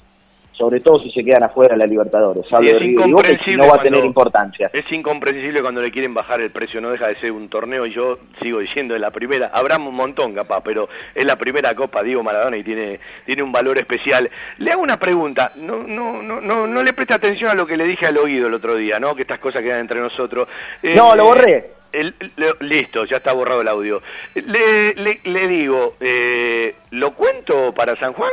Sobre 0.51 0.79
todo 0.79 0.99
si 1.01 1.11
se 1.11 1.21
quedan 1.21 1.43
afuera 1.43 1.73
de 1.73 1.79
la 1.79 1.85
Libertadores. 1.85 2.45
Hablo 2.49 2.69
Y 2.69 2.71
de 2.71 2.77
es 2.77 2.79
River 2.79 3.07
incomprensible 3.09 3.57
no 3.57 3.69
va 3.69 3.75
a 3.75 3.81
tener 3.81 4.05
importancia. 4.05 4.69
Es 4.71 4.89
incomprensible 4.89 5.61
cuando 5.61 5.81
le 5.81 5.91
quieren 5.91 6.13
bajar 6.13 6.39
el 6.39 6.49
precio, 6.49 6.79
no 6.79 6.91
deja 6.91 7.09
de 7.09 7.17
ser 7.17 7.33
un 7.33 7.49
torneo 7.49 7.85
y 7.85 7.93
yo 7.93 8.19
sigo 8.41 8.59
diciendo 8.59 8.93
de 8.93 9.01
la 9.01 9.11
primera, 9.11 9.51
habrá 9.53 9.75
un 9.77 9.93
montón 9.93 10.33
capaz, 10.33 10.61
pero 10.63 10.87
es 11.13 11.25
la 11.25 11.35
primera 11.35 11.75
Copa 11.75 12.03
Diego 12.03 12.23
Maradona 12.23 12.55
y 12.55 12.63
tiene, 12.63 13.01
tiene 13.25 13.43
un 13.43 13.51
valor 13.51 13.77
especial. 13.77 14.29
Le 14.59 14.71
hago 14.71 14.81
una 14.81 14.97
pregunta, 14.97 15.51
no, 15.57 15.79
no, 15.83 16.21
no, 16.23 16.39
no, 16.39 16.65
no 16.67 16.83
le 16.83 16.93
presta 16.93 17.15
atención 17.15 17.51
a 17.51 17.55
lo 17.55 17.67
que 17.67 17.75
le 17.75 17.83
dije 17.83 18.05
al 18.05 18.17
oído 18.17 18.47
el 18.47 18.53
otro 18.53 18.75
día, 18.75 18.97
¿no? 18.97 19.13
Que 19.13 19.23
estas 19.23 19.39
cosas 19.39 19.61
quedan 19.61 19.81
entre 19.81 19.99
nosotros. 19.99 20.47
Eh, 20.81 20.93
No, 20.95 21.17
lo 21.17 21.25
borré. 21.25 21.74
El- 21.99 22.15
le- 22.38 22.67
listo, 22.67 23.05
ya 23.05 23.17
está 23.17 23.34
borrado 23.34 23.61
el 23.61 23.67
audio. 23.67 24.01
Le, 24.35 24.93
le, 24.95 25.19
le 25.23 25.47
digo, 25.47 25.93
eh, 25.99 26.76
¿lo 26.91 27.11
cuento 27.13 27.73
para 27.73 27.95
San 27.97 28.13
Juan? 28.13 28.31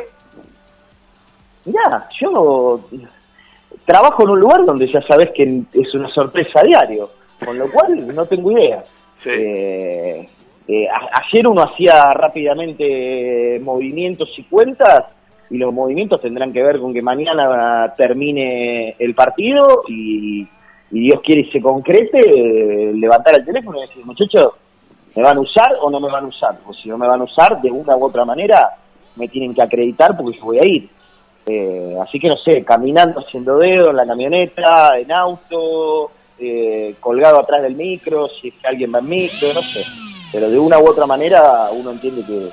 Mirá, 1.65 2.09
yo 2.21 2.81
trabajo 3.85 4.25
en 4.25 4.31
un 4.31 4.41
lugar 4.41 4.65
donde 4.65 4.91
ya 4.93 5.01
sabes 5.03 5.31
que 5.35 5.63
es 5.73 5.95
una 5.95 6.09
sorpresa 6.13 6.63
diario, 6.63 7.11
con 7.45 7.57
lo 7.59 7.71
cual 7.71 8.15
no 8.15 8.27
tengo 8.27 8.51
idea. 8.53 8.85
Eh, 9.25 10.29
eh, 10.69 10.89
a- 10.89 11.21
ayer 11.25 11.47
uno 11.47 11.63
hacía 11.63 12.13
rápidamente 12.15 13.61
movimientos 13.63 14.29
y 14.37 14.43
cuentas 14.45 15.05
y 15.51 15.59
los 15.59 15.73
movimientos 15.73 16.21
tendrán 16.21 16.53
que 16.53 16.63
ver 16.63 16.81
con 16.81 16.93
que 16.95 17.03
mañana 17.03 17.93
termine 17.97 18.97
el 18.99 19.15
partido 19.15 19.83
y, 19.87 20.47
y 20.93 21.01
Dios 21.01 21.21
quiere 21.25 21.41
y 21.41 21.51
se 21.51 21.61
concrete, 21.61 22.21
eh, 22.21 22.93
levantar 22.95 23.35
el 23.35 23.45
teléfono 23.45 23.79
y 23.79 23.89
decir, 23.89 24.05
muchachos, 24.05 24.53
¿me 25.17 25.23
van 25.23 25.39
a 25.39 25.41
usar 25.41 25.75
o 25.81 25.91
no 25.91 25.99
me 25.99 26.11
van 26.11 26.25
a 26.25 26.29
usar? 26.29 26.59
O 26.67 26.75
si 26.75 26.89
no 26.89 26.99
me 26.99 27.09
van 27.09 27.23
a 27.23 27.25
usar, 27.25 27.61
de 27.63 27.71
una 27.71 27.97
u 27.97 28.05
otra 28.05 28.27
manera, 28.27 28.77
me 29.17 29.27
tienen 29.29 29.55
que 29.55 29.63
acreditar 29.63 30.15
porque 30.17 30.39
yo 30.39 30.45
voy 30.45 30.59
a 30.59 30.67
ir. 30.67 30.89
Eh, 31.47 31.97
así 32.01 32.21
que 32.21 32.29
no 32.29 32.37
sé, 32.37 32.63
caminando 32.63 33.21
haciendo 33.21 33.59
dedo 33.59 33.91
en 33.91 33.97
la 33.97 34.07
camioneta, 34.07 34.99
en 34.99 35.11
auto, 35.11 36.13
eh, 36.39 36.95
colgado 37.01 37.41
atrás 37.41 37.63
del 37.63 37.75
micro, 37.75 38.29
si 38.29 38.49
es 38.49 38.55
que 38.55 38.69
alguien 38.69 38.93
va 38.95 38.99
en 38.99 39.09
micro, 39.09 39.53
no 39.55 39.63
sé. 39.63 39.85
Pero 40.31 40.51
de 40.51 40.59
una 40.59 40.79
u 40.79 40.89
otra 40.89 41.07
manera 41.07 41.71
uno 41.73 41.91
entiende 41.91 42.23
que, 42.25 42.49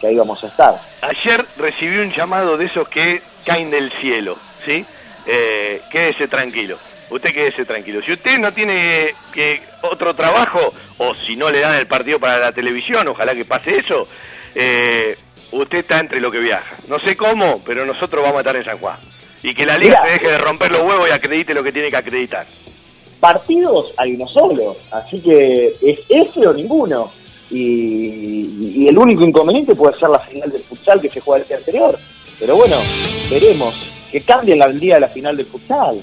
que 0.00 0.06
ahí 0.06 0.16
vamos 0.16 0.42
a 0.44 0.46
estar. 0.46 0.80
Ayer 1.02 1.44
recibí 1.58 1.98
un 1.98 2.12
llamado 2.12 2.56
de 2.56 2.66
esos 2.66 2.88
que 2.88 3.22
caen 3.44 3.70
del 3.70 3.90
cielo, 4.00 4.36
¿sí? 4.64 4.84
Eh, 5.26 5.82
quédese 5.90 6.26
tranquilo, 6.26 6.78
usted 7.12 7.30
quédese 7.30 7.64
tranquilo. 7.64 8.00
Si 8.04 8.12
usted 8.12 8.38
no 8.38 8.52
tiene 8.52 9.14
que 9.32 9.60
otro 9.82 10.14
trabajo, 10.14 10.72
o 10.98 11.14
si 11.14 11.36
no 11.36 11.50
le 11.50 11.60
dan 11.60 11.76
el 11.76 11.86
partido 11.86 12.18
para 12.18 12.38
la 12.38 12.52
televisión, 12.52 13.06
ojalá 13.08 13.34
que 13.34 13.44
pase 13.44 13.76
eso, 13.76 14.08
eh, 14.54 15.16
usted 15.52 15.78
está 15.78 16.00
entre 16.00 16.20
lo 16.20 16.30
que 16.30 16.38
viaja. 16.38 16.76
No 16.88 16.98
sé 17.00 17.16
cómo, 17.16 17.62
pero 17.64 17.84
nosotros 17.84 18.22
vamos 18.22 18.38
a 18.38 18.40
estar 18.40 18.56
en 18.56 18.64
San 18.64 18.78
Juan. 18.78 18.96
Y 19.42 19.54
que 19.54 19.66
la 19.66 19.76
liga 19.76 20.00
Mirá. 20.02 20.06
se 20.06 20.12
deje 20.20 20.32
de 20.32 20.38
romper 20.38 20.70
los 20.70 20.82
huevos 20.82 21.08
y 21.08 21.12
acredite 21.12 21.54
lo 21.54 21.62
que 21.62 21.72
tiene 21.72 21.90
que 21.90 21.96
acreditar. 21.96 22.46
Partidos 23.20 23.92
hay 23.96 24.14
uno 24.14 24.26
solo, 24.26 24.76
así 24.90 25.20
que 25.20 25.74
es 25.82 26.00
ese 26.08 26.46
o 26.46 26.52
ninguno. 26.52 27.12
Y, 27.50 28.78
y 28.78 28.88
el 28.88 28.96
único 28.96 29.24
inconveniente 29.24 29.74
puede 29.74 29.98
ser 29.98 30.08
la 30.08 30.20
final 30.20 30.50
del 30.50 30.62
futsal 30.62 31.00
que 31.00 31.10
se 31.10 31.20
juega 31.20 31.42
el 31.42 31.48
día 31.48 31.58
anterior. 31.58 31.98
Pero 32.38 32.56
bueno, 32.56 32.78
veremos. 33.30 33.74
Que 34.10 34.20
cambien 34.20 34.58
la 34.58 34.66
el 34.66 34.80
día 34.80 34.94
de 34.94 35.00
la 35.00 35.08
final 35.08 35.36
del 35.36 35.46
futsal. 35.46 36.02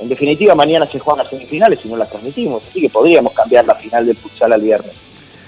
En 0.00 0.08
definitiva, 0.08 0.54
mañana 0.54 0.86
se 0.86 0.98
juegan 0.98 1.24
las 1.24 1.30
semifinales 1.30 1.78
y 1.84 1.88
no 1.88 1.96
las 1.96 2.08
transmitimos. 2.10 2.62
Así 2.68 2.80
que 2.80 2.88
podríamos 2.88 3.32
cambiar 3.32 3.64
la 3.66 3.74
final 3.74 4.06
del 4.06 4.16
futsal 4.16 4.52
al 4.52 4.60
viernes. 4.60 4.92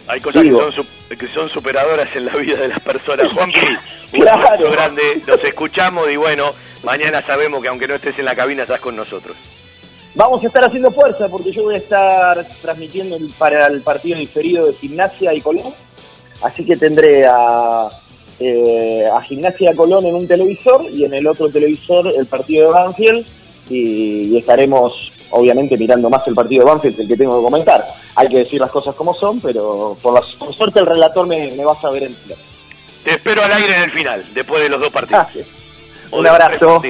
Hay 0.07 0.21
cosas 0.21 0.43
que 0.43 0.51
son, 0.51 0.87
que 1.19 1.29
son 1.29 1.49
superadoras 1.49 2.09
en 2.17 2.27
la 2.27 2.35
vida 2.37 2.57
de 2.57 2.69
las 2.69 2.81
personas. 2.81 3.29
Juanpi, 3.33 3.61
un 4.13 4.21
Claro. 4.21 4.71
grande, 4.73 5.03
nos 5.27 5.43
escuchamos 5.45 6.11
y 6.11 6.17
bueno, 6.17 6.53
mañana 6.83 7.23
sabemos 7.23 7.63
que 7.63 7.69
aunque 7.69 7.87
no 7.87 7.95
estés 7.95 8.19
en 8.19 8.25
la 8.25 8.35
cabina 8.35 8.63
estás 8.63 8.81
con 8.81 8.97
nosotros. 8.97 9.37
Vamos 10.17 10.43
a 10.43 10.49
estar 10.49 10.65
haciendo 10.65 10.91
fuerza 10.91 11.29
porque 11.29 11.53
yo 11.53 11.63
voy 11.63 11.77
a 11.77 11.79
estar 11.79 12.45
transmitiendo 12.61 13.17
para 13.39 13.69
el 13.69 13.81
partido 13.83 14.19
diferido 14.19 14.67
de 14.67 14.73
Gimnasia 14.75 15.33
y 15.33 15.41
Colón. 15.41 15.73
Así 16.43 16.65
que 16.65 16.77
tendré 16.77 17.25
a, 17.27 17.89
eh, 18.41 19.05
a 19.15 19.21
Gimnasia 19.23 19.75
Colón 19.77 20.07
en 20.07 20.17
un 20.17 20.27
televisor 20.27 20.87
y 20.91 21.05
en 21.05 21.15
el 21.15 21.29
otro 21.29 21.49
televisor 21.49 22.09
el 22.17 22.27
partido 22.27 22.67
de 22.69 22.73
Banfield. 22.75 23.27
Y, 23.71 24.37
estaremos, 24.37 25.13
obviamente, 25.31 25.79
mirando 25.79 26.11
más 26.11 26.27
el 26.27 26.35
partido 26.35 26.65
de 26.65 26.71
Banfield 26.71 27.01
el 27.01 27.09
que 27.09 27.17
tengo 27.17 27.39
que 27.39 27.45
comentar. 27.45 27.87
Hay 28.17 28.29
que 28.29 28.39
decir 28.39 28.61
las 28.61 28.71
cosas 28.71 28.95
como 28.95 29.15
son, 29.15 29.41
pero 29.41 29.97
por, 30.03 30.13
la, 30.13 30.23
suerte 30.53 30.81
el 30.81 30.87
relator 30.87 31.27
me, 31.27 31.65
va 31.65 31.73
a 31.73 31.81
saber 31.81 32.03
entender. 32.05 32.37
Te 33.05 33.13
espero 33.13 33.43
al 33.43 33.53
aire 33.53 33.77
en 33.77 33.83
el 33.85 33.91
final, 33.93 34.27
después 34.35 34.63
de 34.63 34.69
los 34.69 34.81
dos 34.81 34.91
partidos. 34.91 35.29
Un 36.11 36.27
abrazo. 36.27 36.83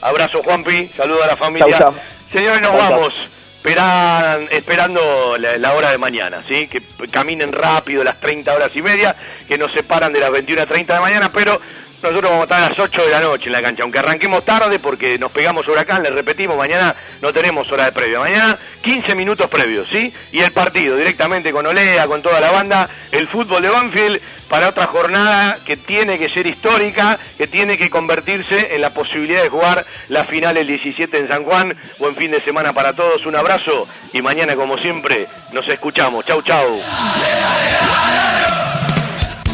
Abrazo, 0.00 0.42
Juanpi. 0.42 0.90
Saludo 0.96 1.24
a 1.24 1.26
la 1.26 1.36
familia. 1.36 1.92
Señores, 2.32 2.60
nos 2.60 2.74
vamos. 2.74 3.14
Esperan, 3.56 4.48
esperando 4.52 5.36
la, 5.36 5.72
hora 5.74 5.90
de 5.90 5.98
mañana, 5.98 6.42
¿sí? 6.48 6.68
Que 6.68 6.80
caminen 7.10 7.52
rápido 7.52 8.04
las 8.04 8.18
30 8.20 8.54
horas 8.54 8.70
y 8.74 8.80
media, 8.80 9.14
que 9.46 9.58
nos 9.58 9.72
separan 9.72 10.12
de 10.12 10.20
las 10.20 10.30
21 10.30 10.62
a 10.62 10.66
30 10.66 10.94
de 10.94 11.00
mañana, 11.00 11.30
pero 11.32 11.60
nosotros 12.02 12.30
vamos 12.30 12.40
a 12.40 12.44
estar 12.44 12.62
a 12.62 12.68
las 12.70 12.78
8 12.78 13.02
de 13.04 13.10
la 13.10 13.20
noche 13.20 13.46
en 13.46 13.52
la 13.52 13.62
cancha, 13.62 13.82
aunque 13.82 13.98
arranquemos 13.98 14.44
tarde 14.44 14.78
porque 14.78 15.18
nos 15.18 15.32
pegamos 15.32 15.66
huracán, 15.66 16.02
les 16.02 16.12
repetimos, 16.12 16.56
mañana 16.56 16.94
no 17.20 17.32
tenemos 17.32 17.70
hora 17.70 17.86
de 17.86 17.92
previa, 17.92 18.20
mañana 18.20 18.58
15 18.82 19.14
minutos 19.14 19.48
previos, 19.48 19.88
¿sí? 19.92 20.12
Y 20.32 20.40
el 20.40 20.52
partido 20.52 20.96
directamente 20.96 21.52
con 21.52 21.66
Olea, 21.66 22.06
con 22.06 22.22
toda 22.22 22.40
la 22.40 22.50
banda, 22.50 22.88
el 23.10 23.26
fútbol 23.28 23.62
de 23.62 23.70
Banfield 23.70 24.20
para 24.48 24.68
otra 24.68 24.86
jornada 24.86 25.58
que 25.64 25.76
tiene 25.76 26.18
que 26.18 26.30
ser 26.30 26.46
histórica, 26.46 27.18
que 27.36 27.46
tiene 27.46 27.76
que 27.76 27.90
convertirse 27.90 28.74
en 28.74 28.80
la 28.80 28.94
posibilidad 28.94 29.42
de 29.42 29.48
jugar 29.48 29.84
la 30.08 30.24
final 30.24 30.56
el 30.56 30.66
17 30.66 31.18
en 31.18 31.28
San 31.28 31.44
Juan. 31.44 31.76
Buen 31.98 32.16
fin 32.16 32.30
de 32.30 32.42
semana 32.42 32.72
para 32.72 32.94
todos, 32.94 33.26
un 33.26 33.36
abrazo 33.36 33.86
y 34.12 34.22
mañana 34.22 34.56
como 34.56 34.78
siempre 34.78 35.26
nos 35.52 35.66
escuchamos. 35.68 36.24
Chau, 36.24 36.42
chau. 36.42 36.80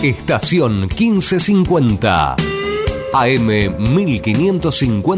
Estación 0.05 0.81
1550. 0.81 2.37
AM 3.15 3.47
1550. 3.95 5.15